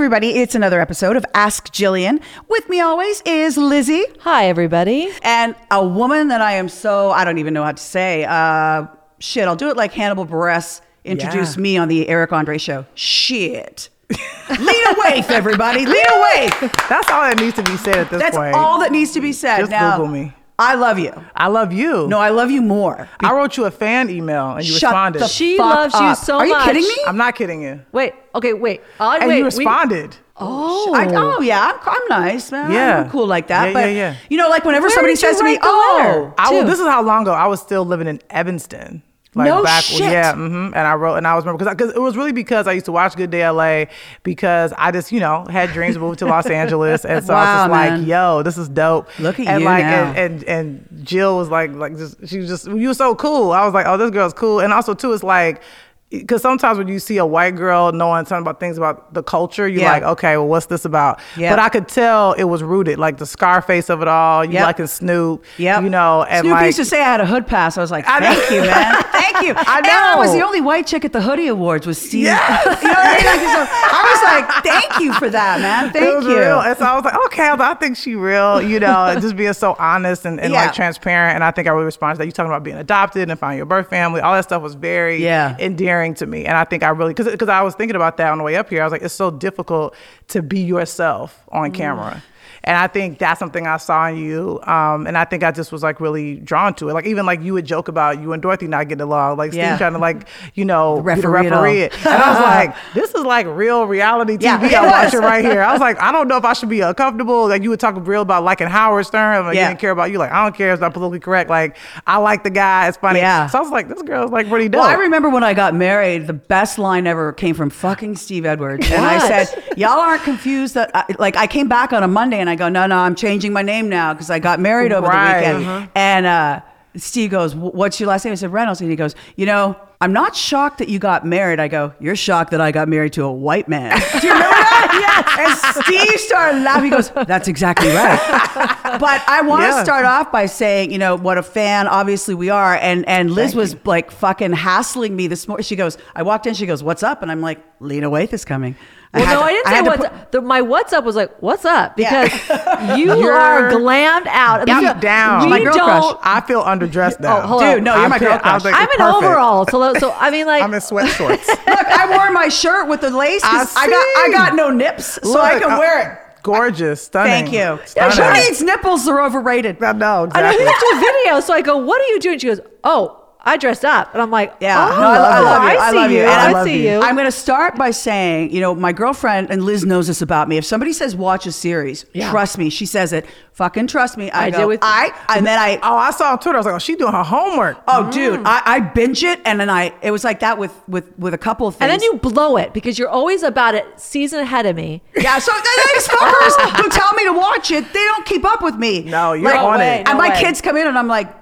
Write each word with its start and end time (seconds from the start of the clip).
everybody. 0.00 0.38
It's 0.38 0.54
another 0.54 0.80
episode 0.80 1.14
of 1.16 1.26
Ask 1.34 1.70
Jillian. 1.74 2.22
With 2.48 2.66
me 2.70 2.80
always 2.80 3.20
is 3.26 3.58
Lizzie 3.58 4.04
Hi, 4.20 4.46
everybody. 4.46 5.10
and 5.20 5.54
a 5.70 5.86
woman 5.86 6.28
that 6.28 6.40
I 6.40 6.52
am 6.52 6.70
so, 6.70 7.10
I 7.10 7.22
don't 7.26 7.36
even 7.36 7.52
know 7.52 7.62
how 7.62 7.72
to 7.72 7.82
say. 7.82 8.24
Uh, 8.24 8.86
shit, 9.18 9.46
I'll 9.46 9.56
do 9.56 9.68
it 9.68 9.76
like 9.76 9.92
Hannibal 9.92 10.24
Buress 10.24 10.80
introduced 11.04 11.56
Yeah. 11.58 11.62
me 11.62 11.76
on 11.76 11.88
the 11.88 12.08
Eric 12.08 12.32
Andre 12.32 12.56
show. 12.56 12.86
Shit. 12.94 13.90
Lena 14.10 14.94
Waithe, 15.04 15.28
everybody. 15.30 15.84
Lena 15.84 16.08
Waithe. 16.08 16.88
That's 16.88 17.10
all 17.10 17.20
that 17.28 17.38
needs 17.38 17.56
to 17.56 17.62
be 17.62 17.76
said 17.76 17.96
at 17.98 18.08
this 18.10 18.20
That's 18.22 18.36
point. 18.38 18.52
That's 18.52 18.56
all 18.56 18.80
that 18.80 18.92
needs 18.92 19.12
to 19.12 19.20
be 19.20 19.32
said. 19.34 19.58
Just 19.58 19.70
now, 19.70 19.98
Google 19.98 20.12
me. 20.12 20.32
I 20.60 20.74
love 20.74 20.98
you. 20.98 21.12
I 21.34 21.48
love 21.48 21.72
you. 21.72 22.06
No, 22.08 22.18
I 22.18 22.28
love 22.28 22.50
you 22.50 22.60
more. 22.62 23.08
I 23.20 23.32
wrote 23.34 23.56
you 23.56 23.64
a 23.64 23.70
fan 23.70 24.10
email 24.10 24.52
and 24.56 24.64
you 24.64 24.72
Shut 24.74 24.90
responded. 24.90 25.20
the 25.22 25.26
She 25.28 25.56
fuck 25.56 25.74
loves 25.74 25.94
you 25.94 26.00
up. 26.00 26.18
so 26.18 26.38
Are 26.38 26.46
you 26.46 26.52
much. 26.52 26.64
kidding 26.66 26.82
me? 26.82 26.96
I'm 27.06 27.16
not 27.16 27.34
kidding 27.34 27.62
you. 27.62 27.80
Wait, 27.92 28.12
okay, 28.34 28.52
wait. 28.52 28.82
Uh, 29.00 29.16
And 29.20 29.28
wait, 29.28 29.38
you 29.38 29.42
we- 29.44 29.46
responded. 29.46 30.16
oh. 30.36 30.92
I, 30.94 31.06
oh 31.14 31.40
yeah, 31.40 31.72
I'm, 31.72 31.88
I'm 31.88 32.08
nice, 32.08 32.52
man. 32.52 32.70
Yeah. 32.72 33.00
I'm 33.04 33.10
cool 33.10 33.26
like 33.26 33.46
that. 33.48 33.68
Yeah, 33.68 33.72
but 33.72 33.84
yeah, 33.86 33.92
yeah. 33.94 34.16
you 34.28 34.36
know, 34.36 34.48
like 34.50 34.64
whenever 34.64 34.84
Where 34.86 34.90
somebody 34.94 35.16
says 35.16 35.38
to 35.38 35.44
me, 35.44 35.58
"Oh. 35.62 36.32
I 36.38 36.50
was, 36.52 36.62
Two. 36.62 36.66
this 36.70 36.78
is 36.78 36.86
how 36.86 37.02
long 37.02 37.22
ago 37.22 37.32
I 37.32 37.46
was 37.46 37.60
still 37.60 37.84
living 37.84 38.06
in 38.06 38.20
Evanston. 38.30 39.02
Like 39.34 39.46
No 39.46 39.62
back, 39.62 39.84
shit. 39.84 40.00
Yeah, 40.00 40.34
hmm 40.34 40.72
and 40.74 40.76
I 40.76 40.94
wrote, 40.94 41.14
and 41.14 41.26
I 41.26 41.36
was 41.36 41.44
remember 41.44 41.64
because 41.72 41.92
it 41.92 42.00
was 42.00 42.16
really 42.16 42.32
because 42.32 42.66
I 42.66 42.72
used 42.72 42.86
to 42.86 42.92
watch 42.92 43.14
Good 43.14 43.30
Day 43.30 43.48
LA 43.48 43.84
because 44.24 44.72
I 44.76 44.90
just 44.90 45.12
you 45.12 45.20
know 45.20 45.46
had 45.48 45.70
dreams 45.72 45.94
of 45.94 46.02
moving 46.02 46.16
to 46.16 46.26
Los 46.26 46.46
Angeles, 46.46 47.04
and 47.04 47.24
so 47.24 47.34
I 47.34 47.62
was 47.62 47.70
like, 48.00 48.06
yo, 48.08 48.42
this 48.42 48.58
is 48.58 48.68
dope. 48.68 49.08
Look 49.20 49.38
at 49.38 49.46
and 49.46 49.60
you 49.60 49.66
like, 49.66 49.84
now. 49.84 50.12
And, 50.14 50.42
and 50.42 50.84
and 50.90 51.06
Jill 51.06 51.36
was 51.36 51.48
like, 51.48 51.72
like 51.72 51.96
just 51.96 52.26
she 52.26 52.38
was 52.38 52.48
just 52.48 52.66
you 52.66 52.88
were 52.88 52.94
so 52.94 53.14
cool. 53.14 53.52
I 53.52 53.64
was 53.64 53.72
like, 53.72 53.86
oh, 53.86 53.96
this 53.96 54.10
girl's 54.10 54.34
cool, 54.34 54.58
and 54.60 54.72
also 54.72 54.94
too, 54.94 55.12
it's 55.12 55.22
like. 55.22 55.62
Because 56.10 56.42
sometimes 56.42 56.76
when 56.76 56.88
you 56.88 56.98
see 56.98 57.18
a 57.18 57.24
white 57.26 57.54
girl 57.54 57.92
knowing 57.92 58.24
something 58.26 58.42
about 58.42 58.58
things 58.58 58.76
about 58.76 59.14
the 59.14 59.22
culture, 59.22 59.68
you're 59.68 59.82
Yeah. 59.82 59.92
like, 59.92 60.02
okay, 60.02 60.36
well, 60.36 60.48
what's 60.48 60.66
this 60.66 60.84
about? 60.84 61.20
Yeah. 61.36 61.50
But 61.52 61.60
I 61.60 61.68
could 61.68 61.86
tell 61.86 62.32
it 62.32 62.42
was 62.44 62.64
rooted, 62.64 62.98
like 62.98 63.18
the 63.18 63.26
Scarface 63.26 63.88
of 63.88 64.02
it 64.02 64.08
all. 64.08 64.44
You 64.44 64.54
Yep. 64.54 64.62
liking 64.64 64.86
Snoop, 64.88 65.44
Yep. 65.58 65.84
you 65.84 65.88
know, 65.90 66.24
and 66.24 66.40
Snoop 66.40 66.52
like 66.54 66.66
used 66.66 66.78
to 66.78 66.84
say 66.84 67.00
I 67.00 67.04
had 67.04 67.20
a 67.20 67.26
hood 67.26 67.46
pass. 67.46 67.78
I 67.78 67.80
was 67.80 67.92
like, 67.92 68.04
thank 68.06 68.50
you, 68.50 68.62
man. 68.62 68.96
Thank 69.20 69.46
you. 69.46 69.54
I 69.56 69.78
And 69.78 69.86
I 69.86 70.16
was 70.16 70.32
the 70.32 70.40
only 70.44 70.60
white 70.60 70.86
chick 70.86 71.04
at 71.04 71.12
the 71.12 71.20
Hoodie 71.20 71.46
Awards 71.46 71.86
with 71.86 71.96
Steve. 71.96 72.24
Yes. 72.24 72.64
you 72.82 72.88
know 72.88 72.94
what 72.94 73.06
I 73.06 73.16
mean? 73.16 73.26
Like, 73.26 73.40
so 73.40 73.66
I 73.70 74.02
was 74.10 74.22
like, 74.52 74.64
thank 74.64 75.00
you 75.00 75.12
for 75.14 75.30
that, 75.30 75.60
man. 75.60 75.90
Thank 75.92 76.24
you. 76.24 76.38
real. 76.40 76.60
And 76.60 76.76
so 76.76 76.84
I 76.86 76.94
was 76.96 77.04
like, 77.04 77.14
okay, 77.26 77.44
I, 77.44 77.52
was 77.52 77.60
like, 77.60 77.76
I 77.76 77.78
think 77.78 77.96
she 77.96 78.16
real, 78.16 78.60
you 78.60 78.80
know, 78.80 79.14
just 79.20 79.36
being 79.36 79.52
so 79.52 79.76
honest 79.78 80.24
and, 80.24 80.40
and 80.40 80.52
Yeah. 80.52 80.64
like 80.64 80.74
transparent. 80.74 81.36
And 81.36 81.44
I 81.44 81.52
think 81.52 81.68
I 81.68 81.70
really 81.70 81.84
responded 81.84 82.14
to 82.14 82.18
that. 82.20 82.26
You 82.26 82.32
talking 82.32 82.50
about 82.50 82.64
being 82.64 82.78
adopted 82.78 83.30
and 83.30 83.38
finding 83.38 83.58
your 83.58 83.66
birth 83.66 83.88
family, 83.88 84.20
all 84.20 84.34
that 84.34 84.42
stuff 84.44 84.60
was 84.62 84.74
very 84.74 85.22
Yeah. 85.22 85.54
endearing 85.60 85.99
to 86.08 86.26
me. 86.26 86.44
And 86.46 86.56
I 86.56 86.64
think 86.64 86.82
I 86.82 86.88
really, 86.88 87.14
because 87.14 87.48
I 87.48 87.62
was 87.62 87.74
thinking 87.74 87.96
about 87.96 88.16
that 88.16 88.30
on 88.32 88.38
the 88.38 88.44
way 88.44 88.56
up 88.56 88.68
here. 88.70 88.82
I 88.82 88.84
was 88.84 88.92
like, 88.92 89.02
it's 89.02 89.14
so 89.14 89.30
difficult 89.30 89.94
to 90.28 90.42
be 90.42 90.60
yourself 90.60 91.40
Mm. 91.52 91.56
on 91.56 91.72
camera. 91.72 92.22
And 92.62 92.76
I 92.76 92.88
think 92.88 93.18
that's 93.18 93.38
something 93.38 93.66
I 93.66 93.78
saw 93.78 94.08
in 94.08 94.18
you. 94.18 94.60
Um, 94.64 95.06
and 95.06 95.16
I 95.16 95.24
think 95.24 95.42
I 95.42 95.50
just 95.50 95.72
was 95.72 95.82
like 95.82 95.98
really 96.00 96.36
drawn 96.36 96.74
to 96.74 96.90
it. 96.90 96.92
Like 96.94 97.06
even 97.06 97.24
like 97.24 97.40
you 97.42 97.54
would 97.54 97.64
joke 97.64 97.88
about 97.88 98.20
you 98.20 98.32
and 98.34 98.42
Dorothy 98.42 98.66
not 98.66 98.86
getting 98.88 99.00
along, 99.02 99.38
like 99.38 99.52
Steve 99.52 99.62
Yeah. 99.62 99.78
trying 99.78 99.94
to 99.94 99.98
like, 99.98 100.28
you 100.54 100.64
know, 100.66 100.96
the 100.96 101.02
Referee 101.02 101.46
it 101.46 101.50
referee. 101.52 101.78
it. 101.82 101.94
And 102.06 102.22
I 102.22 102.30
was 102.30 102.40
like, 102.42 102.94
this 102.94 103.14
is 103.14 103.24
like 103.24 103.46
real 103.46 103.84
reality 103.86 104.36
TV 104.36 104.70
Yeah, 104.70 104.82
I'm 104.82 104.90
watching 104.90 105.20
right 105.30 105.42
here. 105.44 105.62
I 105.62 105.72
was 105.72 105.80
like, 105.80 105.98
I 106.02 106.12
don't 106.12 106.28
know 106.28 106.36
if 106.36 106.44
I 106.44 106.52
should 106.52 106.68
be 106.68 106.80
uncomfortable. 106.82 107.48
Like 107.48 107.62
you 107.62 107.70
would 107.70 107.80
talk 107.80 107.96
real 108.06 108.22
about 108.22 108.44
liking 108.44 108.66
Howard 108.68 109.06
Stern. 109.06 109.46
Like 109.46 109.54
Yeah. 109.56 109.62
you 109.62 109.68
didn't 109.68 109.80
care 109.80 109.90
about 109.92 110.10
you. 110.10 110.18
Like 110.18 110.30
I 110.30 110.44
don't 110.44 110.54
care. 110.54 110.72
It's 110.72 110.82
not 110.82 110.92
politically 110.92 111.20
correct. 111.20 111.48
Like 111.48 111.78
I 112.06 112.18
like 112.18 112.44
the 112.44 112.50
guy. 112.50 112.88
It's 112.88 112.98
funny. 112.98 113.20
Yeah. 113.20 113.46
So 113.46 113.58
I 113.58 113.62
was 113.62 113.70
like, 113.70 113.88
this 113.88 114.02
girl's 114.02 114.30
like 114.32 114.48
pretty 114.50 114.68
dope. 114.68 114.80
Well, 114.80 114.88
I 114.90 114.94
remember 114.94 115.30
when 115.30 115.42
I 115.44 115.54
got 115.54 115.74
married, 115.74 116.26
the 116.26 116.34
best 116.34 116.78
line 116.78 117.06
ever 117.06 117.32
came 117.32 117.54
from 117.54 117.70
fucking 117.70 118.16
Steve 118.16 118.44
Edwards. 118.44 118.90
And 118.90 119.02
I 119.02 119.44
said, 119.44 119.64
Y'all 119.78 119.98
aren't 119.98 120.22
confused 120.24 120.74
that, 120.74 120.90
I, 120.94 121.04
like, 121.18 121.36
I 121.36 121.46
came 121.46 121.66
back 121.68 121.92
on 121.94 122.02
a 122.02 122.08
Monday 122.08 122.38
and 122.38 122.49
I 122.50 122.56
go, 122.56 122.68
No, 122.68 122.86
no, 122.86 122.96
I'm 122.96 123.14
changing 123.14 123.52
my 123.52 123.62
name 123.62 123.88
now 123.88 124.12
because 124.12 124.30
I 124.30 124.38
got 124.38 124.60
married 124.60 124.92
over 124.92 125.06
Right. 125.06 125.40
the 125.52 125.58
weekend. 125.58 125.90
And 125.94 126.26
uh, 126.26 126.60
Steve 126.96 127.30
goes, 127.30 127.54
What's 127.54 128.00
your 128.00 128.08
last 128.08 128.24
name? 128.24 128.32
I 128.32 128.34
said, 128.36 128.52
Reynolds. 128.52 128.80
And 128.80 128.90
he 128.90 128.96
goes, 128.96 129.14
You 129.36 129.46
know, 129.46 129.76
I'm 130.02 130.12
not 130.14 130.34
shocked 130.34 130.78
that 130.78 130.88
you 130.88 130.98
got 130.98 131.26
married. 131.26 131.60
I 131.60 131.68
go, 131.68 131.92
You're 132.00 132.16
shocked 132.16 132.50
that 132.52 132.60
I 132.60 132.72
got 132.72 132.88
married 132.88 133.12
to 133.14 133.24
a 133.24 133.32
white 133.32 133.68
man. 133.68 133.90
Do 134.20 134.26
you 134.26 134.32
remember 134.32 134.56
that? 134.56 135.26
yes. 135.36 135.76
And 135.76 135.84
Steve 135.84 136.20
started 136.20 136.62
laughing. 136.62 136.84
He 136.84 136.90
goes, 136.90 137.10
That's 137.10 137.48
exactly 137.48 137.88
right. 137.88 138.18
but 138.98 139.22
I 139.28 139.42
want 139.42 139.62
to 139.62 139.68
Yeah. 139.68 139.84
start 139.84 140.04
off 140.04 140.32
by 140.32 140.46
saying, 140.46 140.90
you 140.90 140.98
know, 140.98 141.14
what 141.16 141.38
a 141.38 141.42
fan 141.42 141.86
obviously 141.86 142.34
we 142.34 142.50
are. 142.50 142.74
And 142.76 143.06
and 143.08 143.30
Liz 143.30 143.50
Thank 143.52 143.56
was 143.60 143.72
you. 143.74 143.80
like 143.84 144.10
fucking 144.10 144.52
hassling 144.52 145.14
me 145.14 145.26
this 145.28 145.46
morning. 145.46 145.64
She 145.64 145.76
goes, 145.76 145.96
I 146.16 146.22
walked 146.22 146.46
in, 146.46 146.54
she 146.54 146.66
goes, 146.66 146.82
What's 146.82 147.02
up? 147.02 147.22
And 147.22 147.30
I'm 147.30 147.40
like, 147.40 147.62
Lena 147.78 148.10
Waithe 148.10 148.32
is 148.32 148.44
coming. 148.44 148.74
Well, 149.12 149.24
had 149.26 149.34
no, 149.34 149.40
to- 149.40 149.44
I 149.44 149.50
didn't 149.52 149.66
had 149.66 149.74
say 149.76 149.82
to 149.82 149.88
what's 149.90 150.02
put- 150.02 150.12
up. 150.12 150.30
The, 150.30 150.40
my 150.40 150.60
what's 150.60 150.92
up 150.92 151.04
was 151.04 151.16
like, 151.16 151.42
what's 151.42 151.64
up? 151.64 151.98
Yeah. 151.98 152.24
Because 152.24 152.98
you 152.98 153.06
You're 153.06 153.32
are 153.32 153.70
glammed 153.72 154.26
out. 154.28 154.66
deep 154.66 154.76
Look, 154.82 155.00
down. 155.00 155.44
We 155.44 155.50
My 155.50 155.64
girl 155.64 155.72
crush. 155.74 156.02
don't. 156.02 156.18
I 156.22 156.40
feel 156.42 156.62
underdressed 156.62 157.18
now. 157.18 157.38
Oh, 157.38 157.46
hold 157.46 157.62
on. 157.64 157.74
Dude, 157.74 157.82
no, 157.84 157.96
you're 157.98 158.08
my 158.08 158.16
I 158.16 158.18
girl 158.20 158.38
feel- 158.38 158.40
I 158.44 158.54
was 158.54 158.62
crush. 158.62 158.72
like, 158.72 158.74
I'm 158.80 158.88
in 158.92 158.98
perfect. 158.98 159.24
overalls. 159.24 159.68
So, 159.72 159.94
so 159.94 160.12
I 160.12 160.30
mean, 160.30 160.46
like, 160.46 160.62
I'm 160.64 160.72
in 160.72 160.80
sweat 160.80 161.08
shorts. 161.08 161.48
Look, 161.48 161.58
I 161.68 162.08
wore 162.16 162.30
my 162.30 162.48
shirt 162.48 162.86
with 162.88 163.00
the 163.00 163.10
lace 163.10 163.42
'cause 163.42 163.74
I 163.76 163.82
I, 163.84 163.88
got 163.88 163.96
I 163.96 164.28
got 164.50 164.54
no 164.56 164.70
nips, 164.70 165.18
so 165.22 165.40
I 165.40 165.58
can 165.58 165.72
uh, 165.72 165.78
wear 165.80 166.12
it. 166.12 166.18
Gorgeous, 166.42 167.02
stunning. 167.02 167.32
Thank 167.32 167.52
you. 167.52 167.58
Yeah, 167.58 168.10
Stunning. 168.10 168.42
who 168.42 168.48
needs 168.48 168.62
nipples? 168.62 169.04
They're 169.04 169.22
overrated. 169.22 169.82
I 169.82 169.92
know 169.92 170.26
I 170.32 170.40
know 170.40 170.48
exactly. 170.50 170.64
we 170.64 170.70
have 170.70 170.78
to 170.80 170.86
do 170.90 170.96
a 170.96 171.00
video. 171.00 171.40
So 171.40 171.52
I 171.52 171.60
go, 171.60 171.76
what 171.76 172.00
are 172.00 172.06
you 172.06 172.18
doing? 172.20 172.38
She 172.38 172.46
goes, 172.46 172.60
oh, 172.82 173.19
I 173.42 173.56
dressed 173.56 173.84
up. 173.84 174.12
And 174.12 174.20
I'm 174.22 174.30
like, 174.30 174.54
Yeah, 174.60 174.90
oh, 174.92 175.00
no, 175.00 175.06
I, 175.06 175.08
I 175.08 175.20
love 175.22 175.30
you. 175.50 175.80
I, 175.80 175.86
I 175.86 175.90
see 175.90 175.96
love 175.96 176.10
you. 176.10 176.16
you. 176.18 176.22
And 176.24 176.30
I, 176.56 176.60
I 176.60 176.64
see 176.64 176.76
you. 176.86 176.90
you. 176.92 177.00
I'm 177.00 177.14
going 177.14 177.26
to 177.26 177.32
start 177.32 177.76
by 177.76 177.90
saying, 177.90 178.50
you 178.52 178.60
know, 178.60 178.74
my 178.74 178.92
girlfriend 178.92 179.50
and 179.50 179.64
Liz 179.64 179.84
knows 179.84 180.06
this 180.08 180.20
about 180.22 180.48
me. 180.48 180.56
If 180.58 180.64
somebody 180.64 180.92
says 180.92 181.16
watch 181.16 181.46
a 181.46 181.52
series, 181.52 182.04
Yeah. 182.12 182.30
trust 182.30 182.58
me. 182.58 182.68
She 182.70 182.86
says 182.86 183.12
it. 183.12 183.26
Fucking 183.52 183.86
trust 183.88 184.16
me. 184.16 184.30
I, 184.30 184.46
I 184.46 184.50
go, 184.50 184.68
with- 184.68 184.80
I, 184.82 185.12
and 185.34 185.46
then 185.46 185.58
I, 185.58 185.78
Oh, 185.82 185.96
I 185.96 186.10
saw 186.12 186.32
on 186.32 186.38
Twitter. 186.38 186.56
I 186.56 186.60
was 186.60 186.66
like, 186.66 186.74
oh, 186.74 186.78
she 186.78 186.96
doing 186.96 187.12
her 187.12 187.22
homework. 187.22 187.82
oh, 187.88 188.10
dude, 188.10 188.40
mm. 188.40 188.42
I, 188.46 188.62
I 188.64 188.80
binge 188.80 189.22
it, 189.22 189.40
and 189.44 189.58
then 189.60 189.68
I, 189.68 189.92
it 190.02 190.10
was 190.10 190.24
like 190.24 190.40
that 190.40 190.56
with 190.58 190.72
with 190.88 191.18
with 191.18 191.34
a 191.34 191.38
couple 191.38 191.66
of 191.66 191.74
things. 191.76 191.90
and 191.90 191.92
then 191.92 192.02
you 192.02 192.18
blow 192.18 192.56
it 192.56 192.72
because 192.72 192.98
you're 192.98 193.08
always 193.10 193.42
about 193.42 193.74
it 193.74 193.84
season 194.00 194.40
ahead 194.40 194.64
of 194.66 194.76
me. 194.76 195.02
yeah. 195.16 195.38
So 195.38 195.52
th- 195.52 195.64
these 195.94 196.08
fuckers 196.08 196.76
who 196.80 196.88
tell 196.88 197.12
me 197.14 197.24
to 197.24 197.32
watch 197.32 197.70
it, 197.70 197.84
they 197.92 198.04
don't 198.04 198.24
keep 198.24 198.44
up 198.44 198.62
with 198.62 198.76
me. 198.76 199.02
No, 199.02 199.32
you're 199.34 199.44
Like, 199.50 199.60
on 199.60 199.78
way, 199.78 200.00
it. 200.00 200.08
and 200.08 200.16
my 200.18 200.30
way. 200.30 200.40
kids 200.40 200.60
come 200.60 200.76
in, 200.76 200.86
and 200.86 200.98
I'm 200.98 201.08
like. 201.08 201.39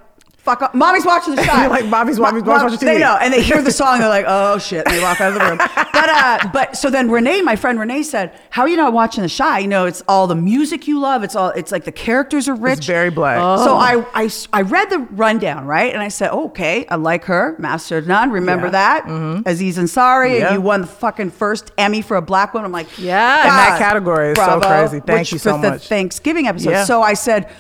Fuck 0.49 0.63
up. 0.63 0.75
Mommy's 0.75 1.05
watching 1.05 1.35
the 1.35 1.45
shot. 1.49 1.71
Like, 1.71 1.85
"Mommy's- 1.87 2.19
mommy's- 2.19 2.43
Mom- 2.43 2.63
watching 2.71 2.79
They 2.89 2.99
know, 2.99 3.19
and 3.21 3.33
they 3.35 3.43
hear 3.43 3.61
the 3.61 3.71
song. 3.71 3.99
They're 3.99 4.09
like, 4.09 4.25
"Oh 4.29 4.57
shit!" 4.59 4.87
And 4.87 4.97
they 4.97 5.03
walk 5.03 5.21
out 5.21 5.33
of 5.33 5.39
the 5.39 5.45
room. 5.45 5.59
But 5.59 6.09
uh, 6.09 6.49
but 6.53 6.75
so 6.77 6.89
then 6.89 7.11
Renee, 7.11 7.43
my 7.43 7.55
friend 7.55 7.79
Renee, 7.79 8.03
said, 8.03 8.33
"How 8.49 8.63
are 8.63 8.69
you 8.69 8.77
not 8.79 8.95
watching 8.95 9.23
the 9.23 9.29
shot? 9.29 9.61
You 9.61 9.69
know, 9.69 9.85
it's 9.85 10.03
all 10.09 10.27
the 10.27 10.35
music 10.35 10.89
you 10.89 11.01
love. 11.01 11.23
It's 11.23 11.37
all. 11.37 11.51
It's 11.51 11.71
like 11.71 11.85
the 11.85 11.93
characters 11.93 12.49
are 12.49 12.55
rich. 12.55 12.79
It's 12.79 12.87
very 12.87 13.11
black. 13.11 13.37
So 13.59 13.77
I, 13.77 14.05
I 14.15 14.31
I 14.55 14.63
read 14.63 14.89
the 14.89 15.01
rundown 15.01 15.67
right, 15.67 15.93
and 15.93 16.03
I 16.03 16.09
said, 16.09 16.31
okay, 16.31 16.87
I 16.89 16.95
like 16.97 17.25
her, 17.25 17.55
Master 17.59 17.99
of 17.99 18.07
None. 18.07 18.31
Remember 18.31 18.69
Yeah. 18.73 19.03
Mm-hmm. 19.03 19.43
that? 19.43 19.51
Aziz 19.53 19.77
Ansari, 19.77 20.39
Yeah. 20.41 20.55
you 20.55 20.61
won 20.63 20.81
the 20.81 20.87
fucking 20.87 21.31
first 21.31 21.73
Emmy 21.77 22.01
for 22.01 22.17
a 22.17 22.23
black 22.23 22.55
woman. 22.55 22.65
I'm 22.67 22.73
like, 22.73 22.99
Yeah. 22.99 23.43
In 23.43 23.49
that 23.49 23.79
category 23.79 24.31
is 24.31 24.39
so 24.39 24.61
crazy. 24.61 25.01
Thank 25.01 25.19
which 25.21 25.33
you 25.33 25.39
for 25.39 25.51
so 25.51 25.61
the. 25.61 25.79
Thanksgiving 25.79 26.47
episode. 26.47 26.71
Yeah. 26.71 26.85
So 26.85 27.03
I 27.03 27.13
said, 27.15 27.51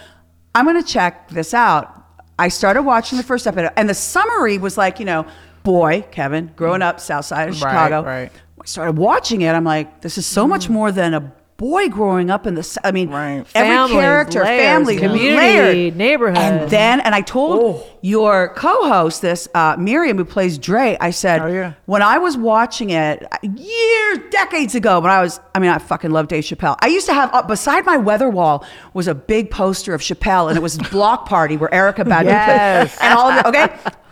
I'm 0.54 0.64
going 0.64 0.82
to 0.82 0.88
check 0.88 1.28
this 1.28 1.52
out. 1.52 1.97
I 2.38 2.48
started 2.48 2.82
watching 2.82 3.18
the 3.18 3.24
first 3.24 3.46
episode, 3.46 3.72
and 3.76 3.88
the 3.88 3.94
summary 3.94 4.58
was 4.58 4.76
like, 4.78 4.98
you 5.00 5.04
know, 5.04 5.26
boy, 5.64 6.04
Kevin, 6.10 6.52
growing 6.56 6.80
mm. 6.80 6.86
up 6.86 7.00
south 7.00 7.24
side 7.24 7.48
of 7.48 7.60
Right, 7.60 7.70
Chicago. 7.70 8.02
right. 8.04 8.30
I 8.60 8.64
started 8.64 8.96
watching 8.96 9.42
it. 9.42 9.50
I'm 9.50 9.64
like, 9.64 10.00
this 10.00 10.18
is 10.18 10.26
so 10.26 10.46
much 10.46 10.66
mm. 10.66 10.70
more 10.70 10.92
than 10.92 11.14
a 11.14 11.32
boy 11.58 11.88
growing 11.88 12.30
up 12.30 12.46
in 12.46 12.54
the 12.54 12.78
i 12.84 12.92
mean, 12.92 13.10
Right. 13.10 13.44
every 13.54 13.68
Families, 13.76 13.92
character, 14.00 14.44
layers, 14.44 14.62
family, 14.62 14.96
community, 14.96 15.36
layered. 15.36 15.96
neighborhood. 15.96 16.38
and 16.38 16.70
then, 16.70 17.00
and 17.00 17.14
I 17.16 17.20
told 17.20 17.84
your 18.00 18.50
co-host 18.54 19.20
this, 19.22 19.48
uh, 19.54 19.74
Miriam, 19.76 20.16
who 20.16 20.24
plays 20.24 20.56
Dre. 20.56 20.96
I 21.00 21.10
said, 21.10 21.42
Oh, 21.42 21.46
yeah. 21.48 21.72
when 21.86 22.00
I 22.00 22.18
was 22.18 22.36
watching 22.36 22.90
it 22.90 23.26
uh, 23.30 23.36
years, 23.42 24.18
decades 24.30 24.76
ago, 24.76 25.00
when 25.00 25.10
I 25.10 25.20
was, 25.20 25.40
I 25.52 25.58
mean, 25.58 25.70
I 25.70 25.78
fucking 25.78 26.12
love 26.12 26.28
Dave 26.28 26.44
Chappelle. 26.44 26.76
I 26.80 26.86
used 26.86 27.06
to 27.06 27.12
have 27.12 27.34
uh, 27.34 27.42
beside 27.42 27.84
my 27.84 27.96
weather 27.96 28.30
wall 28.30 28.64
was 28.94 29.08
a 29.08 29.14
big 29.16 29.50
poster 29.50 29.94
of 29.94 30.00
Chappelle, 30.00 30.48
and 30.48 30.56
it 30.56 30.62
was 30.62 30.78
Block 30.92 31.26
Party 31.28 31.56
where 31.56 31.70
Erykah 31.70 32.04
Badu 32.06 32.26
Yes. 32.26 32.96
and 33.00 33.12
all 33.18 33.30
of 33.32 33.42
the 33.42 33.48
okay. 33.48 33.64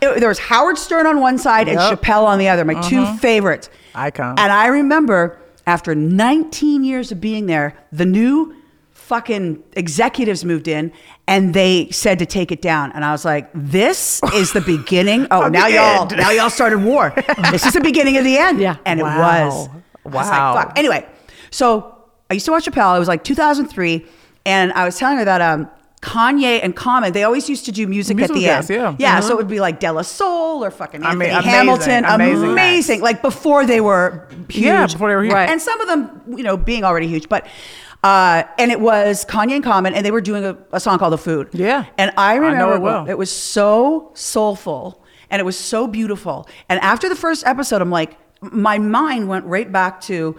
It- 0.02 0.18
there 0.20 0.28
was 0.28 0.38
Howard 0.40 0.78
Stern 0.78 1.06
on 1.06 1.20
one 1.20 1.38
side 1.38 1.68
and 1.68 1.78
Yep. 1.78 1.92
Uh-huh. 1.92 1.96
Chappelle 1.96 2.24
on 2.26 2.38
the 2.40 2.48
other. 2.48 2.64
My 2.64 2.74
two 2.82 3.06
favorites. 3.18 3.70
Icon. 3.94 4.34
And 4.38 4.52
I 4.52 4.66
remember 4.66 5.38
after 5.66 5.94
19 5.94 6.84
years 6.84 7.10
of 7.12 7.20
being 7.20 7.46
there, 7.46 7.76
the 7.92 8.06
new 8.06 8.54
fucking 8.92 9.62
executives 9.74 10.44
moved 10.44 10.66
in 10.66 10.92
and 11.28 11.54
they 11.54 11.88
said 11.90 12.18
to 12.18 12.26
take 12.26 12.50
it 12.50 12.60
down. 12.60 12.90
And 12.92 13.04
I 13.04 13.12
was 13.12 13.24
like, 13.24 13.48
this 13.54 14.20
is 14.34 14.52
the 14.52 14.60
beginning. 14.60 15.26
Oh, 15.30 15.48
now 15.48 15.66
y'all, 15.68 16.02
end. 16.02 16.16
now 16.16 16.30
y'all 16.30 16.50
started 16.50 16.82
war. 16.82 17.12
this 17.52 17.64
is 17.66 17.72
the 17.72 17.80
beginning 17.80 18.16
of 18.16 18.24
the 18.24 18.36
end. 18.36 18.58
Yeah. 18.66 18.76
And 18.84 19.00
Wow. 19.00 19.14
it 19.14 19.18
was. 19.20 19.68
I 19.68 20.08
was 20.08 20.14
like, 20.14 20.30
Wow. 20.40 20.54
fuck. 20.54 20.78
Anyway, 20.78 21.06
so 21.50 21.96
I 22.30 22.34
used 22.34 22.46
to 22.46 22.52
watch 22.52 22.64
Chappelle. 22.66 22.96
It 22.96 22.98
was 22.98 23.08
like 23.08 23.22
2003. 23.22 24.04
And 24.44 24.72
I 24.72 24.84
was 24.84 24.96
telling 24.98 25.18
her 25.18 25.24
that 25.24 25.40
um, 25.40 25.68
Kanye 26.02 26.60
and 26.62 26.76
Common, 26.76 27.12
they 27.12 27.24
always 27.24 27.48
used 27.48 27.64
to 27.66 27.72
do 27.72 27.86
music 27.86 28.14
at 28.16 28.30
Musical 28.30 28.40
the 28.40 28.48
end. 28.48 29.00
yeah. 29.00 29.20
so 29.20 29.32
it 29.32 29.36
would 29.36 29.48
be 29.48 29.60
like 29.60 29.80
De 29.80 29.90
La 29.90 30.02
Soul 30.02 30.64
or 30.64 30.70
fucking 30.70 31.02
I 31.02 31.14
mean, 31.14 31.30
Hamilton. 31.30 32.04
amazing 32.04 32.50
amazing. 32.50 33.00
Like 33.00 33.22
before 33.22 33.66
they 33.66 33.80
were 33.80 34.28
huge. 34.48 34.64
Yeah, 34.64 34.86
before 34.86 35.08
they 35.08 35.16
were 35.16 35.24
huge. 35.24 35.32
Right. 35.32 35.48
And 35.48 35.60
some 35.60 35.80
of 35.80 35.88
them, 35.88 36.22
you 36.36 36.44
know, 36.44 36.56
being 36.56 36.84
already 36.84 37.08
huge. 37.08 37.28
But, 37.28 37.46
uh, 38.04 38.44
and 38.58 38.70
it 38.70 38.80
was 38.80 39.24
Kanye 39.24 39.56
and 39.56 39.64
Common, 39.64 39.94
and 39.94 40.04
they 40.04 40.10
were 40.10 40.20
doing 40.20 40.44
a, 40.44 40.56
a 40.72 40.80
song 40.80 40.98
called 40.98 41.12
The 41.12 41.18
Food. 41.18 41.48
Yeah. 41.52 41.86
And 41.98 42.12
I 42.16 42.32
I 42.32 42.34
remember 42.36 42.76
it 42.76 42.80
well. 42.80 43.08
it 43.08 43.16
was 43.18 43.30
so 43.30 44.10
soulful 44.14 45.02
and 45.30 45.40
it 45.40 45.44
was 45.44 45.58
so 45.58 45.86
beautiful. 45.86 46.48
And 46.68 46.78
after 46.80 47.08
the 47.08 47.16
first 47.16 47.46
episode, 47.46 47.82
I'm 47.82 47.90
like, 47.90 48.16
my 48.40 48.78
mind 48.78 49.28
went 49.28 49.44
right 49.46 49.70
back 49.70 50.00
to 50.02 50.38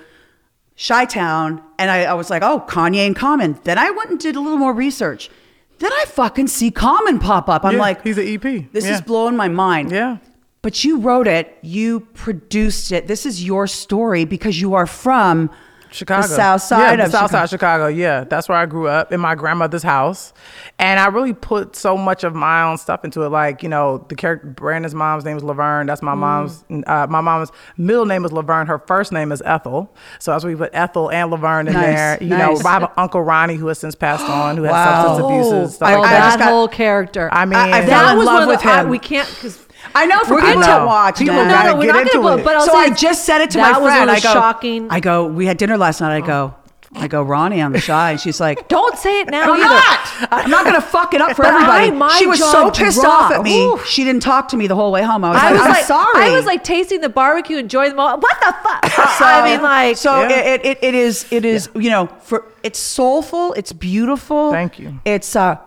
Chi 0.87 1.05
Town, 1.05 1.61
and 1.79 1.89
I, 1.89 2.03
I 2.03 2.13
was 2.13 2.29
like, 2.29 2.43
oh, 2.43 2.63
Kanye 2.67 3.05
and 3.07 3.15
Common. 3.15 3.59
Then 3.63 3.77
I 3.77 3.89
went 3.89 4.11
and 4.11 4.19
did 4.19 4.35
a 4.35 4.39
little 4.39 4.59
more 4.59 4.73
research. 4.73 5.29
Then 5.79 5.91
I 5.93 6.05
fucking 6.07 6.47
see 6.47 6.71
Common 6.71 7.19
pop 7.19 7.49
up. 7.49 7.63
I'm 7.65 7.73
Yeah, 7.73 7.79
like, 7.79 8.03
he's 8.03 8.17
an 8.17 8.27
EP. 8.27 8.67
This 8.71 8.85
Yeah. 8.85 8.95
is 8.95 9.01
blowing 9.01 9.35
my 9.35 9.47
mind. 9.47 9.91
Yeah. 9.91 10.17
But 10.61 10.83
you 10.83 10.97
wrote 10.99 11.27
it, 11.27 11.57
you 11.61 12.01
produced 12.13 12.91
it. 12.91 13.07
This 13.07 13.25
is 13.25 13.43
your 13.43 13.67
story 13.67 14.25
because 14.25 14.59
you 14.59 14.73
are 14.73 14.87
from 14.87 15.49
Chicago. 15.91 16.21
the 16.21 16.27
south 16.27 16.61
side 16.61 16.97
yeah, 16.99 17.05
of 17.05 17.11
the 17.11 17.17
south 17.17 17.29
Chicago. 17.29 17.31
side 17.31 17.43
of 17.43 17.49
Chicago. 17.49 17.87
Yeah, 17.87 18.23
that's 18.23 18.49
where 18.49 18.57
I 18.57 18.65
grew 18.65 18.87
up 18.87 19.11
in 19.11 19.19
my 19.19 19.35
grandmother's 19.35 19.83
house, 19.83 20.33
and 20.79 20.99
I 20.99 21.07
really 21.07 21.33
put 21.33 21.75
so 21.75 21.97
much 21.97 22.23
of 22.23 22.33
my 22.35 22.63
own 22.63 22.77
stuff 22.77 23.03
into 23.05 23.23
it. 23.23 23.29
Like 23.29 23.63
you 23.63 23.69
know, 23.69 24.05
the 24.09 24.15
character 24.15 24.47
Brandon's 24.47 24.93
mom's 24.95 25.25
name 25.25 25.37
is 25.37 25.43
Laverne. 25.43 25.87
That's 25.87 26.01
my 26.01 26.15
mom's. 26.15 26.63
Uh, 26.69 27.07
my 27.09 27.21
mom's 27.21 27.51
middle 27.77 28.05
name 28.05 28.25
is 28.25 28.31
Laverne. 28.31 28.67
Her 28.67 28.79
first 28.79 29.11
name 29.11 29.31
is 29.31 29.41
Ethel. 29.45 29.93
So 30.19 30.31
that's 30.31 30.43
why 30.43 30.51
we 30.51 30.55
put 30.55 30.71
Ethel 30.73 31.09
and 31.11 31.31
Laverne 31.31 31.67
in 31.67 31.73
Nice, 31.73 31.85
there. 31.85 32.17
You 32.21 32.29
nice. 32.29 32.63
know, 32.63 32.69
I 32.69 32.73
have 32.73 32.83
an 32.83 32.89
uncle 32.97 33.21
Ronnie 33.21 33.55
who 33.55 33.67
has 33.67 33.79
since 33.79 33.95
passed 33.95 34.25
on, 34.29 34.57
who 34.57 34.63
has 34.63 34.71
Wow. 34.71 35.03
substance 35.05 35.25
abuse 35.25 35.51
and 35.51 35.69
stuff 35.71 35.87
I- 35.89 35.93
Oh, 35.95 36.01
like 36.01 36.09
that. 36.11 36.29
that 36.31 36.39
got- 36.39 36.49
whole 36.49 36.67
character. 36.67 37.29
I 37.31 37.45
mean, 37.45 37.57
I 37.59 37.81
fell 37.81 37.89
that 37.89 38.11
in 38.13 38.17
was 38.17 38.25
love 38.25 38.33
one 38.35 38.43
of 38.43 38.49
with 38.49 38.61
the, 38.61 38.69
I- 38.69 38.83
we 38.85 38.99
can't 38.99 39.27
because 39.29 39.66
I 39.97 40.05
know 40.05 40.19
for 40.23 40.35
We're 40.35 40.41
people 40.41 40.61
gonna- 40.61 40.79
to 40.81 40.85
watch 40.85 41.17
people 41.19 41.35
no, 41.35 41.45
gotta 41.49 41.69
no, 41.69 41.75
we're 41.77 41.85
get 41.87 41.93
not 41.93 42.01
into 42.03 42.21
gonna. 42.21 42.37
it. 42.41 42.45
But 42.45 42.55
I'll 42.57 42.65
so 42.65 42.75
I 42.75 42.89
just 42.89 43.25
said 43.25 43.41
it 43.41 43.49
to 43.51 43.57
my 43.59 43.71
friend. 43.73 43.83
one 43.83 43.93
of 44.09 44.09
I 44.09 44.15
the 44.15 44.21
go, 44.21 44.33
shocking. 44.33 44.87
I 44.89 44.99
go, 44.99 45.25
we 45.27 45.45
had 45.45 45.57
dinner 45.57 45.77
last 45.77 46.01
night. 46.01 46.15
I 46.15 46.21
go, 46.25 46.53
I 46.95 47.07
go, 47.07 47.21
Ronnie 47.21 47.61
on 47.61 47.73
the 47.73 47.81
Chi, 47.81 48.11
and 48.11 48.19
she's 48.19 48.39
like, 48.39 48.67
Don't 48.75 48.97
say 48.97 49.19
it 49.21 49.29
now. 49.29 49.43
I'm 49.53 49.59
either. 49.59 49.65
not. 49.65 50.27
I'm 50.31 50.49
not 50.49 50.65
gonna 50.65 50.81
fuck 50.81 51.13
it 51.13 51.21
up 51.21 51.35
for 51.35 51.43
But 51.43 51.53
everybody. 51.53 51.87
I- 51.87 51.91
my 51.91 52.17
she 52.17 52.25
was 52.27 52.39
so 52.39 52.71
pissed 52.71 53.03
off 53.03 53.31
at 53.31 53.43
me. 53.43 53.65
dropped. 53.67 53.87
She 53.87 54.03
didn't 54.03 54.21
talk 54.23 54.47
to 54.49 54.57
me 54.57 54.67
the 54.67 54.75
whole 54.75 54.91
way 54.91 55.03
home. 55.03 55.23
I 55.25 55.29
was 55.31 55.37
I 55.39 55.43
like, 55.43 55.53
was 55.53 55.61
I'm 55.61 55.69
like, 55.71 55.85
sorry. 55.85 56.25
I 56.25 56.29
was 56.35 56.45
like 56.45 56.63
tasting 56.63 57.01
the 57.01 57.09
barbecue, 57.09 57.57
enjoying 57.57 57.89
the 57.91 57.95
moment. 57.97 58.23
What 58.23 58.37
the 58.39 58.55
fuck? 58.63 58.85
So, 59.17 59.25
I 59.25 59.43
mean, 59.51 59.61
like, 59.61 59.97
so 59.97 60.21
Yeah. 60.21 60.53
it, 60.53 60.65
it, 60.65 60.77
it 60.81 60.95
is 60.95 61.25
it 61.31 61.43
is 61.45 61.69
you 61.75 61.89
know 61.89 62.07
for 62.21 62.45
it's 62.63 62.79
soulful, 62.79 63.53
it's 63.53 63.73
beautiful. 63.73 64.51
Thank 64.51 64.79
you. 64.79 64.99
It's 65.05 65.35
uh 65.35 65.57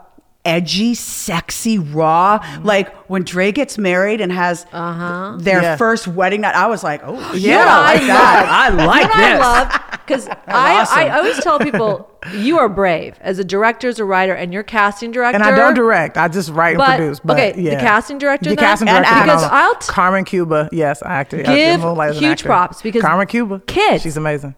edgy, 0.45 0.95
sexy, 0.95 1.79
raw. 1.79 2.39
Mm-hmm. 2.39 2.65
Like 2.65 2.95
when 3.11 3.25
Dre 3.25 3.53
gets 3.53 3.77
married 3.79 4.21
and 4.21 4.33
has 4.33 4.65
Uh-huh. 4.73 5.37
their 5.39 5.63
Yeah. 5.63 5.77
first 5.77 6.09
wedding 6.09 6.41
night, 6.43 6.55
I 6.55 6.67
was 6.67 6.83
like, 6.83 7.03
oh 7.05 7.15
Yeah, 7.35 7.35
yeah, 7.35 7.65
what 7.65 7.69
I 7.69 7.93
like 7.93 8.07
that. 8.07 8.47
I 8.49 8.85
like 8.87 9.15
you 9.15 9.21
know 9.21 9.37
this. 9.37 9.41
I 9.47 9.61
love 9.61 10.01
because 10.07 10.29
I, 10.29 10.81
awesome. 10.81 10.99
I 10.99 11.09
always 11.19 11.39
tell 11.41 11.59
people 11.59 12.11
you 12.35 12.59
are 12.59 12.69
brave 12.69 13.17
as 13.21 13.39
a 13.39 13.45
director, 13.45 13.89
as 13.89 13.99
a 13.99 14.05
writer, 14.05 14.33
and 14.35 14.53
you're 14.53 14.63
casting 14.63 15.11
director. 15.13 15.37
And 15.37 15.45
I 15.45 15.55
don't 15.55 15.75
direct. 15.75 16.17
I 16.17 16.27
just 16.29 16.51
write 16.51 16.77
and 16.77 16.85
produce. 16.85 17.21
But 17.21 17.35
okay, 17.39 17.53
the 17.53 17.77
casting 17.77 18.19
director 18.19 18.51
The 18.51 18.57
then? 18.57 18.65
casting 18.65 18.87
director. 18.89 19.07
act. 19.07 19.25
Because 19.27 19.43
no, 19.43 19.49
no. 19.49 19.55
I'll 19.55 19.75
t- 19.77 19.87
Carmen 19.89 20.25
Cuba. 20.25 20.69
Yes, 20.73 21.03
I 21.03 21.13
acted. 21.15 21.47
Give 21.47 21.81
Moonlight 21.81 22.11
as 22.11 22.17
an 22.19 22.23
huge 22.25 22.33
actor. 22.41 22.45
props 22.47 22.83
because 22.83 23.03
Carmen 23.03 23.27
Cuba. 23.27 23.61
kids- 23.67 24.03
She's 24.03 24.17
amazing. 24.17 24.55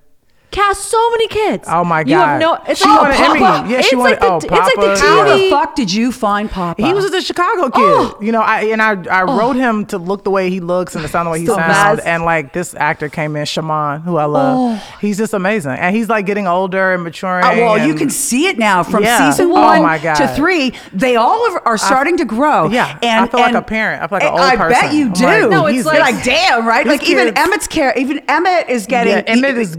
Cast 0.53 0.83
so 0.85 1.11
many 1.11 1.27
kids. 1.29 1.65
Oh 1.69 1.83
my 1.85 2.05
god! 2.05 2.11
You 2.11 2.17
have 2.17 2.41
no. 2.41 2.59
It's 2.69 2.81
She 2.81 2.89
like 2.89 3.01
won 3.01 3.11
an 3.11 3.17
Emmy. 3.17 3.41
Yeah, 3.73 3.81
she 3.81 3.87
it's 3.89 3.95
won- 3.97 4.11
like 4.11 4.21
the, 4.21 4.27
oh, 4.27 4.37
It's 4.37 4.45
like 4.51 4.75
the 4.75 4.81
Papa, 4.81 4.99
How 5.01 5.37
the 5.37 5.51
fuck 5.51 5.75
did 5.75 5.93
you 5.93 6.13
find 6.13 6.51
Papa? 6.51 6.81
He 6.87 6.93
was 6.93 7.05
just 7.11 7.15
a 7.17 7.23
Chicago 7.23 7.65
kid, 7.71 7.73
Oh. 7.83 8.19
you 8.21 8.33
know. 8.33 8.43
I 8.43 8.65
and 8.65 8.83
I, 8.83 9.03
I 9.11 9.23
wrote 9.23 9.57
him 9.57 9.87
to 9.87 9.99
look 9.99 10.25
the 10.25 10.31
way 10.31 10.51
he 10.51 10.61
looks 10.61 10.95
and 10.95 11.03
to 11.03 11.09
sound 11.09 11.27
the 11.27 11.31
way 11.31 11.41
he 11.41 11.47
So 11.47 11.55
sounds. 11.57 11.67
bad. 11.73 12.01
Oh. 12.01 12.03
And 12.05 12.25
like 12.25 12.53
this 12.53 12.75
actor 12.75 13.09
came 13.09 13.35
in, 13.35 13.45
Shamon, 13.45 14.03
who 14.03 14.17
I 14.19 14.27
love. 14.27 14.57
Oh. 14.79 14.97
He's 15.01 15.17
just 15.19 15.33
amazing, 15.33 15.73
and 15.73 15.97
he's 15.97 16.09
like 16.11 16.27
getting 16.27 16.47
older 16.47 16.93
and 16.93 17.03
maturing. 17.03 17.45
Uh, 17.45 17.53
well, 17.57 17.87
you 17.87 17.95
can 17.95 18.11
see 18.11 18.47
it 18.47 18.59
now 18.59 18.83
from 18.83 19.03
Yeah. 19.05 19.31
season 19.31 19.47
Oh 19.51 19.55
one 19.55 19.83
my 19.83 19.99
God. 19.99 20.17
to 20.17 20.29
three. 20.35 20.75
They 20.93 21.17
all 21.17 21.51
are, 21.55 21.63
are 21.67 21.79
starting 21.79 22.19
to 22.19 22.25
grow. 22.27 22.69
yeah, 22.69 22.99
and 23.03 23.11
I 23.11 23.23
and 23.23 23.31
feel 23.31 23.41
like 23.41 23.55
a 23.55 23.63
parent. 23.63 24.03
I 24.03 24.07
feel 24.07 24.17
like 24.17 24.23
an 24.25 24.29
and 24.35 24.39
old 24.39 24.51
I 24.51 24.69
bet 24.69 24.83
person. 24.83 24.97
you 24.99 25.07
I'm 25.07 25.13
do. 25.15 25.25
like, 25.25 25.51
No, 25.51 25.67
it's 25.67 25.87
like- 25.87 26.01
like, 26.01 26.25
damn, 26.25 26.67
right? 26.67 26.85
These 26.87 26.99
Like 27.01 27.09
even 27.09 27.29
Emmett's 27.39 27.67
care, 27.69 27.95
even 27.97 28.19
Emmett 28.29 28.69
is 28.69 28.87
getting 28.87 29.13
Yeah, 29.15 29.23
Emmett 29.27 29.57
is 29.57 29.77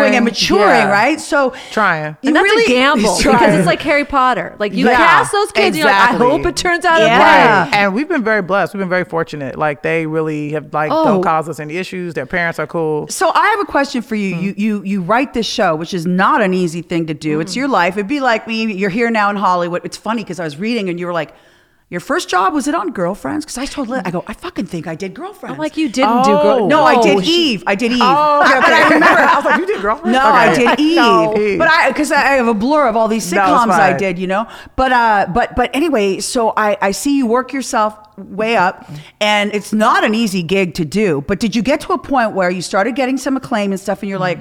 growing 0.00 0.16
and 0.16 0.24
maturing, 0.24 0.62
Yeah. 0.62 0.90
right? 0.90 1.20
So 1.20 1.54
Trying. 1.70 2.16
you 2.22 2.28
and 2.28 2.36
that's 2.36 2.44
really, 2.44 2.64
a 2.64 2.68
gamble 2.68 3.16
because 3.18 3.54
it's 3.54 3.66
like 3.66 3.80
Harry 3.82 4.04
Potter. 4.04 4.56
Like 4.58 4.72
you 4.72 4.86
Yeah, 4.86 4.96
cast 4.96 5.32
those 5.32 5.52
kids, 5.52 5.66
and 5.68 5.76
you're 5.76 5.86
like, 5.86 5.94
I 6.10 6.16
hope 6.16 6.44
it 6.46 6.56
turns 6.56 6.84
out 6.84 7.00
Yeah. 7.00 7.06
okay. 7.06 7.70
Right. 7.70 7.70
And 7.74 7.94
we've 7.94 8.08
been 8.08 8.24
very 8.24 8.42
blessed. 8.42 8.74
We've 8.74 8.80
been 8.80 8.88
very 8.88 9.04
fortunate. 9.04 9.56
Like 9.58 9.82
they 9.82 10.06
really 10.06 10.50
have 10.52 10.72
like 10.72 10.90
Oh. 10.92 11.04
don't 11.04 11.22
cause 11.22 11.48
us 11.48 11.60
any 11.60 11.76
issues. 11.76 12.14
Their 12.14 12.26
parents 12.26 12.58
are 12.58 12.66
cool. 12.66 13.08
So 13.08 13.30
I 13.34 13.48
have 13.48 13.60
a 13.60 13.64
question 13.66 14.02
for 14.02 14.14
you. 14.16 14.34
You 14.36 14.54
you 14.56 14.82
you 14.84 15.02
write 15.02 15.34
this 15.34 15.46
show, 15.46 15.76
which 15.76 15.94
is 15.94 16.06
not 16.06 16.42
an 16.42 16.54
easy 16.54 16.82
thing 16.82 17.06
to 17.06 17.14
do. 17.14 17.40
It's 17.40 17.54
your 17.56 17.68
life. 17.68 17.96
It'd 17.96 18.08
be 18.08 18.20
like 18.20 18.46
me. 18.48 18.72
You're 18.72 18.90
here 18.90 19.10
now 19.10 19.30
in 19.30 19.36
Hollywood. 19.36 19.82
It's 19.84 19.96
funny 19.96 20.22
because 20.22 20.40
I 20.40 20.44
was 20.44 20.56
reading 20.56 20.88
and 20.88 20.98
you 20.98 21.06
were 21.06 21.12
like, 21.12 21.34
your 21.90 22.00
first 22.00 22.28
job 22.28 22.54
was 22.54 22.68
it 22.68 22.74
on 22.74 22.92
Girlfriends? 22.92 23.44
Because 23.44 23.58
I 23.58 23.66
told 23.66 23.88
Liz, 23.88 24.02
I 24.04 24.10
go, 24.12 24.22
I 24.26 24.32
fucking 24.32 24.66
think 24.66 24.86
I 24.86 24.94
did 24.94 25.12
Girlfriends. 25.12 25.52
I'm 25.54 25.58
like, 25.58 25.76
you 25.76 25.88
didn't 25.88 26.22
do 26.22 26.30
Oh. 26.30 26.42
good. 26.60 26.68
no, 26.68 26.84
I 26.84 27.02
did 27.02 27.24
she- 27.24 27.52
Eve. 27.54 27.64
I 27.66 27.74
did 27.74 27.90
Eve. 27.92 27.98
Oh, 28.00 28.40
okay, 28.42 28.60
but 28.60 28.72
I 28.72 28.82
remember. 28.84 29.20
I 29.20 29.34
was 29.36 29.44
like, 29.44 29.60
you 29.60 29.66
did 29.66 29.82
girlfriend? 29.82 30.12
No, 30.12 30.20
Okay. 30.28 30.66
I 30.66 30.74
did 30.76 30.80
Eve, 30.80 30.96
No. 30.96 31.34
but 31.58 31.68
I 31.68 31.88
because 31.88 32.12
I 32.12 32.20
have 32.20 32.46
a 32.46 32.54
blur 32.54 32.86
of 32.88 32.96
all 32.96 33.08
these 33.08 33.30
sitcoms 33.30 33.70
I 33.70 33.92
did, 33.92 34.18
you 34.18 34.26
know. 34.28 34.46
But 34.76 34.92
uh, 34.92 35.26
but 35.34 35.56
but 35.56 35.70
anyway, 35.74 36.20
so 36.20 36.52
I 36.56 36.78
I 36.80 36.92
see 36.92 37.16
you 37.16 37.26
work 37.26 37.52
yourself 37.52 37.96
way 38.16 38.56
up, 38.56 38.88
and 39.20 39.52
it's 39.54 39.72
not 39.72 40.04
an 40.04 40.14
easy 40.14 40.42
gig 40.44 40.74
to 40.74 40.84
do. 40.84 41.24
But 41.26 41.40
did 41.40 41.56
you 41.56 41.62
get 41.62 41.80
to 41.82 41.92
a 41.92 41.98
point 41.98 42.32
where 42.32 42.50
you 42.50 42.62
started 42.62 42.94
getting 42.94 43.16
some 43.18 43.36
acclaim 43.36 43.72
and 43.72 43.80
stuff, 43.80 44.00
and 44.02 44.08
you're 44.08 44.18
like, 44.18 44.38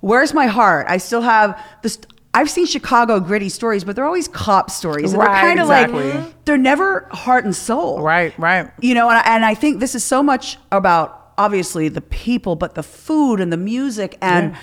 "Where's 0.00 0.34
my 0.34 0.46
heart? 0.48 0.86
I 0.88 0.98
still 0.98 1.22
have 1.22 1.58
this." 1.82 1.98
I've 2.34 2.50
seen 2.50 2.66
Chicago 2.66 3.20
gritty 3.20 3.48
stories, 3.48 3.84
but 3.84 3.94
they're 3.96 4.04
always 4.04 4.28
cop 4.28 4.70
stories. 4.70 5.12
And 5.12 5.20
Right, 5.22 5.26
they're 5.32 5.40
kind 5.42 5.60
of 5.60 5.66
exactly. 5.70 6.12
like 6.12 6.44
they're 6.44 6.58
never 6.58 7.08
heart 7.12 7.44
and 7.44 7.54
soul 7.56 8.02
Right, 8.02 8.36
right. 8.38 8.70
you 8.80 8.94
know 8.94 9.08
and 9.08 9.18
I, 9.18 9.22
and 9.36 9.44
I 9.44 9.54
think 9.54 9.80
this 9.80 9.94
is 9.94 10.04
so 10.04 10.22
much 10.22 10.58
about 10.72 11.32
obviously 11.38 11.88
the 11.88 12.00
people 12.00 12.54
but 12.56 12.74
the 12.74 12.82
food 12.82 13.40
and 13.40 13.52
the 13.52 13.56
music 13.56 14.18
and 14.20 14.54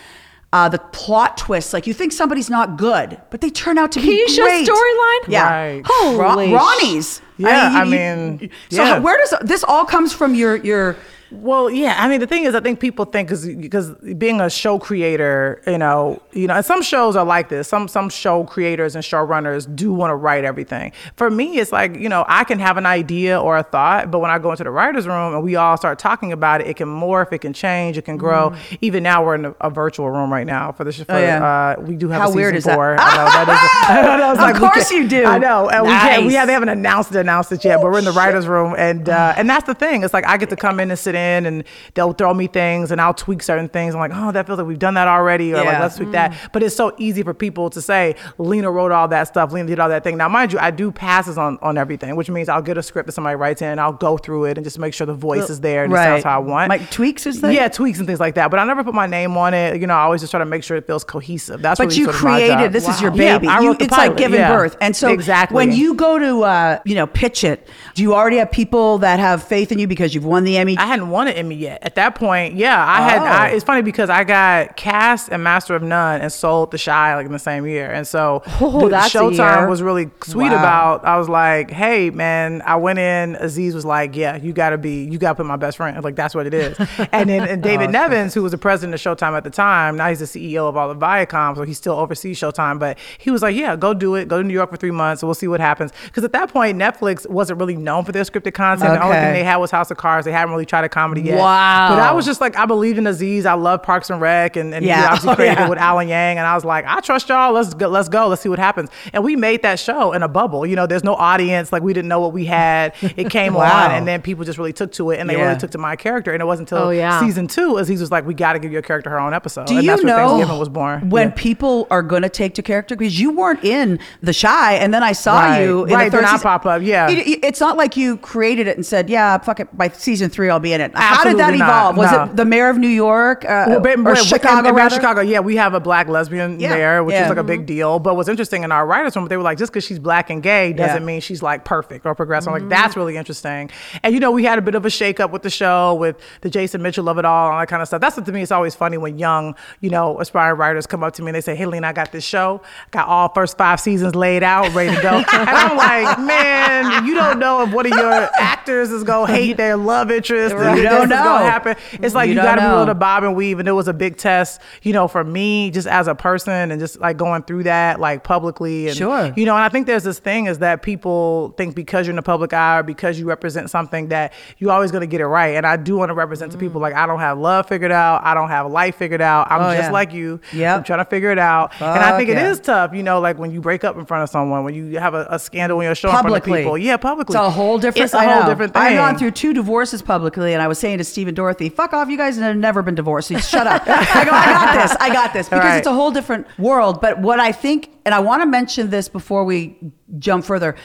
uh, 0.53 0.67
the 0.69 0.79
plot 0.79 1.37
twists 1.37 1.71
like 1.73 1.87
you 1.87 1.93
think 1.93 2.11
somebody's 2.11 2.49
not 2.49 2.77
good 2.77 3.19
but 3.29 3.39
they 3.41 3.49
turn 3.49 3.77
out 3.77 3.91
to 3.93 3.99
be 4.01 4.25
Keisha's 4.25 4.67
storyline? 4.69 5.27
yeah 5.27 5.49
Right. 5.49 5.81
Holy 5.85 6.51
Ro- 6.51 6.57
Ronnie's 6.57 7.21
Yeah, 7.37 7.71
I 7.73 7.83
you- 7.85 7.91
mean, 7.91 8.49
so 8.69 8.83
yeah. 8.83 8.99
where 8.99 9.17
does 9.17 9.33
this 9.41 9.63
all 9.63 9.85
comes 9.85 10.13
from 10.13 10.35
your 10.35 10.57
your 10.57 10.95
Well, 11.31 11.69
yeah. 11.69 11.95
I 11.97 12.07
mean, 12.09 12.19
the 12.19 12.27
thing 12.27 12.43
is, 12.43 12.55
I 12.55 12.59
think 12.59 12.79
people 12.79 13.05
think 13.05 13.29
because 13.29 13.89
being 14.17 14.41
a 14.41 14.49
show 14.49 14.77
creator, 14.79 15.61
you 15.65 15.77
know, 15.77 16.21
you 16.33 16.47
know, 16.47 16.55
and 16.55 16.65
some 16.65 16.81
shows 16.81 17.15
are 17.15 17.23
like 17.25 17.49
this. 17.49 17.67
Some 17.67 17.87
some 17.87 18.09
show 18.09 18.43
creators 18.43 18.95
and 18.95 19.03
showrunners 19.03 19.73
do 19.73 19.93
want 19.93 20.11
to 20.11 20.15
write 20.15 20.43
everything. 20.43 20.91
For 21.15 21.29
me, 21.29 21.57
it's 21.57 21.71
like 21.71 21.95
you 21.95 22.09
know, 22.09 22.25
I 22.27 22.43
can 22.43 22.59
have 22.59 22.77
an 22.77 22.85
idea 22.85 23.39
or 23.39 23.57
a 23.57 23.63
thought, 23.63 24.11
but 24.11 24.19
when 24.19 24.29
I 24.29 24.39
go 24.39 24.51
into 24.51 24.63
the 24.65 24.71
writers' 24.71 25.07
room 25.07 25.33
and 25.33 25.43
we 25.43 25.55
all 25.55 25.77
start 25.77 25.99
talking 25.99 26.31
about 26.33 26.61
it, 26.61 26.67
it 26.67 26.75
can 26.75 26.87
morph, 26.87 27.31
it 27.31 27.39
can 27.39 27.53
change, 27.53 27.97
it 27.97 28.03
can 28.05 28.17
grow. 28.17 28.53
Even 28.81 29.01
now, 29.03 29.23
we're 29.23 29.35
in 29.35 29.45
a, 29.45 29.55
a 29.61 29.69
virtual 29.69 30.09
room 30.11 30.31
right 30.33 30.45
now 30.47 30.71
for 30.73 30.83
the 30.83 30.91
show. 30.91 31.03
Mm. 31.05 31.15
Oh, 31.15 31.19
yeah. 31.19 31.75
uh, 31.77 31.81
we 31.81 31.95
do 31.95 32.09
have 32.09 32.21
How 32.21 32.31
a 32.31 32.35
weird 32.35 32.55
is 32.55 32.65
that? 32.65 32.77
I 32.77 32.95
know 32.95 32.95
that 32.97 33.47
is. 33.49 33.89
I 33.89 34.17
know, 34.17 34.31
it's 34.31 34.39
Of 34.39 34.45
like, 34.45 34.55
course 34.57 34.89
can't- 34.89 35.03
you 35.03 35.07
do. 35.07 35.25
I 35.25 35.37
know, 35.37 35.69
and 35.69 35.83
we 35.83 35.89
can't. 35.89 36.25
We 36.25 36.31
they 36.31 36.53
haven't 36.53 36.69
announced 36.69 37.11
it, 37.15 37.19
announced 37.19 37.51
it 37.51 37.63
yet, 37.63 37.77
but 37.81 37.85
we're 37.91 37.99
in 37.99 38.05
the 38.05 38.11
writers' 38.11 38.47
room, 38.47 38.75
and 38.77 39.07
uh, 39.07 39.33
and 39.37 39.49
that's 39.49 39.65
the 39.65 39.73
thing. 39.75 40.03
It's 40.03 40.13
like 40.13 40.25
I 40.27 40.37
get 40.37 40.49
to 40.49 40.55
come 40.55 40.79
in 40.79 40.89
and 40.89 40.99
sit 40.99 41.15
in, 41.15 41.20
and 41.45 41.63
they'll 41.93 42.13
throw 42.13 42.33
me 42.33 42.47
things, 42.47 42.91
and 42.91 42.99
I'll 43.01 43.13
tweak 43.13 43.43
certain 43.43 43.69
things. 43.69 43.93
I'm 43.95 43.99
like, 44.01 44.11
oh, 44.13 44.31
that 44.31 44.45
feels 44.47 44.57
like 44.59 44.67
we've 44.67 44.79
done 44.79 44.93
that 44.95 45.07
already, 45.07 45.53
or 45.53 45.57
like 45.63 45.79
let's 45.79 45.97
tweak 45.97 46.11
that. 46.11 46.33
But 46.53 46.63
it's 46.63 46.75
so 46.75 46.93
easy 46.97 47.23
for 47.23 47.33
people 47.33 47.69
to 47.71 47.81
say, 47.81 48.15
Lena 48.37 48.71
wrote 48.71 48.91
all 48.91 49.07
that 49.09 49.27
stuff, 49.27 49.51
Lena 49.51 49.67
did 49.67 49.79
all 49.79 49.89
that 49.89 50.03
thing. 50.03 50.17
Now, 50.17 50.29
mind 50.29 50.53
you, 50.53 50.59
I 50.59 50.71
do 50.71 50.91
passes 50.91 51.37
on 51.37 51.57
on 51.61 51.77
everything, 51.77 52.15
which 52.15 52.29
means 52.29 52.49
I'll 52.49 52.61
get 52.61 52.77
a 52.77 52.83
script 52.83 53.07
that 53.07 53.13
somebody 53.13 53.35
writes 53.35 53.61
in, 53.61 53.69
and 53.69 53.79
I'll 53.79 53.93
go 53.93 54.17
through 54.17 54.45
it 54.45 54.57
and 54.57 54.63
just 54.65 54.79
make 54.79 54.93
sure 54.93 55.05
the 55.07 55.13
voice 55.13 55.49
is 55.49 55.61
there 55.61 55.83
and 55.83 55.93
it 55.93 55.97
sounds 55.97 56.23
how 56.23 56.35
I 56.35 56.39
want. 56.39 56.69
like 56.69 56.89
tweaks 56.91 57.25
is 57.25 57.41
that 57.41 57.53
Yeah, 57.53 57.67
tweaks 57.67 57.99
and 57.99 58.07
things 58.07 58.19
like 58.19 58.35
that. 58.35 58.49
But 58.51 58.59
I 58.59 58.63
never 58.65 58.83
put 58.83 58.93
my 58.93 59.07
name 59.07 59.37
on 59.37 59.53
it. 59.53 59.79
You 59.79 59.87
know, 59.87 59.93
I 59.95 60.01
always 60.01 60.21
just 60.21 60.31
try 60.31 60.39
to 60.39 60.45
make 60.45 60.63
sure 60.63 60.77
it 60.77 60.87
feels 60.87 61.03
cohesive. 61.03 61.61
That's 61.61 61.79
but 61.79 61.87
really 61.89 61.99
you 61.99 62.07
created 62.07 62.71
this 62.73 62.87
is 62.87 63.01
your 63.01 63.11
Yeah, 63.13 63.37
baby. 63.37 63.47
I 63.47 63.59
You- 63.61 63.75
it's 63.79 63.91
like 63.91 64.17
giving 64.17 64.39
yeah. 64.39 64.55
birth. 64.55 64.77
And 64.81 64.95
so 64.95 65.09
exactly 65.11 65.55
when 65.55 65.71
you 65.71 65.93
go 65.93 66.17
to 66.19 66.43
uh, 66.43 66.79
you 66.85 66.95
know 66.95 67.07
pitch 67.07 67.43
it, 67.43 67.67
do 67.95 68.01
you 68.01 68.13
already 68.13 68.37
have 68.37 68.51
people 68.51 68.97
that 68.99 69.19
have 69.19 69.43
faith 69.43 69.71
in 69.71 69.79
you 69.79 69.87
because 69.87 70.13
you've 70.15 70.25
won 70.25 70.43
the 70.43 70.57
Emmy? 70.57 70.77
I 70.77 70.85
hadn't 70.85 71.09
won 71.11 71.27
an 71.27 71.33
Emmy 71.35 71.55
yet. 71.55 71.79
At 71.83 71.95
that 71.95 72.15
point, 72.15 72.55
yeah, 72.55 72.83
I 72.83 73.01
had. 73.01 73.21
Oh. 73.21 73.25
I, 73.25 73.47
it's 73.49 73.63
funny 73.63 73.81
because 73.81 74.09
I 74.09 74.23
got 74.23 74.75
cast 74.77 75.29
and 75.29 75.43
Master 75.43 75.75
of 75.75 75.83
None 75.83 76.21
and 76.21 76.31
sold 76.31 76.71
The 76.71 76.77
Chi 76.79 77.15
like 77.15 77.25
in 77.25 77.31
the 77.31 77.39
same 77.39 77.65
year, 77.65 77.91
and 77.91 78.07
so 78.07 78.41
Oh, 78.61 78.89
the 78.89 78.95
Showtime 78.97 79.69
was 79.69 79.81
really 79.81 80.09
sweet 80.23 80.51
Wow. 80.51 80.59
about. 80.59 81.05
I 81.05 81.17
was 81.17 81.29
like, 81.29 81.69
hey 81.71 82.09
man, 82.09 82.61
I 82.65 82.75
went 82.77 82.99
in. 82.99 83.35
Aziz 83.35 83.75
was 83.75 83.85
like, 83.85 84.15
yeah, 84.15 84.37
you 84.37 84.53
got 84.53 84.69
to 84.71 84.77
be, 84.77 85.03
you 85.05 85.17
got 85.17 85.29
to 85.31 85.35
put 85.35 85.45
my 85.45 85.55
best 85.57 85.77
friend. 85.77 86.01
Like 86.03 86.15
that's 86.15 86.33
what 86.33 86.47
it 86.47 86.53
is. 86.53 86.77
and 87.11 87.29
then 87.29 87.47
and 87.47 87.61
David 87.61 87.89
Oh, 87.89 87.91
Nevins, 87.91 88.33
who 88.33 88.41
was 88.43 88.51
the 88.51 88.57
president 88.57 88.93
of 88.93 88.99
Showtime 89.01 89.35
at 89.37 89.43
the 89.43 89.49
time, 89.49 89.97
now 89.97 90.07
he's 90.09 90.19
the 90.19 90.25
CEO 90.25 90.67
of 90.69 90.77
all 90.77 90.89
of 90.89 90.97
Viacom, 90.99 91.55
so 91.55 91.63
he 91.63 91.73
still 91.73 91.95
oversees 91.95 92.39
Showtime. 92.39 92.79
But 92.79 92.97
he 93.17 93.29
was 93.31 93.41
like, 93.41 93.55
yeah, 93.55 93.75
go 93.75 93.93
do 93.93 94.15
it. 94.15 94.27
Go 94.27 94.41
to 94.41 94.47
New 94.47 94.53
York 94.53 94.69
for 94.71 94.77
three 94.77 94.91
months. 94.91 95.23
We'll 95.23 95.33
see 95.33 95.47
what 95.47 95.59
happens. 95.59 95.91
Because 96.05 96.23
at 96.23 96.31
that 96.33 96.51
point, 96.51 96.77
Netflix 96.77 97.29
wasn't 97.29 97.59
really 97.59 97.75
known 97.75 98.05
for 98.05 98.11
their 98.11 98.23
scripted 98.23 98.53
content. 98.53 98.93
The 98.93 99.03
only 99.03 99.17
thing 99.17 99.33
they 99.33 99.43
had 99.43 99.57
was 99.57 99.71
House 99.71 99.91
of 99.91 99.97
Cards. 99.97 100.25
They 100.25 100.31
hadn't 100.31 100.51
really 100.51 100.65
tried 100.65 100.83
a 100.85 100.89
comedy 101.01 101.21
yet. 101.21 101.39
Wow. 101.39 101.89
But 101.89 101.99
I 101.99 102.11
was 102.11 102.25
just 102.25 102.41
like, 102.41 102.55
I 102.57 102.65
believe 102.65 102.97
in 102.97 103.07
Aziz. 103.07 103.45
I 103.45 103.53
love 103.53 103.81
Parks 103.83 104.09
and 104.09 104.21
Rec, 104.21 104.55
and, 104.55 104.73
and 104.73 104.83
he 104.83 104.89
Yeah. 104.89 105.05
obviously 105.05 105.29
Oh, 105.31 105.35
created 105.35 105.57
yeah. 105.59 105.65
it 105.65 105.69
with 105.69 105.79
Alan 105.79 106.07
Yang. 106.07 106.37
And 106.37 106.45
I 106.47 106.53
was 106.55 106.63
like, 106.65 106.85
I 106.87 106.99
trust 107.01 107.29
y'all. 107.29 107.53
Let's 107.53 107.73
go. 107.73 107.87
Let's 107.87 108.09
go. 108.09 108.27
Let's 108.27 108.41
see 108.41 108.49
what 108.49 108.59
happens. 108.59 108.89
And 109.13 109.23
we 109.23 109.35
made 109.35 109.61
that 109.63 109.79
show 109.79 110.11
in 110.13 110.21
a 110.23 110.27
bubble. 110.27 110.65
You 110.65 110.75
know, 110.75 110.85
there's 110.87 111.03
no 111.03 111.15
audience. 111.15 111.71
Like 111.71 111.81
we 111.83 111.93
didn't 111.93 112.09
know 112.09 112.19
what 112.19 112.33
we 112.33 112.45
had. 112.45 112.93
It 113.01 113.29
came 113.37 113.53
Wow. 113.53 113.85
on, 113.85 113.91
and 113.91 114.07
then 114.07 114.21
people 114.21 114.45
just 114.45 114.57
really 114.57 114.73
took 114.73 114.91
to 114.93 115.11
it, 115.11 115.19
and 115.19 115.29
they 115.29 115.35
Yeah. 115.37 115.47
really 115.47 115.59
took 115.59 115.71
to 115.71 115.77
my 115.77 115.95
character. 115.95 116.31
And 116.33 116.41
it 116.41 116.45
wasn't 116.45 116.71
until 116.71 116.87
Oh, 116.87 116.89
yeah. 116.91 117.19
season 117.19 117.47
two 117.47 117.77
Aziz 117.77 117.99
was 118.01 118.11
like, 118.11 118.25
we 118.25 118.33
got 118.33 118.53
to 118.53 118.59
give 118.59 118.71
your 118.71 118.81
character 118.81 119.09
her 119.09 119.19
own 119.19 119.33
episode. 119.33 119.67
Do 119.67 119.75
and 119.75 119.83
you 119.83 119.89
that's 119.91 120.03
where 120.03 120.15
know 120.17 120.27
Thanksgiving 120.29 120.59
was 120.59 120.69
born. 120.69 121.09
when 121.09 121.29
Yeah. 121.29 121.33
people 121.35 121.87
are 121.89 122.03
going 122.03 122.21
to 122.21 122.29
take 122.29 122.53
to 122.55 122.61
character? 122.61 122.95
Because 122.95 123.19
you 123.19 123.31
weren't 123.31 123.63
in 123.63 123.99
The 124.21 124.33
Chi, 124.33 124.73
and 124.75 124.93
then 124.93 125.01
I 125.03 125.13
saw 125.13 125.39
Right. 125.39 125.61
you 125.63 125.85
in 125.85 125.93
Right, 125.93 126.05
the 126.05 126.17
third 126.17 126.25
then 126.25 126.35
I 126.35 126.37
pop 126.37 126.65
up, 126.65 126.81
yeah. 126.83 127.09
It- 127.09 127.27
it- 127.27 127.39
it's 127.43 127.59
not 127.59 127.77
like 127.77 127.95
you 127.97 128.17
created 128.17 128.67
it 128.67 128.75
and 128.77 128.85
said, 128.85 129.09
"Yeah, 129.09 129.37
fuck 129.37 129.59
it." 129.59 129.75
By 129.77 129.89
season 129.89 130.29
three, 130.29 130.49
I'll 130.49 130.59
be 130.59 130.73
in 130.73 130.80
it. 130.81 130.91
How 130.95 131.23
did 131.23 131.37
that 131.37 131.53
Absolutely 131.53 131.57
not. 131.59 131.69
evolve? 131.69 131.97
Was 131.97 132.11
No. 132.11 132.23
it 132.23 132.35
the 132.35 132.45
mayor 132.45 132.69
of 132.69 132.77
New 132.77 132.87
York 132.89 133.45
uh, 133.45 133.65
Well, 133.67 133.79
but- 133.79 133.99
or 133.99 134.15
Chicago? 134.17 134.67
and- 134.69 134.77
and? 134.79 134.91
Chicago, 134.91 135.21
yeah, 135.21 135.39
we 135.39 135.55
have 135.55 135.73
a 135.73 135.79
black 135.79 136.07
lesbian 136.09 136.59
Yeah, 136.59 136.73
there, 136.75 137.03
which 137.03 137.13
yeah. 137.13 137.23
is 137.23 137.29
like 137.29 137.37
a 137.37 137.43
big 137.43 137.65
deal. 137.65 137.99
But 137.99 138.15
what's 138.15 138.27
interesting 138.29 138.63
in 138.63 138.71
our 138.71 138.85
writers' 138.85 139.15
room, 139.15 139.27
they 139.27 139.37
were 139.37 139.43
like, 139.43 139.57
just 139.57 139.71
because 139.71 139.83
she's 139.85 139.99
black 139.99 140.29
and 140.29 140.41
gay 140.43 140.73
doesn't 140.73 140.97
Yeah. 141.01 141.05
mean 141.05 141.21
she's 141.21 141.41
like 141.43 141.63
perfect 141.63 142.05
or 142.05 142.15
progressive. 142.15 142.51
I'm 142.53 142.59
like, 142.61 142.69
that's 142.69 142.95
really 142.97 143.15
interesting. 143.17 143.69
And 144.03 144.13
you 144.13 144.19
know, 144.19 144.31
we 144.31 144.43
had 144.43 144.57
a 144.59 144.61
bit 144.61 144.75
of 144.75 144.85
a 144.85 144.89
shakeup 144.89 145.31
with 145.31 145.43
the 145.43 145.49
show, 145.49 145.93
with 145.95 146.17
the 146.41 146.49
Jason 146.49 146.81
Mitchell 146.81 147.07
of 147.09 147.17
it 147.17 147.25
all, 147.25 147.51
and 147.51 147.61
that 147.61 147.67
kind 147.67 147.81
of 147.81 147.87
stuff. 147.87 148.01
That's 148.01 148.17
what 148.17 148.25
to 148.25 148.31
me 148.31 148.41
it's 148.41 148.51
always 148.51 148.75
funny 148.75 148.97
when 148.97 149.17
young, 149.19 149.55
you 149.79 149.89
know, 149.89 150.19
aspiring 150.19 150.57
writers 150.57 150.87
come 150.87 151.03
up 151.03 151.13
to 151.13 151.21
me 151.21 151.29
and 151.29 151.35
they 151.35 151.41
say, 151.41 151.55
"Hey, 151.55 151.65
Lena, 151.65 151.87
I 151.87 151.93
got 151.93 152.11
this 152.11 152.23
show, 152.23 152.61
got 152.91 153.07
all 153.07 153.29
first 153.29 153.57
five 153.57 153.79
seasons 153.79 154.15
laid 154.15 154.43
out, 154.43 154.73
ready 154.73 154.95
to 154.95 155.01
go." 155.01 155.09
and 155.33 155.49
I'm 155.49 155.77
like, 155.77 156.19
man, 156.19 157.05
you 157.05 157.13
don't 157.13 157.39
know 157.39 157.61
if 157.63 157.71
one 157.73 157.85
of 157.85 157.91
your 157.97 158.29
actors 158.39 158.91
is 158.91 159.03
gonna 159.03 159.31
hate 159.31 159.57
their 159.57 159.77
love 159.77 160.09
interest. 160.11 160.55
You 160.81 160.83
don't 160.83 161.09
know. 161.09 161.37
happen. 161.37 161.75
It's 162.01 162.15
like 162.15 162.27
You 162.29 162.35
you, 162.35 162.41
got 162.41 162.55
to 162.55 162.61
be 162.61 162.67
able 162.67 162.85
to 162.87 162.95
bob 162.95 163.23
and 163.23 163.35
weave, 163.35 163.59
and 163.59 163.67
it 163.67 163.71
was 163.73 163.87
a 163.87 163.93
big 163.93 164.17
test, 164.17 164.61
you 164.83 164.93
know, 164.93 165.07
for 165.07 165.23
me 165.23 165.69
just 165.71 165.87
as 165.87 166.07
a 166.07 166.15
person 166.15 166.71
and 166.71 166.79
just 166.79 166.99
like 166.99 167.17
going 167.17 167.43
through 167.43 167.63
that 167.63 167.99
like 167.99 168.23
publicly 168.23 168.87
and 168.87 168.97
Sure. 168.97 169.33
you 169.35 169.45
know, 169.45 169.55
and 169.55 169.63
I 169.63 169.69
think 169.69 169.87
there's 169.87 170.03
this 170.03 170.19
thing 170.19 170.47
is 170.47 170.59
that 170.59 170.81
people 170.81 171.53
think 171.57 171.75
because 171.75 172.05
you're 172.07 172.11
in 172.11 172.15
the 172.15 172.21
public 172.21 172.53
eye 172.53 172.79
or 172.79 172.83
because 172.83 173.19
you 173.19 173.25
represent 173.25 173.69
something 173.69 174.07
that 174.09 174.33
you're 174.57 174.71
always 174.71 174.91
going 174.91 175.01
to 175.01 175.07
get 175.07 175.21
it 175.21 175.27
right, 175.27 175.55
and 175.55 175.65
I 175.65 175.77
do 175.77 175.97
want 175.97 176.09
to 176.09 176.13
represent 176.15 176.51
to 176.53 176.57
people 176.57 176.79
mm. 176.79 176.83
like 176.83 176.93
I 176.93 177.05
don't 177.07 177.19
have 177.19 177.37
love 177.37 177.67
figured 177.67 177.91
out, 177.91 178.21
I 178.23 178.33
don't 178.33 178.49
have 178.49 178.69
life 178.71 178.95
figured 178.95 179.21
out, 179.21 179.51
I'm 179.51 179.61
Oh, 179.61 179.73
just 179.75 179.87
yeah. 179.89 179.91
like 179.91 180.13
you, 180.13 180.39
Yep. 180.53 180.77
I'm 180.77 180.83
trying 180.83 180.99
to 180.99 181.05
figure 181.05 181.31
it 181.31 181.39
out, 181.39 181.73
and 181.81 181.99
I 182.03 182.17
think 182.17 182.29
it 182.29 182.33
yeah. 182.37 182.49
is 182.49 182.59
tough, 182.59 182.93
you 182.93 183.03
know, 183.03 183.19
like 183.19 183.37
when 183.37 183.51
you 183.51 183.61
break 183.61 183.83
up 183.83 183.97
in 183.97 184.05
front 184.05 184.23
of 184.23 184.29
someone, 184.29 184.63
when 184.63 184.73
you 184.73 184.99
have 184.99 185.13
a, 185.13 185.27
a 185.29 185.39
scandal 185.39 185.79
in 185.79 185.85
your 185.85 185.95
show 185.95 186.09
in 186.09 186.17
front 186.17 186.35
of 186.35 186.43
people, 186.43 186.77
yeah, 186.77 186.97
publicly, 186.97 187.33
It's 187.35 187.39
a 187.45 187.49
whole 187.49 187.77
different. 187.77 188.05
it's 188.05 188.13
a 188.13 188.21
whole 188.27 188.45
different 188.49 188.73
thing. 188.73 188.81
I've 188.81 188.97
gone 188.97 189.17
through 189.17 189.31
two 189.31 189.53
divorces 189.53 190.01
publicly, 190.01 190.53
and 190.61 190.65
I 190.65 190.67
was 190.67 190.77
saying 190.79 190.99
to 190.99 191.03
Steve 191.03 191.27
and 191.27 191.35
Dorothy, 191.35 191.69
"Fuck 191.69 191.91
off, 191.93 192.07
you 192.09 192.17
guys 192.17 192.37
have 192.37 192.55
never 192.55 192.81
been 192.83 192.95
divorced. 192.95 193.29
So 193.29 193.37
shut 193.39 193.65
up." 193.67 193.81
I 193.87 194.23
go, 194.25 194.31
"I 194.31 194.45
got 194.53 194.81
this. 194.87 194.95
I 194.99 195.09
got 195.11 195.33
this," 195.33 195.49
because 195.49 195.63
Right. 195.65 195.77
it's 195.77 195.87
a 195.87 195.93
whole 195.93 196.11
different 196.11 196.45
world. 196.59 197.01
But 197.01 197.19
what 197.19 197.39
I 197.39 197.51
think, 197.51 197.89
and 198.05 198.13
I 198.13 198.19
want 198.19 198.41
to 198.43 198.45
mention 198.45 198.89
this 198.91 199.09
before 199.09 199.43
we 199.43 199.75
jump 200.19 200.45
further, 200.45 200.75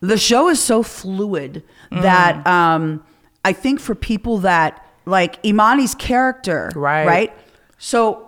the 0.00 0.18
show 0.18 0.48
is 0.48 0.60
so 0.60 0.82
fluid 0.82 1.62
Mm. 1.90 2.02
that 2.02 2.46
um, 2.46 3.02
I 3.44 3.52
think 3.52 3.80
for 3.80 3.94
people 3.94 4.38
that 4.38 4.84
like 5.06 5.42
Imani's 5.42 5.94
character, 5.94 6.70
Right. 6.74 7.06
right, 7.06 7.32
so. 7.78 8.21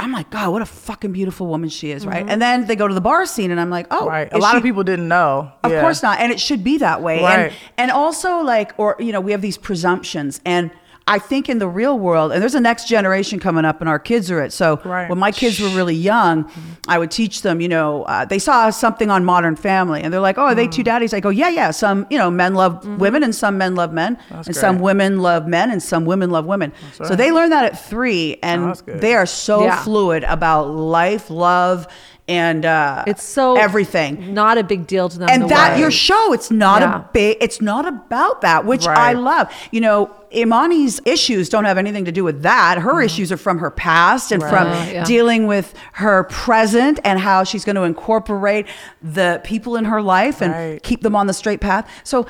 I'm 0.00 0.12
like, 0.12 0.30
God, 0.30 0.52
what 0.52 0.62
a 0.62 0.66
fucking 0.66 1.12
beautiful 1.12 1.46
woman 1.48 1.68
she 1.68 1.90
is, 1.90 2.06
right? 2.06 2.24
And 2.28 2.40
then 2.40 2.66
they 2.66 2.76
go 2.76 2.86
to 2.86 2.94
the 2.94 3.00
bar 3.00 3.26
scene, 3.26 3.50
and 3.50 3.60
I'm 3.60 3.68
like, 3.70 3.86
oh, 3.90 3.98
Mm-hmm. 4.02 4.08
right. 4.08 4.32
A 4.32 4.38
lot 4.38 4.52
she- 4.52 4.56
of 4.58 4.62
people 4.62 4.84
didn't 4.84 5.08
know. 5.08 5.50
of 5.64 5.72
Yeah. 5.72 5.80
course 5.80 6.02
not. 6.02 6.20
And 6.20 6.30
it 6.32 6.38
should 6.40 6.62
be 6.62 6.78
that 6.78 7.02
way. 7.02 7.20
Right. 7.22 7.38
And 7.46 7.52
and 7.76 7.90
also 7.90 8.40
like 8.42 8.72
or 8.78 8.96
you 9.00 9.12
know, 9.12 9.20
we 9.20 9.32
have 9.32 9.42
these 9.42 9.58
presumptions 9.58 10.40
and 10.44 10.70
I 11.08 11.18
think 11.18 11.48
in 11.48 11.58
the 11.58 11.66
real 11.66 11.98
world, 11.98 12.32
and 12.32 12.42
there's 12.42 12.54
a 12.54 12.60
next 12.60 12.86
generation 12.86 13.40
coming 13.40 13.64
up, 13.64 13.80
and 13.80 13.88
our 13.88 13.98
kids 13.98 14.30
are 14.30 14.42
it. 14.42 14.52
So 14.52 14.78
Right. 14.84 15.08
when 15.08 15.18
my 15.18 15.32
kids 15.32 15.58
were 15.58 15.70
really 15.70 15.94
young, 15.94 16.44
I 16.86 16.98
would 16.98 17.10
teach 17.10 17.42
them. 17.42 17.60
You 17.60 17.68
know, 17.68 18.02
uh, 18.04 18.24
they 18.26 18.38
saw 18.38 18.68
something 18.70 19.10
on 19.10 19.24
Modern 19.24 19.56
Family, 19.56 20.02
and 20.02 20.12
they're 20.12 20.20
like, 20.20 20.36
"Oh, 20.38 20.42
are 20.42 20.54
they 20.54 20.68
Mm. 20.68 20.72
two 20.72 20.82
daddies?" 20.82 21.14
I 21.14 21.20
go, 21.20 21.30
"Yeah, 21.30 21.48
yeah. 21.48 21.70
Some, 21.70 22.06
you 22.10 22.18
know, 22.18 22.30
men 22.30 22.54
love 22.54 22.86
women, 22.98 23.22
and 23.22 23.34
some 23.34 23.56
men 23.58 23.74
love 23.74 23.92
men, 23.92 24.18
and 24.30 24.44
great. 24.44 24.54
some 24.56 24.78
women 24.80 25.20
love 25.20 25.46
men, 25.46 25.70
and 25.70 25.82
some 25.82 26.04
women 26.04 26.30
love 26.30 26.44
women." 26.44 26.72
So 26.92 27.16
they 27.16 27.32
learn 27.32 27.50
that 27.50 27.64
at 27.64 27.78
three, 27.88 28.36
and 28.42 28.64
Oh, 28.68 28.74
they 28.86 29.14
are 29.14 29.26
so 29.26 29.62
Yeah. 29.64 29.76
fluid 29.76 30.24
about 30.24 30.68
life, 30.68 31.30
love, 31.30 31.86
and 32.28 32.64
uh, 32.66 33.04
It's 33.06 33.22
so 33.22 33.56
everything 33.56 34.34
Not 34.34 34.58
a 34.58 34.62
big 34.62 34.86
deal 34.86 35.08
to 35.08 35.18
them. 35.18 35.28
and 35.30 35.48
that 35.48 35.74
way- 35.74 35.80
your 35.80 35.90
show 35.90 36.32
it's 36.32 36.50
not 36.50 36.82
Yeah. 36.82 36.96
a 36.96 36.98
big 37.12 37.38
it's 37.40 37.60
not 37.60 37.86
about 37.88 38.42
that 38.42 38.64
which 38.64 38.86
i 38.86 39.12
love 39.14 39.50
you 39.70 39.80
know 39.80 40.10
imani's 40.34 41.00
issues 41.06 41.48
don't 41.48 41.64
have 41.64 41.78
anything 41.78 42.04
to 42.04 42.12
do 42.12 42.22
with 42.22 42.42
that 42.42 42.78
her 42.78 43.00
issues 43.00 43.32
are 43.32 43.36
from 43.38 43.58
her 43.58 43.70
past 43.70 44.30
and 44.30 44.42
from 44.42 44.68
Right. 44.68 44.92
Yeah. 44.92 45.04
dealing 45.04 45.46
with 45.46 45.72
her 45.94 46.24
present 46.24 47.00
and 47.02 47.18
how 47.18 47.44
she's 47.44 47.64
going 47.64 47.76
to 47.76 47.82
incorporate 47.84 48.66
the 49.02 49.40
people 49.42 49.76
in 49.76 49.86
her 49.86 50.02
life 50.02 50.42
and 50.42 50.52
Right. 50.52 50.82
keep 50.82 51.00
them 51.02 51.16
on 51.16 51.26
the 51.28 51.32
straight 51.32 51.60
path 51.60 51.88
so 52.04 52.26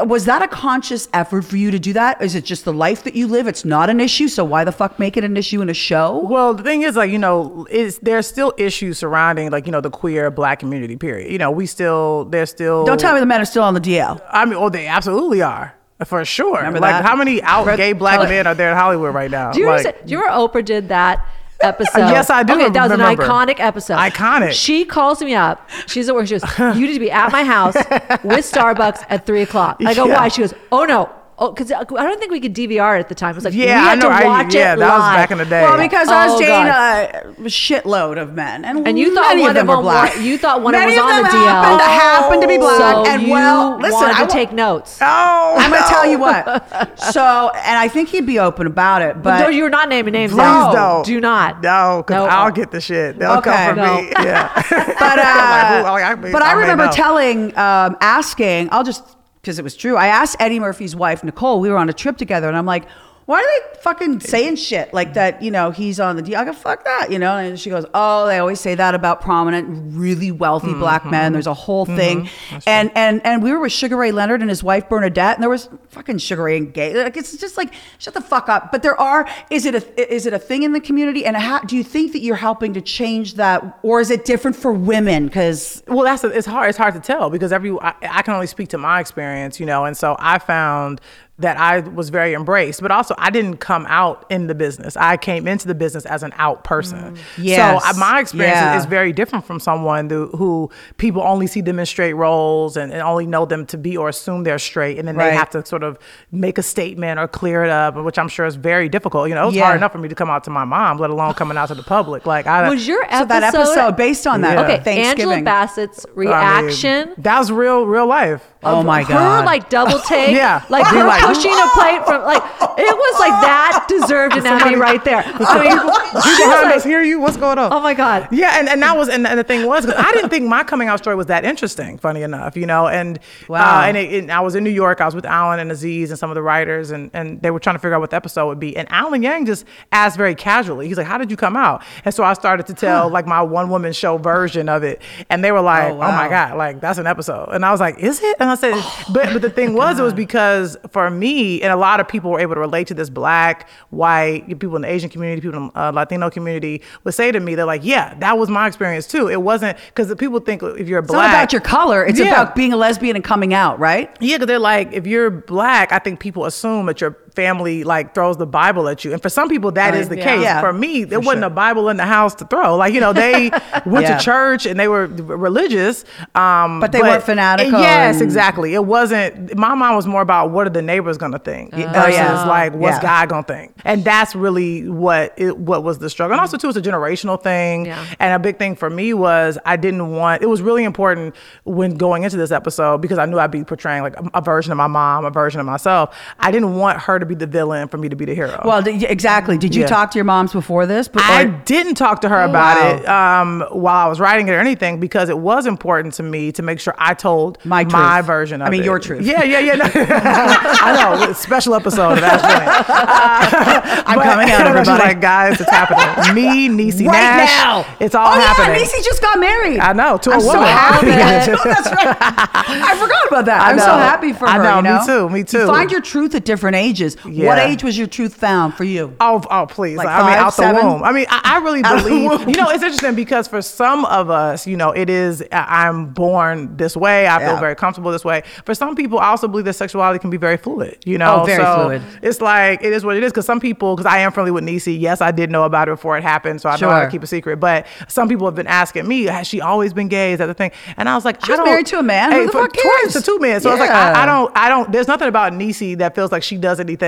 was 0.00 0.24
that 0.24 0.40
a 0.42 0.48
conscious 0.48 1.08
effort 1.12 1.42
for 1.42 1.56
you 1.56 1.70
to 1.70 1.78
do 1.78 1.92
that? 1.92 2.22
Is 2.22 2.34
it 2.34 2.44
just 2.44 2.64
the 2.64 2.72
life 2.72 3.04
that 3.04 3.14
you 3.14 3.26
live? 3.26 3.46
It's 3.46 3.64
not 3.64 3.90
an 3.90 4.00
issue, 4.00 4.28
so 4.28 4.44
why 4.44 4.64
the 4.64 4.72
fuck 4.72 4.98
make 4.98 5.16
it 5.16 5.24
an 5.24 5.36
issue 5.36 5.60
in 5.60 5.68
a 5.68 5.74
show? 5.74 6.18
Well, 6.18 6.54
the 6.54 6.62
thing 6.62 6.82
is, 6.82 6.96
like 6.96 7.10
you 7.10 7.18
know, 7.18 7.66
is 7.70 7.98
there's 7.98 8.26
still 8.26 8.54
issues 8.56 8.98
surrounding, 8.98 9.50
like 9.50 9.66
you 9.66 9.72
know, 9.72 9.80
the 9.80 9.90
queer 9.90 10.30
black 10.30 10.60
community. 10.60 10.96
Period. 10.96 11.30
You 11.30 11.38
know, 11.38 11.50
we 11.50 11.66
still 11.66 12.24
there's 12.26 12.50
still. 12.50 12.84
Don't 12.84 12.98
tell 12.98 13.14
me 13.14 13.20
the 13.20 13.26
men 13.26 13.40
are 13.40 13.46
still 13.46 13.64
on 13.64 13.74
the 13.74 13.80
DL. 13.80 14.22
I 14.30 14.44
mean, 14.44 14.54
oh, 14.54 14.70
they 14.70 14.86
absolutely 14.86 15.42
are 15.42 15.74
for 16.04 16.24
sure. 16.24 16.56
Remember 16.56 16.80
like, 16.80 16.92
that? 16.92 17.04
how 17.04 17.14
many 17.14 17.42
out 17.42 17.64
Fred- 17.64 17.76
gay 17.76 17.92
black 17.92 18.26
men 18.28 18.46
are 18.46 18.54
there 18.54 18.70
in 18.70 18.76
Hollywood 18.76 19.14
right 19.14 19.30
now? 19.30 19.52
Do 19.52 19.60
you, 19.60 19.66
like, 19.66 19.84
remember, 19.84 20.06
do 20.06 20.12
you 20.12 20.20
remember 20.20 20.48
Oprah 20.48 20.64
did 20.64 20.88
that 20.88 21.26
episode? 21.62 21.98
Yes, 21.98 22.30
I 22.30 22.42
do 22.42 22.54
Okay, 22.54 22.68
that 22.70 22.82
was 22.82 22.90
remember. 22.92 23.22
an 23.22 23.28
iconic 23.28 23.60
episode. 23.60 23.94
Iconic. 23.96 24.52
She 24.52 24.84
calls 24.84 25.20
me 25.22 25.34
up. 25.34 25.68
She's 25.86 26.08
at 26.08 26.14
work. 26.14 26.26
She 26.26 26.38
goes, 26.38 26.44
"You 26.76 26.86
need 26.86 26.94
to 26.94 27.00
be 27.00 27.10
at 27.10 27.30
my 27.32 27.44
house 27.44 27.74
with 28.22 28.44
Starbucks 28.50 29.04
at 29.08 29.26
three 29.26 29.42
o'clock." 29.42 29.76
I 29.84 29.94
go, 29.94 30.06
Yeah. 30.06 30.14
"Why?" 30.16 30.28
She 30.28 30.42
goes, 30.42 30.54
"Oh 30.70 30.84
no." 30.84 31.10
Oh, 31.44 31.50
because 31.50 31.72
I 31.72 31.82
don't 31.82 32.20
think 32.20 32.30
we 32.30 32.38
could 32.38 32.54
DVR 32.54 32.96
it 32.96 33.00
at 33.00 33.08
the 33.08 33.16
time. 33.16 33.30
It 33.32 33.34
was 33.34 33.44
like 33.44 33.52
Yeah, 33.54 33.64
we 33.66 33.72
I 33.72 33.90
had 33.90 33.98
know, 33.98 34.08
to 34.10 34.14
I- 34.14 34.24
watch 34.26 34.54
yeah, 34.54 34.74
it 34.74 34.76
that 34.78 34.92
was 34.96 35.00
back 35.16 35.30
in 35.32 35.38
the 35.38 35.44
day. 35.44 35.62
Well, 35.62 35.76
because 35.76 36.08
I 36.08 36.26
was 36.26 36.34
Oh, 36.36 36.38
dating 36.38 36.66
God. 36.66 37.34
a 37.46 37.50
shitload 37.50 38.22
of 38.22 38.32
men, 38.34 38.64
and 38.64 38.86
And 38.86 38.96
you 38.96 39.12
thought 39.12 39.28
many 39.30 39.40
one 39.42 39.50
of 39.50 39.56
them 39.56 39.68
of 39.70 39.78
were 39.78 39.82
black. 39.82 40.14
wa- 40.14 40.22
you 40.22 40.38
thought 40.38 40.62
one 40.62 40.72
of 40.74 40.80
them 40.80 40.88
was 40.90 40.98
of 40.98 41.04
on 41.04 41.10
them 41.14 41.22
the 41.24 41.28
DL. 41.30 41.44
happened, 41.48 41.80
happened 41.82 42.42
to 42.42 42.48
be 42.48 42.58
black. 42.58 42.78
So 42.78 43.04
and 43.10 43.22
you 43.22 43.32
well, 43.32 43.76
listen, 43.78 44.00
wanted 44.02 44.16
I 44.18 44.24
to 44.26 44.32
take 44.32 44.52
notes. 44.52 44.98
Oh, 45.02 45.54
I'm 45.58 45.70
gonna 45.72 45.84
tell 45.88 46.06
you 46.06 46.18
what. 46.18 46.90
So, 47.12 47.50
and 47.64 47.76
I 47.78 47.88
think 47.88 48.10
he'd 48.10 48.24
be 48.26 48.38
open 48.38 48.68
about 48.68 49.02
it, 49.02 49.20
but 49.22 49.40
no, 49.40 49.48
you're 49.48 49.68
not 49.68 49.88
naming 49.88 50.12
names. 50.12 50.30
Please 50.32 50.38
now. 50.38 50.72
don't. 50.72 51.04
Do 51.04 51.20
not. 51.20 51.60
No, 51.62 52.04
because 52.06 52.24
No. 52.24 52.30
I'll 52.30 52.52
get 52.52 52.70
the 52.70 52.80
shit. 52.80 53.18
They'll 53.18 53.38
Okay. 53.38 53.50
come 53.50 53.74
for 53.74 53.80
No. 53.82 54.00
me. 54.02 54.12
Yeah. 54.20 54.48
but 54.70 55.18
uh, 55.18 55.22
I'm 55.26 55.82
like, 55.84 56.04
I 56.04 56.14
mean, 56.14 56.32
but 56.32 56.42
I, 56.42 56.50
I 56.50 56.52
remember 56.52 56.88
telling, 56.92 57.56
um, 57.58 57.96
asking. 58.00 58.68
I'll 58.70 58.84
just 58.84 59.02
because 59.42 59.58
it 59.58 59.62
was 59.62 59.76
true. 59.76 59.96
I 59.96 60.06
asked 60.06 60.36
Eddie 60.40 60.60
Murphy's 60.60 60.96
wife 60.96 61.22
Nicole. 61.22 61.60
We 61.60 61.68
were 61.68 61.76
on 61.76 61.90
a 61.90 61.92
trip 61.92 62.16
together, 62.16 62.48
and 62.48 62.56
I'm 62.56 62.66
like. 62.66 62.86
Why 63.26 63.40
are 63.40 63.44
they 63.74 63.80
fucking 63.80 64.20
saying 64.20 64.56
shit 64.56 64.92
like 64.92 65.14
that? 65.14 65.42
You 65.42 65.50
know, 65.50 65.70
he's 65.70 66.00
on 66.00 66.16
the 66.16 66.22
deal. 66.22 66.38
I 66.38 66.44
go, 66.44 66.52
fuck 66.52 66.84
that, 66.84 67.12
you 67.12 67.18
know? 67.18 67.36
And 67.36 67.58
she 67.58 67.70
goes, 67.70 67.86
oh, 67.94 68.26
they 68.26 68.38
always 68.38 68.60
say 68.60 68.74
that 68.74 68.94
about 68.94 69.20
prominent, 69.20 69.94
really 69.94 70.32
wealthy 70.32 70.74
black 70.74 71.02
Mm-hmm. 71.02 71.10
men. 71.10 71.32
There's 71.32 71.46
a 71.46 71.54
whole 71.54 71.86
thing. 71.86 72.28
And, 72.66 72.90
and, 72.94 73.20
and 73.24 73.42
we 73.42 73.52
were 73.52 73.60
with 73.60 73.72
Sugar 73.72 73.96
Ray 73.96 74.12
Leonard 74.12 74.40
and 74.40 74.50
his 74.50 74.62
wife 74.62 74.88
Bernadette, 74.88 75.36
and 75.36 75.42
there 75.42 75.50
was 75.50 75.68
fucking 75.88 76.18
Sugar 76.18 76.42
Ray 76.44 76.56
and 76.56 76.74
gay. 76.74 76.94
Like, 77.02 77.16
it's 77.16 77.36
just 77.36 77.56
like, 77.56 77.72
shut 77.98 78.14
the 78.14 78.20
fuck 78.20 78.48
up. 78.48 78.70
But 78.72 78.82
there 78.82 79.00
are, 79.00 79.28
is 79.50 79.66
it 79.66 79.74
a, 79.74 80.14
is 80.14 80.26
it 80.26 80.32
a 80.32 80.38
thing 80.38 80.64
in 80.64 80.72
the 80.72 80.80
community? 80.80 81.24
And 81.24 81.36
how, 81.36 81.60
do 81.60 81.76
you 81.76 81.84
think 81.84 82.12
that 82.12 82.20
you're 82.20 82.36
helping 82.36 82.74
to 82.74 82.80
change 82.80 83.34
that? 83.34 83.78
Or 83.82 84.00
is 84.00 84.10
it 84.10 84.24
different 84.24 84.56
for 84.56 84.72
women? 84.72 85.26
Because 85.26 85.82
Well, 85.86 86.04
that's 86.04 86.24
it's 86.24 86.46
hard. 86.46 86.68
It's 86.68 86.78
hard 86.78 86.94
to 86.94 87.00
tell 87.00 87.30
because 87.30 87.52
every 87.52 87.72
I, 87.80 87.94
I 88.02 88.22
can 88.22 88.34
only 88.34 88.46
speak 88.46 88.68
to 88.70 88.78
my 88.78 89.00
experience, 89.00 89.58
you 89.60 89.66
know, 89.66 89.84
and 89.84 89.96
so 89.96 90.16
I 90.18 90.38
found 90.38 91.00
that 91.42 91.56
I 91.58 91.80
was 91.80 92.08
very 92.10 92.34
embraced. 92.34 92.80
But 92.80 92.90
also, 92.90 93.14
I 93.18 93.30
didn't 93.30 93.58
come 93.58 93.84
out 93.88 94.24
in 94.30 94.46
the 94.46 94.54
business. 94.54 94.96
I 94.96 95.16
came 95.16 95.46
into 95.46 95.66
the 95.68 95.74
business 95.74 96.06
as 96.06 96.22
an 96.22 96.32
out 96.38 96.64
person. 96.64 97.16
Yes. 97.38 97.82
So 97.82 97.88
uh, 97.90 97.92
my 97.98 98.20
experience 98.20 98.56
Yeah. 98.56 98.78
is 98.78 98.86
very 98.86 99.12
different 99.12 99.44
from 99.44 99.60
someone 99.60 100.08
who, 100.08 100.28
who 100.28 100.70
people 100.96 101.22
only 101.22 101.46
see 101.46 101.60
them 101.60 101.78
in 101.78 101.86
straight 101.86 102.14
roles 102.14 102.76
and, 102.76 102.92
and 102.92 103.02
only 103.02 103.26
know 103.26 103.44
them 103.44 103.66
to 103.66 103.76
be 103.76 103.96
or 103.96 104.08
assume 104.08 104.44
they're 104.44 104.58
straight, 104.58 104.98
and 104.98 105.06
then 105.06 105.16
Right. 105.16 105.30
they 105.30 105.36
have 105.36 105.50
to 105.50 105.64
sort 105.66 105.82
of 105.82 105.98
make 106.30 106.58
a 106.58 106.62
statement 106.62 107.18
or 107.20 107.28
clear 107.28 107.64
it 107.64 107.70
up, 107.70 107.96
which 107.96 108.18
I'm 108.18 108.28
sure 108.28 108.46
is 108.46 108.54
very 108.56 108.88
difficult. 108.88 109.28
You 109.28 109.34
know, 109.34 109.48
it's 109.48 109.56
Yeah. 109.56 109.64
hard 109.64 109.76
enough 109.76 109.92
for 109.92 109.98
me 109.98 110.08
to 110.08 110.14
come 110.14 110.30
out 110.30 110.44
to 110.44 110.50
my 110.50 110.64
mom, 110.64 110.98
let 110.98 111.10
alone 111.10 111.34
coming 111.34 111.56
out 111.58 111.68
to 111.68 111.74
the 111.74 111.82
public. 111.82 112.24
Like, 112.26 112.46
I 112.46 112.68
Was 112.68 112.86
your 112.86 113.02
episode, 113.04 113.18
So 113.18 113.26
that 113.26 113.42
episode 113.54 113.96
based 113.96 114.26
on 114.26 114.40
that 114.42 114.54
Yeah. 114.56 114.62
okay? 114.64 114.72
Angela 115.02 115.04
Thanksgiving. 115.34 115.44
Bassett's 115.44 116.06
I 116.06 116.08
mean, 116.18 116.28
reaction. 116.28 117.14
that 117.18 117.38
was 117.38 117.50
real, 117.52 117.86
real 117.86 118.06
life. 118.06 118.42
oh 118.64 118.78
of 118.80 118.86
my 118.86 119.02
her 119.02 119.08
god. 119.08 119.44
like 119.44 119.68
double 119.68 119.98
take, 120.00 120.36
Yeah. 120.36 120.62
like 120.68 120.86
her 120.86 121.04
like, 121.04 121.22
pushing 121.34 121.52
a 121.52 121.68
plate 121.74 122.04
from 122.04 122.22
like 122.22 122.42
it 122.78 122.96
was 122.96 123.20
like 123.20 123.40
that 123.42 123.86
deserved 123.88 124.36
an 124.36 124.46
Emmy 124.46 124.76
right 124.76 125.02
there. 125.04 125.22
I 125.26 125.58
mean, 125.62 125.78
People 125.78 126.46
behind 126.46 126.66
like, 126.68 126.76
us 126.76 126.84
hear 126.84 127.02
you. 127.02 127.20
What's 127.20 127.36
going 127.36 127.58
on? 127.58 127.72
oh 127.72 127.80
my 127.80 127.94
god, 127.94 128.28
Yeah, 128.30 128.58
and, 128.58 128.68
and 128.68 128.82
that 128.82 128.96
was 128.96 129.08
and, 129.08 129.26
and 129.26 129.38
the 129.38 129.44
thing 129.44 129.66
was 129.66 129.86
I 129.86 130.12
didn't 130.12 130.30
think 130.30 130.46
my 130.48 130.64
coming 130.64 130.88
out 130.88 130.98
story 130.98 131.16
was 131.16 131.26
that 131.26 131.44
interesting. 131.44 131.98
Funny 131.98 132.22
enough, 132.22 132.56
you 132.56 132.66
know, 132.66 132.88
and 132.88 133.18
Wow. 133.48 133.80
uh, 133.80 133.84
and, 133.84 133.96
it, 133.96 134.12
and 134.22 134.32
I 134.32 134.40
was 134.40 134.54
in 134.54 134.64
New 134.64 134.70
York. 134.70 135.00
I 135.00 135.04
was 135.06 135.14
with 135.14 135.24
Alan 135.26 135.58
and 135.60 135.70
Aziz 135.70 136.10
and 136.10 136.18
some 136.18 136.30
of 136.30 136.34
the 136.34 136.42
writers, 136.42 136.90
and 136.90 137.10
and 137.12 137.40
they 137.42 137.50
were 137.50 137.60
trying 137.60 137.76
to 137.76 137.80
figure 137.80 137.94
out 137.94 138.00
what 138.00 138.10
the 138.10 138.16
episode 138.16 138.46
would 138.48 138.60
be. 138.60 138.76
And 138.76 138.90
Alan 138.90 139.22
Yang 139.22 139.46
just 139.46 139.64
asked 139.92 140.16
very 140.16 140.34
casually. 140.34 140.88
He's 140.88 140.96
like, 140.96 141.06
"How 141.06 141.18
did 141.18 141.30
you 141.30 141.36
come 141.36 141.56
out?" 141.56 141.82
And 142.04 142.14
so 142.14 142.24
I 142.24 142.32
started 142.34 142.66
to 142.66 142.74
tell 142.74 143.08
like 143.08 143.26
my 143.26 143.42
one 143.42 143.68
woman 143.70 143.92
show 143.92 144.16
version 144.18 144.68
of 144.68 144.82
it, 144.82 145.02
and 145.30 145.42
they 145.44 145.52
were 145.52 145.60
like, 145.60 145.92
Oh, 145.92 145.96
"Oh, 145.96 146.12
my 146.12 146.28
god, 146.28 146.56
like 146.56 146.80
that's 146.80 146.98
an 146.98 147.06
episode." 147.06 147.48
And 147.52 147.64
I 147.64 147.70
was 147.70 147.80
like, 147.80 147.98
"Is 147.98 148.22
it?" 148.22 148.36
And 148.40 148.50
I 148.50 148.54
said, 148.54 148.74
"But 149.12 149.32
but 149.32 149.42
the 149.42 149.50
thing 149.50 149.74
was, 149.74 149.98
it 149.98 150.02
was 150.02 150.14
because 150.14 150.76
for 150.90 151.10
me 151.12 151.62
and 151.62 151.72
a 151.72 151.76
lot 151.76 152.00
of 152.00 152.08
people 152.08 152.30
were 152.30 152.40
able 152.40 152.54
to 152.54 152.60
relate 152.60 152.86
to 152.88 152.94
this 152.94 153.10
black, 153.10 153.68
white 153.90 154.46
people 154.48 154.74
in 154.76 154.82
the 154.82 154.88
Asian 154.88 155.08
community, 155.10 155.40
people 155.42 155.58
in 155.58 155.66
the 155.74 155.80
uh, 155.80 155.92
Latino 155.92 156.30
community 156.30 156.82
would 157.04 157.14
say 157.14 157.30
to 157.30 157.38
me, 157.40 157.54
they're 157.54 157.64
like, 157.64 157.84
yeah, 157.84 158.14
that 158.14 158.38
was 158.38 158.48
my 158.48 158.66
experience 158.66 159.06
too. 159.06 159.28
It 159.28 159.42
wasn't 159.42 159.78
because 159.88 160.08
the 160.08 160.16
people 160.16 160.40
think 160.40 160.62
if 160.62 160.88
you're 160.88 160.98
it's 161.00 161.08
black, 161.08 161.30
not 161.30 161.34
about 161.38 161.52
your 161.52 161.60
color. 161.62 162.04
It's 162.04 162.18
Yeah. 162.18 162.26
about 162.28 162.54
being 162.56 162.72
a 162.72 162.76
lesbian 162.76 163.16
and 163.16 163.24
coming 163.24 163.54
out, 163.54 163.78
right? 163.78 164.10
yeah, 164.20 164.36
because 164.36 164.46
they're 164.46 164.58
like, 164.58 164.92
if 164.92 165.06
you're 165.06 165.30
black, 165.30 165.92
I 165.92 165.98
think 165.98 166.18
people 166.20 166.44
assume 166.46 166.86
that 166.86 167.00
your 167.00 167.16
family 167.34 167.84
like 167.84 168.14
throws 168.14 168.36
the 168.36 168.46
Bible 168.46 168.88
at 168.88 169.04
you, 169.04 169.12
and 169.12 169.20
for 169.22 169.28
some 169.28 169.48
people 169.48 169.72
that 169.72 169.94
is 169.94 170.08
the 170.08 170.16
yeah. 170.18 170.24
case. 170.24 170.42
Yeah, 170.42 170.60
for 170.60 170.72
me, 170.72 171.04
there 171.04 171.20
for 171.20 171.26
wasn't 171.26 171.42
sure. 171.42 171.46
a 171.48 171.50
Bible 171.50 171.88
in 171.88 171.96
the 171.96 172.04
house 172.06 172.34
to 172.36 172.44
throw. 172.44 172.76
Like 172.76 172.94
you 172.94 173.00
know, 173.00 173.12
they 173.12 173.50
went 173.86 174.06
Yeah. 174.06 174.18
to 174.18 174.24
church 174.24 174.66
and 174.66 174.78
they 174.78 174.88
were 174.88 175.06
religious, 175.06 176.04
um, 176.34 176.80
But 176.80 176.92
they 176.92 177.00
weren't 177.00 177.22
fanatical 177.22 177.80
Yes, 177.80 178.16
and- 178.16 178.22
exactly. 178.22 178.74
It 178.74 178.84
wasn't. 178.84 179.56
My 179.56 179.74
mom 179.74 179.96
was 179.96 180.06
more 180.06 180.22
about 180.22 180.50
what 180.50 180.66
are 180.66 180.70
the 180.70 180.82
neighbors 180.82 181.18
gonna 181.18 181.38
think 181.38 181.72
versus 181.72 181.90
Oh, 181.92 182.44
like 182.48 182.74
what's. 182.74 182.98
God 183.02 183.28
gonna 183.28 183.42
think, 183.42 183.72
and 183.84 184.04
that's 184.04 184.34
really 184.34 184.88
what 184.88 185.34
it, 185.36 185.56
what 185.58 185.82
was 185.82 185.98
the 185.98 186.08
struggle. 186.08 186.32
And 186.34 186.40
also 186.40 186.56
too, 186.56 186.68
it's 186.68 186.78
a 186.78 186.82
generational 186.82 187.42
thing. 187.42 187.86
Yeah. 187.86 188.04
And 188.20 188.32
a 188.34 188.38
big 188.38 188.58
thing 188.58 188.76
for 188.76 188.88
me 188.90 189.12
was 189.14 189.58
I 189.64 189.76
didn't 189.76 190.12
want. 190.12 190.42
It 190.42 190.46
was 190.46 190.62
really 190.62 190.84
important 190.84 191.34
when 191.64 191.96
going 191.96 192.22
into 192.22 192.36
this 192.36 192.50
episode 192.52 192.98
because 193.00 193.18
I 193.18 193.26
knew 193.26 193.38
I'd 193.38 193.50
be 193.50 193.64
portraying 193.64 194.02
like 194.02 194.14
a, 194.16 194.30
a 194.34 194.40
version 194.40 194.70
of 194.72 194.78
my 194.78 194.86
mom, 194.86 195.24
a 195.24 195.30
version 195.30 195.58
of 195.60 195.66
myself. 195.66 196.14
I 196.38 196.50
didn't 196.50 196.76
want 196.76 197.00
her 197.00 197.18
to 197.22 197.26
be 197.26 197.34
the 197.34 197.46
villain 197.46 197.88
for 197.88 197.96
me 197.96 198.08
to 198.08 198.16
be 198.16 198.24
the 198.26 198.34
hero. 198.34 198.60
Well, 198.64 198.82
d- 198.82 199.06
exactly. 199.06 199.56
Did 199.58 199.74
you 199.74 199.82
Yeah. 199.82 199.86
talk 199.88 200.10
to 200.12 200.18
your 200.18 200.24
moms 200.24 200.52
before 200.52 200.86
this? 200.86 201.08
But- 201.08 201.22
I 201.24 201.44
didn't 201.44 201.94
talk 201.94 202.20
to 202.22 202.28
her 202.28 202.42
about 202.42 202.78
Wow. 202.78 202.88
it 202.88 203.08
um, 203.08 203.64
while 203.70 204.06
I 204.06 204.08
was 204.08 204.20
writing 204.20 204.48
it 204.48 204.52
or 204.52 204.58
anything 204.60 205.00
because 205.00 205.28
it 205.28 205.38
was 205.38 205.66
important 205.66 206.14
to 206.14 206.22
me 206.22 206.52
to 206.52 206.62
make 206.62 206.78
sure 206.80 206.94
I 206.98 207.14
told 207.14 207.58
My 207.64 207.84
my, 207.84 208.20
version 208.20 208.60
of 208.62 208.68
I 208.68 208.70
mean, 208.70 208.82
it. 208.82 208.84
your 208.86 208.98
truth. 208.98 209.22
Yeah, 209.22 209.42
yeah, 209.42 209.58
yeah. 209.58 209.74
no. 209.76 209.84
I 209.94 211.16
know. 211.26 211.32
Special 211.32 211.74
episode 211.74 212.18
of 212.18 212.24
Ask 212.24 212.42
Joanne. 212.44 214.02
I'm 214.06 214.18
coming 214.20 214.50
out, 214.50 214.66
everybody. 214.66 215.02
like, 215.02 215.20
guys, 215.20 215.60
it's 215.60 215.70
happening. 215.70 216.34
Me, 216.34 216.68
Niecy 216.68 217.06
right 217.06 217.12
Nash. 217.12 217.48
now. 217.64 217.86
It's 218.00 218.14
all 218.14 218.26
oh, 218.28 218.40
happening. 218.40 218.80
yeah, 218.80 218.84
Niecy 218.86 219.04
just 219.04 219.20
got 219.22 219.38
married. 219.38 219.78
I 219.80 219.92
know, 219.92 220.18
to 220.18 220.30
a 220.30 220.34
I'm 220.34 220.40
so 220.40 220.46
woman. 220.48 220.62
happy. 220.64 221.10
I 221.12 221.44
too. 221.44 221.56
That's 221.64 221.90
right. 221.90 222.16
I 222.20 222.96
forgot 222.98 223.28
about 223.28 223.44
that. 223.46 223.60
I 223.62 223.70
I'm 223.72 223.78
so 223.78 223.86
happy 223.96 224.32
for 224.32 224.46
I 224.46 224.56
her. 224.56 224.62
know, 224.82 224.90
you 224.92 224.98
me 224.98 225.06
too, 225.06 225.28
me 225.30 225.38
You 225.40 225.44
too. 225.44 225.66
find 225.66 225.90
your 225.90 226.00
truth 226.00 226.34
at 226.34 226.44
different 226.44 226.76
ages. 226.76 227.11
What 227.22 227.32
Yeah. 227.32 227.60
age 227.66 227.82
was 227.84 227.96
your 227.96 228.06
truth 228.06 228.34
found 228.34 228.74
for 228.74 228.84
you? 228.84 229.14
Oh, 229.20 229.42
oh, 229.50 229.66
please! 229.66 229.96
Like 229.96 230.06
I 230.08 230.18
mean, 230.20 230.38
out 230.38 230.56
the 230.56 230.62
womb. 230.82 231.02
I 231.02 231.12
mean, 231.12 231.26
I, 231.28 231.40
I 231.44 231.58
really 231.58 231.82
Out 231.84 231.98
of 231.98 232.04
the 232.04 232.10
believe. 232.10 232.48
You 232.48 232.54
know, 232.56 232.68
it's 232.70 232.82
interesting 232.82 233.14
because 233.14 233.48
for 233.48 233.62
some 233.62 234.04
of 234.06 234.30
us, 234.30 234.66
you 234.66 234.76
know, 234.76 234.90
it 234.90 235.08
is. 235.10 235.42
I'm 235.52 236.06
born 236.06 236.76
this 236.76 236.96
way. 236.96 237.26
I 237.26 237.38
feel 237.38 237.48
Yeah. 237.54 237.60
very 237.60 237.74
comfortable 237.74 238.10
this 238.10 238.24
way. 238.24 238.42
For 238.64 238.74
some 238.74 238.94
people, 238.96 239.18
I 239.18 239.26
also 239.28 239.48
believe 239.48 239.64
that 239.66 239.74
sexuality 239.74 240.18
can 240.18 240.30
be 240.30 240.36
very 240.36 240.56
fluid. 240.56 240.98
You 241.04 241.18
know, 241.18 241.42
Oh, 241.42 241.44
very 241.44 241.62
so 241.62 241.74
fluid. 241.74 242.02
It's 242.22 242.40
like 242.40 242.82
it 242.82 242.92
is 242.92 243.04
what 243.04 243.16
it 243.16 243.22
is. 243.22 243.32
Because 243.32 243.46
some 243.46 243.60
people, 243.60 243.96
because 243.96 244.06
I 244.10 244.18
am 244.18 244.32
friendly 244.32 244.50
with 244.50 244.64
Niecy. 244.64 244.98
Yes, 244.98 245.20
I 245.20 245.30
did 245.30 245.50
know 245.50 245.64
about 245.64 245.88
it 245.88 245.92
before 245.92 246.16
it 246.18 246.22
happened, 246.22 246.60
so 246.60 246.68
I 246.68 246.76
know 246.78 246.90
how 246.90 247.00
to 247.04 247.08
keep 247.10 247.22
a 247.22 247.26
secret. 247.26 247.56
But 247.60 247.86
some 248.08 248.28
people 248.28 248.46
have 248.46 248.54
been 248.54 248.66
asking 248.66 249.06
me, 249.08 249.24
has 249.24 249.46
she 249.46 249.60
always 249.60 249.92
been 249.92 250.08
gay? 250.08 250.32
Is 250.32 250.38
that 250.38 250.46
the 250.46 250.54
thing? 250.54 250.70
And 250.96 251.08
I 251.08 251.14
was 251.14 251.24
like, 251.24 251.44
She 251.44 251.52
I 251.52 251.56
don't- 251.56 251.64
married 251.66 251.86
to 251.86 251.98
a 251.98 252.02
man. 252.02 252.32
Who 252.32 252.46
the 252.46 252.52
fuck 252.52 252.72
twice 252.72 253.12
to 253.14 253.22
two 253.22 253.38
men. 253.38 253.60
So 253.60 253.70
I 253.70 253.72
was 253.72 253.80
like, 253.80 253.90
I, 253.90 254.22
I 254.22 254.26
don't, 254.26 254.52
I 254.56 254.68
don't. 254.68 254.90
There's 254.92 255.08
nothing 255.08 255.28
about 255.28 255.52
Niecy 255.52 255.98
that 255.98 256.14
feels 256.14 256.32
like 256.32 256.42
she 256.42 256.56
does 256.56 256.80
anything 256.80 257.01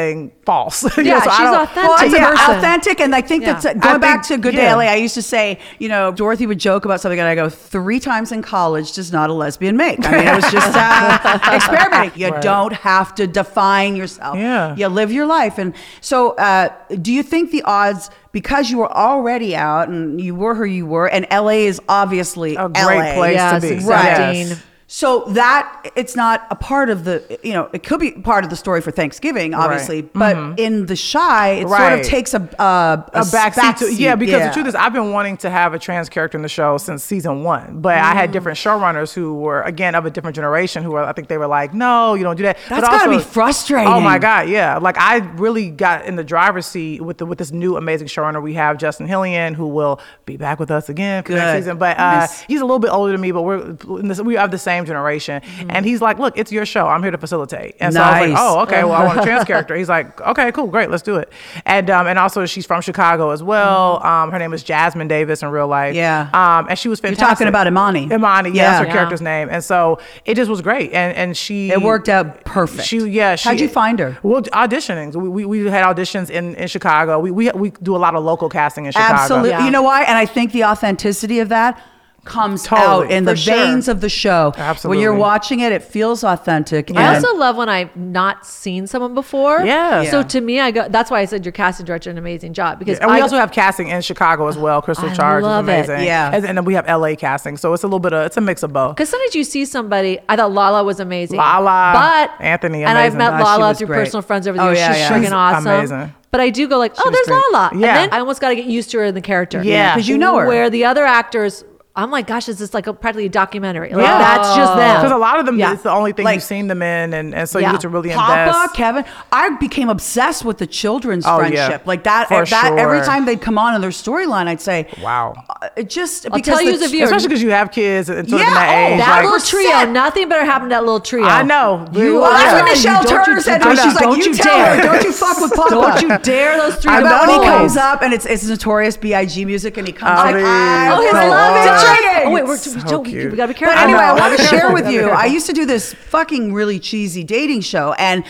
false. 0.45 0.83
You 0.99 1.05
Yeah, 1.05 1.21
so 1.23 1.31
she's 1.31 1.41
authentic. 1.49 1.77
Well, 1.77 1.95
it's 1.95 2.03
as 2.03 2.13
a 2.13 2.17
yeah, 2.17 2.57
authentic, 2.59 3.01
and 3.01 3.15
I 3.15 3.21
think 3.21 3.43
Yeah. 3.45 3.53
that's 3.55 3.65
going 3.65 3.95
I 3.97 3.99
back 3.99 4.25
think- 4.25 4.41
to 4.43 4.43
Good 4.43 4.55
yeah. 4.55 4.61
Day 4.71 4.75
LA. 4.87 4.93
I 4.93 4.97
used 4.97 5.15
to 5.15 5.23
say, 5.23 5.59
you 5.79 5.89
know, 5.89 6.13
Dorothy 6.13 6.47
would 6.47 6.59
joke 6.59 6.85
about 6.85 7.01
something, 7.01 7.19
and 7.19 7.29
I 7.29 7.35
go, 7.35 7.49
three 7.49 8.01
times 8.01 8.33
in 8.33 8.43
college 8.43 8.93
does 8.93 9.13
not 9.13 9.31
a 9.31 9.33
lesbian 9.33 9.77
make. 9.77 10.05
I 10.07 10.11
mean, 10.19 10.27
it 10.29 10.35
was 10.35 10.51
just 10.53 10.77
uh, 10.77 11.39
experimenting. 11.53 12.21
You 12.21 12.29
Right. 12.31 12.43
don't 12.43 12.73
have 12.73 13.15
to 13.17 13.27
define 13.27 13.97
yourself. 13.97 14.37
Yeah. 14.37 14.75
you 14.77 14.89
live 14.89 15.13
your 15.13 15.27
life. 15.27 15.59
And 15.59 15.75
so, 16.01 16.31
uh, 16.33 16.69
do 17.01 17.13
you 17.13 17.23
think 17.23 17.51
the 17.51 17.63
odds? 17.63 18.11
Because 18.33 18.69
you 18.71 18.79
were 18.79 18.91
already 18.93 19.55
out 19.55 19.89
and 19.89 20.21
you 20.21 20.35
were 20.35 20.57
who 20.57 20.65
you 20.65 20.87
were, 20.87 21.07
and 21.09 21.25
LA 21.31 21.67
is 21.71 21.81
obviously 21.89 22.57
A 22.57 22.69
great 22.69 22.83
LA. 23.11 23.15
place 23.15 23.35
Yes, 23.35 23.63
to 23.63 23.69
be. 23.69 23.75
accepting. 23.77 24.47
Yes. 24.49 24.63
So 24.87 25.25
that 25.29 25.91
it's 25.97 26.15
not 26.15 26.47
a 26.51 26.55
part 26.55 26.91
of 26.91 27.05
the, 27.05 27.39
you 27.43 27.53
know, 27.55 27.71
it 27.73 27.83
could 27.83 27.99
be 28.01 28.13
part 28.13 28.45
of 28.45 28.51
the 28.51 28.57
story 28.57 28.81
for 28.83 28.91
Thanksgiving, 28.91 29.55
obviously, 29.55 30.03
but 30.03 30.37
in 30.61 30.87
the 30.87 30.95
Chi, 30.95 31.51
it 31.51 31.69
sort 31.69 31.81
of 31.81 31.85
Mm-hmm. 31.85 31.95
Right. 31.97 32.05
takes 32.05 32.35
a 32.35 32.39
a, 32.59 33.05
a 33.15 33.21
backseat 33.23 33.79
to 33.79 33.85
backseat, 33.87 33.99
yeah 33.99 34.15
because 34.15 34.41
yeah. 34.41 34.49
the 34.49 34.55
truth 34.55 34.67
is 34.67 34.75
I've 34.75 34.93
been 34.93 35.11
wanting 35.13 35.37
to 35.39 35.51
have 35.51 35.73
a 35.75 35.79
trans 35.79 36.09
character 36.09 36.37
in 36.39 36.43
the 36.43 36.49
show 36.49 36.77
since 36.79 37.03
season 37.03 37.43
one 37.43 37.81
but 37.81 37.97
I 37.99 38.13
Mm. 38.13 38.17
had 38.17 38.33
different 38.33 38.59
showrunners 38.59 39.13
who 39.15 39.35
were 39.35 39.63
again 39.63 39.95
of 39.95 40.05
a 40.07 40.11
different 40.11 40.37
generation 40.37 40.83
who 40.83 40.91
were 40.93 41.03
I 41.03 41.13
think 41.13 41.29
they 41.29 41.39
were 41.39 41.47
like 41.47 41.73
no 41.75 42.15
you 42.15 42.23
don't 42.25 42.37
do 42.37 42.43
that 42.45 42.57
That's 42.69 42.81
But 42.83 42.91
gotta 42.91 43.05
also- 43.11 43.19
be 43.19 43.25
frustrating. 43.25 43.89
oh 43.89 44.01
my 44.01 44.19
god 44.19 44.49
yeah 44.49 44.77
like 44.79 44.97
I 44.99 45.17
really 45.37 45.71
got 45.71 46.05
in 46.07 46.17
the 46.17 46.25
driver's 46.25 46.67
seat 46.67 47.01
with 47.03 47.19
the 47.19 47.27
with 47.27 47.39
this 47.39 47.51
new 47.53 47.77
amazing 47.77 48.07
showrunner 48.09 48.43
we 48.43 48.55
have 48.55 48.77
Justin 48.79 49.07
Hillian 49.09 49.55
who 49.55 49.67
will 49.69 50.01
be 50.27 50.37
back 50.37 50.59
with 50.61 50.71
us 50.71 50.89
again 50.89 51.23
for 51.23 51.29
Good. 51.31 51.37
next 51.39 51.59
season 51.65 51.79
but 51.79 51.99
uh, 51.99 52.21
Miss. 52.23 52.43
he's 52.43 52.61
a 52.61 52.65
little 52.65 52.79
bit 52.79 52.91
older 52.91 53.13
than 53.13 53.21
me 53.21 53.33
but 53.33 53.43
we're 53.43 53.77
in 53.99 54.09
this, 54.09 54.21
we 54.21 54.35
have 54.35 54.51
the 54.51 54.59
same 54.59 54.84
generation 54.87 55.43
Mm-hmm. 55.45 55.71
and 55.71 55.85
he's 55.87 56.01
like 56.01 56.19
look 56.19 56.37
it's 56.39 56.51
your 56.53 56.65
show 56.67 56.87
I'm 56.87 57.03
here 57.03 57.11
to 57.11 57.19
facilitate 57.19 57.77
and 57.81 57.93
so 57.95 58.01
I 58.01 58.11
was 58.11 58.21
like 58.21 58.31
Nice. 58.31 58.39
oh 58.41 58.61
okay 58.63 58.85
well 58.85 58.93
I 58.95 59.05
want 59.07 59.21
a 59.21 59.23
trans 59.23 59.45
character 59.53 59.75
he's 59.77 59.89
like 59.89 60.21
okay 60.21 60.51
cool 60.53 60.67
great 60.67 60.91
let's 60.91 61.03
do 61.03 61.17
it 61.17 61.33
and 61.65 61.89
um 61.91 62.07
and 62.07 62.19
also 62.19 62.47
she's 62.47 62.67
from 62.67 62.81
Chicago 62.83 63.31
as 63.31 63.43
well 63.43 64.05
um 64.05 64.31
her 64.31 64.39
name 64.39 64.53
is 64.53 64.63
Jasmine 64.63 65.09
Davis 65.09 65.43
in 65.43 65.49
real 65.51 65.69
life 65.69 65.95
Mm-hmm. 65.95 65.97
Yeah. 65.97 66.31
um 66.59 66.67
and 66.69 66.79
she 66.79 66.89
was 66.89 67.01
fantastic 67.01 67.29
talking 67.29 67.49
about 67.49 67.67
Imani. 67.67 68.05
Imani 68.13 68.51
yeah, 68.51 68.55
Yeah. 68.55 68.71
that's 68.71 68.79
her 68.81 68.87
Yeah. 68.87 68.93
character's 68.93 69.21
name 69.23 69.49
and 69.51 69.63
so 69.63 69.99
it 70.25 70.35
just 70.35 70.51
was 70.51 70.61
great 70.63 70.93
and 70.93 71.15
and 71.17 71.37
she 71.37 71.71
It 71.71 71.81
worked 71.83 72.09
out 72.09 72.45
perfect. 72.45 72.87
she 72.87 72.99
yeah 73.09 73.37
she, 73.37 73.49
How'd 73.49 73.61
you 73.61 73.69
find 73.69 73.99
her? 73.99 74.19
well 74.23 74.43
auditioning 74.43 75.15
we, 75.15 75.29
we, 75.29 75.47
we 75.65 75.71
had 75.71 75.85
auditions 75.85 76.31
in 76.31 76.55
in 76.57 76.69
Chicago 76.69 77.19
we, 77.19 77.31
we 77.31 77.51
we 77.51 77.71
do 77.83 77.95
a 77.95 77.99
lot 77.99 78.15
of 78.15 78.25
local 78.25 78.49
casting 78.49 78.87
in 78.87 78.93
Chicago 78.93 79.15
Absolutely. 79.15 79.51
Yeah. 79.51 79.65
You 79.65 79.71
know 79.71 79.83
why? 79.83 80.03
And 80.05 80.17
I 80.19 80.27
think 80.27 80.53
the 80.53 80.65
authenticity 80.65 81.39
of 81.41 81.49
that 81.51 81.81
comes 82.25 82.65
Totally, 82.65 83.07
out 83.07 83.11
in 83.11 83.25
the 83.25 83.37
sure. 83.37 83.55
veins 83.55 83.89
of 83.89 84.01
the 84.01 84.09
show. 84.09 84.53
When 84.83 84.99
you're 84.99 85.15
watching 85.15 85.61
it, 85.61 85.73
it 85.73 85.83
feels 85.83 86.25
authentic. 86.25 86.91
I 86.97 87.15
also 87.15 87.35
love 87.37 87.57
when 87.57 87.69
I've 87.69 87.95
not 87.97 88.47
seen 88.47 88.87
someone 88.87 89.15
before. 89.15 89.61
Yeah. 89.65 90.05
So 90.11 90.23
to 90.23 90.41
me, 90.41 90.61
I 90.61 90.71
go. 90.71 90.89
That's 90.89 91.11
why 91.11 91.21
I 91.21 91.25
said 91.27 91.45
your 91.45 91.53
casting 91.53 91.87
director 91.87 92.11
did 92.11 92.15
an 92.15 92.19
amazing 92.19 92.53
job 92.55 92.79
because 92.79 92.99
and 92.99 93.11
we 93.11 93.19
I, 93.19 93.21
also 93.21 93.37
have 93.37 93.53
casting 93.53 93.89
in 93.89 94.01
Chicago 94.03 94.49
as 94.49 94.57
well. 94.59 94.83
Crystal 94.83 95.09
I 95.09 95.15
Charge 95.15 95.43
is 95.45 95.49
it. 95.49 95.53
amazing. 95.53 96.05
Yeah. 96.05 96.31
and, 96.35 96.45
and 96.45 96.59
then 96.59 96.65
we 96.65 96.75
have 96.75 96.87
LA 96.87 97.15
casting, 97.15 97.57
so 97.57 97.73
it's 97.73 97.83
a 97.83 97.87
little 97.87 97.99
bit 98.01 98.13
of 98.13 98.27
it's 98.27 98.37
a 98.37 98.41
mix 98.41 98.63
of 98.63 98.73
both. 98.73 98.97
Because 98.97 99.09
sometimes 99.09 99.35
you 99.35 99.45
see 99.45 99.65
somebody, 99.65 100.19
I 100.29 100.37
thought 100.37 100.53
Lala 100.53 100.85
was 100.85 101.01
amazing. 101.01 101.39
Lala, 101.39 101.93
but 101.95 102.45
Anthony, 102.45 102.85
and 102.85 102.97
I've 102.99 103.15
met 103.15 103.35
Oh, 103.35 103.43
Lala 103.45 103.75
through 103.75 103.87
great. 103.89 103.99
personal 104.05 104.23
friends 104.23 104.47
over 104.49 104.57
the 104.59 104.65
Oh, 104.65 104.67
years. 104.69 104.79
yeah, 104.79 104.93
She's 104.93 105.01
yeah. 105.01 105.11
freaking 105.11 105.33
awesome. 105.33 105.67
amazing. 105.67 106.15
But 106.31 106.41
I 106.41 106.51
do 106.51 106.67
go 106.69 106.79
like, 106.79 106.93
oh, 106.99 107.11
there's 107.11 107.27
great. 107.27 107.43
Lala, 107.53 107.71
Yeah. 107.75 107.87
and 107.89 107.97
then 107.97 108.09
I 108.13 108.19
almost 108.21 108.41
got 108.41 108.49
to 108.49 108.57
get 108.57 108.65
used 108.67 108.91
to 108.91 108.99
her 108.99 109.05
in 109.05 109.15
the 109.15 109.21
character. 109.21 109.63
Yeah. 109.63 109.95
Because 109.95 110.09
you 110.09 110.19
know 110.19 110.37
her. 110.39 110.47
Where 110.49 110.69
the 110.69 110.85
other 110.85 111.05
actors 111.05 111.65
I'm 111.97 112.11
like, 112.11 112.27
gosh, 112.27 112.49
is 112.49 112.59
this 112.59 112.75
like 112.75 112.89
a, 112.89 112.93
practically 112.93 113.27
a 113.27 113.29
documentary? 113.29 113.91
Like, 113.91 114.05
that's 114.05 114.57
just 114.57 114.75
them. 114.75 114.97
Because 114.97 115.13
a 115.13 115.17
lot 115.17 115.39
of 115.39 115.47
them, 115.47 115.61
Yeah. 115.61 115.75
it's 115.75 115.85
the 115.85 115.93
only 115.93 116.11
thing 116.13 116.25
Like- 116.25 116.35
you've 116.35 116.43
seen 116.43 116.67
them 116.67 116.83
in, 116.83 117.15
and, 117.15 117.33
and 117.33 117.49
so 117.49 117.61
Yeah. 117.61 117.69
you 117.69 117.73
get 117.75 117.83
to 117.83 117.89
really 117.89 118.11
Papa, 118.11 118.49
invest. 118.49 118.75
Kevin, 118.75 119.05
I 119.31 119.51
became 119.51 119.89
obsessed 119.89 120.45
with 120.45 120.59
the 120.59 120.67
children's 120.67 121.25
Oh, 121.25 121.41
yeah. 121.41 121.49
friendship. 121.69 121.83
Like 121.87 122.03
that, 122.03 122.27
For 122.27 122.45
that 122.47 122.73
every 122.79 123.01
time 123.03 123.27
they'd 123.27 123.41
come 123.41 123.59
on 123.59 123.77
in 123.77 123.81
their 123.81 123.91
storyline, 123.91 124.49
I'd 124.49 124.61
say, 124.61 124.89
Wow. 125.01 125.35
uh, 125.49 125.69
it 125.77 125.89
just 125.89 126.27
I'll 126.27 126.33
because 126.33 126.55
tell 126.59 126.63
you 126.67 126.77
the- 126.77 126.85
as 126.85 126.91
a 126.91 126.93
viewer, 126.93 127.05
Especially 127.05 127.29
because 127.29 127.43
you 127.43 127.51
have 127.51 127.71
kids 127.71 128.09
and 128.09 128.29
sort 128.29 128.43
Yeah, 128.43 128.49
in 128.49 128.55
that 128.55 128.69
oh, 128.69 128.93
age. 128.95 128.99
that 128.99 129.09
like, 129.11 129.25
little 129.25 129.41
trio, 129.41 129.71
100%. 129.71 129.93
nothing 129.93 130.29
better 130.29 130.45
happened 130.45 130.71
to 130.71 130.75
that 130.75 130.83
little 130.83 130.99
trio. 130.99 131.25
I 131.27 131.43
know. 131.45 131.87
You 131.93 132.15
Well, 132.15 132.25
are- 132.25 132.33
that's 132.33 132.45
Yeah. 132.45 132.55
what 132.55 132.65
Michelle 132.65 133.03
You 133.03 133.09
don't 133.09 133.25
Turner 133.25 133.37
you- 133.37 133.43
said 133.43 133.59
to 133.63 133.69
me. 133.71 133.77
She's 133.77 133.95
like, 133.95 134.03
Don't 134.03 134.19
you, 134.19 134.25
you 134.33 134.35
dare. 134.35 134.77
her, 134.77 134.83
don't 134.83 135.05
you 135.05 135.13
fuck 135.13 135.41
with 135.41 135.53
Papa. 135.55 135.71
Don't 135.71 136.03
you 136.03 136.19
dare 136.19 136.57
those 136.57 136.75
three 136.75 136.93
I 136.93 137.03
bet 137.05 137.29
when 137.29 137.41
he 137.41 137.47
comes 137.47 137.77
up 137.77 138.03
and 138.03 138.13
it's 138.13 138.27
it's 138.27 138.45
notorious 138.49 138.97
B.I.G. 138.97 139.45
music 139.45 139.77
and 139.77 139.87
he 139.87 139.93
comes 139.93 140.19
Oh, 140.19 140.25
like. 140.25 140.35
I 140.45 140.91
Oh, 140.93 141.01
his 141.01 141.11
So 141.13 141.17
love 141.29 141.84
good. 141.85 142.23
it. 142.23 142.27
Oh, 142.27 142.31
wait, 142.31 142.45
we're, 142.45 142.57
So 142.57 142.77
we, 142.77 142.83
don't, 142.83 143.05
we, 143.05 143.11
cute. 143.11 143.31
we 143.31 143.37
gotta 143.37 143.53
be 143.53 143.59
careful. 143.59 143.75
But 143.77 143.87
careful. 143.87 143.99
anyway, 143.99 144.05
I, 144.05 144.15
know. 144.17 144.21
want 144.29 144.39
to 144.39 144.47
share 144.47 144.73
with 144.79 144.89
you. 144.91 145.09
I 145.11 145.27
used 145.27 145.47
to 145.47 145.53
do 145.53 145.67
this 145.67 145.93
fucking 145.95 146.53
really 146.53 146.79
cheesy 146.79 147.25
dating 147.25 147.61
show, 147.63 147.93
and 147.95 148.25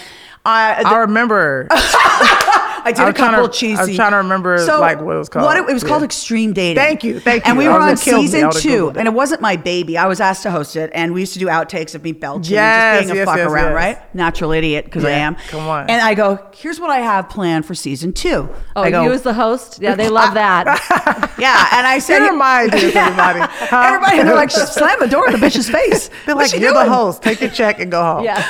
I, 0.44 0.82
I 0.84 0.98
remember. 0.98 1.68
I 2.84 2.92
did 2.92 3.00
I 3.00 3.04
a 3.04 3.06
was 3.06 3.14
trying 3.16 3.30
couple 3.32 3.48
to- 3.48 3.54
cheesy. 3.58 3.80
I 3.80 3.84
was 3.86 3.96
trying 3.96 4.10
to 4.12 4.16
remember, 4.18 4.58
like, 4.66 5.00
what 5.00 5.16
it 5.16 5.18
was 5.18 5.28
called. 5.28 5.44
What 5.46 5.56
it, 5.56 5.68
it 5.68 5.72
was 5.72 5.82
Yeah. 5.82 5.88
called 5.88 6.02
Extreme 6.02 6.52
Dating. 6.52 6.76
Thank 6.76 7.02
you, 7.04 7.18
thank 7.20 7.44
you. 7.44 7.48
And 7.48 7.58
we 7.58 7.66
I 7.66 7.72
were 7.72 7.80
on 7.80 7.88
it 7.90 8.00
killed 8.00 8.20
me. 8.20 8.28
I 8.28 8.50
season 8.50 8.50
two, 8.70 8.88
it. 8.90 8.96
and 8.96 9.08
it 9.08 9.14
wasn't 9.14 9.40
my 9.40 9.56
baby. 9.56 9.96
I 9.98 10.06
was 10.06 10.20
asked 10.20 10.42
to 10.44 10.50
host 10.50 10.76
it, 10.76 10.90
and 10.94 11.12
we 11.14 11.20
used 11.20 11.32
to 11.32 11.38
do 11.38 11.46
outtakes 11.46 11.94
of 11.94 12.02
me 12.04 12.12
belching, 12.12 12.54
Yes, 12.54 12.98
and 13.00 13.08
just 13.08 13.12
being 13.14 13.22
a 13.22 13.26
fuck 13.26 13.36
yes, 13.38 13.48
around, 13.50 13.64
yes. 13.72 13.74
right? 13.74 14.14
Natural 14.14 14.52
idiot 14.52 14.84
because 14.84 15.04
I 15.04 15.10
am. 15.10 15.36
come 15.48 15.66
on. 15.66 15.88
And 15.90 16.00
I 16.02 16.14
go, 16.14 16.38
here's 16.54 16.78
what 16.78 16.90
I 16.90 16.98
have 17.00 17.28
planned 17.28 17.64
for 17.66 17.74
season 17.74 18.12
two. 18.12 18.48
Oh, 18.76 18.82
I 18.82 18.90
go, 18.90 19.02
you 19.04 19.12
as 19.12 19.22
the 19.22 19.34
host? 19.34 19.78
Yeah, 19.80 19.94
they 19.94 20.08
love 20.08 20.34
that. 20.34 20.66
yeah, 21.38 21.68
and 21.72 21.86
I 21.86 21.98
said, 21.98 22.18
Here 22.20 22.32
are 22.32 22.36
my 22.36 22.62
ideas, 22.64 22.94
everybody. 22.96 23.40
Huh? 23.40 23.82
Everybody, 23.86 24.22
they're 24.22 24.34
like, 24.34 24.50
slam 24.50 24.98
the 25.00 25.08
door 25.08 25.26
in 25.26 25.32
the 25.38 25.44
bitch's 25.44 25.68
face. 25.70 26.10
They're 26.26 26.34
What's 26.36 26.52
like, 26.52 26.60
you're 26.60 26.72
doing? 26.72 26.84
the 26.86 26.92
host. 26.92 27.22
Take 27.22 27.40
your 27.40 27.50
check 27.50 27.80
and 27.80 27.90
go 27.90 28.02
home. 28.02 28.24
yeah. 28.24 28.42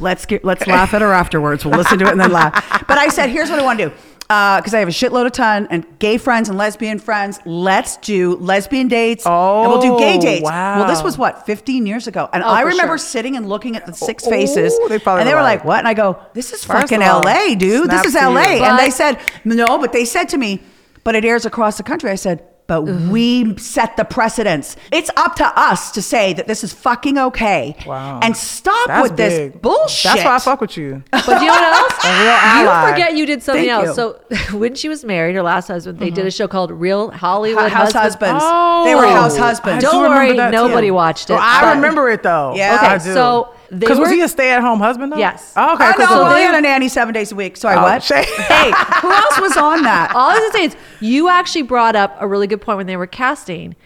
let's 0.00 0.26
get 0.26 0.44
let's 0.44 0.66
laugh 0.66 0.94
at 0.94 1.02
her 1.02 1.12
afterwards. 1.12 1.64
We'll 1.64 1.76
listen 1.76 1.98
to 1.98 2.06
it 2.06 2.10
and 2.12 2.20
then 2.20 2.32
laugh. 2.32 2.84
But 2.86 2.98
I 2.98 3.08
said, 3.08 3.28
here's 3.30 3.48
what 3.54 3.62
I 3.62 3.64
want 3.64 3.78
to 3.78 3.88
do. 3.88 3.94
Uh, 4.30 4.58
because 4.58 4.72
I 4.72 4.78
have 4.78 4.88
a 4.88 4.90
shitload 4.90 5.26
of 5.26 5.32
ton 5.32 5.68
and 5.70 5.84
gay 5.98 6.16
friends 6.16 6.48
and 6.48 6.56
lesbian 6.56 6.98
friends. 6.98 7.38
Let's 7.44 7.98
do 7.98 8.36
lesbian 8.36 8.88
dates. 8.88 9.24
Oh, 9.26 9.62
and 9.62 9.70
we'll 9.70 9.82
do 9.82 9.98
gay 9.98 10.16
Oh, 10.16 10.20
dates. 10.20 10.42
Well, 10.44 10.86
this 10.88 11.02
was 11.02 11.18
what 11.18 11.44
15 11.44 11.84
years 11.86 12.06
ago, 12.06 12.30
and 12.32 12.42
Oh, 12.42 12.46
I 12.48 12.62
remember 12.62 12.96
sure. 12.96 13.06
sitting 13.06 13.36
and 13.36 13.46
looking 13.48 13.76
at 13.76 13.84
the 13.84 13.92
six 13.92 14.26
Oh, 14.26 14.30
faces, 14.30 14.72
they 14.88 14.94
and 15.04 15.28
they 15.28 15.34
were 15.34 15.42
like, 15.42 15.64
"What?" 15.66 15.78
And 15.80 15.86
I 15.88 15.92
go, 15.92 16.18
"This 16.32 16.54
is 16.54 16.64
First 16.64 16.88
fucking 16.88 17.02
all, 17.02 17.28
L.A., 17.28 17.54
dude. 17.54 17.90
This 17.90 18.06
is. 18.06 18.16
L.A." 18.16 18.62
and 18.62 18.78
they 18.78 18.90
said, 18.90 19.18
"No," 19.44 19.78
but 19.78 19.92
they 19.92 20.06
said 20.06 20.30
to 20.30 20.38
me, 20.38 20.62
"But 21.04 21.14
it 21.14 21.24
airs 21.26 21.44
across 21.44 21.76
the 21.76 21.82
country." 21.82 22.10
I 22.10 22.14
said. 22.16 22.42
But 22.66 22.82
mm-hmm. 22.82 23.10
we 23.10 23.58
set 23.58 23.98
the 23.98 24.04
precedence. 24.04 24.76
It's 24.90 25.10
up 25.16 25.36
to 25.36 25.44
us 25.44 25.90
to 25.92 26.00
say 26.00 26.32
that 26.32 26.46
this 26.46 26.64
is 26.64 26.72
fucking 26.72 27.18
okay. 27.18 27.76
Wow. 27.86 28.20
And 28.22 28.34
stop 28.34 28.86
That's 28.86 29.02
with 29.02 29.18
this 29.18 29.54
bullshit. 29.56 30.04
That's 30.04 30.24
why 30.24 30.36
I 30.36 30.38
fuck 30.38 30.60
with 30.62 30.76
you. 30.78 31.02
But 31.12 31.40
you 31.40 31.46
know 31.46 31.52
what 31.52 31.92
else? 31.92 32.04
A 32.04 32.08
real 32.08 32.28
ally. 32.28 32.86
You 32.86 32.92
forget 32.92 33.16
you 33.16 33.26
did 33.26 33.42
something 33.42 33.66
Thank 33.66 33.86
else. 33.86 33.98
you. 33.98 34.48
So 34.50 34.58
when 34.58 34.74
she 34.74 34.88
was 34.88 35.04
married, 35.04 35.34
her 35.34 35.42
last 35.42 35.68
husband, 35.68 35.98
they 35.98 36.10
did 36.10 36.20
mm-hmm. 36.20 36.28
a 36.28 36.30
show 36.30 36.48
called 36.48 36.70
Real 36.70 37.10
Hollywood 37.10 37.70
house 37.70 37.92
husbands. 37.92 38.42
husbands. 38.42 38.42
Oh. 38.44 38.84
they 38.84 38.94
were 38.94 39.06
house 39.06 39.36
I 39.36 39.40
husbands. 39.40 39.84
Don't 39.84 40.04
do 40.04 40.08
worry, 40.08 40.36
that, 40.36 40.50
too. 40.50 40.56
nobody 40.56 40.90
watched 40.90 41.30
it. 41.30 41.34
Oh, 41.34 41.38
I 41.40 41.74
remember 41.74 42.10
it 42.10 42.22
though. 42.22 42.54
Yeah. 42.54 42.76
Okay, 42.76 42.86
I 42.86 42.98
do. 42.98 43.12
so 43.12 43.54
because 43.70 43.98
was 43.98 44.08
were- 44.08 44.14
he 44.14 44.20
a 44.22 44.28
stay-at-home 44.28 44.78
husband 44.80 45.12
though? 45.12 45.16
Yes. 45.18 45.52
Oh, 45.56 45.74
okay. 45.74 45.84
I 45.86 45.92
cool, 45.92 46.00
know. 46.04 46.08
cool, 46.08 46.16
well, 46.24 46.34
cool. 46.36 46.42
had 46.46 46.54
a 46.54 46.60
nanny 46.60 46.88
seven 46.88 47.14
days 47.14 47.32
a 47.32 47.34
week. 47.34 47.56
Sorry, 47.56 47.76
Oh, 47.76 47.82
what? 47.82 48.02
Shay. 48.02 48.24
hey, 48.36 48.72
who 49.00 49.10
else 49.12 49.40
was 49.40 49.56
on 49.56 49.82
that? 49.82 50.12
All 50.14 50.30
I 50.30 50.34
was 50.34 50.40
gonna 50.40 50.52
say 50.52 50.64
is 50.64 50.76
you 51.00 51.28
actually 51.28 51.62
brought 51.62 51.96
up 51.96 52.16
a 52.20 52.26
really 52.28 52.46
good 52.46 52.60
point 52.60 52.76
when 52.78 52.86
they 52.86 52.96
were 52.96 53.06
casting. 53.06 53.76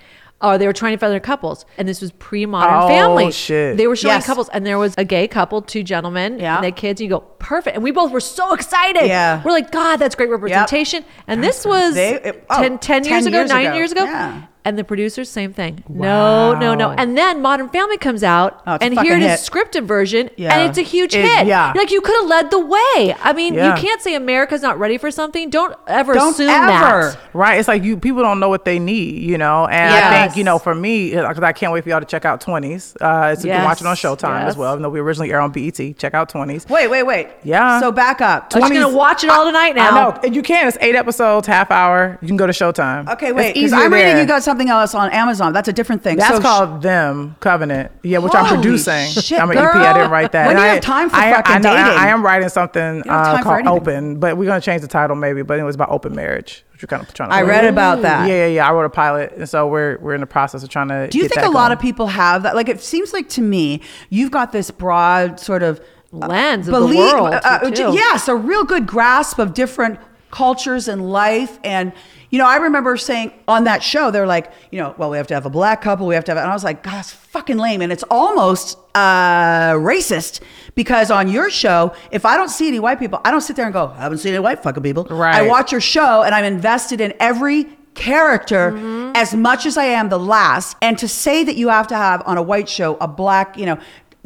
Or 0.41 0.57
they 0.57 0.69
were 0.69 0.73
trying 0.73 0.93
to 0.93 0.99
find 0.99 1.13
their 1.13 1.19
couples, 1.19 1.67
and 1.79 1.89
this 1.89 2.01
was 2.01 2.13
pre-modern 2.13 2.73
Oh, 2.85 2.87
family. 2.87 3.33
shit. 3.33 3.77
They 3.77 3.89
were 3.89 3.97
showing 3.97 4.15
Yes. 4.15 4.25
couples, 4.25 4.49
and 4.51 4.65
there 4.65 4.79
was 4.79 4.95
a 4.97 5.05
gay 5.05 5.27
couple, 5.27 5.63
two 5.63 5.83
gentlemen, 5.83 6.39
Yeah. 6.39 6.55
and 6.55 6.63
they 6.63 6.69
had 6.69 6.77
kids. 6.77 7.01
And 7.01 7.11
you 7.11 7.17
go 7.17 7.25
perfect, 7.41 7.75
and 7.75 7.83
we 7.83 7.91
both 7.91 8.13
were 8.13 8.21
so 8.21 8.53
excited. 8.55 9.07
Yeah. 9.09 9.43
we're 9.45 9.51
like, 9.51 9.73
God, 9.73 9.97
that's 9.97 10.15
great 10.15 10.31
representation. 10.31 11.05
And 11.27 11.43
this 11.43 11.67
was 11.67 11.97
They- 11.97 12.15
it- 12.23 12.45
oh, 12.51 12.63
10, 12.63 12.79
10 12.79 13.03
years 13.05 13.25
10 13.25 13.33
ago, 13.33 13.39
years 13.41 13.51
nine 13.51 13.67
ago. 13.67 13.75
years 13.75 13.91
ago. 13.91 14.05
Yeah. 14.05 14.35
And 14.69 14.77
the 14.79 14.85
producers, 14.85 15.31
same 15.31 15.55
thing. 15.55 15.83
No, 15.89 16.53
no, 16.55 16.75
no. 16.75 16.91
And 16.91 17.17
then 17.17 17.41
Modern 17.41 17.71
Family 17.71 17.97
comes 17.97 18.23
out, 18.23 18.61
Oh, 18.67 18.75
it's 18.75 18.83
a 18.83 18.87
and 18.87 19.01
here 19.01 19.17
it 19.17 19.23
hit. 19.23 19.31
is, 19.41 19.49
scripted 19.49 19.85
version, 19.87 20.29
Yeah. 20.37 20.55
and 20.55 20.69
it's 20.69 20.77
a 20.77 20.83
huge 20.83 21.15
It- 21.15 21.25
hit. 21.25 21.47
yeah. 21.47 21.73
Like 21.75 21.91
you 21.91 22.03
could 22.03 22.15
have 22.21 22.27
led 22.29 22.51
the 22.51 22.59
way. 22.59 23.17
I 23.23 23.33
mean, 23.35 23.55
Yeah. 23.55 23.75
you 23.75 23.81
can't 23.81 24.03
say 24.03 24.15
America's 24.15 24.61
not 24.61 24.79
ready 24.79 24.99
for 24.99 25.11
something. 25.11 25.49
Don't 25.49 25.75
ever 25.87 26.13
Don't 26.13 26.33
assume 26.35 26.51
ever. 26.51 27.13
that. 27.13 27.19
Right. 27.33 27.59
It's 27.59 27.67
like 27.67 27.83
you 27.83 27.97
people 27.97 28.23
don't 28.23 28.41
know 28.41 28.51
what 28.51 28.67
they 28.67 28.79
need, 28.79 29.23
you 29.23 29.39
know. 29.39 29.67
And 29.67 29.95
I 29.95 30.27
think, 30.27 30.37
you 30.37 30.45
know, 30.45 30.59
for 30.59 30.75
me, 30.75 31.13
because 31.13 31.39
I 31.43 31.53
can't 31.53 31.73
wait 31.73 31.83
for 31.85 31.89
y'all 31.89 32.01
to 32.01 32.05
check 32.05 32.27
out 32.27 32.43
20s. 32.43 32.95
Uh, 33.01 33.35
so 33.37 33.49
you 33.49 33.55
can 33.55 33.65
watch 33.65 33.81
it 33.81 33.87
on 33.87 33.97
Showtime 33.97 34.41
yes. 34.41 34.51
as 34.51 34.57
well. 34.59 34.73
Even 34.75 34.83
though 34.83 34.91
we 34.91 35.01
originally 35.01 35.33
air 35.33 35.41
on 35.41 35.51
BET. 35.51 35.81
Check 35.97 36.13
out 36.13 36.31
20s. 36.31 36.69
Wait, 36.69 36.89
wait, 36.89 37.05
wait. 37.05 37.29
Yeah. 37.43 37.81
So 37.81 37.91
back 37.91 38.21
up. 38.21 38.53
I'm 38.55 38.61
just 38.61 38.75
gonna 38.75 38.95
watch 38.95 39.25
it 39.25 39.31
all 39.31 39.47
tonight 39.47 39.75
now. 39.77 39.89
I 39.89 39.95
know. 40.11 40.21
And 40.25 40.37
you 40.37 40.43
can. 40.43 40.69
It's 40.69 40.77
eight 40.83 40.95
episodes, 40.95 41.47
half 41.47 41.71
hour. 41.71 42.19
You 42.21 42.29
can 42.29 42.37
go 42.37 42.47
to 42.47 42.53
Showtime. 42.53 43.11
Okay, 43.15 43.33
wait. 43.33 43.55
Because 43.55 43.73
I'm 43.73 43.91
reading 43.93 44.19
you 44.19 44.27
got 44.27 44.43
something 44.43 44.58
else 44.69 44.95
on 44.95 45.11
Amazon. 45.11 45.53
That's 45.53 45.69
a 45.69 45.73
different 45.73 46.03
thing. 46.03 46.17
That's 46.17 46.37
so 46.37 46.41
called 46.43 46.83
Them 46.83 47.37
Covenant. 47.39 47.93
Yeah, 48.03 48.19
which 48.19 48.35
I'm 48.35 48.47
producing. 48.47 49.07
shit, 49.11 49.39
I'm 49.41 49.51
an 49.51 49.57
girl. 49.57 49.69
EP. 49.69 49.77
I 49.77 49.93
didn't 49.93 50.11
write 50.11 50.33
that. 50.33 50.47
When 50.49 50.57
do 50.57 50.63
you 50.63 50.69
I- 50.69 50.75
have 50.75 50.83
time 50.83 51.11
for 51.11 51.17
I, 51.17 51.31
fucking 51.31 51.55
I 51.55 51.59
know, 51.59 51.71
I- 51.71 51.85
dating? 51.85 51.99
I 51.99 52.09
am 52.09 52.25
writing 52.25 52.49
something 52.49 53.03
uh, 53.09 53.43
called. 53.43 53.67
Open, 53.69 54.19
but 54.19 54.37
we're 54.37 54.47
gonna 54.47 54.61
change 54.61 54.83
the 54.83 54.89
title 54.89 55.15
maybe. 55.15 55.43
But 55.43 55.61
it 55.61 55.63
was 55.63 55.75
about 55.77 55.91
open 55.91 56.17
marriage, 56.17 56.65
which 56.73 56.83
we're 56.83 56.87
kind 56.89 57.03
of 57.07 57.15
trying 57.15 57.29
to. 57.31 57.35
I 57.37 57.43
read 57.43 57.65
about 57.67 58.03
that. 58.03 58.27
Yeah, 58.29 58.35
yeah, 58.35 58.47
yeah. 58.47 58.69
I 58.69 58.73
wrote 58.73 58.87
a 58.87 58.91
pilot, 58.91 59.35
and 59.37 59.49
so 59.49 59.69
we're 59.69 59.99
we're 60.01 60.15
in 60.15 60.21
the 60.21 60.27
process 60.27 60.63
of 60.65 60.71
trying 60.71 60.89
to. 60.89 61.07
Do 61.09 61.19
you 61.19 61.25
get 61.25 61.33
think 61.35 61.43
that 61.43 61.49
a 61.49 61.53
lot 61.53 61.71
of 61.71 61.79
people 61.79 62.09
have 62.09 62.43
that? 62.43 62.57
Like, 62.57 62.69
it 62.69 62.81
seems 62.81 63.13
like 63.13 63.29
to 63.31 63.43
me, 63.43 63.83
you've 64.11 64.31
got 64.33 64.51
this 64.53 64.71
broad 64.71 65.39
sort 65.39 65.63
of 65.63 65.81
Lens 66.11 66.67
of 66.69 66.75
the 66.89 66.97
world, 66.97 67.35
uh, 67.35 67.71
too. 67.71 67.93
yes, 67.93 68.29
a 68.29 68.35
real 68.35 68.65
good 68.65 68.87
grasp 68.87 69.39
of 69.39 69.53
different 69.53 70.01
cultures 70.31 70.89
and 70.89 71.11
life. 71.11 71.59
And, 71.65 71.93
you 72.31 72.39
know, 72.39 72.47
I 72.47 72.57
remember 72.57 72.97
saying 72.97 73.33
on 73.47 73.65
that 73.65 73.83
show, 73.83 74.11
they're 74.11 74.27
like, 74.27 74.53
you 74.71 74.79
know, 74.79 74.95
well, 74.99 75.11
we 75.11 75.17
have 75.17 75.27
to 75.29 75.35
have 75.35 75.47
a 75.47 75.51
black 75.51 75.81
couple, 75.81 76.07
we 76.07 76.15
have 76.15 76.25
to 76.25 76.33
have, 76.33 76.39
and 76.39 76.51
I 76.51 76.53
was 76.55 76.65
like, 76.65 76.83
God, 76.83 76.99
it's 77.01 77.13
fucking 77.13 77.57
lame. 77.57 77.81
And 77.81 77.91
it's 77.91 78.05
almost 78.11 78.79
uh, 78.95 79.73
racist 79.75 80.41
because 80.75 81.11
on 81.11 81.29
your 81.29 81.51
show, 81.51 81.95
if 82.11 82.27
I 82.27 82.37
don't 82.37 82.51
see 82.51 82.69
any 82.69 82.79
white 82.81 82.99
people, 82.99 83.21
I 83.25 83.31
don't 83.31 83.41
sit 83.41 83.57
there 83.57 83.65
and 83.65 83.73
go, 83.73 83.93
I 83.97 84.01
haven't 84.03 84.19
seen 84.19 84.35
any 84.35 84.43
white 84.43 84.63
fucking 84.63 84.83
people. 84.83 85.05
Right. 85.05 85.35
I 85.37 85.47
watch 85.47 85.73
your 85.73 85.81
show 85.81 86.23
and 86.23 86.35
I'm 86.35 86.45
invested 86.45 87.01
in 87.01 87.15
every 87.21 87.67
character 87.95 88.71
Mm-hmm. 88.73 89.13
as 89.17 89.35
much 89.35 89.67
as 89.67 89.77
I 89.77 89.87
am 89.87 90.09
the 90.09 90.19
last. 90.19 90.77
And 90.83 90.97
to 90.99 91.09
say 91.09 91.43
that 91.45 91.57
you 91.57 91.69
have 91.69 91.87
to 91.89 91.97
have 91.97 92.23
on 92.27 92.37
a 92.39 92.43
white 92.43 92.69
show 92.69 92.97
a 93.01 93.09
black, 93.09 93.57
you 93.57 93.67
know, 93.67 93.79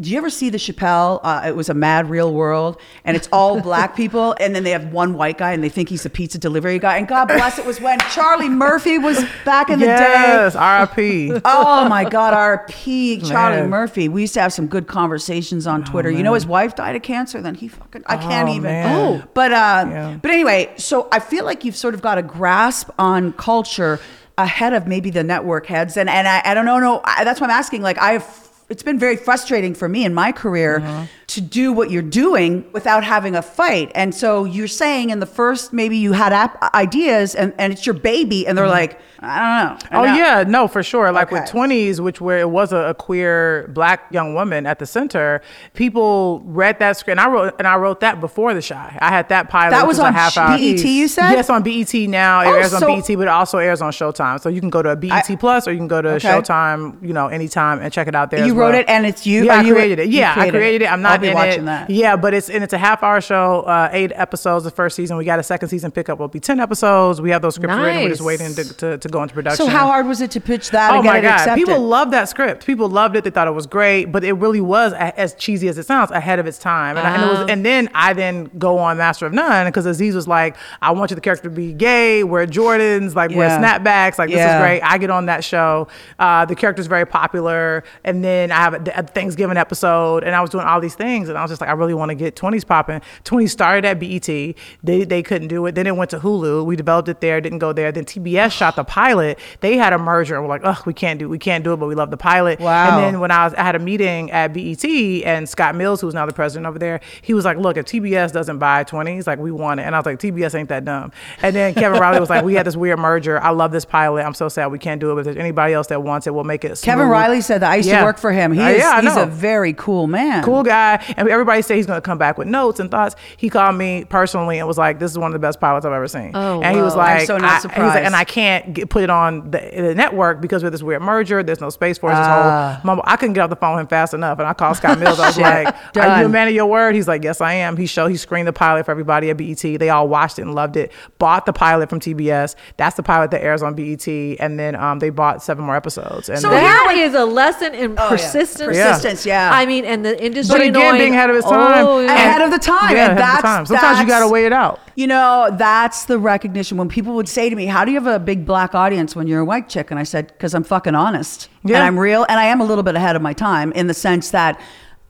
do 0.03 0.11
you 0.11 0.19
ever 0.19 0.29
see 0.31 0.51
the 0.51 0.59
Chappelle? 0.59 1.21
Uh, 1.23 1.43
it 1.47 1.57
was 1.57 1.69
a 1.69 1.75
mad 1.75 2.11
real 2.11 2.33
world, 2.33 2.79
and 3.05 3.17
it's 3.17 3.29
all 3.33 3.61
black 3.71 3.97
people, 3.97 4.35
and 4.41 4.55
then 4.55 4.65
they 4.65 4.71
have 4.71 4.93
one 4.93 5.15
white 5.15 5.39
guy, 5.39 5.53
and 5.53 5.63
they 5.65 5.69
think 5.69 5.89
he's 5.89 6.05
a 6.05 6.11
pizza 6.11 6.39
delivery 6.39 6.79
guy. 6.79 6.99
And 6.99 7.09
God 7.09 7.27
bless 7.29 7.59
it 7.59 7.65
was 7.65 7.81
when 7.81 7.99
Charlie 8.11 8.49
Murphy 8.49 8.99
was 8.99 9.25
back 9.45 9.71
in 9.71 9.79
the 9.79 9.87
Yes, 9.87 10.53
day. 10.55 10.59
R.I.P. 10.59 11.33
Oh 11.45 11.89
my 11.89 12.05
God, 12.09 12.35
R.P. 12.35 13.21
Charlie 13.21 13.63
Man. 13.63 13.71
Murphy. 13.71 14.09
We 14.09 14.23
used 14.23 14.35
to 14.35 14.41
have 14.41 14.53
some 14.53 14.67
good 14.67 14.87
conversations 14.87 15.67
on 15.67 15.85
Twitter. 15.85 16.11
you 16.11 16.23
know, 16.23 16.35
his 16.35 16.47
wife 16.47 16.75
died 16.75 16.97
of 16.97 17.03
cancer. 17.03 17.41
Then 17.41 17.55
he 17.55 17.69
fucking, 17.69 18.03
I 18.07 18.17
can't 18.17 18.49
Oh, 18.49 18.53
even. 18.53 18.63
man. 18.65 18.97
Oh, 18.97 19.23
but 19.35 19.53
uh, 19.53 19.87
Yeah. 19.89 20.19
but 20.21 20.31
anyway, 20.31 20.73
so 20.77 21.09
I 21.13 21.21
feel 21.21 21.45
like 21.45 21.65
you've 21.65 21.77
sort 21.77 21.95
of 21.95 22.03
got 22.03 22.19
a 22.19 22.23
grasp 22.23 22.91
on 22.99 23.33
culture 23.35 24.01
ahead 24.39 24.73
of 24.73 24.87
maybe 24.87 25.11
the 25.11 25.23
network 25.23 25.67
heads, 25.67 25.97
and 25.97 26.09
and 26.09 26.27
I, 26.27 26.43
I 26.45 26.55
don't 26.55 26.65
know, 26.65 26.79
no, 26.79 27.01
I, 27.05 27.23
that's 27.25 27.41
why 27.41 27.47
I'm 27.47 27.51
asking. 27.51 27.83
Like 27.83 27.99
I've. 27.99 28.25
It's 28.73 28.83
been 28.83 28.99
very 28.99 29.17
frustrating 29.17 29.75
for 29.75 29.89
me 29.89 30.05
in 30.05 30.15
my 30.15 30.33
career 30.33 30.79
Uh-huh. 30.79 31.05
to 31.35 31.41
do 31.41 31.73
what 31.73 31.91
you're 31.91 32.11
doing 32.25 32.65
without 32.73 33.05
having 33.05 33.35
a 33.37 33.43
fight. 33.43 33.93
And 33.95 34.15
so 34.15 34.45
you're 34.45 34.67
saying 34.83 35.11
in 35.11 35.19
the 35.21 35.27
first, 35.41 35.73
maybe 35.73 35.97
you 35.99 36.13
had 36.13 36.33
ap- 36.33 36.75
ideas 36.75 37.35
and, 37.35 37.53
and 37.59 37.73
it's 37.73 37.85
your 37.87 37.95
baby, 38.13 38.47
and 38.47 38.57
they're 38.57 38.67
like, 38.81 38.99
I 39.25 39.39
don't 39.39 39.93
know. 39.93 39.99
I 39.99 40.01
Oh 40.01 40.17
yeah, 40.17 40.45
no, 40.57 40.67
for 40.69 40.83
sure. 40.83 41.13
Like 41.13 41.31
with 41.31 41.47
twenties, 41.49 42.01
which 42.01 42.21
where 42.21 42.39
it 42.41 42.51
was 42.51 42.73
a, 42.73 42.83
a 42.93 42.95
queer 42.95 43.69
black 43.73 43.99
young 44.11 44.35
woman 44.35 44.67
at 44.67 44.79
the 44.81 44.87
center, 44.87 45.41
people 45.75 46.41
read 46.45 46.79
that 46.81 46.97
script. 46.97 47.13
And 47.19 47.21
I 47.21 47.29
wrote 47.29 47.55
and 47.59 47.67
I 47.69 47.77
wrote 47.77 48.01
that 48.01 48.21
before 48.21 48.53
the 48.55 48.61
shy. 48.63 48.99
I 49.01 49.11
had 49.11 49.29
that 49.29 49.49
pilot. 49.49 49.71
That 49.71 49.87
was 49.87 49.99
a 50.01 50.05
on 50.07 50.13
half 50.15 50.37
hour. 50.37 50.57
BET, 50.59 50.85
you 50.85 51.07
said? 51.09 51.31
Yes, 51.33 51.49
on 51.51 51.63
BET 51.63 51.95
now. 52.09 52.41
It 52.41 52.47
Oh, 52.49 52.55
airs 52.55 52.75
on 52.75 52.81
so- 52.81 52.89
BET, 52.97 53.07
but 53.17 53.23
it 53.23 53.29
also 53.29 53.59
airs 53.59 53.81
on 53.81 53.93
Showtime. 53.93 54.41
So 54.41 54.49
you 54.49 54.61
can 54.61 54.71
go 54.71 54.83
to 54.83 54.97
BET 54.97 55.31
I- 55.31 55.37
Plus 55.37 55.69
or 55.69 55.73
you 55.73 55.79
can 55.79 55.89
go 55.89 56.03
to 56.03 56.15
Okay. 56.15 56.29
Showtime. 56.29 57.01
You 57.07 57.13
know, 57.13 57.29
anytime 57.29 57.79
and 57.81 57.93
check 57.93 58.09
it 58.09 58.15
out 58.17 58.31
there. 58.33 58.45
You 58.45 58.55
wrote 58.63 58.75
it 58.75 58.89
and 58.89 59.05
it's 59.07 59.27
you? 59.27 59.45
Yeah, 59.45 59.57
I 59.57 59.63
you- 59.63 59.75
created 59.75 59.99
it. 59.99 60.09
Yeah, 60.09 60.31
I 60.31 60.35
created 60.35 60.55
it. 60.55 60.59
created 60.59 60.83
it. 60.83 60.87
I'm 60.87 61.05
I'll 61.07 61.13
not 61.13 61.21
be 61.21 61.29
in 61.29 61.35
watching 61.35 61.63
it. 61.63 61.67
that. 61.67 61.91
Yeah, 61.91 62.17
but 62.17 62.35
it's 62.35 62.49
and 62.51 62.63
it's 62.65 62.73
a 62.73 62.79
half 62.79 63.03
hour 63.03 63.21
show, 63.21 63.61
uh, 63.63 63.89
eight 63.93 64.13
episodes 64.15 64.65
the 64.65 64.71
first 64.71 64.97
season. 64.97 65.17
We 65.17 65.25
got 65.25 65.39
a 65.39 65.43
second 65.43 65.69
season 65.69 65.91
pickup. 65.91 66.19
Will 66.19 66.29
be 66.29 66.41
ten 66.41 66.61
episodes. 66.61 67.21
We 67.21 67.31
have 67.31 67.43
those 67.43 67.55
scripts 67.57 67.77
written. 67.77 68.03
We're 68.03 68.09
just 68.09 68.21
waiting 68.23 68.55
to, 68.55 68.75
to, 68.75 68.99
to 68.99 69.09
go 69.09 69.23
into 69.23 69.35
production. 69.35 69.65
So 69.67 69.71
how 69.71 69.87
hard 69.87 70.07
was 70.07 70.21
it 70.21 70.31
to 70.33 70.41
pitch 70.41 70.71
that 70.71 70.91
Oh 70.93 70.97
and 70.97 71.05
get 71.05 71.13
my 71.13 71.21
god! 71.21 71.33
accepted? 71.41 71.65
People 71.65 71.81
loved 71.81 72.13
that 72.13 72.29
script. 72.29 72.67
People 72.67 72.89
loved 72.89 73.17
it. 73.17 73.25
They 73.25 73.31
thought 73.31 73.49
it 73.49 73.53
was 73.53 73.67
great, 73.67 74.07
but 74.07 74.25
it 74.25 74.33
really 74.35 74.61
was 74.61 74.93
a- 74.93 75.19
as 75.19 75.35
cheesy 75.35 75.69
as 75.69 75.79
it 75.79 75.87
sounds, 75.87 76.11
ahead 76.11 76.39
of 76.39 76.47
its 76.47 76.59
time. 76.59 76.97
And, 76.97 77.07
I, 77.07 77.15
and 77.15 77.23
it 77.23 77.27
Ah. 77.27 77.41
was, 77.43 77.51
and 77.51 77.65
then 77.65 77.89
I 77.95 78.13
then 78.13 78.51
go 78.59 78.79
on 78.79 78.97
Master 78.99 79.27
of 79.27 79.33
None 79.33 79.67
because 79.67 79.87
Aziz 79.87 80.15
was 80.15 80.29
like, 80.29 80.57
"I 80.81 80.91
want 80.93 81.11
you 81.11 81.15
the 81.15 81.21
character 81.21 81.49
to 81.49 81.55
be 81.55 81.73
gay, 81.73 82.25
wear 82.25 82.47
Jordans, 82.47 83.15
like 83.15 83.31
wear 83.35 83.49
snapbacks. 83.51 84.19
Like 84.19 84.29
this 84.31 84.39
Yeah. 84.39 84.59
is 84.59 84.63
great." 84.63 84.81
I 84.83 84.99
get 84.99 85.11
on 85.11 85.27
that 85.27 85.45
show. 85.45 85.89
Uh, 86.19 86.45
the 86.45 86.55
character's 86.55 86.87
very 86.87 87.07
popular, 87.07 87.85
and 88.05 88.23
then 88.25 88.42
I 88.51 88.57
have 88.57 88.75
a, 88.89 89.03
Thanksgiving 89.03 89.57
episode, 89.57 90.25
and 90.25 90.35
I 90.35 90.41
was 90.41 90.51
doing 90.51 90.65
all 90.67 90.81
these 90.81 90.95
things, 90.95 91.29
and 91.29 91.37
I 91.39 91.43
was 91.43 91.51
just 91.51 91.61
like, 91.61 91.71
I 91.71 91.75
really 91.75 91.95
want 91.95 92.09
to 92.09 92.15
get 92.15 92.35
20s 92.35 92.67
popping. 92.67 93.01
20s 93.25 93.51
started 93.51 93.85
at 93.85 94.01
BET. 94.01 94.27
They 94.27 95.05
they 95.05 95.23
couldn't 95.23 95.49
do 95.49 95.65
it. 95.67 95.75
Then 95.75 95.87
it 95.87 95.97
went 95.97 96.11
to 96.11 96.19
Hulu. 96.19 96.65
We 96.65 96.77
developed 96.77 97.09
it 97.09 97.21
there. 97.21 97.41
Didn't 97.41 97.59
go 97.59 97.73
there. 97.73 97.93
Then 97.93 98.05
TBS 98.05 98.51
shot 98.53 98.77
the 98.77 98.85
pilot. 98.85 99.39
They 99.61 99.77
had 99.77 99.93
a 99.93 99.99
merger. 99.99 100.35
and 100.37 100.45
We're 100.45 100.49
like, 100.51 100.63
oh, 100.65 100.83
we 100.87 100.95
can't 100.95 101.19
do 101.19 101.29
we 101.29 101.39
can't 101.39 101.63
do 101.65 101.73
it, 101.73 101.77
but 101.77 101.87
we 101.87 101.95
love 101.95 102.11
the 102.11 102.17
pilot. 102.17 102.59
Wow. 102.61 102.89
And 102.89 103.05
then 103.05 103.21
when 103.21 103.31
I 103.31 103.45
was 103.45 103.55
I 103.55 103.63
had 103.63 103.75
a 103.77 103.79
meeting 103.79 104.31
at 104.31 104.53
BET, 104.53 104.85
and 104.85 105.49
Scott 105.49 105.75
Mills, 105.75 106.01
who's 106.01 106.15
now 106.15 106.27
the 106.27 106.33
president 106.33 106.67
over 106.67 106.79
there, 106.79 107.01
he 107.21 107.35
was 107.35 107.45
like, 107.45 107.59
look, 107.59 107.77
if 107.77 107.85
TBS 107.87 108.33
doesn't 108.33 108.59
buy 108.59 108.85
20s, 108.85 109.27
like 109.27 109.39
we 109.39 109.51
want 109.51 109.81
it. 109.81 109.85
And 109.85 109.95
I 109.95 109.99
was 109.99 110.07
like, 110.07 110.19
TBS 110.19 110.55
ain't 110.55 110.69
that 110.71 110.85
dumb. 110.85 111.13
And 111.43 111.55
then 111.55 111.75
Kevin 111.75 112.01
Reilly 112.01 112.21
was 112.21 112.31
like, 112.31 112.45
we 112.45 112.55
had 112.55 112.67
this 112.67 112.77
weird 112.77 112.99
merger. 112.99 113.41
I 113.41 113.51
love 113.51 113.73
this 113.73 113.85
pilot. 113.85 114.23
I'm 114.25 114.35
so 114.35 114.49
sad 114.49 114.69
we 114.73 114.79
can't 114.79 115.01
do 115.01 115.11
it. 115.13 115.15
But 115.15 115.19
if 115.21 115.25
there's 115.27 115.37
anybody 115.37 115.75
else 115.75 115.89
that 115.89 116.03
wants 116.03 116.27
it, 116.27 116.35
we'll 116.35 116.45
make 116.45 116.65
it. 116.65 116.81
Kevin. 116.83 117.09
Reilly 117.09 117.41
said 117.41 117.59
that 117.63 117.71
I 117.71 117.77
used 117.77 117.89
Yeah. 117.89 118.01
to 118.01 118.05
work 118.05 118.19
for 118.19 118.32
him. 118.33 118.53
He 118.53 118.61
Uh, 118.61 118.69
is, 118.69 118.79
yeah, 118.79 119.01
he's 119.01 119.17
a 119.17 119.27
very 119.27 119.73
cool 119.75 120.07
man. 120.07 120.43
cool 120.45 120.63
guy. 120.63 121.03
And 121.17 121.29
everybody 121.29 121.63
say 121.63 121.77
he's 121.77 121.87
going 121.87 121.97
to 121.99 122.01
come 122.03 122.19
back 122.19 122.39
with 122.39 122.49
notes 122.49 122.81
and 122.81 122.91
thoughts. 122.91 123.15
He 123.37 123.49
called 123.49 123.77
me 123.77 124.05
personally 124.05 124.59
and 124.59 124.67
was 124.67 124.79
like, 124.79 124.99
"This 124.99 125.11
is 125.11 125.19
one 125.19 125.29
of 125.29 125.33
the 125.33 125.39
best 125.39 125.61
pilots 125.61 125.85
I've 125.87 125.93
ever 125.93 126.09
seen." 126.09 126.33
Oh, 126.35 126.61
and 126.63 126.77
he 126.77 126.83
was 126.83 126.95
whoa. 126.95 126.99
like, 127.01 127.21
I'm 127.21 127.27
so 127.27 127.37
not 127.39 127.45
I- 127.45 127.49
he 127.49 127.53
like, 127.55 127.61
surprised. 127.63 128.05
and 128.07 128.17
I 128.17 128.25
can't 128.25 128.75
get, 128.75 128.89
put 128.89 129.03
it 129.03 129.11
on 129.11 129.51
the, 129.51 129.59
the 129.77 129.95
network 129.95 130.41
because 130.41 130.63
with 130.63 130.73
this 130.73 130.83
weird 130.83 131.03
merger. 131.03 131.43
There's 131.43 131.61
no 131.61 131.71
space 131.71 131.99
for 131.99 132.11
it. 132.11 132.15
This 132.15 132.27
Ah. 132.27 132.79
whole 132.83 132.87
mumble. 132.87 133.05
I 133.07 133.17
couldn't 133.17 133.35
get 133.35 133.43
off 133.43 133.51
the 133.51 133.57
phone 133.57 133.75
with 133.77 133.83
him 133.83 133.87
fast 133.89 134.15
enough. 134.15 134.39
And 134.39 134.47
I 134.49 134.53
called 134.55 134.77
Scott 134.77 134.99
Mills. 134.99 135.19
I 135.21 135.27
was 135.27 135.39
like, 135.39 135.75
"Are 135.97 136.21
you 136.21 136.27
a 136.27 136.29
man 136.29 136.49
of 136.49 136.55
your 136.55 136.67
word?" 136.67 136.95
He's 136.95 137.09
like, 137.09 137.23
"Yes, 137.25 137.41
I 137.41 137.55
am." 137.55 137.77
He 137.77 137.87
showed 137.87 138.09
he 138.09 138.17
screened 138.17 138.49
the 138.49 138.53
pilot 138.53 138.85
for 138.87 138.91
everybody 138.91 139.31
at 139.31 139.37
BET. 139.37 139.61
They 139.63 139.89
all 139.91 140.09
watched 140.09 140.39
it 140.39 140.43
and 140.43 140.55
loved 140.55 140.77
it. 140.77 140.93
Bought 141.19 141.47
the 141.47 141.53
pilot 141.53 141.89
from 141.91 142.01
TBS. 142.01 142.55
That's 142.77 142.97
the 142.97 143.03
pilot 143.03 143.31
that 143.33 143.43
airs 143.43 143.63
on 143.63 143.75
BET. 143.75 144.07
And 144.41 144.59
then 144.59 144.75
um, 144.77 144.99
they 144.99 145.11
bought 145.11 145.43
seven 145.43 145.65
more 145.65 145.77
episodes. 145.77 146.29
And 146.29 146.39
So 146.39 146.49
then- 146.51 146.63
That 146.63 146.95
is 146.97 147.15
a 147.15 147.25
lesson 147.25 147.75
in 147.75 147.95
Oh, 147.99 148.11
yeah. 148.11 148.17
Persistence. 148.25 148.77
Persistence, 148.77 149.27
yeah. 149.27 149.51
I 149.53 149.67
mean, 149.67 149.85
and 149.85 150.05
the 150.05 150.23
industry. 150.23 150.55
but 150.55 150.61
again, 150.61 150.73
knowing- 150.73 150.99
being 150.99 151.15
ahead 151.15 151.31
of 151.31 151.37
his 151.37 151.45
time. 151.45 151.87
Oh, 151.87 152.01
yeah. 152.01 152.13
Ahead 152.13 152.43
of 152.43 152.51
the 152.51 152.59
time. 152.59 152.79
Yeah, 152.83 152.89
and 152.89 152.97
ahead 152.99 153.11
of 153.11 153.17
the 153.17 153.23
that's, 153.23 153.43
time. 153.43 153.67
Sometimes 153.67 154.01
you 154.01 154.07
got 154.07 154.21
to 154.21 154.29
weigh 154.29 154.47
it 154.47 154.53
out. 154.53 154.81
You 154.95 155.07
know, 155.07 155.49
that's 155.59 156.05
the 156.05 156.19
recognition 156.19 156.77
when 156.77 156.89
people 156.89 157.15
would 157.15 157.29
say 157.29 157.49
to 157.49 157.57
me, 157.57 157.67
How 157.67 157.85
do 157.85 157.93
you 157.93 158.01
have 158.01 158.07
a 158.07 158.19
big 158.19 158.45
black 158.47 158.75
audience 158.75 159.17
when 159.17 159.27
you're 159.27 159.41
a 159.41 159.45
white 159.45 159.69
chick? 159.69 159.91
And 159.91 159.99
I 159.99 160.05
said, 160.05 160.29
Because 160.29 160.55
I'm 160.55 160.65
fucking 160.65 160.95
honest. 160.95 161.49
Yeah. 161.65 161.77
And 161.77 161.85
I'm 161.85 161.99
real. 161.99 162.27
And 162.29 162.39
I 162.39 162.45
am 162.45 162.61
a 162.61 162.65
little 162.65 162.85
bit 162.85 162.95
ahead 162.95 163.17
of 163.17 163.23
my 163.23 163.33
time 163.33 163.73
in 163.73 163.87
the 163.87 163.95
sense 163.95 164.31
that 164.31 164.61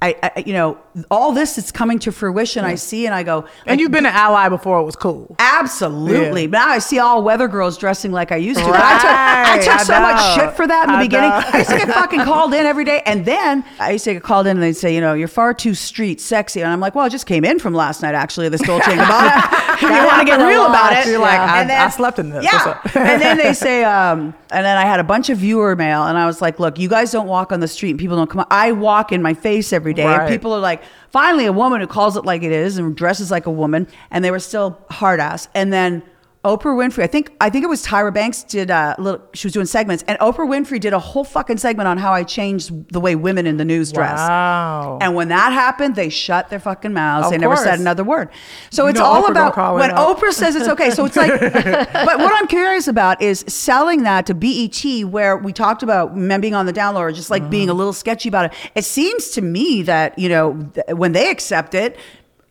I, 0.03 0.17
I 0.37 0.43
you 0.45 0.53
know, 0.53 0.79
all 1.11 1.33
this 1.33 1.57
is 1.59 1.71
coming 1.73 1.99
to 2.01 2.13
fruition. 2.13 2.65
I 2.65 2.75
see 2.75 3.07
and 3.07 3.15
I 3.15 3.23
go, 3.23 3.47
And 3.67 3.81
you've 3.81 3.93
been 3.93 4.05
an 4.07 4.13
ally 4.13 4.49
before 4.49 4.81
it 4.81 4.85
was 4.85 4.97
cool. 4.97 5.35
Absolutely. 5.39 6.43
Yeah. 6.43 6.49
Now 6.49 6.69
I 6.69 6.79
see 6.81 6.99
all 6.99 7.23
weather 7.23 7.49
girls 7.49 7.79
dressing 7.79 8.13
like 8.13 8.33
I 8.33 8.37
used 8.37 8.59
to. 8.61 8.67
But 8.67 8.81
I 8.83 8.99
took, 8.99 9.11
I 9.11 9.59
took 9.65 9.81
I 9.81 9.83
so 9.85 10.01
much 10.01 10.35
shit 10.35 10.57
for 10.57 10.67
that 10.67 10.85
in 10.85 10.93
the 10.93 10.99
I 10.99 11.03
beginning. 11.03 11.31
know. 11.31 11.43
I 11.53 11.59
used 11.59 11.71
to 11.71 11.77
get 11.79 11.89
fucking 11.89 12.21
called 12.21 12.53
in 12.53 12.67
every 12.67 12.85
day. 12.85 13.03
And 13.07 13.25
then 13.25 13.65
I 13.79 13.93
used 13.93 14.05
to 14.05 14.15
get 14.15 14.23
called 14.23 14.47
in 14.47 14.57
and 14.57 14.63
they'd 14.63 14.73
say, 14.75 14.95
you 14.95 15.01
know, 15.01 15.15
you're 15.15 15.29
far 15.29 15.55
too 15.55 15.75
street 15.75 16.21
sexy. 16.21 16.61
And 16.63 16.71
I'm 16.73 16.81
like, 16.81 16.95
well, 16.95 17.05
I 17.05 17.09
just 17.09 17.27
came 17.27 17.45
in 17.45 17.59
from 17.59 17.73
last 17.75 18.03
night, 18.03 18.15
actually, 18.15 18.49
this 18.49 18.63
Dolce 18.63 18.91
and 18.91 19.01
Gabbana. 19.01 19.75
if 19.75 19.83
you 19.83 19.89
want 19.91 20.21
to 20.21 20.25
get 20.27 20.39
real 20.45 20.67
about 20.67 20.93
it. 20.95 21.07
You're 21.07 21.21
like, 21.21 21.39
I- 21.39 21.63
And 21.63 21.71
I 21.73 21.89
slept 21.91 22.19
in 22.19 22.31
this. 22.31 22.45
Yeah. 22.45 22.81
And 22.95 23.23
then 23.23 23.39
they 23.39 23.53
say, 23.67 23.85
um, 23.85 24.35
and 24.51 24.65
then 24.67 24.77
I 24.77 24.83
had 24.85 25.01
a 25.01 25.05
bunch 25.05 25.31
of 25.31 25.39
viewer 25.39 25.75
mail 25.77 26.05
and 26.05 26.19
I 26.19 26.27
was 26.27 26.43
like, 26.43 26.59
look, 26.61 26.79
you 26.79 26.89
guys 26.89 27.11
don't 27.13 27.27
walk 27.29 27.53
on 27.53 27.61
the 27.61 27.69
street 27.69 27.91
and 27.91 27.99
people 27.99 28.17
don't 28.17 28.29
come 28.29 28.41
out. 28.41 28.49
I 28.51 28.73
walk 28.73 29.13
in 29.13 29.23
my 29.23 29.33
face 29.35 29.73
every 29.73 29.92
day. 29.93 30.03
And 30.03 30.19
Right. 30.19 30.29
people 30.29 30.53
are 30.53 30.61
like, 30.61 30.83
finally 31.11 31.47
a 31.47 31.53
woman 31.53 31.81
who 31.81 31.87
calls 31.87 32.17
it 32.17 32.25
like 32.25 32.43
it 32.43 32.53
is 32.53 32.79
and 32.79 32.97
dresses 32.97 33.31
like 33.31 33.47
a 33.47 33.51
woman. 33.51 33.87
And 34.11 34.25
they 34.25 34.31
were 34.31 34.39
still 34.39 34.79
hard 34.91 35.21
ass. 35.21 35.49
And 35.55 35.73
then 35.73 36.03
Oprah 36.45 36.75
Winfrey, 36.75 37.05
I 37.05 37.07
think 37.07 37.31
I 37.41 37.51
think 37.51 37.63
it 37.63 37.69
was 37.69 37.87
Tyra 37.87 38.13
Banks 38.13 38.43
did 38.43 38.69
a 38.69 38.97
little 38.99 39.23
she 39.33 39.47
was 39.47 39.53
doing 39.53 39.67
segments 39.67 40.03
and 40.09 40.19
Oprah 40.19 40.39
Winfrey 40.39 40.81
did 40.81 40.93
a 40.93 40.99
whole 40.99 41.23
fucking 41.23 41.59
segment 41.59 41.87
on 41.87 41.99
how 41.99 42.13
I 42.13 42.25
changed 42.25 42.93
the 42.93 42.99
way 42.99 43.15
women 43.15 43.47
in 43.47 43.59
the 43.59 43.65
news 43.65 43.93
dress. 43.93 44.19
Wow. 44.19 44.99
And 45.01 45.15
when 45.15 45.29
that 45.29 45.53
happened, 45.53 45.95
they 45.95 46.09
shut 46.09 46.51
their 46.51 46.59
fucking 46.59 46.93
mouths. 46.93 47.27
Of 47.27 47.31
they 47.31 47.39
never 47.39 47.57
said 47.57 47.79
another 47.79 48.03
word. 48.03 48.29
So 48.71 48.89
it's 48.89 48.99
know 48.99 49.05
all 49.05 49.23
Oprah 49.23 49.31
about 49.31 49.75
when. 49.77 49.91
Oprah 49.91 50.33
says 50.33 50.57
it's 50.57 50.69
okay. 50.69 50.91
So 50.91 51.05
it's 51.05 51.17
like, 51.17 51.31
but 51.41 52.19
what 52.19 52.33
I'm 52.35 52.49
curious 52.49 52.89
about 52.89 53.23
is 53.23 53.45
selling 53.47 54.03
that 54.03 54.27
to 54.27 54.35
BET, 54.35 55.05
where 55.05 55.37
we 55.37 55.53
talked 55.53 55.85
about 55.85 56.17
men 56.17 56.41
being 56.41 56.57
on 56.57 56.67
the 56.67 56.73
down 56.73 56.97
low 56.97 57.03
or 57.03 57.13
just 57.13 57.31
like 57.31 57.49
being 57.51 57.69
a 57.69 57.75
little 57.75 57.93
sketchy 57.93 58.29
about 58.29 58.47
it. 58.47 58.53
It 58.75 58.85
seems 58.85 59.31
to 59.31 59.43
me 59.43 59.83
that 59.83 60.19
you 60.19 60.29
know 60.29 60.55
when 60.89 61.13
they 61.13 61.31
accept 61.31 61.75
it. 61.75 61.97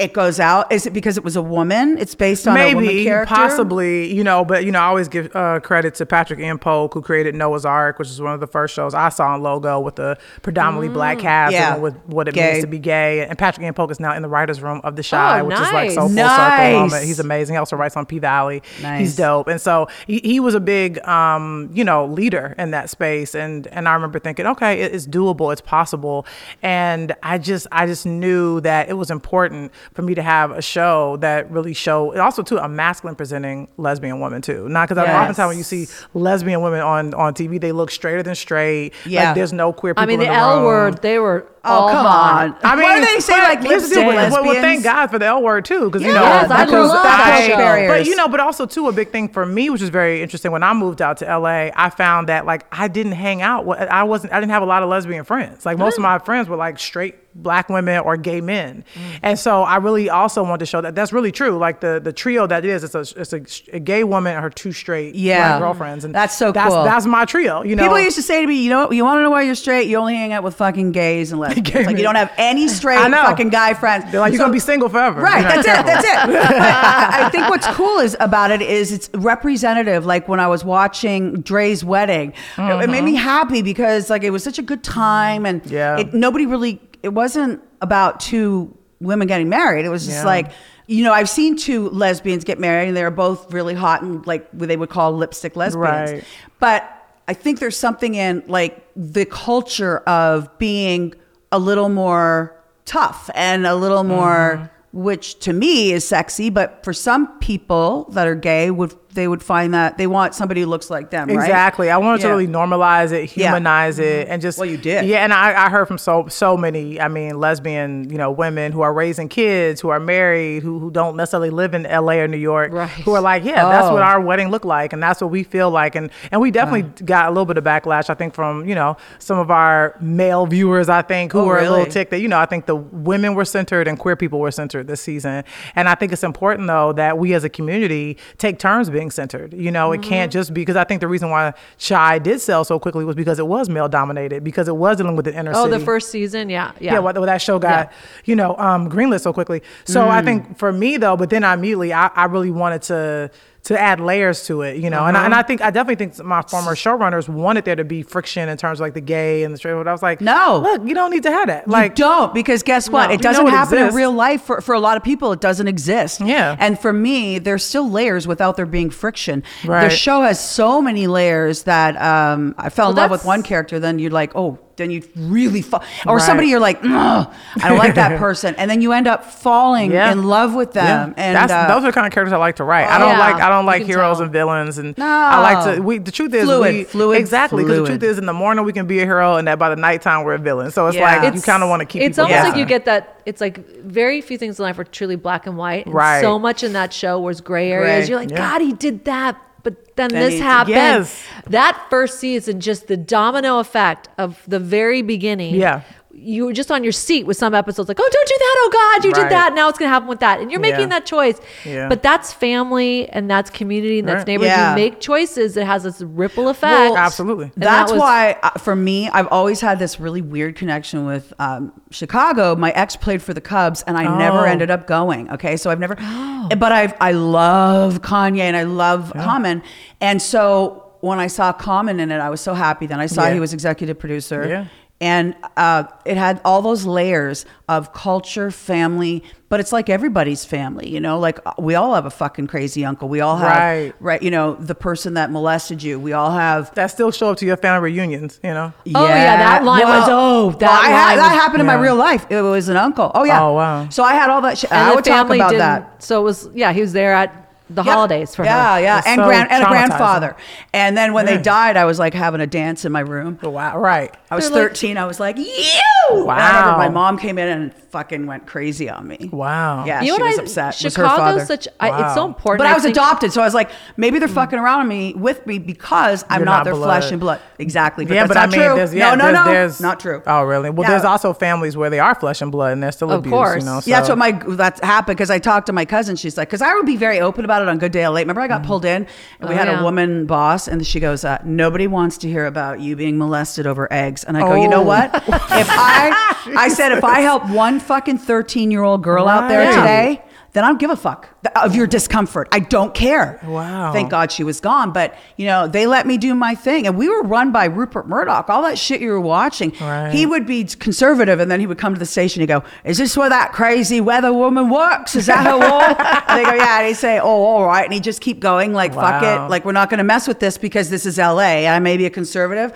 It 0.02 0.14
goes 0.14 0.40
out. 0.40 0.72
Is 0.72 0.86
it 0.86 0.94
because 0.94 1.18
it 1.18 1.24
was 1.24 1.36
a 1.36 1.42
woman? 1.42 1.98
It's 1.98 2.16
based 2.16 2.48
on 2.48 2.58
a 2.58 2.74
woman 2.74 2.88
Maybe, 2.88 3.04
character. 3.06 3.34
possibly, 3.36 4.12
you 4.14 4.24
know, 4.24 4.44
but 4.44 4.66
you 4.66 4.72
know, 4.72 4.80
I 4.80 4.86
always 4.86 5.08
give 5.08 5.34
uh, 5.36 5.60
credit 5.62 5.96
to 5.96 6.06
Patrik-Ian 6.06 6.58
Polk, 6.60 6.94
who 6.94 7.02
created 7.02 7.36
Noah's 7.36 7.66
Arc, 7.66 8.00
which 8.00 8.10
is 8.10 8.20
one 8.22 8.34
of 8.34 8.40
the 8.40 8.48
first 8.48 8.74
shows 8.74 8.94
I 8.94 9.10
saw 9.10 9.28
on 9.34 9.42
Logo 9.44 9.80
with 9.80 9.96
the 9.96 10.18
predominantly 10.42 10.90
black 10.90 11.20
cast 11.20 11.52
Mm. 11.52 11.60
Yeah. 11.60 11.74
and 11.74 11.84
with 11.84 11.96
what 12.08 12.28
it 12.28 12.34
Gay. 12.34 12.52
means 12.54 12.64
to 12.64 12.68
be 12.68 12.80
gay. 12.80 13.26
And 13.26 13.38
Patrik-Ian 13.38 13.74
Polk 13.74 13.92
is 13.92 14.00
now 14.00 14.14
in 14.16 14.22
the 14.22 14.30
writers' 14.30 14.62
room 14.62 14.82
of 14.84 14.96
The 14.96 15.04
Chi, 15.04 15.40
Oh, 15.42 15.46
which 15.46 15.56
is 15.60 15.72
like 15.74 15.92
so 15.92 16.02
full 16.02 16.10
nice. 16.10 16.36
circle 16.38 16.80
moment. 16.82 17.04
He's 17.06 17.20
amazing. 17.20 17.54
He 17.56 17.58
also 17.58 17.76
writes 17.76 17.96
on 17.98 18.06
P 18.06 18.20
Valley. 18.20 18.62
Nice. 18.82 19.00
He's 19.00 19.16
dope. 19.16 19.48
And 19.48 19.60
so 19.62 19.88
he, 20.08 20.20
he 20.24 20.40
was 20.40 20.56
a 20.56 20.60
big, 20.60 21.00
um, 21.08 21.70
you 21.74 21.84
know, 21.84 22.06
leader 22.06 22.56
in 22.58 22.72
that 22.72 22.90
space. 22.90 23.36
And 23.36 23.68
and 23.68 23.88
I 23.88 23.94
remember 23.94 24.20
thinking, 24.20 24.46
okay, 24.48 24.82
it- 24.82 24.94
it's 24.96 25.06
doable, 25.08 25.52
it's 25.52 25.62
possible. 25.62 26.26
And 26.62 27.14
I 27.24 27.38
just 27.38 27.68
I 27.72 27.86
just 27.86 28.06
knew 28.06 28.62
that 28.62 28.90
it 28.90 28.94
was 28.94 29.12
important 29.12 29.72
for 29.94 30.02
me 30.02 30.16
to 30.16 30.22
have 30.22 30.52
a 30.52 30.62
show 30.62 31.18
that 31.18 31.52
really 31.52 31.74
show 31.74 32.12
and 32.12 32.22
also 32.22 32.44
too 32.44 32.58
a 32.58 32.68
masculine 32.70 33.16
presenting 33.16 33.68
lesbian 33.78 34.20
woman 34.20 34.42
too. 34.42 34.70
Not 34.70 34.88
because 34.88 35.04
Yes. 35.04 35.16
oftentimes 35.16 35.50
when 35.50 35.58
you 35.58 35.64
see 35.64 35.88
lesbian 36.14 36.62
women 36.62 36.80
on 36.80 37.14
on 37.14 37.34
TV, 37.34 37.60
they 37.60 37.72
look 37.72 37.92
straighter 37.92 38.24
than 38.24 38.36
straight. 38.36 38.94
Yeah. 39.06 39.26
like 39.26 39.36
there's 39.36 39.54
no 39.54 39.74
queer 39.74 39.94
people 39.94 40.04
I 40.04 40.06
mean, 40.06 40.22
in 40.22 40.28
the 40.28 40.34
the 40.34 40.40
L 40.40 40.58
room. 40.58 40.66
word, 40.66 41.02
they 41.02 41.20
were. 41.20 41.48
Oh 41.64 41.70
all 41.70 41.90
come 41.92 42.06
hot. 42.08 42.46
on! 42.48 42.58
I 42.64 42.76
mean, 42.76 42.86
why 42.86 43.00
do 43.00 43.06
they 43.06 43.20
say 43.20 43.34
but 43.34 43.44
like 43.44 43.62
let's 43.62 43.84
lipstick 43.84 44.04
do 44.04 44.10
it. 44.10 44.32
Well, 44.32 44.44
well, 44.44 44.62
thank 44.62 44.84
God 44.84 45.12
for 45.12 45.20
the 45.20 45.28
L 45.28 45.44
word 45.44 45.64
too, 45.64 45.86
because 45.92 46.02
you 46.02 46.12
know, 46.12 46.24
Yes, 46.24 46.50
I 46.50 46.66
because 46.66 46.90
love 46.90 47.04
that 47.04 47.48
show. 47.48 47.56
Barriers. 47.56 47.92
But 47.92 48.06
you 48.08 48.16
know, 48.16 48.28
but 48.28 48.40
also 48.40 48.66
too, 48.66 48.88
a 48.88 48.92
big 48.92 49.12
thing 49.12 49.30
for 49.30 49.46
me, 49.46 49.70
which 49.70 49.82
was 49.82 49.92
very 49.92 50.24
interesting 50.24 50.52
when 50.52 50.64
I 50.64 50.74
moved 50.74 51.04
out 51.04 51.18
to 51.18 51.26
LA. 51.26 51.70
I 51.76 51.92
found 51.96 52.30
that 52.30 52.48
like 52.48 52.66
I 52.72 52.88
didn't 52.88 53.12
hang 53.12 53.44
out. 53.44 53.68
with- 53.68 53.78
I 53.78 54.04
wasn't. 54.06 54.34
I 54.34 54.40
didn't 54.40 54.54
have 54.54 54.64
a 54.64 54.66
lot 54.66 54.82
of 54.82 54.90
lesbian 54.90 55.24
friends. 55.24 55.64
Like 55.64 55.78
most 55.78 55.98
of 55.98 56.00
mm. 56.00 56.04
my 56.04 56.18
friends 56.18 56.50
were 56.50 56.58
like 56.58 56.80
straight 56.80 57.21
black 57.34 57.70
women 57.70 58.00
or 58.00 58.18
gay 58.18 58.42
men, 58.42 58.84
Mm. 58.94 59.20
and 59.24 59.40
so 59.40 59.64
I 59.64 59.78
really 59.78 60.10
also 60.10 60.44
want 60.44 60.60
to 60.60 60.66
show 60.66 60.82
that 60.82 60.96
that's 60.96 61.14
really 61.14 61.32
true. 61.32 61.58
Like 61.58 61.80
the 61.80 62.00
the 62.04 62.12
trio 62.14 62.46
that 62.48 62.66
is, 62.66 62.84
it's 62.84 62.96
a 62.96 63.06
it's 63.20 63.34
a, 63.34 63.76
a 63.76 63.80
gay 63.80 64.04
woman 64.04 64.34
and 64.36 64.44
her 64.44 64.50
two 64.50 64.72
straight 64.72 65.16
Yeah. 65.16 65.58
black 65.58 65.62
girlfriends, 65.62 66.04
and 66.06 66.14
That's 66.14 66.36
so 66.38 66.52
that's, 66.52 66.74
cool. 66.74 66.84
That's 66.84 67.06
my 67.06 67.26
trio. 67.26 67.64
You 67.64 67.76
know, 67.76 67.84
People 67.84 68.00
used 68.00 68.16
to 68.18 68.22
say 68.22 68.42
to 68.42 68.48
me, 68.48 68.62
you 68.64 68.70
know, 68.70 68.86
what? 68.88 68.96
you 68.96 69.04
want 69.06 69.20
to 69.20 69.24
know 69.24 69.30
why 69.32 69.44
you're 69.44 69.56
straight? 69.56 69.88
You 69.88 69.98
only 69.98 70.16
hang 70.16 70.34
out 70.34 70.44
with 70.44 70.56
fucking 70.56 70.92
gays 70.92 71.32
and 71.32 71.40
lesbians. 71.42 71.70
Gay 71.70 71.86
like 71.86 71.98
you 71.98 72.04
don't 72.04 72.16
have 72.16 72.32
any 72.38 72.68
straight 72.68 73.00
fucking 73.00 73.50
guy 73.50 73.74
friends. 73.76 74.12
They're 74.12 74.20
like, 74.20 74.34
you're 74.34 74.40
gonna 74.40 74.52
be 74.54 74.60
single 74.60 74.90
forever. 74.90 75.22
Right, 75.22 75.42
that's 75.44 75.60
it. 75.68 75.86
That's 75.86 76.06
it. 76.06 76.18
I, 76.18 77.30
think 77.32 77.50
what's 77.50 77.68
cool 77.68 78.00
is 78.00 78.18
about 78.20 78.52
it 78.52 78.62
is 78.62 78.92
it's 78.92 79.10
representative. 79.14 80.06
Like 80.06 80.28
when 80.28 80.40
I 80.40 80.48
was 80.48 80.64
watching 80.66 81.42
Dre's 81.42 81.84
wedding, 81.84 82.34
it, 82.58 82.84
it 82.84 82.90
made 82.90 83.04
me 83.04 83.16
happy 83.16 83.62
because 83.62 84.10
like 84.10 84.24
it 84.24 84.32
was 84.32 84.44
such 84.44 84.60
a 84.60 84.62
good 84.62 84.84
time, 84.84 85.46
and 85.46 85.66
Yeah. 85.66 85.98
it, 86.00 86.14
nobody 86.14 86.46
really. 86.46 86.82
It 87.04 87.10
wasn't 87.10 87.62
about 87.82 88.20
two 88.20 88.76
women 89.00 89.28
getting 89.28 89.50
married. 89.50 89.86
It 89.86 89.90
was 89.90 90.06
just 90.06 90.20
Yeah. 90.20 90.26
like. 90.26 90.52
You 90.88 91.06
know, 91.06 91.14
I've 91.14 91.30
seen 91.30 91.56
two 91.56 91.90
lesbians 91.92 92.44
get 92.44 92.60
married, 92.60 92.90
and 92.90 92.98
they 92.98 93.04
were 93.04 93.12
both 93.12 93.54
really 93.54 93.76
hot 93.76 94.02
and 94.02 94.28
like 94.28 94.50
what 94.52 94.68
they 94.68 94.76
would 94.76 94.90
call 94.90 95.14
lipstick 95.14 95.56
lesbians. 95.56 96.12
Right. 96.12 96.24
But 96.60 96.84
I 97.30 97.34
think 97.34 97.60
there's 97.60 97.78
something 97.78 98.16
in 98.16 98.44
like 98.48 98.86
the 98.94 99.26
culture 99.26 100.00
of 100.00 100.58
being 100.58 101.14
a 101.50 101.60
little 101.60 101.88
more 101.88 102.62
tough 102.84 103.30
and 103.36 103.66
a 103.66 103.74
little 103.76 104.04
more, 104.04 104.58
mm-hmm. 104.58 105.02
which 105.02 105.40
to 105.40 105.54
me 105.54 105.94
is 105.94 106.06
sexy, 106.06 106.50
but 106.50 106.84
for 106.84 106.92
some 106.92 107.40
people 107.40 108.10
that 108.12 108.28
are 108.28 108.36
gay 108.36 108.70
would 108.70 108.94
they 109.14 109.28
would 109.28 109.44
find 109.44 109.74
that 109.74 109.98
they 109.98 110.08
want 110.08 110.34
somebody 110.36 110.62
who 110.62 110.68
looks 110.68 110.90
like 110.90 111.10
them, 111.10 111.28
right? 111.30 111.36
Exactly. 111.44 111.90
I 111.90 111.98
wanted 111.98 112.22
to 112.22 112.28
really 112.30 112.48
normalize 112.48 113.12
it, 113.12 113.36
Yeah. 113.36 113.48
humanize 113.50 114.00
it, 114.00 114.24
mm-hmm. 114.26 114.34
and 114.34 114.42
just 114.42 114.58
Well, 114.58 114.70
you 114.70 114.78
did. 114.78 115.06
Yeah, 115.06 115.24
and 115.24 115.34
I, 115.34 115.66
I 115.66 115.70
heard 115.70 115.88
from 115.88 115.98
so 115.98 116.28
so 116.30 116.56
many. 116.58 117.00
I 117.00 117.08
mean, 117.08 117.40
lesbian, 117.40 118.10
you 118.10 118.18
know, 118.18 118.32
women 118.32 118.72
who 118.72 118.82
are 118.82 118.94
raising 118.94 119.30
kids, 119.30 119.82
who 119.82 119.90
are 119.90 120.00
married, 120.00 120.64
who 120.64 120.80
who 120.80 120.92
don't 120.92 121.16
necessarily 121.16 121.50
live 121.50 121.74
in 121.74 121.86
L.A. 121.86 122.22
or 122.22 122.28
New 122.28 122.38
York, 122.38 122.72
Right. 122.72 122.90
who 122.90 123.14
are 123.14 123.22
like, 123.22 123.44
yeah, 123.44 123.64
that's 123.70 123.88
Oh. 123.88 123.94
what 123.94 124.04
our 124.04 124.20
wedding 124.22 124.50
looked 124.50 124.66
like, 124.66 124.94
and 124.94 125.02
that's 125.04 125.22
what 125.22 125.30
we 125.32 125.44
feel 125.44 125.70
like, 125.70 125.96
and 125.96 126.10
and 126.32 126.40
we 126.42 126.52
definitely 126.52 126.84
got 127.06 127.28
a 127.28 127.30
little 127.32 127.46
bit 127.46 127.58
of 127.58 127.64
backlash. 127.64 128.10
I 128.10 128.14
think 128.14 128.34
from 128.34 128.68
you 128.68 128.76
know 128.76 128.98
some 129.20 129.38
of 129.40 129.52
our 129.52 129.96
male 130.00 130.46
viewers, 130.46 130.90
I 130.90 131.02
think, 131.02 131.32
who 131.34 131.40
Oh, 131.42 131.46
were 131.46 131.60
a 131.60 131.70
little 131.70 131.86
ticked 131.86 132.12
that 132.12 132.20
you 132.22 132.28
know 132.28 132.40
I 132.40 132.46
think 132.46 132.66
the 132.66 132.76
women 132.76 133.36
were 133.36 133.46
centered 133.46 133.88
and 133.88 133.98
queer 134.00 134.16
people 134.16 134.40
were 134.40 134.52
centered 134.52 134.88
this 134.88 135.02
season, 135.02 135.44
and 135.76 135.90
I 135.90 135.96
think 135.96 136.12
it's 136.12 136.24
important 136.24 136.68
though 136.68 136.94
that 136.94 137.18
we 137.18 137.34
as 137.34 137.44
a 137.44 137.50
community 137.50 138.18
take 138.38 138.60
turns 138.60 138.90
being 138.90 139.01
centered. 139.10 139.54
You 139.54 139.72
know, 139.72 139.92
it 139.94 140.02
can't 140.04 140.32
just 140.32 140.54
be 140.54 140.62
because 140.62 140.76
I 140.76 140.84
think 140.84 141.02
the 141.02 141.08
reason 141.08 141.30
why 141.32 141.54
Chi 141.84 142.20
did 142.20 142.40
sell 142.42 142.64
so 142.64 142.78
quickly 142.80 143.04
was 143.06 143.16
because 143.16 143.40
it 143.40 143.48
was 143.48 143.70
male 143.70 143.88
dominated 143.90 144.44
because 144.44 144.68
it 144.68 144.76
was 144.76 144.98
dealing 144.98 145.16
with 145.16 145.26
the 145.26 145.34
inner 145.36 145.52
Oh, 145.56 145.66
city. 145.66 145.78
the 145.80 145.86
first 145.86 146.12
season, 146.12 146.50
yeah, 146.50 146.74
yeah. 146.80 146.94
Yeah, 146.94 147.00
well, 147.00 147.14
that 147.26 147.42
show 147.42 147.58
got, 147.58 147.88
Yeah. 147.90 147.98
you 148.26 148.36
know, 148.36 148.56
um, 148.58 148.90
greenlit 148.90 149.22
so 149.22 149.34
quickly. 149.34 149.64
So 149.86 150.02
Mm. 150.06 150.10
I 150.12 150.22
think 150.22 150.58
for 150.58 150.72
me 150.72 150.98
though, 150.98 151.18
but 151.18 151.30
then 151.30 151.44
I 151.44 151.54
immediately, 151.54 151.94
I, 151.94 152.08
I 152.16 152.26
really 152.26 152.52
wanted 152.52 152.82
to 152.84 153.32
to 153.64 153.80
add 153.80 154.00
layers 154.00 154.48
to 154.48 154.64
it, 154.64 154.78
you 154.78 154.90
know, 154.90 155.06
and, 155.06 155.16
I, 155.16 155.20
Uh-huh. 155.20 155.26
and 155.28 155.36
I 155.36 155.44
think 155.44 155.62
I 155.62 155.70
definitely 155.70 156.04
think 156.08 156.26
my 156.26 156.42
former 156.42 156.74
showrunners 156.74 157.30
wanted 157.30 157.64
there 157.64 157.76
to 157.76 157.84
be 157.84 158.02
friction 158.02 158.50
in 158.50 158.58
terms 158.58 158.80
of 158.80 158.86
like 158.86 158.96
the 158.96 159.02
gay 159.02 159.44
and 159.44 159.54
the 159.54 159.58
straight. 159.60 159.74
But 159.74 159.88
I 159.88 159.92
was 159.92 160.02
like, 160.02 160.20
No. 160.20 160.60
look, 160.64 160.82
you 160.88 160.96
don't 160.96 161.12
need 161.12 161.22
to 161.24 161.32
have 161.32 161.46
that. 161.48 161.68
You 161.68 161.72
Like, 161.72 161.94
don't 161.94 162.34
because 162.34 162.64
guess 162.64 162.90
what? 162.90 163.10
No. 163.10 163.14
it 163.14 163.22
doesn't 163.22 163.46
it 163.46 163.52
happen 163.52 163.78
in 163.78 163.94
real 163.94 164.12
life 164.12 164.42
for, 164.42 164.62
for 164.62 164.74
a 164.74 164.80
lot 164.80 164.98
of 164.98 165.04
people. 165.04 165.32
It 165.32 165.42
doesn't 165.42 165.68
exist. 165.68 166.22
Yeah. 166.22 166.56
And 166.60 166.80
for 166.80 166.92
me, 166.92 167.38
there's 167.38 167.64
still 167.64 167.88
layers 167.88 168.26
without 168.28 168.58
there 168.58 168.66
being 168.66 168.90
friction. 168.90 169.44
Right. 169.64 169.84
The 169.84 169.90
show 169.96 170.24
has 170.24 170.44
so 170.44 170.82
many 170.82 171.06
layers 171.06 171.64
that 171.64 172.02
um, 172.02 172.56
I 172.58 172.70
fell 172.70 172.90
in 172.90 172.96
love 172.96 173.12
with 173.12 173.26
one 173.26 173.44
character. 173.44 173.80
Then 173.80 174.00
you're 174.00 174.10
like, 174.10 174.36
oh, 174.36 174.58
then 174.82 174.92
you 174.92 175.04
really 175.16 175.62
fall, 175.62 175.84
or 176.06 176.18
Right. 176.18 176.22
somebody 176.26 176.50
you're 176.50 176.60
like, 176.60 176.84
I 176.84 177.28
don't 177.68 177.78
like 177.78 177.96
that 177.96 178.18
person, 178.26 178.56
and 178.58 178.70
then 178.70 178.82
you 178.82 178.92
end 178.92 179.08
up 179.08 179.26
falling 179.26 179.92
Yeah. 179.92 180.12
in 180.12 180.24
love 180.26 180.54
with 180.54 180.74
them. 180.74 181.14
Yeah. 181.18 181.24
And 181.24 181.36
That's, 181.36 181.52
uh, 181.52 181.68
those 181.68 181.84
are 181.84 181.88
the 181.88 181.94
kind 181.94 182.08
of 182.08 182.14
characters 182.14 182.34
I 182.34 182.38
like 182.38 182.58
to 182.58 182.64
write. 182.64 182.88
I 182.88 182.98
don't 183.00 183.10
Yeah, 183.12 183.20
like 183.20 183.36
I 183.42 183.50
don't 183.50 183.66
like 183.66 183.84
heroes 183.84 184.18
tell. 184.18 184.24
and 184.24 184.32
villains, 184.32 184.78
and 184.78 184.96
I 184.98 185.54
like 185.54 185.76
to. 185.76 185.82
We 185.82 185.98
the 186.00 186.12
truth 186.12 186.34
is 186.34 186.46
Fluid, 186.46 186.74
we 186.74 186.84
fluid, 186.84 187.20
exactly 187.20 187.64
because 187.64 187.80
the 187.80 187.86
truth 187.86 188.04
is 188.04 188.18
in 188.18 188.26
the 188.26 188.34
morning 188.34 188.66
we 188.66 188.74
can 188.74 188.88
be 188.88 189.00
a 189.00 189.06
hero, 189.06 189.36
and 189.38 189.48
that 189.48 189.60
by 189.60 189.70
the 189.70 189.76
nighttime 189.76 190.24
we're 190.26 190.34
a 190.36 190.40
villain. 190.40 190.72
So 190.72 190.88
it's 190.88 190.98
Yeah. 190.98 191.04
like 191.04 191.18
It's- 191.20 191.36
you 191.36 191.42
kind 191.42 191.64
of 191.64 191.70
want 191.70 191.82
to 191.82 191.86
keep. 191.86 192.02
It's 192.02 192.18
people 192.18 192.32
almost 192.34 192.50
like 192.50 192.58
you 192.60 192.66
get 192.66 192.86
that. 192.86 193.22
It's 193.26 193.40
like 193.42 193.82
very 193.84 194.20
few 194.22 194.38
things 194.38 194.60
in 194.60 194.64
life 194.64 194.80
are 194.80 194.84
truly 194.84 195.16
black 195.16 195.46
and 195.46 195.56
white. 195.58 195.86
And 195.86 195.94
Right. 195.94 196.22
So 196.22 196.40
much 196.40 196.64
in 196.64 196.74
that 196.74 196.92
show 196.92 197.20
was 197.20 197.40
gray 197.42 197.72
areas. 197.72 198.06
Gray. 198.06 198.10
You're 198.10 198.20
like, 198.20 198.32
Yeah. 198.32 198.38
God, 198.38 198.62
he 198.62 198.74
did 198.74 199.06
that, 199.06 199.36
but 199.64 199.96
then, 199.96 200.10
Then 200.10 200.30
this 200.30 200.40
happened. 200.40 200.76
Yes. 200.76 201.24
That 201.48 201.86
first 201.90 202.20
season, 202.20 202.60
just 202.60 202.88
the 202.88 202.98
domino 202.98 203.60
effect 203.60 204.10
of 204.18 204.42
the 204.48 204.60
very 204.60 205.02
beginning. 205.02 205.56
Yeah. 205.56 205.82
You 206.14 206.46
were 206.46 206.54
just 206.54 206.70
on 206.72 206.84
your 206.84 206.92
seat 206.92 207.26
with 207.26 207.38
some 207.38 207.54
episodes, 207.56 207.88
like, 207.90 208.00
oh, 208.00 208.10
don't 208.12 208.28
do 208.28 208.36
that. 208.38 208.56
Oh, 208.60 208.70
God, 208.72 209.06
you 209.06 209.12
Right. 209.12 209.24
did 209.24 209.32
that. 209.32 209.54
Now 209.56 209.70
it's 209.70 209.80
going 209.80 209.88
to 209.90 209.94
happen 209.94 210.08
with 210.08 210.20
that. 210.20 210.40
And 210.40 210.52
you're 210.52 210.60
making 210.60 210.82
Yeah. 210.82 210.88
that 211.00 211.06
choice. 211.06 211.40
Yeah. 211.66 211.88
But 211.88 212.04
that's 212.04 212.32
family 212.34 213.10
and 213.10 213.30
that's 213.30 213.50
community 213.50 214.00
and 214.00 214.08
that's 214.08 214.18
Right. 214.20 214.28
neighborhood. 214.28 214.52
Yeah. 214.56 214.70
You 214.72 214.76
make 214.76 215.00
choices. 215.00 215.58
It 215.58 215.66
has 215.66 215.84
this 215.84 216.02
ripple 216.02 216.50
effect. 216.50 216.92
Well, 216.92 216.98
Absolutely. 216.98 217.46
And 217.56 217.64
that 217.64 217.78
That's 217.80 217.92
was- 217.94 218.02
why, 218.02 218.38
uh, 218.44 218.50
for 218.60 218.76
me, 218.76 219.10
I've 219.12 219.28
always 219.28 219.62
had 219.62 219.80
this 219.80 220.00
really 220.00 220.22
weird 220.22 220.56
connection 220.56 221.06
with 221.06 221.34
um, 221.40 221.72
Chicago. 221.90 222.56
My 222.56 222.72
ex 222.72 222.96
played 222.96 223.22
for 223.22 223.34
the 223.34 223.42
Cubs, 223.42 223.84
and 223.88 223.98
I 223.98 224.04
never 224.18 224.40
Oh. 224.40 224.44
ended 224.44 224.70
up 224.70 224.86
going. 224.88 225.32
Okay, 225.32 225.58
so 225.58 225.70
I've 225.72 225.80
never, 225.80 225.96
Oh. 226.02 226.50
but 226.58 226.72
I 226.72 226.94
I 227.00 227.14
love 227.14 228.02
Kanye 228.02 228.42
and 228.42 228.56
I 228.58 228.64
love 228.64 229.12
Common, 229.16 229.64
and 230.00 230.22
so 230.22 230.84
when 231.00 231.18
I 231.20 231.26
saw 231.28 231.52
Common 231.52 232.00
in 232.00 232.12
it, 232.12 232.20
I 232.20 232.30
was 232.30 232.42
so 232.42 232.54
happy. 232.54 232.86
Then 232.86 233.00
I 233.00 233.08
saw 233.08 233.26
Yeah. 233.26 233.34
he 233.34 233.40
was 233.40 233.54
executive 233.54 233.98
producer. 233.98 234.46
Yeah. 234.48 234.66
And 235.02 235.36
uh, 235.58 235.86
it 236.06 236.16
had 236.16 236.40
all 236.46 236.62
those 236.62 236.86
layers 236.86 237.48
of 237.68 237.92
culture, 237.92 238.52
family, 238.52 239.24
but 239.50 239.60
it's 239.60 239.72
like 239.72 239.90
everybody's 239.90 240.46
family, 240.46 240.88
you 240.90 241.00
know. 241.00 241.18
Like 241.18 241.40
uh, 241.44 241.54
we 241.58 241.74
all 241.74 241.96
have 241.96 242.06
a 242.06 242.12
fucking 242.12 242.46
crazy 242.46 242.86
uncle. 242.86 243.10
We 243.10 243.20
all 243.20 243.36
have, 243.36 243.48
Right. 243.50 243.96
right? 244.00 244.22
You 244.22 244.30
know, 244.30 244.54
the 244.54 244.76
person 244.76 245.16
that 245.16 245.32
molested 245.32 245.82
you. 245.82 246.00
We 246.00 246.14
all 246.14 246.30
have 246.30 246.72
that 246.76 246.92
still 246.92 247.10
show 247.12 247.32
up 247.32 247.38
to 247.38 247.48
your 247.48 247.58
family 247.58 247.92
reunions, 247.92 248.40
you 248.44 248.52
know. 248.52 248.72
Oh, 248.94 249.08
yeah, 249.08 249.38
that 249.38 249.64
line 249.64 249.82
was- 249.88 250.08
oh, 250.12 250.52
that 250.60 250.70
I 250.70 250.90
had, 250.90 251.08
line 251.08 251.18
that 251.18 251.34
was- 251.34 251.42
happened 251.42 251.62
in 251.62 251.66
my 251.66 251.74
real 251.82 251.96
life. 251.96 252.28
It 252.30 252.40
was 252.44 252.70
an 252.70 252.78
uncle. 252.78 253.12
Oh 253.16 253.24
yeah. 253.24 253.44
Oh, 253.44 253.54
wow. 253.54 253.90
So 253.90 254.04
I 254.04 254.14
had 254.14 254.30
all 254.30 254.42
that 254.42 254.60
shit. 254.60 254.72
and 254.72 254.80
I 254.88 254.94
would 254.94 255.04
talk 255.04 255.26
about 255.32 255.54
that. 255.54 256.04
So 256.04 256.22
it 256.22 256.24
was, 256.24 256.48
yeah, 256.54 256.74
he 256.74 256.82
was 256.82 256.94
there 256.94 257.14
at 257.14 257.41
the 257.76 257.84
Yep. 257.84 257.94
holidays 257.94 258.36
for 258.36 258.44
yeah, 258.44 258.76
her. 258.76 258.82
Yeah, 258.82 258.98
It's 259.00 259.08
and 259.08 259.20
so 259.20 259.26
grand 259.26 259.52
and 259.52 259.64
a 259.64 259.68
grandfather. 259.68 260.36
And 260.74 260.98
then 260.98 261.14
when 261.14 261.26
they 261.26 261.38
hmm. 261.38 261.44
died, 261.44 261.78
I 261.78 261.86
was 261.86 262.00
like 262.00 262.14
having 262.14 262.42
a 262.42 262.48
dance 262.48 262.86
in 262.86 262.92
my 262.92 263.00
room. 263.00 263.40
Wow, 263.42 263.78
right. 263.78 264.14
I 264.30 264.36
was 264.36 264.50
They're 264.50 264.64
like- 264.64 264.72
13. 264.72 264.98
I 264.98 265.06
was 265.06 265.20
like, 265.20 265.38
you. 265.38 265.82
Wow. 266.12 266.76
My 266.78 266.90
mom 266.90 267.18
came 267.18 267.38
in 267.38 267.48
and 267.48 267.74
fucking 267.92 268.26
went 268.26 268.48
crazy 268.48 268.90
on 268.90 269.08
me. 269.08 269.30
Wow. 269.32 269.86
Yeah, 269.86 270.02
You 270.02 270.14
she 270.14 270.20
know 270.20 270.26
was 270.26 270.40
I- 270.40 270.42
upset. 270.44 270.82
It 270.82 270.86
was 270.86 270.96
her 270.96 271.04
Chicago's 271.04 271.18
father. 271.42 271.46
such. 271.46 271.68
I, 271.80 272.06
it's 272.06 272.16
so 272.16 272.26
important. 272.26 272.60
But 272.60 272.68
I 272.68 272.74
was 272.74 272.84
think- 272.84 272.96
adopted, 272.96 273.32
so 273.34 273.42
I 273.42 273.46
was 273.46 273.54
like, 273.54 273.70
maybe 273.98 274.20
they're 274.20 274.28
fucking 274.28 274.58
around 274.60 274.88
me 274.88 275.14
with 275.14 275.46
me 275.46 275.60
because 275.60 276.24
I'm 276.30 276.44
not, 276.46 276.52
not 276.60 276.64
their 276.66 276.74
blood. 276.74 276.86
flesh 277.02 277.12
and 277.12 277.20
blood. 277.20 277.40
Exactly. 277.60 278.06
But 278.06 278.14
yeah, 278.16 278.22
that's 278.22 278.28
but 278.30 278.38
I 278.38 278.46
not 278.46 278.52
mean, 278.52 278.62
true. 278.68 278.76
there's 278.76 278.94
yeah, 278.94 279.16
no, 279.16 279.16
no, 279.16 279.34
there's, 279.34 279.46
no, 279.46 279.52
there's 279.52 279.82
not 279.82 280.00
true. 280.00 280.24
Oh, 280.26 280.44
really? 280.44 280.70
Well, 280.70 280.84
Yeah. 280.84 280.92
there's 280.92 281.06
also 281.06 281.34
families 281.34 281.76
where 281.78 281.90
they 281.90 282.00
are 282.00 282.16
flesh 282.16 282.42
and 282.42 282.52
blood, 282.52 282.74
and 282.74 282.82
they're 282.82 282.92
still 282.92 283.12
Of 283.12 283.20
abused. 283.20 283.34
course. 283.34 283.60
You 283.64 283.66
know, 283.70 283.82
Yeah, 283.86 283.98
that's 284.00 284.10
what 284.10 284.18
my 284.18 284.32
that's 284.32 284.80
happened 284.82 285.18
because 285.18 285.30
I 285.30 285.40
talked 285.40 285.68
to 285.68 285.74
my 285.74 285.86
cousin. 285.86 286.16
She's 286.16 286.38
like, 286.38 286.48
because 286.50 286.62
I 286.62 286.74
would 286.74 286.86
be 286.86 286.96
very 286.98 287.20
open 287.20 287.46
about 287.46 287.62
it 287.62 287.68
on 287.68 287.78
Good 287.78 287.92
Day 287.92 288.08
LA. 288.08 288.20
Remember, 288.22 288.42
I 288.42 288.48
got 288.48 288.64
pulled 288.64 288.86
in 288.86 289.06
and 289.40 289.50
we 289.50 289.56
Oh, 289.56 289.58
had 289.58 289.68
yeah. 289.68 289.80
a 289.80 289.84
woman 289.84 290.26
boss, 290.26 290.68
and 290.68 290.86
she 290.86 291.00
goes, 291.00 291.24
uh, 291.26 291.40
"Nobody 291.44 291.88
wants 291.88 292.18
to 292.20 292.28
hear 292.30 292.46
about 292.46 292.80
you 292.80 292.96
being 292.96 293.18
molested 293.18 293.68
over 293.68 293.88
eggs." 293.92 294.24
And 294.24 294.38
I 294.38 294.42
go, 294.42 294.56
"You 294.56 294.68
know 294.70 294.82
Oh. 294.82 294.84
what? 294.84 295.14
if 295.16 295.32
I, 295.70 296.38
I 296.58 296.68
said, 296.70 296.92
if 296.92 297.04
I 297.04 297.20
help 297.22 297.50
one 297.50 297.80
fucking 297.82 298.20
thirteen 298.20 298.72
year 298.72 298.84
old 298.84 299.04
girl 299.04 299.28
out 299.28 299.48
there 299.50 299.60
Right. 299.68 299.76
today." 299.76 300.22
Then 300.54 300.66
I 300.66 300.68
don't 300.68 300.82
give 300.82 300.90
a 300.90 300.98
fuck 300.98 301.30
of 301.56 301.78
your 301.78 301.88
discomfort. 301.88 302.50
I 302.52 302.60
don't 302.60 302.94
care. 302.94 303.40
Wow. 303.42 303.94
Thank 303.94 304.10
God 304.12 304.34
she 304.34 304.44
was 304.44 304.60
gone. 304.60 304.92
But, 304.92 305.16
you 305.38 305.46
know, 305.46 305.66
they 305.66 305.88
let 305.88 306.06
me 306.06 306.18
do 306.18 306.36
my 306.36 306.56
thing. 306.56 306.86
And 306.88 306.98
we 306.98 307.08
were 307.08 307.22
run 307.22 307.54
by 307.54 307.64
Rupert 307.64 308.06
Murdoch. 308.06 308.50
All 308.50 308.62
that 308.64 308.78
shit 308.78 309.00
you 309.00 309.12
were 309.12 309.22
watching. 309.22 309.72
Right. 309.80 310.12
He 310.12 310.26
would 310.26 310.46
be 310.46 310.66
conservative 310.66 311.40
and 311.40 311.50
then 311.50 311.62
he 311.62 311.68
would 311.68 311.78
come 311.78 311.94
to 311.94 312.00
the 312.00 312.06
station 312.06 312.42
and 312.42 312.50
go, 312.50 312.64
Is 312.84 312.98
this 312.98 313.16
where 313.16 313.30
that 313.30 313.54
crazy 313.54 314.02
weather 314.02 314.34
woman 314.34 314.70
works? 314.70 315.16
Is 315.16 315.28
that 315.28 315.46
her 315.46 315.58
wall? 315.58 315.84
and 316.28 316.38
they 316.38 316.44
go, 316.44 316.54
Yeah. 316.54 316.80
And 316.80 316.88
he'd 316.90 316.96
say, 316.96 317.18
Oh, 317.18 317.28
all 317.46 317.66
right. 317.66 317.86
And 317.86 317.94
he'd 317.94 318.04
just 318.04 318.20
keep 318.20 318.42
going, 318.42 318.74
like, 318.74 318.94
fuck 318.94 319.22
Wow. 319.22 319.46
it. 319.46 319.50
Like, 319.50 319.64
we're 319.64 319.72
not 319.72 319.90
going 319.90 320.00
to 320.00 320.04
mess 320.04 320.28
with 320.28 320.42
this 320.42 320.58
because 320.58 320.90
this 320.90 321.06
is 321.06 321.18
LA. 321.18 321.66
I 321.66 321.80
may 321.80 321.96
be 321.96 322.06
a 322.06 322.10
conservative, 322.10 322.74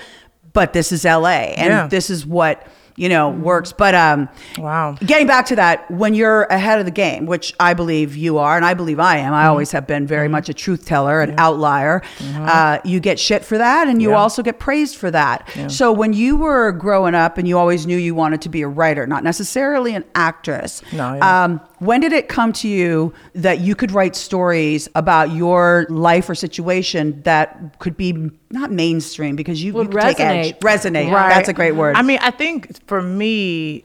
but 0.54 0.72
this 0.72 0.94
is 0.94 1.04
LA. 1.04 1.52
And 1.58 1.72
Yeah. 1.74 1.88
this 1.88 2.10
is 2.10 2.26
what, 2.26 2.66
you 2.98 3.10
know, 3.10 3.30
works. 3.30 3.74
But 3.74 3.94
um, 3.94 4.30
Wow. 4.58 4.94
getting 5.06 5.28
back 5.28 5.46
to 5.48 5.56
that, 5.58 5.90
when 5.92 6.14
you're 6.14 6.44
ahead 6.44 6.80
of 6.80 6.86
the 6.86 6.92
game, 6.92 7.26
which 7.26 7.54
I 7.60 7.74
believe 7.74 8.16
you 8.16 8.38
are, 8.38 8.56
and 8.56 8.66
I 8.66 8.74
believe 8.74 9.00
I 9.00 9.18
am, 9.18 9.26
Mm-hmm. 9.26 9.34
I 9.34 9.48
always 9.48 9.72
have 9.72 9.86
been 9.86 10.08
very 10.08 10.28
much 10.30 10.48
a 10.50 10.54
truth 10.54 10.86
teller, 10.86 11.20
an 11.22 11.36
outlier. 11.38 12.02
Uh, 12.36 12.80
you 12.86 13.00
get 13.00 13.20
shit 13.20 13.44
for 13.44 13.58
that, 13.58 13.88
and 13.88 14.02
you 14.02 14.08
Mm-hmm. 14.10 14.14
Yeah. 14.16 14.20
also 14.22 14.44
get 14.44 14.60
praised 14.60 14.96
for 14.96 15.12
that. 15.12 15.50
So 15.68 15.92
when 15.92 16.14
you 16.14 16.38
were 16.38 16.72
growing 16.72 17.16
up, 17.16 17.38
and 17.38 17.48
you 17.48 17.58
always 17.58 17.86
knew 17.86 17.98
you 17.98 18.16
wanted 18.16 18.42
to 18.44 18.50
be 18.50 18.62
a 18.62 18.68
writer, 18.68 19.06
not 19.08 19.24
necessarily 19.24 19.94
an 19.96 20.06
actress. 20.16 20.82
No, 20.94 21.16
yeah. 21.16 21.44
Um, 21.44 21.60
when 21.80 22.02
did 22.02 22.14
it 22.14 22.30
come 22.30 22.54
to 22.54 22.68
you 22.68 23.14
that 23.34 23.60
you 23.60 23.76
could 23.76 23.92
write 23.92 24.16
stories 24.16 24.88
about 24.96 25.32
your 25.32 25.86
life 25.90 26.30
or 26.30 26.36
situation 26.36 27.22
that 27.24 27.80
could 27.80 27.98
be 27.98 28.32
not 28.52 28.72
mainstream 28.72 29.36
because 29.36 29.62
you, 29.62 29.74
Would 29.74 29.94
you 29.94 30.00
take 30.00 30.20
edge. 30.20 30.60
resonate. 30.60 30.60
resonate? 30.60 31.12
Right. 31.12 31.30
That's 31.30 31.50
a 31.50 31.54
great 31.54 31.74
word. 31.76 31.96
I 31.96 32.02
mean, 32.02 32.20
I 32.22 32.32
think 32.32 32.86
for 32.88 33.02
me, 33.02 33.84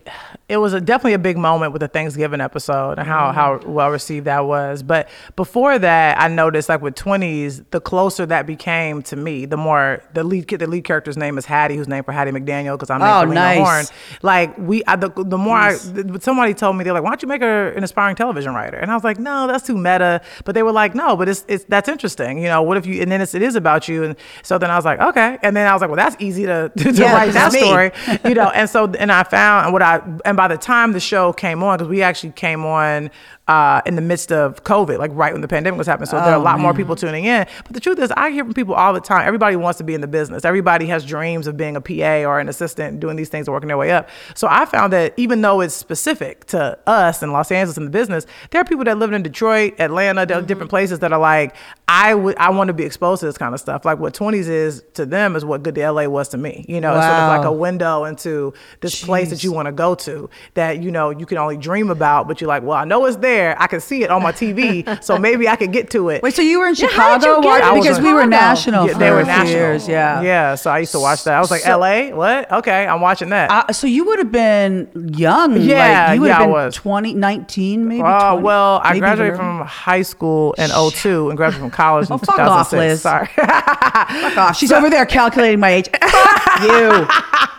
it 0.50 0.56
was 0.56 0.72
a, 0.72 0.80
definitely 0.80 1.12
a 1.12 1.18
big 1.18 1.38
moment 1.38 1.72
with 1.72 1.80
the 1.80 1.86
Thanksgiving 1.88 2.40
episode 2.40 2.98
and 2.98 3.06
how, 3.06 3.30
how 3.30 3.58
mm-hmm. 3.58 3.72
well 3.72 3.88
received 3.90 4.26
that 4.26 4.40
was. 4.46 4.82
But 4.82 5.08
before 5.36 5.78
that, 5.78 6.20
I 6.20 6.26
noticed 6.26 6.68
like 6.68 6.82
with 6.82 6.96
20s, 6.96 7.64
the 7.70 7.80
closer 7.80 8.26
that 8.26 8.46
became 8.46 9.00
to 9.04 9.16
me, 9.16 9.46
the 9.46 9.56
more 9.56 10.02
the 10.12 10.24
lead 10.24 10.48
kid, 10.48 10.58
the 10.58 10.66
lead 10.66 10.82
character's 10.82 11.16
name 11.16 11.38
is 11.38 11.46
Hattie, 11.46 11.76
who's 11.76 11.86
named 11.86 12.04
for 12.04 12.10
Hattie 12.12 12.32
McDaniel 12.32 12.74
because 12.74 12.90
I'm 12.90 12.98
named 12.98 13.10
Oh, 13.12 13.20
for 13.22 13.28
Lena 13.28 13.40
nice. 13.40 13.58
Horne. 13.58 13.84
Like 14.22 14.58
we, 14.58 14.82
I, 14.86 14.96
the, 14.96 15.10
the 15.10 15.38
more 15.38 15.56
I, 15.56 15.76
th- 15.76 16.20
somebody 16.22 16.52
told 16.52 16.76
me 16.76 16.82
they're 16.82 16.92
like, 16.92 17.04
why 17.04 17.10
don't 17.10 17.22
you 17.22 17.28
make 17.28 17.42
her 17.42 17.68
an 17.70 17.84
aspiring 17.84 18.16
television 18.16 18.52
writer? 18.52 18.76
And 18.76 18.90
I 18.90 18.94
was 18.94 19.04
like, 19.04 19.20
no, 19.20 19.46
that's 19.46 19.64
too 19.64 19.76
meta. 19.76 20.20
But 20.44 20.56
they 20.56 20.64
were 20.64 20.72
like, 20.72 20.96
no, 20.96 21.16
but 21.16 21.28
it's 21.28 21.44
it's 21.46 21.64
that's 21.68 21.88
interesting. 21.88 22.38
You 22.38 22.48
know, 22.48 22.60
what 22.62 22.76
if 22.76 22.86
you? 22.86 23.00
And 23.02 23.12
then 23.12 23.20
it's, 23.20 23.34
it 23.34 23.42
is 23.42 23.54
about 23.54 23.86
you. 23.86 24.02
And 24.02 24.16
so 24.42 24.58
then 24.58 24.70
I 24.72 24.74
was 24.74 24.84
like, 24.84 24.98
okay. 25.00 25.38
And 25.44 25.56
then 25.56 25.68
I 25.68 25.72
was 25.72 25.80
like, 25.80 25.90
well, 25.90 25.96
that's 25.96 26.16
easy 26.18 26.44
to 26.46 26.72
to, 26.76 26.92
Yeah, 26.92 27.14
write 27.14 27.34
that 27.34 27.52
me. 27.52 27.60
story. 27.60 27.92
you 28.24 28.34
know, 28.34 28.48
and 28.50 28.68
so 28.68 28.90
and 28.98 29.12
I 29.12 29.22
found 29.22 29.72
what 29.72 29.82
I 29.82 30.02
and 30.24 30.39
by 30.40 30.48
the 30.48 30.57
time 30.57 30.92
the 30.92 31.00
show 31.00 31.35
came 31.35 31.62
on, 31.62 31.76
because 31.76 31.90
we 31.90 32.00
actually 32.00 32.33
came 32.33 32.64
on 32.64 33.11
uh, 33.46 33.83
in 33.85 33.94
the 33.94 34.00
midst 34.00 34.33
of 34.33 34.64
COVID, 34.64 34.98
like 34.98 35.11
right 35.12 35.35
when 35.35 35.42
the 35.42 35.48
pandemic 35.48 35.76
was 35.76 35.87
happening. 35.87 36.07
So 36.07 36.16
there 36.16 36.31
are 36.31 36.37
a 36.37 36.38
Oh, 36.38 36.42
lot 36.42 36.59
more 36.59 36.72
people 36.72 36.96
tuning 36.96 37.26
in. 37.26 37.46
But 37.64 37.74
the 37.74 37.81
truth 37.81 37.98
is, 37.98 38.11
I 38.12 38.31
hear 38.31 38.42
from 38.42 38.55
people 38.55 38.74
all 38.74 38.94
the 38.94 39.03
time. 39.03 39.26
Everybody 39.26 39.57
wants 39.57 39.76
to 39.79 39.85
be 39.85 39.92
in 39.92 40.00
the 40.00 40.07
business. 40.07 40.46
Everybody 40.46 40.87
has 40.87 41.05
dreams 41.05 41.46
of 41.46 41.59
being 41.59 41.76
a 41.76 41.81
PA 41.83 42.26
or 42.26 42.40
an 42.40 42.48
assistant, 42.48 43.00
doing 43.00 43.16
these 43.16 43.29
things 43.29 43.48
and 43.48 43.53
working 43.53 43.68
their 43.68 43.76
way 43.76 43.90
up. 43.90 44.09
So 44.35 44.48
I 44.48 44.64
found 44.64 44.94
that 44.94 45.12
even 45.18 45.42
though 45.42 45.61
it's 45.61 45.74
specific 45.74 46.46
to 46.46 46.79
us 46.87 47.22
in 47.22 47.33
Los 47.33 47.53
Angeles 47.53 47.76
in 47.76 47.85
the 47.85 47.90
business, 47.90 48.24
there 48.50 48.62
are 48.62 48.64
people 48.64 48.85
that 48.85 48.96
live 48.96 49.12
in 49.12 49.22
Detroit, 49.22 49.74
Atlanta, 49.79 50.22
are 50.35 50.40
different 50.40 50.70
places 50.70 51.00
that 51.00 51.12
are 51.12 51.20
like, 51.20 51.55
I 51.92 52.14
would 52.14 52.37
I 52.37 52.50
want 52.50 52.68
to 52.68 52.72
be 52.72 52.85
exposed 52.85 53.18
to 53.20 53.26
this 53.26 53.37
kind 53.37 53.53
of 53.53 53.59
stuff. 53.59 53.85
Like 53.85 53.98
what 53.98 54.14
20s 54.14 54.48
is 54.48 54.85
to 54.94 55.05
them 55.05 55.35
is 55.35 55.44
what 55.44 55.64
Good 55.64 55.74
Day 55.74 55.88
LA 55.88 56.05
was 56.07 56.29
to 56.29 56.37
me. 56.38 56.64
You 56.68 56.81
know, 56.81 56.94
it's 56.96 57.05
sort 57.05 57.18
of 57.18 57.37
like 57.37 57.44
a 57.44 57.50
window 57.53 58.05
into 58.05 58.55
this 58.81 59.03
place 59.05 59.31
that 59.31 59.42
you 59.42 59.50
want 59.53 59.66
to 59.66 59.72
go 59.72 59.96
to 59.96 60.31
that 60.55 60.81
you 60.81 60.92
know 60.92 61.11
you 61.11 61.26
can 61.26 61.37
only 61.37 61.57
dream 61.57 61.90
about, 61.90 62.29
but 62.29 62.40
you're 62.40 62.46
like, 62.46 62.62
well, 62.62 62.76
I 62.76 62.85
know 62.85 63.05
it's 63.07 63.16
there. 63.16 63.61
I 63.61 63.66
can 63.66 63.81
see 63.81 64.05
it 64.05 64.11
on 64.11 64.22
my 64.22 64.31
TV, 64.31 65.03
so 65.05 65.18
maybe 65.18 65.48
I 65.48 65.57
could 65.57 65.72
get 65.72 65.90
to 65.90 66.11
it. 66.11 66.22
Wait, 66.22 66.33
so 66.35 66.42
you 66.42 66.61
were 66.61 66.68
in 66.68 66.76
Yeah, 66.76 66.87
how 66.90 67.18
did 67.18 67.22
Chicago? 67.24 67.37
you 67.38 67.42
get 67.42 67.48
Why- 67.48 67.59
to 67.59 67.64
I 67.66 67.72
was 67.72 67.83
because 67.85 67.98
in 67.98 68.05
we 68.05 68.12
were 68.12 68.26
national 68.26 68.87
Yeah, 68.87 68.92
for 68.92 68.98
they 69.00 69.11
were 69.11 69.24
national. 69.24 69.48
years. 69.57 69.88
Yeah. 69.88 70.22
Yeah. 70.22 70.55
So 70.55 70.70
I 70.70 70.79
used 70.79 70.92
to 70.92 71.00
watch 71.00 71.24
that. 71.24 71.35
I 71.35 71.40
was 71.40 71.50
like, 71.50 71.62
So- 71.62 71.76
LA? 71.76 72.11
What? 72.14 72.53
Okay, 72.53 72.87
I'm 72.87 73.00
watching 73.00 73.31
that. 73.31 73.50
Uh, 73.50 73.72
so 73.72 73.88
you 73.88 74.05
would 74.05 74.20
have 74.20 74.31
been 74.31 74.88
young. 75.16 75.61
Yeah, 75.61 76.07
like, 76.07 76.14
you 76.14 76.20
would 76.20 76.29
yeah, 76.29 76.35
have 76.35 76.42
been 76.44 76.50
was. 76.53 76.74
20, 76.76 77.14
19 77.14 77.88
maybe. 77.88 78.03
Oh 78.05 78.31
20, 78.35 78.42
well, 78.44 78.81
I 78.85 78.96
graduated 79.00 79.35
from 79.37 79.62
high 79.66 80.03
school 80.03 80.53
in 80.53 80.70
02 80.70 81.31
and 81.31 81.37
graduated 81.37 81.61
from 81.62 81.70
college 81.70 81.79
in 81.80 82.06
Oh, 82.10 82.18
fuck 82.18 82.38
off, 82.38 82.72
Liz. 82.72 83.02
Sorry. 83.02 83.26
Fuck 83.26 84.36
off. 84.36 84.56
She's 84.56 84.72
over 84.72 84.88
there 84.90 85.06
calculating 85.06 85.60
my 85.60 85.70
age. 85.70 85.88
Fuck 86.00 86.62
you. 86.62 87.06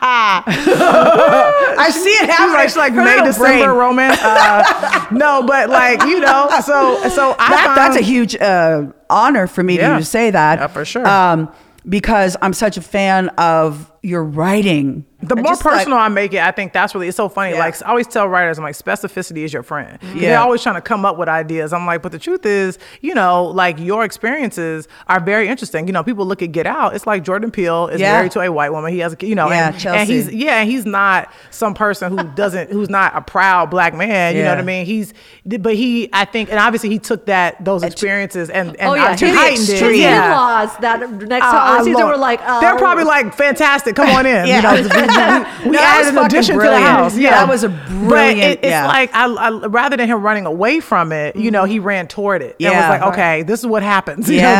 I 0.03 1.89
see 1.93 2.09
it 2.09 2.29
happening. 2.29 2.53
like, 2.55 2.69
she's 2.69 2.77
like 2.77 2.93
Her 2.93 3.03
May 3.03 3.21
December 3.23 3.65
brain. 3.65 3.69
romance. 3.69 4.19
Uh, 4.21 5.07
no, 5.11 5.43
but 5.43 5.69
like 5.69 6.01
you 6.03 6.19
know, 6.19 6.49
so 6.63 7.07
so 7.09 7.35
I 7.39 7.49
That, 7.49 7.63
found, 7.65 7.77
that's 7.77 7.97
a 7.97 8.01
huge 8.01 8.35
uh, 8.35 8.85
honor 9.09 9.47
for 9.47 9.63
me 9.63 9.77
Yeah. 9.77 9.97
to 9.97 10.05
say 10.05 10.31
that. 10.31 10.59
Yeah, 10.59 10.67
for 10.67 10.85
sure. 10.85 11.07
Um, 11.07 11.51
because 11.87 12.37
I'm 12.41 12.53
such 12.53 12.77
a 12.77 12.81
fan 12.81 13.29
of 13.37 13.90
your 14.03 14.23
writing. 14.23 15.05
The 15.23 15.35
I 15.37 15.41
more 15.41 15.51
just, 15.51 15.63
like- 15.63 15.75
personal 15.75 15.99
I 15.99 16.07
make 16.07 16.33
it, 16.33 16.39
I 16.41 16.49
think 16.49 16.73
that's 16.73 16.95
really 16.95 17.07
it's 17.07 17.15
so 17.15 17.29
funny. 17.29 17.51
Yeah. 17.53 17.59
Like 17.59 17.79
I 17.83 17.89
always 17.89 18.07
tell 18.07 18.27
writers, 18.27 18.57
I'm 18.57 18.63
like 18.63 18.75
specificity 18.75 19.43
is 19.43 19.53
your 19.53 19.61
friend. 19.61 19.99
They're 20.01 20.31
Yeah. 20.31 20.41
always 20.41 20.63
trying 20.63 20.73
to 20.73 20.81
come 20.81 21.05
up 21.05 21.15
with 21.19 21.29
ideas. 21.29 21.71
I'm 21.73 21.85
like, 21.85 22.01
but 22.01 22.11
the 22.11 22.17
truth 22.17 22.43
is, 22.43 22.79
you 23.01 23.13
know, 23.13 23.45
like 23.45 23.77
your 23.79 24.03
experiences 24.03 24.87
are 25.07 25.19
very 25.19 25.47
interesting. 25.47 25.85
You 25.85 25.93
know, 25.93 26.03
people 26.03 26.25
look 26.25 26.41
at 26.41 26.51
Get 26.51 26.65
Out. 26.65 26.95
It's 26.95 27.05
like 27.05 27.23
Jordan 27.23 27.51
Peele 27.51 27.89
is 27.89 28.01
Yeah. 28.01 28.13
married 28.13 28.31
to 28.31 28.39
a 28.41 28.51
white 28.51 28.71
woman. 28.71 28.91
He 28.91 28.97
has 28.99 29.13
a, 29.13 29.17
you 29.23 29.35
know, 29.35 29.49
Yeah, 29.51 29.67
and, 29.67 29.77
Chelsea. 29.79 29.99
and 29.99 30.09
he's 30.09 30.31
yeah, 30.33 30.61
and 30.61 30.67
he's 30.71 30.87
not 30.87 31.31
some 31.51 31.75
person 31.75 32.17
who 32.17 32.23
doesn't 32.35 32.71
who's 32.71 32.89
not 32.89 33.15
a 33.15 33.21
proud 33.21 33.69
black 33.69 33.93
man. 33.93 34.35
You 34.35 34.41
know 34.41 34.49
what 34.49 34.57
I 34.57 34.63
mean? 34.63 34.87
He's 34.87 35.13
but 35.45 35.75
he 35.75 36.09
I 36.13 36.25
think 36.25 36.49
and 36.49 36.57
obviously 36.57 36.89
he 36.89 36.97
took 36.97 37.27
that 37.27 37.63
those 37.63 37.83
experiences 37.83 38.49
and 38.49 38.69
and 38.77 38.89
Oh 38.89 38.93
yeah, 38.95 39.15
heightened 39.15 39.69
it. 39.69 39.95
Yeah. 39.97 40.25
in-laws 40.31 40.77
that 40.77 40.99
next 41.27 41.45
Uh, 41.45 41.51
holiday 41.51 41.91
season 41.91 42.07
were 42.07 42.17
like, 42.17 42.41
uh, 42.43 42.59
they're 42.59 42.75
probably 42.77 43.03
like 43.03 43.35
fantastic. 43.35 43.90
Come 43.95 44.09
on 44.09 44.25
in. 44.25 44.45
Yeah. 44.47 44.57
You 44.57 44.61
know, 44.61 44.73
we, 44.75 45.65
we, 45.65 45.69
we 45.71 45.75
No, 45.77 45.79
added 45.83 46.17
an 46.17 46.25
addition 46.25 46.55
to 46.57 46.61
the 46.63 46.79
house. 46.79 47.17
Yeah, 47.17 47.31
that 47.31 47.47
was 47.49 47.63
a 47.63 47.69
But 47.69 47.87
brilliant- 47.89 48.39
it, 48.39 48.59
it's 48.59 48.67
yeah. 48.67 48.87
like 48.87 49.13
I, 49.13 49.25
I 49.25 49.49
rather 49.67 49.97
than 49.97 50.07
him 50.09 50.21
running 50.21 50.45
away 50.45 50.79
from 50.79 51.11
it, 51.11 51.35
you 51.35 51.51
know, 51.51 51.65
he 51.65 51.79
ran 51.79 52.07
toward 52.07 52.41
it. 52.41 52.51
and 52.51 52.55
Yeah. 52.61 52.89
was 52.89 52.99
like, 53.01 53.13
okay, 53.13 53.43
this 53.43 53.59
is 53.59 53.65
what 53.67 53.83
happens. 53.83 54.29
You 54.31 54.37
Yeah. 54.37 54.53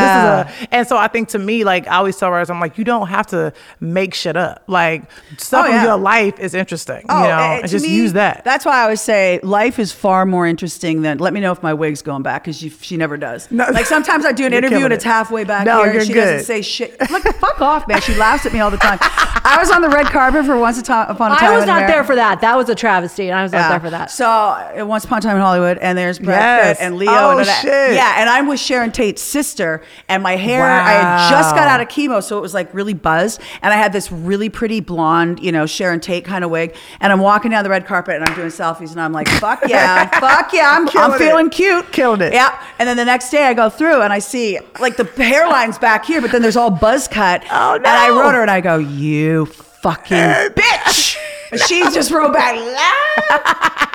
know, 0.44 0.44
this 0.50 0.56
is 0.60 0.66
a. 0.68 0.74
And 0.74 0.86
so 0.88 0.96
I 0.96 1.08
think 1.08 1.28
to 1.30 1.38
me, 1.38 1.64
like 1.64 1.86
I 1.88 1.96
always 1.96 2.16
tell 2.16 2.30
writers, 2.30 2.50
I'm 2.50 2.60
like, 2.60 2.78
you 2.78 2.84
don't 2.84 3.08
have 3.08 3.26
to 3.28 3.52
make 3.80 4.14
shit 4.14 4.36
up. 4.36 4.62
Like 4.66 5.02
stuff 5.38 5.64
Oh, 5.64 5.68
in 5.68 5.74
yeah. 5.74 5.84
your 5.84 5.96
life 5.96 6.38
is 6.40 6.54
interesting. 6.54 7.04
Oh, 7.08 7.22
you 7.22 7.28
know, 7.28 7.38
eh, 7.38 7.60
and 7.62 7.70
just 7.70 7.84
me, 7.86 7.94
use 7.94 8.12
that. 8.14 8.44
That's 8.44 8.64
why 8.64 8.78
I 8.80 8.82
always 8.84 9.00
say 9.00 9.40
life 9.42 9.78
is 9.78 9.92
far 9.92 10.26
more 10.26 10.46
interesting 10.46 11.02
than. 11.02 11.18
Let 11.18 11.32
me 11.32 11.40
know 11.40 11.52
if 11.52 11.62
my 11.62 11.74
wig's 11.74 12.02
going 12.02 12.22
back 12.22 12.44
because 12.44 12.56
she 12.58 12.96
never 12.96 13.16
does. 13.16 13.50
No. 13.50 13.66
Like 13.72 13.86
sometimes 13.86 14.24
I 14.24 14.32
do 14.32 14.46
an 14.46 14.52
interview 14.60 14.84
and 14.84 14.92
it's 14.92 15.04
it. 15.04 15.08
halfway 15.08 15.44
back 15.44 15.64
No, 15.66 15.78
here 15.78 15.84
and 15.86 15.94
you're 15.94 16.04
she 16.04 16.12
good. 16.12 16.20
doesn't 16.24 16.46
say 16.46 16.62
shit. 16.62 16.98
Look, 17.10 17.22
fuck 17.36 17.60
off, 17.60 17.86
man. 17.88 18.00
She 18.00 18.14
laughs 18.16 18.46
at 18.46 18.52
me 18.52 18.60
all 18.60 18.70
the 18.70 18.76
time. 18.76 18.98
I 19.44 19.58
was 19.58 19.70
on 19.70 19.82
the 19.82 19.88
red 19.88 20.06
carpet 20.06 20.44
for 20.46 20.56
Once 20.58 20.78
Upon 20.78 21.10
a 21.10 21.14
Time. 21.36 21.38
I 21.52 21.56
was 21.56 21.66
not 21.66 21.86
there 21.86 22.04
for 22.04 22.14
that. 22.14 22.40
That 22.40 22.56
was 22.56 22.68
a 22.68 22.74
travesty, 22.74 23.28
and 23.28 23.38
I 23.38 23.42
was 23.42 23.52
not 23.52 23.68
there 23.70 23.80
for 23.80 23.90
that. 23.90 24.10
So 24.10 24.26
uh, 24.26 24.84
once 24.86 25.04
upon 25.04 25.18
a 25.18 25.20
time 25.20 25.36
in 25.36 25.42
Hollywood, 25.42 25.78
and 25.78 25.96
there's 25.96 26.18
Brad 26.18 26.38
Yes. 26.40 26.78
Pitt 26.78 26.86
and 26.86 26.96
Leo. 26.96 27.10
Oh, 27.12 27.38
and 27.38 27.46
shit. 27.46 27.94
Yeah, 27.94 28.14
and 28.18 28.28
I'm 28.28 28.46
with 28.46 28.60
Sharon 28.60 28.92
Tate's 28.92 29.22
sister, 29.22 29.82
and 30.08 30.22
my 30.22 30.36
hair. 30.36 30.64
I 30.64 30.90
had 30.92 31.30
just 31.30 31.54
got 31.54 31.68
out 31.68 31.80
of 31.80 31.88
chemo, 31.88 32.22
so 32.22 32.38
it 32.38 32.40
was 32.40 32.54
like 32.54 32.72
really 32.74 32.94
buzzed, 32.94 33.40
and 33.62 33.72
I 33.72 33.76
had 33.76 33.92
this 33.92 34.10
really 34.12 34.48
pretty 34.48 34.80
blonde, 34.80 35.40
you 35.40 35.52
know, 35.52 35.66
Sharon 35.66 36.00
Tate 36.00 36.24
kind 36.24 36.44
of 36.44 36.50
wig, 36.50 36.74
and 37.00 37.12
I'm 37.12 37.20
walking 37.20 37.50
down 37.50 37.64
the 37.64 37.70
red 37.70 37.86
carpet, 37.86 38.16
and 38.16 38.28
I'm 38.28 38.34
doing 38.34 38.48
selfies, 38.48 38.92
and 38.92 39.00
I'm 39.00 39.12
like, 39.12 39.28
fuck 39.28 39.62
yeah, 39.68 40.08
fuck 40.20 40.52
yeah, 40.52 40.70
I'm, 40.76 40.82
I'm 40.82 40.88
Killing 40.88 41.12
it. 41.14 41.18
feeling 41.18 41.50
cute, 41.50 41.92
Killing 41.92 42.20
it. 42.20 42.32
Yeah, 42.32 42.58
and 42.78 42.88
then 42.88 42.96
the 42.96 43.04
next 43.04 43.30
day 43.30 43.44
I 43.44 43.54
go 43.54 43.68
through 43.70 44.02
and 44.02 44.12
I 44.12 44.18
see 44.18 44.58
like 44.80 44.96
the 44.96 45.04
hairline's 45.04 45.78
back 45.78 46.04
here, 46.04 46.20
but 46.20 46.30
then 46.32 46.42
there's 46.42 46.56
all 46.56 46.70
buzz 46.70 47.08
cut. 47.08 47.42
Oh, 47.50 47.72
no! 47.72 47.76
And 47.76 47.86
I 47.86 48.08
wrote 48.10 48.34
her 48.34 48.42
and 48.42 48.50
I 48.50 48.60
go, 48.60 48.76
you 48.78 49.11
fucking 49.46 50.16
bitch. 50.16 51.16
She 51.68 51.82
just 51.92 52.10
wrote 52.10 52.32
back, 52.32 52.54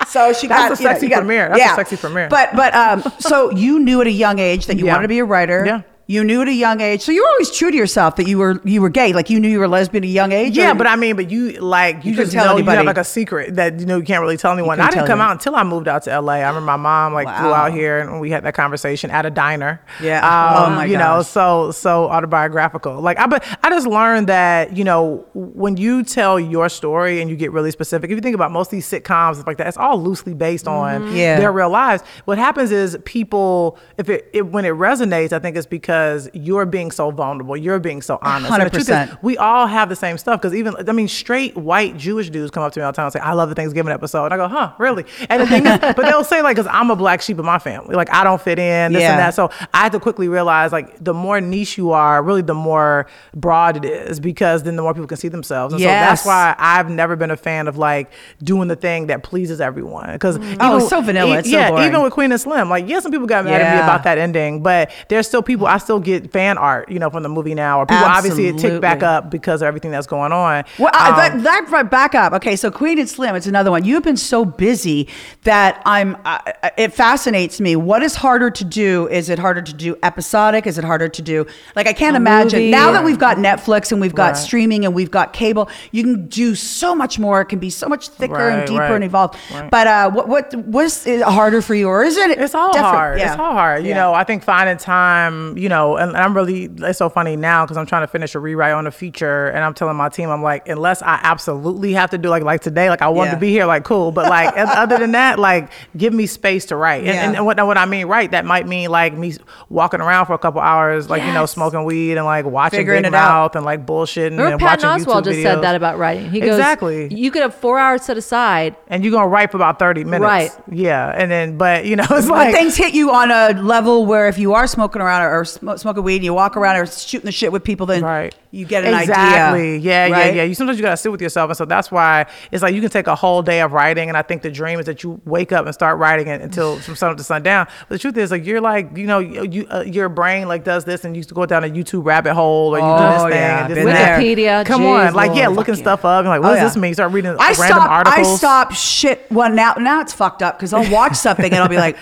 so 0.07 0.31
she 0.31 0.45
That's 0.47 0.47
got 0.47 0.79
a 0.79 0.83
you 0.83 0.87
know, 0.87 0.91
sexy 0.93 1.05
you 1.07 1.09
got- 1.09 1.17
premiere. 1.21 1.49
That's 1.49 1.71
a 1.71 1.75
sexy 1.75 1.97
premiere. 1.97 2.29
But 2.29 2.55
but 2.55 2.71
um, 2.75 3.03
so 3.17 3.49
you 3.49 3.79
knew 3.79 3.99
at 3.99 4.05
a 4.05 4.11
young 4.11 4.37
age 4.37 4.67
that 4.67 4.77
you 4.77 4.85
Yeah. 4.85 4.91
wanted 4.91 5.01
to 5.01 5.07
be 5.07 5.17
a 5.17 5.25
writer. 5.25 5.63
Yeah. 5.65 5.81
You 6.09 6.23
knew 6.23 6.41
at 6.41 6.47
a 6.47 6.53
young 6.53 6.79
age, 6.79 7.01
so 7.01 7.11
you 7.11 7.21
were 7.21 7.27
always 7.27 7.51
true 7.51 7.69
to 7.69 7.75
yourself 7.75 8.15
that 8.15 8.27
you 8.29 8.37
were 8.37 8.61
you 8.63 8.81
were 8.81 8.87
gay. 8.89 9.11
Like 9.11 9.29
you 9.29 9.41
knew 9.41 9.49
you 9.49 9.59
were 9.59 9.65
a 9.65 9.67
lesbian 9.67 10.05
at 10.05 10.07
a 10.07 10.11
young 10.11 10.31
age. 10.31 10.55
Yeah, 10.57 10.71
or- 10.71 10.75
but 10.75 10.87
I 10.87 10.95
mean, 10.95 11.17
but 11.17 11.29
you 11.29 11.51
like 11.59 12.05
you, 12.05 12.11
You 12.11 12.17
just 12.17 12.31
tell 12.31 12.45
know 12.45 12.51
you 12.53 12.57
anybody. 12.59 12.77
have 12.77 12.85
like 12.85 12.97
a 12.97 13.03
secret 13.03 13.55
that 13.55 13.77
you 13.81 13.85
know 13.85 13.97
you 13.97 14.03
can't 14.03 14.21
really 14.21 14.37
tell 14.37 14.53
anyone. 14.53 14.79
I 14.79 14.85
didn't 14.89 15.01
come 15.05 15.19
anyone. 15.19 15.27
out 15.27 15.31
until 15.33 15.55
I 15.57 15.63
moved 15.63 15.89
out 15.89 16.03
to 16.03 16.21
LA. 16.21 16.35
I 16.35 16.47
remember 16.47 16.61
my 16.61 16.77
mom 16.77 17.13
like 17.13 17.27
flew 17.27 17.53
out 17.53 17.73
here 17.73 17.99
and 17.99 18.21
we 18.21 18.29
had 18.31 18.43
that 18.45 18.53
conversation 18.53 19.11
at 19.11 19.25
a 19.25 19.29
diner. 19.29 19.81
Yeah. 20.01 20.19
um, 20.25 20.71
Oh, 20.73 20.75
my 20.77 20.85
you 20.85 20.97
know, 20.97 21.21
so 21.23 21.71
so 21.71 22.05
autobiographical. 22.05 23.01
Like 23.01 23.19
I, 23.19 23.27
but 23.27 23.43
I 23.61 23.69
just 23.69 23.85
learned 23.85 24.27
that 24.29 24.77
you 24.77 24.85
know 24.85 25.25
when 25.33 25.75
you 25.75 26.03
tell 26.03 26.39
your 26.39 26.69
story 26.69 27.19
and 27.19 27.29
you 27.29 27.35
get 27.35 27.51
really 27.51 27.71
specific. 27.71 28.09
If 28.11 28.15
you 28.15 28.21
think 28.21 28.35
about 28.35 28.51
most 28.53 28.67
of 28.67 28.71
these 28.71 28.89
sitcoms 28.89 29.45
like 29.45 29.57
that, 29.57 29.67
it's 29.67 29.75
all 29.77 30.01
loosely 30.01 30.33
based 30.33 30.69
on 30.69 30.77
Mm-hmm. 31.01 31.15
Yeah. 31.17 31.39
their 31.39 31.51
real 31.51 31.69
lives. 31.69 32.01
What 32.23 32.37
happens 32.37 32.71
is 32.71 32.97
people, 33.03 33.77
if 33.97 34.07
it, 34.07 34.29
it 34.31 34.43
when 34.47 34.63
it 34.63 34.73
resonates, 34.73 35.33
I 35.33 35.39
think 35.39 35.57
it's 35.57 35.65
because 35.67 35.96
you're 36.33 36.65
being 36.65 36.91
so 36.91 37.11
vulnerable. 37.11 37.55
You're 37.57 37.79
being 37.79 38.01
so 38.01 38.19
honest. 38.21 38.51
And 38.51 38.61
the 38.63 38.69
truth 38.69 38.89
is, 38.89 38.95
100%. 38.95 39.17
we 39.21 39.37
all 39.37 39.67
have 39.67 39.89
the 39.89 39.95
same 39.95 40.17
stuff 40.17 40.41
because 40.41 40.53
even 40.55 40.75
I 40.87 40.91
mean, 40.91 41.07
straight 41.07 41.55
white 41.55 41.97
Jewish 41.97 42.29
dudes 42.29 42.51
come 42.51 42.63
up 42.63 42.73
to 42.73 42.79
me 42.79 42.83
all 42.83 42.91
the 42.91 42.95
time 42.95 43.05
and 43.05 43.13
say, 43.13 43.19
"I 43.19 43.33
love 43.33 43.49
the 43.49 43.55
Thanksgiving 43.55 43.91
episode," 43.91 44.25
and 44.25 44.33
I 44.33 44.37
go, 44.37 44.47
"Huh, 44.47 44.73
really?" 44.77 45.05
And 45.29 45.41
the 45.41 45.47
thing 45.47 45.65
is, 45.65 45.79
but 45.79 45.97
they'll 45.97 46.23
say 46.23 46.41
like, 46.41 46.55
"Because 46.55 46.69
I'm 46.71 46.89
a 46.91 46.95
black 46.95 47.21
sheep 47.21 47.39
of 47.39 47.45
my 47.45 47.59
family, 47.59 47.95
like 47.95 48.11
I 48.13 48.23
don't 48.23 48.41
fit 48.41 48.59
in 48.59 48.93
this 48.93 49.01
Yeah. 49.01 49.11
and 49.11 49.19
that." 49.19 49.33
So 49.33 49.49
I 49.73 49.83
had 49.83 49.91
to 49.93 49.99
quickly 49.99 50.27
realize 50.27 50.71
like 50.71 51.03
the 51.03 51.13
more 51.13 51.41
niche 51.41 51.77
you 51.77 51.91
are, 51.91 52.21
really 52.23 52.41
the 52.41 52.53
more 52.53 53.07
broad 53.35 53.77
it 53.77 53.85
is 53.85 54.19
because 54.19 54.63
then 54.63 54.75
the 54.75 54.81
more 54.81 54.93
people 54.93 55.07
can 55.07 55.17
see 55.17 55.27
themselves. 55.27 55.73
And 55.73 55.81
so 55.81 55.87
that's 55.87 56.25
why 56.25 56.55
I've 56.57 56.89
never 56.89 57.15
been 57.15 57.31
a 57.31 57.37
fan 57.37 57.67
of 57.67 57.77
like 57.77 58.11
doing 58.43 58.67
the 58.67 58.75
thing 58.75 59.07
that 59.07 59.23
pleases 59.23 59.61
everyone 59.61 60.11
because 60.13 60.37
mm. 60.37 60.57
Oh, 60.59 60.77
it's 60.77 60.89
so 60.89 61.01
vanilla. 61.01 61.39
It's 61.39 61.49
so 61.49 61.57
yeah, 61.57 61.69
boring. 61.69 61.87
even 61.87 62.01
with 62.01 62.13
Queen 62.13 62.31
and 62.31 62.39
Slim, 62.41 62.69
like 62.69 62.87
yeah, 62.87 62.99
some 62.99 63.11
people 63.11 63.27
got 63.27 63.45
mad 63.45 63.61
at 63.61 63.75
me 63.75 63.83
about 63.83 64.03
that 64.03 64.17
ending, 64.17 64.61
but 64.61 64.91
there's 65.09 65.27
still 65.27 65.41
people. 65.41 65.67
I 65.67 65.77
still 65.87 65.99
get 66.01 66.29
fan 66.33 66.57
art, 66.57 66.91
you 66.91 66.99
know, 66.99 67.09
from 67.09 67.23
the 67.23 67.29
movie 67.29 67.55
now, 67.55 67.79
or 67.79 67.85
people 67.85 68.03
obviously 68.03 68.47
it 68.47 68.57
ticked 68.57 68.81
back 68.81 69.01
up 69.03 69.31
because 69.31 69.61
of 69.61 69.67
everything 69.67 69.89
that's 69.89 70.05
going 70.07 70.33
on. 70.33 70.65
Well, 70.77 70.91
Um, 70.93 71.15
that, 71.15 71.43
that 71.43 71.69
right 71.71 71.89
back 71.89 72.13
up. 72.13 72.33
Okay, 72.33 72.57
so 72.57 72.69
Queen 72.69 72.99
and 72.99 73.07
Slim, 73.07 73.35
it's 73.35 73.47
another 73.47 73.71
one. 73.71 73.85
You 73.85 73.93
have 73.93 74.03
been 74.03 74.17
so 74.17 74.43
busy 74.43 75.07
that 75.43 75.81
I'm. 75.85 76.17
Uh, 76.25 76.39
it 76.77 76.93
fascinates 76.93 77.61
me. 77.61 77.77
What 77.77 78.03
is 78.03 78.15
harder 78.15 78.49
to 78.51 78.65
do? 78.65 79.07
Is 79.07 79.29
it 79.29 79.39
harder 79.39 79.61
to 79.61 79.73
do 79.73 79.95
episodic? 80.03 80.67
Is 80.67 80.77
it 80.77 80.83
harder 80.83 81.07
to 81.07 81.21
do 81.21 81.45
like 81.75 81.87
I 81.87 81.93
can't 81.93 82.17
imagine 82.17 82.59
movie 82.59 82.71
now 82.71 82.91
that 82.91 83.05
we've 83.05 83.19
got 83.19 83.37
Netflix 83.37 83.91
and 83.93 84.01
we've 84.01 84.13
got 84.15 84.27
Right. 84.33 84.37
streaming 84.37 84.83
and 84.83 84.93
we've 84.93 85.09
got 85.11 85.31
cable. 85.31 85.69
You 85.91 86.03
can 86.03 86.27
do 86.27 86.53
so 86.53 86.93
much 86.93 87.17
more. 87.17 87.39
It 87.41 87.45
can 87.45 87.59
be 87.59 87.69
so 87.69 87.87
much 87.87 88.09
thicker 88.09 88.49
and 88.49 88.67
deeper 88.67 88.79
right, 88.81 88.91
and 88.91 89.03
evolved. 89.05 89.35
right. 89.53 89.71
But 89.71 89.87
uh, 89.87 90.11
what 90.11 90.27
what 90.27 90.53
was 90.67 91.05
harder 91.23 91.61
for 91.61 91.75
you, 91.75 91.87
or 91.87 92.03
is 92.03 92.17
it? 92.17 92.31
It's 92.37 92.53
all 92.55 92.73
different? 92.73 92.93
hard. 92.95 93.19
Yeah. 93.19 93.31
It's 93.31 93.39
all 93.39 93.53
hard. 93.53 93.83
You 93.83 93.89
Yeah. 93.91 93.95
know, 94.01 94.13
I 94.13 94.23
think 94.25 94.43
finding 94.43 94.77
time, 94.77 95.57
you 95.57 95.69
know, 95.69 95.76
and, 95.97 96.09
and 96.09 96.17
I'm 96.17 96.35
really, 96.35 96.65
it's 96.79 96.97
so 96.97 97.09
funny 97.09 97.35
now 97.35 97.63
because 97.65 97.77
I'm 97.77 97.85
trying 97.85 98.03
to 98.03 98.07
finish 98.07 98.33
a 98.35 98.39
rewrite 98.39 98.73
on 98.73 98.87
a 98.87 98.91
feature 98.91 99.47
and 99.47 99.63
I'm 99.63 99.73
telling 99.73 99.95
my 99.95 100.09
team, 100.09 100.29
I'm 100.29 100.41
like, 100.41 100.67
unless 100.67 101.01
I 101.01 101.19
absolutely 101.23 101.93
have 101.93 102.09
to 102.11 102.17
do 102.17 102.29
like, 102.29 102.43
like 102.43 102.61
today, 102.61 102.89
like 102.89 103.01
I 103.01 103.07
want 103.09 103.27
Yeah. 103.27 103.33
to 103.35 103.39
be 103.39 103.49
here, 103.51 103.65
like 103.65 103.83
cool. 103.83 104.11
But 104.11 104.29
like, 104.29 104.53
other 104.57 104.97
than 104.97 105.11
that, 105.13 105.39
like 105.39 105.69
give 105.95 106.13
me 106.13 106.25
space 106.25 106.65
to 106.67 106.75
write. 106.75 106.99
And, 107.05 107.07
Yeah. 107.07 107.31
and, 107.37 107.45
what, 107.45 107.57
what 107.65 107.77
I 107.77 107.85
mean, 107.85 108.07
right, 108.07 108.29
that 108.31 108.45
might 108.45 108.67
mean 108.67 108.89
like 108.89 109.13
me 109.17 109.33
walking 109.69 110.01
around 110.01 110.25
for 110.25 110.33
a 110.33 110.37
couple 110.39 110.61
hours, 110.61 111.09
like, 111.09 111.23
you 111.23 111.31
know, 111.33 111.45
smoking 111.45 111.83
weed 111.85 112.17
and 112.17 112.25
like 112.25 112.45
watching 112.45 112.79
Figuring 112.79 113.03
Big 113.03 113.13
it 113.13 113.15
out. 113.15 113.55
And 113.55 113.65
like 113.65 113.85
bullshitting 113.85 114.31
Remember 114.31 114.51
and 114.53 114.59
Patton 114.59 114.89
watching 114.89 115.05
Oswalt 115.05 115.21
YouTube 115.21 115.25
just 115.25 115.41
said 115.43 115.61
that 115.61 115.75
about 115.75 115.97
writing. 115.97 116.29
He 116.31 116.39
goes, 116.39 116.49
Exactly. 116.57 117.13
You 117.13 117.31
could 117.31 117.41
have 117.41 117.55
four 117.55 117.77
hours 117.79 118.03
set 118.03 118.17
aside. 118.17 118.75
and 118.87 119.03
you're 119.03 119.11
gonna 119.11 119.27
write 119.27 119.51
for 119.51 119.57
about 119.57 119.79
30 119.79 120.03
minutes. 120.03 120.21
Right. 120.21 120.51
Yeah. 120.71 121.11
And 121.15 121.29
then, 121.31 121.57
but 121.57 121.85
you 121.85 121.95
know, 121.95 122.05
it's 122.11 122.27
But 122.27 122.51
things 122.53 122.75
hit 122.75 122.93
you 122.93 123.11
on 123.11 123.31
a 123.31 123.59
level 123.61 124.05
where 124.05 124.27
if 124.27 124.37
you 124.37 124.53
are 124.53 124.67
smoking 124.67 125.01
around 125.01 125.23
or, 125.23 125.39
or 125.41 125.45
sm- 125.71 125.77
smoking 125.77 126.03
weed 126.03 126.15
and 126.17 126.25
you 126.25 126.33
walk 126.33 126.55
around 126.57 126.77
or 126.77 126.85
shooting 126.85 127.25
the 127.25 127.31
shit 127.31 127.51
with 127.51 127.63
people, 127.63 127.85
then 127.85 128.03
Right. 128.03 128.33
you 128.51 128.65
get 128.65 128.85
an 128.85 128.93
exactly. 128.93 129.61
idea. 129.75 129.77
Yeah, 129.77 130.01
right? 130.03 130.09
yeah, 130.27 130.31
yeah. 130.31 130.43
You 130.43 130.53
sometimes 130.55 130.77
you 130.77 130.83
gotta 130.83 130.97
sit 130.97 131.11
with 131.11 131.21
yourself, 131.21 131.49
and 131.49 131.57
so 131.57 131.65
that's 131.65 131.91
why 131.91 132.25
it's 132.51 132.63
like 132.63 132.73
you 132.73 132.81
can 132.81 132.89
take 132.89 133.07
a 133.07 133.15
whole 133.15 133.41
day 133.41 133.61
of 133.61 133.73
writing, 133.73 134.09
and 134.09 134.17
I 134.17 134.21
think 134.21 134.41
the 134.41 134.51
dream 134.51 134.79
is 134.79 134.85
that 134.85 135.03
you 135.03 135.21
wake 135.25 135.51
up 135.51 135.65
and 135.65 135.73
start 135.73 135.97
writing 135.97 136.27
it 136.27 136.41
until 136.41 136.77
from 136.79 136.95
sun 136.95 137.11
up 137.11 137.17
to 137.17 137.23
sundown. 137.23 137.67
But 137.89 137.95
the 137.95 137.99
truth 137.99 138.17
is, 138.17 138.31
like 138.31 138.45
you're 138.45 138.61
like 138.61 138.95
you 138.97 139.05
know 139.07 139.19
you, 139.19 139.43
you 139.43 139.67
uh, 139.69 139.81
your 139.85 140.09
brain 140.09 140.47
like 140.47 140.63
does 140.63 140.85
this, 140.85 141.03
and 141.05 141.15
you 141.15 141.23
go 141.23 141.45
down 141.45 141.63
a 141.63 141.67
YouTube 141.69 142.05
rabbit 142.05 142.33
hole 142.33 142.75
or 142.75 142.79
you 142.79 142.85
do 142.97 143.13
this 143.13 143.21
Oh, 143.21 143.29
thing. 143.29 143.33
yeah, 143.33 143.59
and 143.65 143.69
this 143.71 143.77
been 143.77 143.87
and 143.87 143.95
that. 143.97 144.17
there. 144.19 144.35
Wikipedia. 144.35 144.65
Come 144.65 144.81
geez, 144.81 144.89
on, 145.09 145.13
like 145.13 145.35
yeah, 145.35 145.47
Lord. 145.47 145.57
looking 145.57 145.75
Fuck 145.75 145.83
stuff 145.83 146.05
up 146.05 146.19
and 146.21 146.29
like 146.29 146.41
what 146.41 146.49
Oh, 146.51 146.53
does 146.53 146.59
yeah. 146.59 146.63
this 146.65 146.77
mean? 146.77 146.89
You 146.89 146.93
start 146.95 147.11
reading 147.11 147.31
I 147.31 147.47
random 147.47 147.55
stop. 147.65 147.89
articles. 147.89 148.27
I 148.27 148.35
stop 148.37 148.71
shit. 148.73 149.25
Well, 149.31 149.49
now 149.51 149.73
now 149.79 150.01
it's 150.01 150.13
fucked 150.13 150.41
up 150.41 150.57
because 150.57 150.73
I'll 150.73 150.89
watch 150.91 151.15
something 151.27 151.45
and 151.45 151.55
I'll 151.55 151.67
be 151.69 151.77
like. 151.77 151.97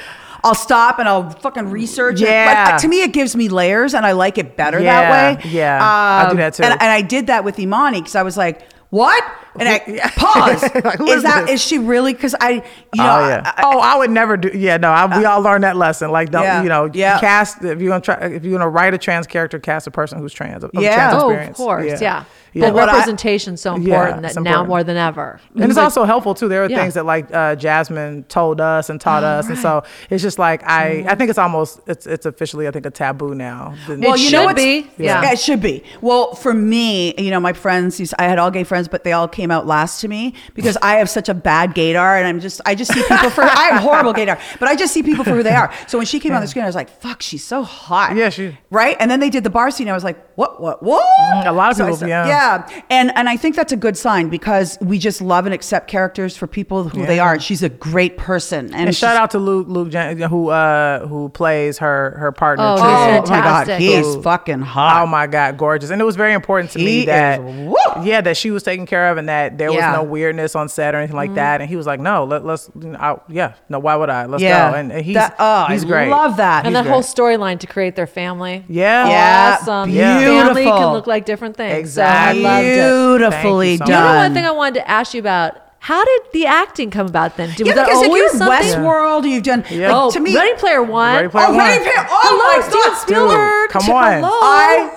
I'll 0.46 0.56
stop 0.56 1.00
and 1.00 1.10
I'll 1.10 1.30
fucking 1.32 1.70
research. 1.72 2.22
it. 2.22 2.28
Uh, 2.28 2.32
yeah. 2.32 2.68
Like, 2.72 2.82
to 2.82 2.88
me, 2.88 3.02
it 3.02 3.12
gives 3.14 3.36
me 3.36 3.50
layers, 3.50 3.94
and 3.94 4.06
I 4.06 4.12
like 4.14 4.38
it 4.38 4.56
better 4.56 4.80
Yeah, 4.80 5.02
that 5.02 5.44
way. 5.44 5.50
yeah. 5.52 5.80
I'll 5.82 6.26
um, 6.28 6.32
do 6.32 6.38
that 6.38 6.54
too. 6.54 6.64
And, 6.64 6.74
and 6.74 6.84
I 6.92 7.02
did 7.02 7.28
that 7.28 7.44
with 7.44 7.58
Imani 7.60 8.00
because 8.02 8.16
I 8.16 8.24
was 8.24 8.38
like, 8.38 8.62
"What?" 8.92 9.24
And 9.58 9.68
I 9.70 9.80
pause. 10.16 10.62
Like, 10.84 10.98
who 10.98 11.08
is 11.08 11.18
is 11.18 11.24
that 11.24 11.48
this? 11.48 11.56
is 11.62 11.64
she 11.66 11.80
really? 11.80 12.14
Because 12.14 12.36
I, 12.40 12.50
you 12.52 12.62
oh, 12.94 12.98
know, 12.98 13.20
oh 13.24 13.28
yeah. 13.28 13.54
I- 13.56 13.62
oh, 13.64 13.80
I 13.80 13.96
would 13.98 14.12
never 14.12 14.38
do. 14.38 14.52
Yeah, 14.58 14.78
no. 14.78 14.90
I, 14.92 15.18
we 15.18 15.26
uh, 15.26 15.32
all 15.32 15.42
learned 15.42 15.64
that 15.64 15.78
lesson. 15.78 16.12
Like, 16.12 16.30
don't 16.30 16.44
Yeah. 16.44 16.62
you 16.64 16.70
know? 16.70 16.90
Yeah. 16.94 17.20
Cast 17.20 17.64
if 17.64 17.80
you're 17.82 17.90
gonna 17.90 18.02
try 18.02 18.16
if 18.28 18.44
you're 18.44 18.58
gonna 18.58 18.70
write 18.70 18.94
a 18.94 18.98
trans 18.98 19.28
character, 19.28 19.58
cast 19.60 19.88
a 19.88 19.92
person 19.92 20.20
who's 20.20 20.34
trans. 20.34 20.64
Of 20.64 20.72
Yeah. 20.74 20.94
Trans 21.10 21.14
Oh, 21.14 21.26
of 21.28 21.32
experience. 21.32 21.58
course, 21.58 21.86
yeah. 21.86 21.98
Yeah. 22.02 22.24
But 22.58 22.74
What 22.74 22.88
I- 22.90 22.94
representation's 22.94 23.60
so 23.62 23.76
important 23.76 24.26
it's 24.26 24.36
that 24.36 24.42
now 24.42 24.64
more 24.64 24.84
than 24.84 24.96
ever. 24.96 25.42
And 25.56 25.66
it's 25.66 25.76
Like, 25.76 25.84
also 25.84 26.06
helpful 26.06 26.34
too. 26.34 26.48
There 26.48 26.64
are 26.64 26.70
Yeah. 26.70 26.80
things 26.82 26.94
that 26.94 27.06
like 27.06 27.34
uh, 27.34 27.56
Jasmine 27.56 28.24
told 28.30 28.62
us 28.62 28.90
and 28.90 29.00
taught 29.02 29.24
us, 29.24 29.50
and 29.50 29.58
so 29.58 29.84
it's 30.10 30.24
just 30.24 30.40
like 30.40 30.64
I, 30.66 31.06
I 31.08 31.16
think 31.16 31.30
it's 31.30 31.38
almost 31.40 31.82
it's 31.88 32.08
it's 32.08 32.26
officially 32.26 32.68
I 32.68 32.72
think 32.72 32.86
a 32.86 32.92
taboo 32.92 33.36
now. 33.36 33.74
Well, 33.88 33.98
It 33.98 34.20
you 34.22 34.32
know 34.32 34.40
should 34.40 34.46
what's- 34.46 34.64
be. 34.64 34.88
Yeah. 34.98 35.32
it 35.32 35.40
should 35.40 35.62
be. 35.62 35.84
Well, 36.02 36.34
for 36.36 36.54
me, 36.54 37.14
you 37.18 37.30
know, 37.30 37.40
my 37.40 37.54
friends, 37.54 38.14
I 38.20 38.24
had 38.24 38.40
all 38.40 38.52
gay 38.52 38.64
friends, 38.64 38.88
but 38.88 39.04
they 39.04 39.12
all 39.12 39.28
came 39.28 39.52
out 39.52 39.68
last 39.68 40.00
to 40.02 40.08
me 40.08 40.34
because 40.54 40.78
I 40.82 40.96
have 40.96 41.10
such 41.10 41.28
a 41.30 41.34
bad 41.34 41.76
gaydar, 41.76 42.18
and 42.20 42.26
I'm 42.28 42.40
just, 42.40 42.62
I 42.66 42.74
just 42.76 42.94
see 42.94 43.04
people 43.04 43.30
for, 43.32 43.44
I 43.44 43.66
have 43.72 43.82
horrible 43.84 44.14
gaydar, 44.14 44.40
but 44.60 44.70
I 44.70 44.76
just 44.76 44.94
see 44.94 45.04
people 45.04 45.24
for 45.26 45.32
who 45.32 45.44
they 45.44 45.54
are. 45.56 45.72
So 45.88 45.98
when 45.98 46.08
she 46.08 46.20
came 46.20 46.34
on 46.34 46.42
the 46.42 46.48
screen, 46.48 46.64
I 46.64 46.68
was 46.68 46.76
like, 46.76 46.90
fuck, 47.02 47.22
she's 47.22 47.44
so 47.44 47.64
hot. 47.64 48.16
Yeah, 48.16 48.30
she- 48.30 48.58
Right? 48.72 48.96
And 49.00 49.10
then 49.12 49.20
they 49.20 49.30
did 49.30 49.44
the 49.44 49.50
bar 49.50 49.72
scene. 49.72 49.90
I 49.90 49.94
was 49.94 50.04
like, 50.04 50.18
what, 50.36 50.62
what, 50.62 50.82
what? 50.84 51.04
Mm, 51.34 51.48
a 51.48 51.52
lot 51.52 51.72
of 51.72 51.78
So 51.78 51.84
people, 51.86 51.98
said- 51.98 52.10
yeah. 52.10 52.28
Yeah. 52.28 52.45
And, 52.90 53.12
and 53.16 53.30
I 53.30 53.38
think 53.38 53.56
that's 53.56 53.72
a 53.74 53.78
good 53.78 53.98
sign 53.98 54.30
because 54.30 54.78
we 54.82 55.00
just 55.00 55.22
love 55.22 55.46
and 55.46 55.54
accept 55.54 55.88
characters 55.88 56.36
for 56.38 56.48
people 56.48 56.90
who 56.90 57.06
they 57.06 57.20
are. 57.20 57.34
And 57.34 57.44
she's 57.44 57.64
a 57.64 57.70
great 57.70 58.18
person. 58.18 58.74
And, 58.74 58.88
And 58.88 58.96
shout 58.96 59.18
out 59.18 59.32
to 59.32 59.40
Luke 59.40 59.68
Luke 59.68 59.90
James, 59.90 60.18
who 60.22 60.50
uh 60.50 61.06
who 61.08 61.30
plays 61.30 61.78
her 61.80 62.16
her 62.18 62.32
partner. 62.32 62.66
Oh, 62.68 62.76
too. 62.78 62.84
Oh 62.84 63.22
my 63.30 63.42
God, 63.42 63.68
he's 63.80 64.06
Who- 64.06 64.22
fucking 64.22 64.62
hot. 64.62 65.04
Oh 65.04 65.08
my 65.08 65.28
God, 65.28 65.58
gorgeous! 65.58 65.90
And 65.90 66.02
it 66.02 66.06
was 66.06 66.16
very 66.16 66.34
important 66.34 66.72
to 66.72 66.80
He 66.80 66.86
me 66.86 67.06
that 67.06 67.40
is- 67.42 67.76
yeah, 68.04 68.22
that 68.22 68.36
she 68.38 68.52
was 68.52 68.64
taken 68.64 68.86
care 68.86 69.10
of 69.12 69.18
and 69.18 69.30
that 69.30 69.58
there 69.58 69.72
Yeah. 69.72 69.92
was 69.92 69.98
no 70.00 70.04
weirdness 70.04 70.56
on 70.56 70.68
set 70.70 70.94
or 70.96 70.98
anything 70.98 71.16
like 71.16 71.34
that. 71.36 71.62
And 71.62 71.70
he 71.70 71.76
was 71.76 71.86
like, 71.88 72.00
no, 72.00 72.26
let, 72.26 72.46
let's 72.46 72.70
I, 73.00 73.18
yeah, 73.30 73.54
no, 73.70 73.80
why 73.80 73.96
would 73.96 74.10
I? 74.10 74.26
Let's 74.26 74.44
Yeah. 74.44 74.72
go. 74.72 74.78
And, 74.78 74.92
and 74.92 75.06
he's 75.06 75.16
That- 75.16 75.36
oh, 75.40 75.66
he's 75.70 75.84
I 75.86 75.88
great. 75.88 76.10
love 76.10 76.38
that. 76.38 76.66
and 76.66 76.76
He's 76.76 76.84
that 76.84 76.90
whole 76.90 77.02
storyline 77.02 77.60
to 77.60 77.68
create 77.68 77.96
their 77.96 78.08
family. 78.08 78.66
Yeah, 78.68 79.08
Yeah. 79.08 79.58
Awesome. 79.62 79.90
Yeah. 79.92 80.20
Family 80.20 80.64
can 80.66 80.92
look 80.94 81.08
like 81.08 81.26
different 81.26 81.56
things. 81.58 81.78
Exactly. 81.78 82.06
So 82.06 82.12
I 82.16 82.26
loved 82.26 82.35
it. 82.35 82.35
Beautifully 82.42 83.78
Thank 83.78 83.90
you 83.90 83.94
done. 83.96 84.04
You 84.04 84.10
know 84.10 84.24
one 84.24 84.34
thing 84.34 84.46
I 84.46 84.52
wanted 84.52 84.76
to 84.76 84.90
ask 84.90 85.14
you 85.14 85.20
about? 85.20 85.62
How 85.80 86.04
did 86.04 86.22
the 86.34 86.48
acting 86.48 86.90
come 86.90 87.06
about 87.06 87.38
then? 87.38 87.50
Did, 87.50 87.60
Yeah, 87.60 87.66
was 87.68 87.76
that 87.76 87.86
because 87.86 88.02
if 88.02 88.08
always 88.08 88.22
you're 88.22 88.30
something? 88.32 88.82
Westworld, 88.82 89.30
you've 89.30 89.44
done. 89.44 89.64
Yeah. 89.70 89.94
Like, 89.94 89.96
oh, 89.96 90.12
to 90.12 90.20
me, 90.20 90.36
oh, 90.36 90.40
Ready 90.40 90.58
Player 90.58 90.82
One. 90.82 91.16
Ready 91.16 91.28
Player 91.30 91.46
oh, 91.48 91.50
One. 91.50 91.58
Ready 91.60 91.84
Player. 91.84 92.08
Oh 92.10 92.20
Hello, 92.26 92.42
my 92.42 92.68
Steven 92.68 92.82
God, 92.82 92.98
Spielberg. 92.98 93.70
come 93.70 93.96
on. 93.96 94.14
Hello. 94.14 94.40
I 94.42 94.90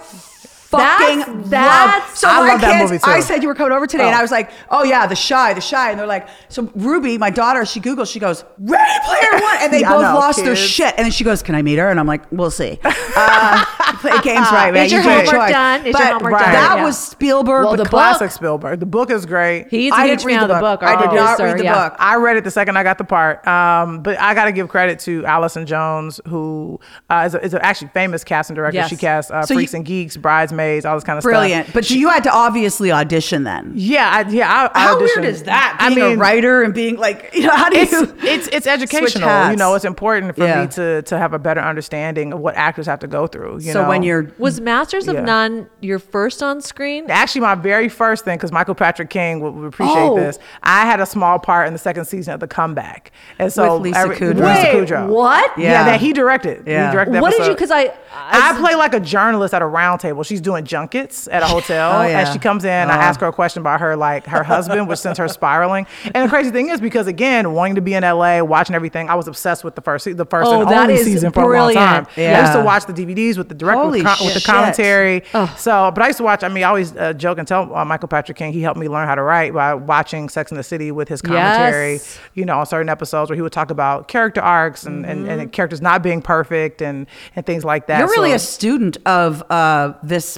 fucking 0.71 1.43
That's- 1.51 2.03
love. 2.09 2.17
So 2.17 2.29
I 2.29 2.41
my 2.41 2.49
love 2.53 2.61
that 2.61 2.79
kids, 2.81 2.91
movie, 2.91 3.03
too. 3.05 3.11
I 3.11 3.21
said 3.21 3.43
you 3.43 3.49
were 3.49 3.55
coming 3.55 3.73
over 3.73 3.87
today, 3.87 4.05
and 4.05 4.15
Oh. 4.15 4.19
I 4.19 4.23
was 4.23 4.31
like, 4.31 4.51
"Oh 4.71 4.85
yeah, 4.85 5.07
The 5.07 5.15
Chi, 5.17 5.55
The 5.55 5.61
Chi," 5.61 5.91
and 5.91 5.99
they're 5.99 6.07
like, 6.07 6.29
"So 6.49 6.71
Ruby, 6.75 7.17
my 7.19 7.31
daughter, 7.31 7.65
she 7.65 7.81
googles, 7.81 8.11
she 8.13 8.19
goes, 8.21 8.45
Ready 8.59 9.01
Player 9.05 9.41
One," 9.43 9.57
and 9.61 9.73
they 9.73 9.81
Yeah, 9.89 9.93
both 9.93 10.03
know, 10.03 10.15
lost 10.15 10.45
their 10.45 10.57
shit, 10.57 10.95
and 10.97 11.05
then 11.05 11.11
she 11.13 11.25
goes, 11.25 11.43
"Can 11.43 11.55
I 11.55 11.63
meet 11.63 11.79
her?" 11.79 11.89
And 11.89 11.99
I'm 11.99 12.07
like, 12.07 12.23
"We'll 12.31 12.51
see." 12.51 12.79
Uh, 13.21 13.65
play 14.01 14.13
games 14.23 14.47
right, 14.53 14.73
man. 14.73 14.87
Is 14.87 14.93
your 14.93 15.03
You 15.03 15.09
homework 15.09 15.27
choice. 15.35 15.51
done? 15.51 15.81
Is 15.81 15.87
your 15.87 15.93
but 15.95 16.13
homework 16.13 16.33
done? 16.35 16.53
That 16.53 16.75
Yeah. 16.77 16.85
was 16.85 16.97
Spielberg. 16.97 17.65
Well, 17.65 17.77
the 17.77 17.83
the 17.83 17.89
classic. 17.89 18.19
Classic 18.19 18.37
Spielberg. 18.37 18.79
The 18.79 18.87
book 18.87 19.11
is 19.11 19.27
great. 19.27 19.67
He's 19.71 19.93
a 19.93 19.97
I 19.97 20.07
huge 20.07 20.25
read 20.25 20.35
fan 20.35 20.43
of 20.45 20.49
the 20.49 20.55
the 20.55 20.61
book. 20.61 20.81
book. 20.81 20.89
I 20.89 21.01
did 21.05 21.13
not 21.17 21.37
read 21.41 21.59
the 21.59 21.65
book. 21.65 21.97
I 21.99 22.15
read 22.15 22.37
it 22.37 22.45
the 22.45 22.51
second 22.53 22.77
I 22.77 22.85
got 22.85 22.99
the 22.99 23.03
part. 23.05 23.45
Um, 23.49 24.01
but 24.05 24.17
I 24.21 24.35
got 24.35 24.45
to 24.45 24.53
give 24.53 24.69
credit 24.69 25.01
to 25.01 25.27
Allison 25.27 25.67
Jones, 25.67 26.21
who 26.29 26.79
uh, 27.11 27.25
is, 27.27 27.35
a, 27.35 27.45
is 27.45 27.55
actually 27.55 27.89
famous 27.89 28.23
casting 28.23 28.55
director. 28.55 28.77
Yes. 28.77 28.89
She 28.89 28.97
cast 28.97 29.33
uh, 29.33 29.43
So 29.45 29.55
you- 29.55 29.59
Freaks 29.61 29.75
and 29.75 29.85
Geeks, 29.85 30.17
Bridesmaids, 30.17 30.58
all 30.61 30.95
this 30.97 31.05
kind 31.05 31.17
of 31.17 31.23
stuff. 31.23 31.31
Brilliant. 31.31 31.73
But 31.73 31.91
you 31.91 32.09
had 32.09 32.23
to 32.25 32.33
obviously 32.33 32.91
audition 32.93 33.45
then. 33.45 33.73
Yeah, 33.75 34.09
I, 34.11 34.29
yeah. 34.31 34.71
I, 34.75 34.79
I 34.79 34.83
How 34.85 34.97
auditioned. 34.97 35.01
weird 35.17 35.25
is 35.27 35.43
that? 35.45 35.77
I 35.81 35.89
Being 35.95 36.01
mean, 36.09 36.17
a 36.17 36.21
writer 36.21 36.63
and 36.63 36.75
being 36.75 36.97
like, 36.97 37.31
you 37.35 37.43
know, 37.43 37.55
how 37.57 37.69
do 37.71 37.79
it's 37.79 37.93
you? 37.93 38.15
it's 38.23 38.49
it's 38.49 38.67
educational. 38.67 39.29
hats? 39.29 39.51
You 39.53 39.57
know, 39.57 39.75
it's 39.75 39.85
important 39.85 40.35
for 40.37 40.45
Yeah. 40.45 40.63
me 40.63 40.69
to 40.73 41.03
to 41.03 41.19
have 41.19 41.33
a 41.33 41.39
better 41.39 41.61
understanding 41.61 42.33
of 42.33 42.41
what 42.41 42.55
actors 42.57 42.87
have 42.87 42.99
to 43.01 43.07
go 43.07 43.27
through. 43.27 43.55
You 43.61 43.73
so 43.73 43.83
know? 43.83 43.89
when 43.89 44.03
you're 44.03 44.33
Was 44.39 44.61
Masters 44.61 45.09
of 45.09 45.17
None 45.17 45.69
your 45.81 45.99
first 45.99 46.43
on 46.43 46.61
screen? 46.61 47.11
Actually, 47.11 47.43
my 47.43 47.55
very 47.55 47.89
first 47.89 48.25
thing, 48.25 48.37
because 48.37 48.53
Michael 48.53 48.75
Patrick 48.75 49.11
King 49.11 49.41
would, 49.41 49.55
would 49.55 49.67
appreciate 49.69 49.97
Oh. 49.99 50.17
this. 50.17 50.39
I 50.63 50.87
had 50.87 51.01
a 51.01 51.07
small 51.07 51.39
part 51.39 51.67
in 51.67 51.73
the 51.73 51.79
second 51.79 52.05
season 52.07 52.35
of 52.35 52.41
The 52.41 52.49
Comeback, 52.49 53.13
and 53.39 53.53
so 53.53 53.75
With 53.79 53.83
Lisa 53.95 54.09
Kudrow. 54.09 54.75
Lisa 54.77 54.95
Kudrow. 54.95 55.09
what? 55.09 55.57
Yeah. 55.59 55.69
Yeah. 55.71 55.85
that 55.85 56.01
he 56.01 56.13
directed. 56.13 56.65
Yeah. 56.67 56.87
He 56.89 56.93
directed. 56.93 57.15
that 57.15 57.23
What 57.23 57.31
did 57.31 57.39
you? 57.47 57.53
episode. 57.53 57.55
Because 57.55 57.71
I, 57.71 57.93
I 58.15 58.59
play 58.61 58.75
like 58.75 58.95
a 58.95 59.01
journalist 59.01 59.55
at 59.55 59.63
a 59.63 59.67
round 59.67 60.01
table. 60.01 60.23
She's 60.23 60.41
doing 60.49 60.65
junkets 60.65 61.29
at 61.29 61.43
a 61.43 61.47
hotel, 61.47 62.01
Oh, 62.01 62.03
yeah. 62.07 62.21
and 62.21 62.29
she 62.33 62.39
comes 62.39 62.65
in. 62.65 62.71
I 62.71 62.83
Uh-huh. 62.95 63.01
ask 63.09 63.21
her 63.21 63.27
a 63.29 63.33
question 63.33 63.61
about 63.61 63.81
her 63.81 63.97
like 63.97 64.27
her 64.27 64.43
husband, 64.43 64.89
which 64.89 64.99
sends 64.99 65.19
her 65.19 65.29
spiraling. 65.29 65.87
And 66.15 66.25
the 66.25 66.29
crazy 66.29 66.51
thing 66.51 66.69
is, 66.71 66.81
because 66.81 67.07
again, 67.07 67.53
wanting 67.53 67.75
to 67.75 67.81
be 67.81 67.95
in 67.95 68.03
LA, 68.05 68.41
watching 68.43 68.75
everything, 68.75 69.09
I 69.11 69.15
was 69.15 69.29
obsessed 69.29 69.63
with 69.65 69.75
the 69.75 69.83
first 69.83 70.05
the 70.17 70.25
first 70.25 70.49
Oh, 70.51 70.63
and 70.63 70.71
only 70.71 70.97
season 70.99 71.33
for 71.33 71.53
a 71.55 71.59
long 71.63 71.75
time. 71.75 72.07
Yeah. 72.17 72.39
I 72.39 72.41
used 72.43 72.53
to 72.55 72.65
watch 72.65 72.87
the 72.87 72.93
DVDs 72.95 73.37
with 73.37 73.49
the 73.49 73.55
director 73.55 73.89
with, 73.91 74.05
com- 74.05 74.25
with 74.27 74.35
the 74.35 74.41
commentary. 74.41 75.23
So, 75.57 75.91
but 75.95 76.03
I 76.03 76.07
used 76.07 76.19
to 76.19 76.25
watch. 76.25 76.43
I 76.43 76.49
mean, 76.49 76.65
I 76.65 76.69
always 76.69 76.97
uh, 76.97 77.13
joke 77.13 77.39
and 77.39 77.47
tell 77.47 77.75
uh, 77.77 77.85
Michael 77.85 78.09
Patrick 78.09 78.39
King 78.39 78.53
he 78.53 78.63
helped 78.63 78.79
me 78.81 78.89
learn 78.89 79.07
how 79.07 79.15
to 79.15 79.23
write 79.23 79.53
by 79.53 79.75
watching 79.75 80.29
Sex 80.29 80.51
and 80.51 80.59
the 80.59 80.63
City 80.63 80.91
with 80.93 81.09
his 81.09 81.21
commentary. 81.21 81.95
Yes. 81.95 82.19
You 82.35 82.45
know, 82.45 82.59
on 82.61 82.67
certain 82.67 82.89
episodes 82.89 83.29
where 83.31 83.37
he 83.37 83.43
would 83.43 83.53
talk 83.53 83.71
about 83.71 84.09
character 84.09 84.41
arcs 84.41 84.85
and, 84.85 85.05
and, 85.05 85.29
and 85.29 85.53
characters 85.53 85.83
not 85.83 86.03
being 86.03 86.23
perfect 86.23 86.81
and 86.83 87.07
and 87.37 87.45
things 87.45 87.65
like 87.65 87.87
that. 87.89 87.99
You're 87.99 88.09
really 88.09 88.31
So- 88.31 88.37
a 88.37 88.39
student 88.39 88.97
of 89.07 89.43
uh, 89.51 89.93
this 90.03 90.38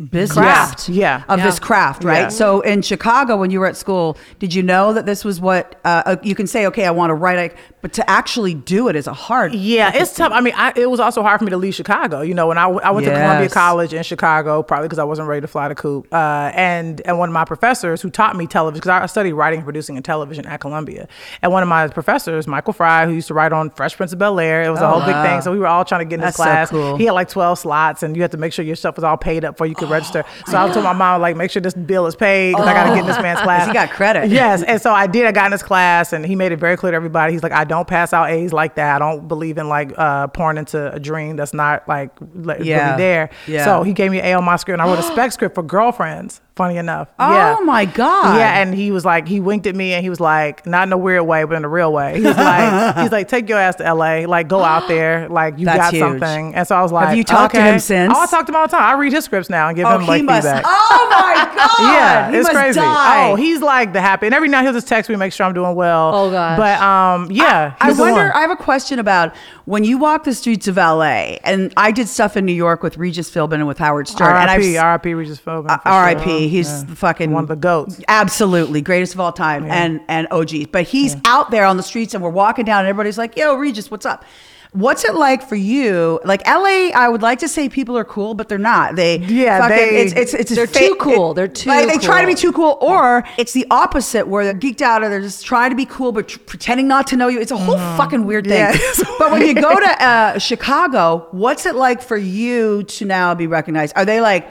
business, 0.00 0.36
Craft. 0.38 0.88
Yeah. 0.88 1.22
of 1.28 1.38
Yeah. 1.38 1.44
this 1.44 1.58
craft, 1.58 2.04
right? 2.04 2.20
Yeah. 2.22 2.28
So 2.28 2.60
in 2.62 2.82
Chicago, 2.82 3.36
when 3.36 3.50
you 3.50 3.60
were 3.60 3.66
at 3.66 3.76
school, 3.76 4.16
did 4.38 4.54
you 4.54 4.62
know 4.62 4.92
that 4.92 5.06
this 5.06 5.24
was 5.24 5.40
what 5.40 5.78
uh, 5.84 6.02
uh, 6.06 6.16
you 6.22 6.34
can 6.34 6.46
say? 6.46 6.66
Okay, 6.66 6.86
I 6.86 6.90
want 6.90 7.10
to 7.10 7.14
write, 7.14 7.38
I, 7.38 7.56
but 7.82 7.92
to 7.94 8.08
actually 8.10 8.54
do 8.54 8.88
it 8.88 8.96
is 8.96 9.06
a 9.06 9.12
hard. 9.12 9.54
Yeah, 9.54 9.92
it's 9.94 10.14
tough. 10.14 10.32
I 10.32 10.40
mean, 10.40 10.54
I, 10.56 10.72
it 10.76 10.90
was 10.90 11.00
also 11.00 11.22
hard 11.22 11.38
for 11.38 11.44
me 11.44 11.50
to 11.50 11.56
leave 11.56 11.74
Chicago. 11.74 12.20
You 12.22 12.34
know, 12.34 12.46
when 12.48 12.58
i, 12.58 12.64
I 12.64 12.90
went 12.90 13.06
to 13.06 13.12
Columbia 13.12 13.48
College 13.48 13.92
in 13.94 14.02
Chicago, 14.02 14.62
probably 14.62 14.88
because 14.88 14.98
I 14.98 15.04
wasn't 15.04 15.28
ready 15.28 15.42
to 15.42 15.46
fly 15.48 15.68
to 15.68 15.74
coop. 15.74 16.06
Uh, 16.12 16.50
and 16.54 17.00
and 17.04 17.18
one 17.18 17.28
of 17.28 17.32
my 17.32 17.44
professors 17.44 18.00
who 18.02 18.10
taught 18.10 18.36
me 18.36 18.46
television, 18.46 18.80
because 18.80 19.02
I 19.02 19.06
studied 19.06 19.32
writing 19.34 19.58
and 19.58 19.64
producing 19.66 19.96
in 19.96 20.02
television 20.02 20.46
at 20.46 20.60
Columbia. 20.60 21.08
And 21.42 21.52
one 21.52 21.62
of 21.62 21.68
my 21.68 21.88
professors, 21.88 22.46
Michael 22.46 22.72
Fry, 22.72 23.06
who 23.06 23.12
used 23.12 23.28
to 23.28 23.34
write 23.34 23.52
on 23.52 23.70
Fresh 23.70 23.96
Prince 23.96 24.12
of 24.12 24.18
Bel 24.18 24.38
Air, 24.40 24.62
it 24.62 24.70
was 24.70 24.80
a 24.80 24.86
Oh, 24.86 24.98
whole 25.00 25.06
big 25.06 25.14
thing. 25.24 25.40
So 25.42 25.52
we 25.52 25.58
were 25.58 25.66
all 25.66 25.84
trying 25.84 26.00
to 26.00 26.04
get 26.06 26.14
in 26.16 26.20
That's 26.20 26.36
this 26.36 26.44
so 26.44 26.50
class. 26.50 26.70
cool. 26.70 26.96
He 26.96 27.04
had 27.04 27.12
like 27.12 27.28
12 27.28 27.58
slots, 27.58 28.02
and 28.02 28.16
you 28.16 28.22
had 28.22 28.30
to 28.32 28.38
make 28.38 28.52
sure 28.52 28.64
your 28.64 28.76
stuff 28.76 28.96
was 28.96 29.04
all 29.04 29.16
paid 29.16 29.44
up 29.44 29.54
before 29.54 29.66
you 29.66 29.74
could 29.74 29.89
register. 29.90 30.24
So 30.46 30.58
I 30.58 30.70
told 30.72 30.84
my 30.84 30.92
mom, 30.92 31.20
like, 31.20 31.36
make 31.36 31.50
sure 31.50 31.60
this 31.60 31.74
bill 31.74 32.06
is 32.06 32.14
paid 32.16 32.52
because 32.52 32.66
I 32.66 32.72
got 32.72 32.84
to 32.84 32.90
get 32.90 33.00
in 33.00 33.06
this 33.06 33.20
man's 33.20 33.40
class. 33.42 33.66
he 33.66 33.72
got 33.72 33.90
credit. 33.90 34.30
Yes. 34.30 34.62
And 34.62 34.80
so 34.80 34.92
I 34.92 35.06
did. 35.06 35.26
I 35.26 35.32
got 35.32 35.46
in 35.46 35.52
his 35.52 35.62
class, 35.62 36.12
and 36.12 36.24
he 36.24 36.36
made 36.36 36.52
it 36.52 36.56
very 36.58 36.76
clear 36.76 36.92
to 36.92 36.96
everybody. 36.96 37.32
He's 37.32 37.42
like, 37.42 37.52
I 37.52 37.64
don't 37.64 37.86
pass 37.88 38.12
out 38.12 38.30
A's 38.30 38.52
like 38.52 38.76
that. 38.76 38.94
I 38.94 38.98
don't 38.98 39.28
believe 39.28 39.58
in 39.58 39.68
like 39.68 39.92
uh, 39.98 40.28
pouring 40.28 40.58
into 40.58 40.92
a 40.92 40.98
dream 41.00 41.36
that's 41.36 41.54
not 41.54 41.86
like 41.88 42.10
li- 42.34 42.56
Yeah. 42.62 42.86
really 42.92 42.98
there. 43.02 43.30
Yeah. 43.46 43.64
So 43.64 43.82
he 43.82 43.92
gave 43.92 44.10
me 44.10 44.20
an 44.20 44.26
A 44.26 44.34
on 44.34 44.44
my 44.44 44.56
script, 44.56 44.80
and 44.80 44.82
I 44.82 44.86
wrote 44.92 44.98
a 44.98 45.02
spec 45.02 45.32
script 45.32 45.54
for 45.54 45.62
girlfriends. 45.62 46.40
Funny 46.60 46.76
enough. 46.76 47.08
Oh 47.18 47.32
yeah. 47.32 47.56
my 47.64 47.86
God. 47.86 48.36
Yeah, 48.36 48.60
and 48.60 48.74
he 48.74 48.90
was 48.90 49.02
like, 49.02 49.26
he 49.26 49.40
winked 49.40 49.66
at 49.66 49.74
me, 49.74 49.94
and 49.94 50.02
he 50.04 50.10
was 50.10 50.20
like, 50.20 50.66
not 50.66 50.86
in 50.86 50.92
a 50.92 50.98
weird 50.98 51.22
way, 51.26 51.42
but 51.44 51.54
in 51.56 51.64
a 51.64 51.68
real 51.70 51.90
way. 51.90 52.18
He 52.20 52.26
was 52.26 52.36
like, 52.36 52.96
he's 53.02 53.10
like, 53.10 53.28
take 53.28 53.48
your 53.48 53.56
ass 53.56 53.76
to 53.76 53.86
L.A. 53.86 54.26
Like, 54.26 54.46
go 54.46 54.62
out 54.62 54.86
there, 54.88 55.26
like 55.30 55.58
you 55.58 55.64
That's 55.64 55.78
got 55.78 55.92
huge. 55.94 56.00
something. 56.02 56.54
And 56.54 56.68
so 56.68 56.76
I 56.76 56.82
was 56.82 56.92
like, 56.92 57.08
Have 57.08 57.16
you 57.16 57.24
talked 57.24 57.54
to 57.54 57.62
him 57.62 57.78
since? 57.78 58.12
Oh, 58.14 58.20
I 58.20 58.26
talked 58.26 58.46
to 58.48 58.52
him 58.52 58.56
all 58.56 58.66
the 58.66 58.72
time. 58.72 58.82
I 58.82 58.92
read 59.00 59.10
his 59.12 59.24
scripts 59.24 59.48
now 59.48 59.68
and 59.68 59.76
give 59.76 59.86
Oh, 59.86 59.98
him 59.98 60.06
like 60.06 60.22
must. 60.22 60.46
feedback. 60.46 60.64
Oh 60.66 61.06
my 61.10 61.54
God. 61.56 61.94
Yeah, 61.94 62.30
he 62.30 62.36
it's 62.36 62.48
crazy. 62.50 62.78
Die. 62.78 63.30
Oh, 63.30 63.36
he's 63.36 63.62
like 63.62 63.94
the 63.94 64.02
happy, 64.02 64.26
and 64.26 64.34
every 64.34 64.48
now 64.48 64.62
he'll 64.62 64.74
just 64.74 64.86
text 64.86 65.08
me, 65.08 65.16
make 65.16 65.32
sure 65.32 65.46
I'm 65.46 65.54
doing 65.54 65.74
well. 65.74 66.12
Oh, 66.14 66.30
god. 66.30 66.58
But 66.58 66.78
um, 66.82 67.30
yeah, 67.30 67.74
I 67.80 67.86
he's 67.88 67.96
the 67.96 68.02
wonder. 68.02 68.20
one. 68.24 68.32
I 68.32 68.40
have 68.42 68.50
a 68.50 68.56
question 68.56 68.98
about 68.98 69.34
when 69.64 69.84
you 69.84 69.96
walk 69.96 70.24
the 70.24 70.34
streets 70.34 70.68
of 70.68 70.76
LA, 70.76 71.38
and 71.42 71.72
I 71.78 71.90
did 71.90 72.06
stuff 72.06 72.36
in 72.36 72.44
New 72.44 72.52
York 72.52 72.82
with 72.82 72.98
Regis 72.98 73.30
Philbin 73.30 73.54
and 73.54 73.66
with 73.66 73.78
Howard 73.78 74.08
Stern. 74.08 74.36
and 74.36 74.50
I've 74.50 74.60
R.I.P. 74.76 75.14
Regis 75.14 75.40
Philbin. 75.40 75.80
R.I.P. 75.86 76.48
He's 76.50 76.68
Yeah. 76.68 76.94
fucking 76.94 77.30
one 77.32 77.44
of 77.44 77.48
the 77.48 77.56
goats. 77.56 78.00
Absolutely, 78.08 78.80
greatest 78.82 79.14
of 79.14 79.20
all 79.20 79.32
time, 79.32 79.64
and 79.70 80.00
and 80.08 80.26
OGs. 80.30 80.66
But 80.66 80.84
he's 80.84 81.16
out 81.24 81.50
there 81.50 81.64
on 81.64 81.76
the 81.76 81.82
streets, 81.82 82.12
and 82.14 82.22
we're 82.22 82.30
walking 82.30 82.64
down, 82.64 82.80
and 82.80 82.88
everybody's 82.88 83.16
like, 83.18 83.36
"Yo, 83.36 83.54
Regis, 83.54 83.90
what's 83.90 84.04
up?" 84.06 84.24
What's 84.72 85.04
it 85.04 85.16
like 85.16 85.42
for 85.48 85.56
you? 85.56 86.20
Like 86.24 86.46
LA, 86.46 86.90
I 86.94 87.08
would 87.08 87.22
like 87.22 87.40
to 87.40 87.48
say 87.48 87.68
people 87.68 87.98
are 87.98 88.04
cool, 88.04 88.34
but 88.34 88.48
they're 88.48 88.56
not. 88.56 88.94
They 88.94 89.16
Yeah, 89.18 89.58
fucking, 89.58 89.76
they- 89.76 89.96
it's 90.02 90.12
it's 90.12 90.32
it's 90.32 90.54
They're 90.54 90.68
fa- 90.68 90.78
too 90.78 90.96
cool. 91.00 91.32
it- 91.32 91.34
They're 91.34 91.48
too 91.48 91.68
like, 91.70 91.88
they 91.88 91.98
try 91.98 92.20
to 92.20 92.26
be 92.28 92.36
too 92.36 92.52
cool, 92.52 92.78
or 92.80 93.24
it's 93.36 93.52
the 93.52 93.66
opposite 93.72 94.28
where 94.28 94.44
they're 94.44 94.54
geeked 94.54 94.80
out, 94.80 95.02
or 95.02 95.08
they're 95.08 95.20
just 95.22 95.44
trying 95.44 95.70
to 95.70 95.76
be 95.76 95.86
cool 95.86 96.12
but 96.12 96.28
tr- 96.28 96.38
pretending 96.46 96.86
not 96.86 97.08
to 97.08 97.16
know 97.16 97.26
you. 97.26 97.40
It's 97.40 97.50
a 97.50 97.56
whole 97.56 97.78
fucking 97.96 98.24
weird 98.26 98.46
thing. 98.46 98.58
Yeah, 98.60 98.76
but 99.18 99.32
when 99.32 99.42
you 99.44 99.54
go 99.54 99.74
to 99.74 100.04
uh, 100.06 100.38
Chicago, 100.38 101.26
what's 101.32 101.66
it 101.66 101.74
like 101.74 102.00
for 102.00 102.16
you 102.16 102.84
to 102.84 103.04
now 103.04 103.34
be 103.34 103.48
recognized? 103.48 103.94
Are 103.96 104.04
they 104.04 104.20
like? 104.20 104.46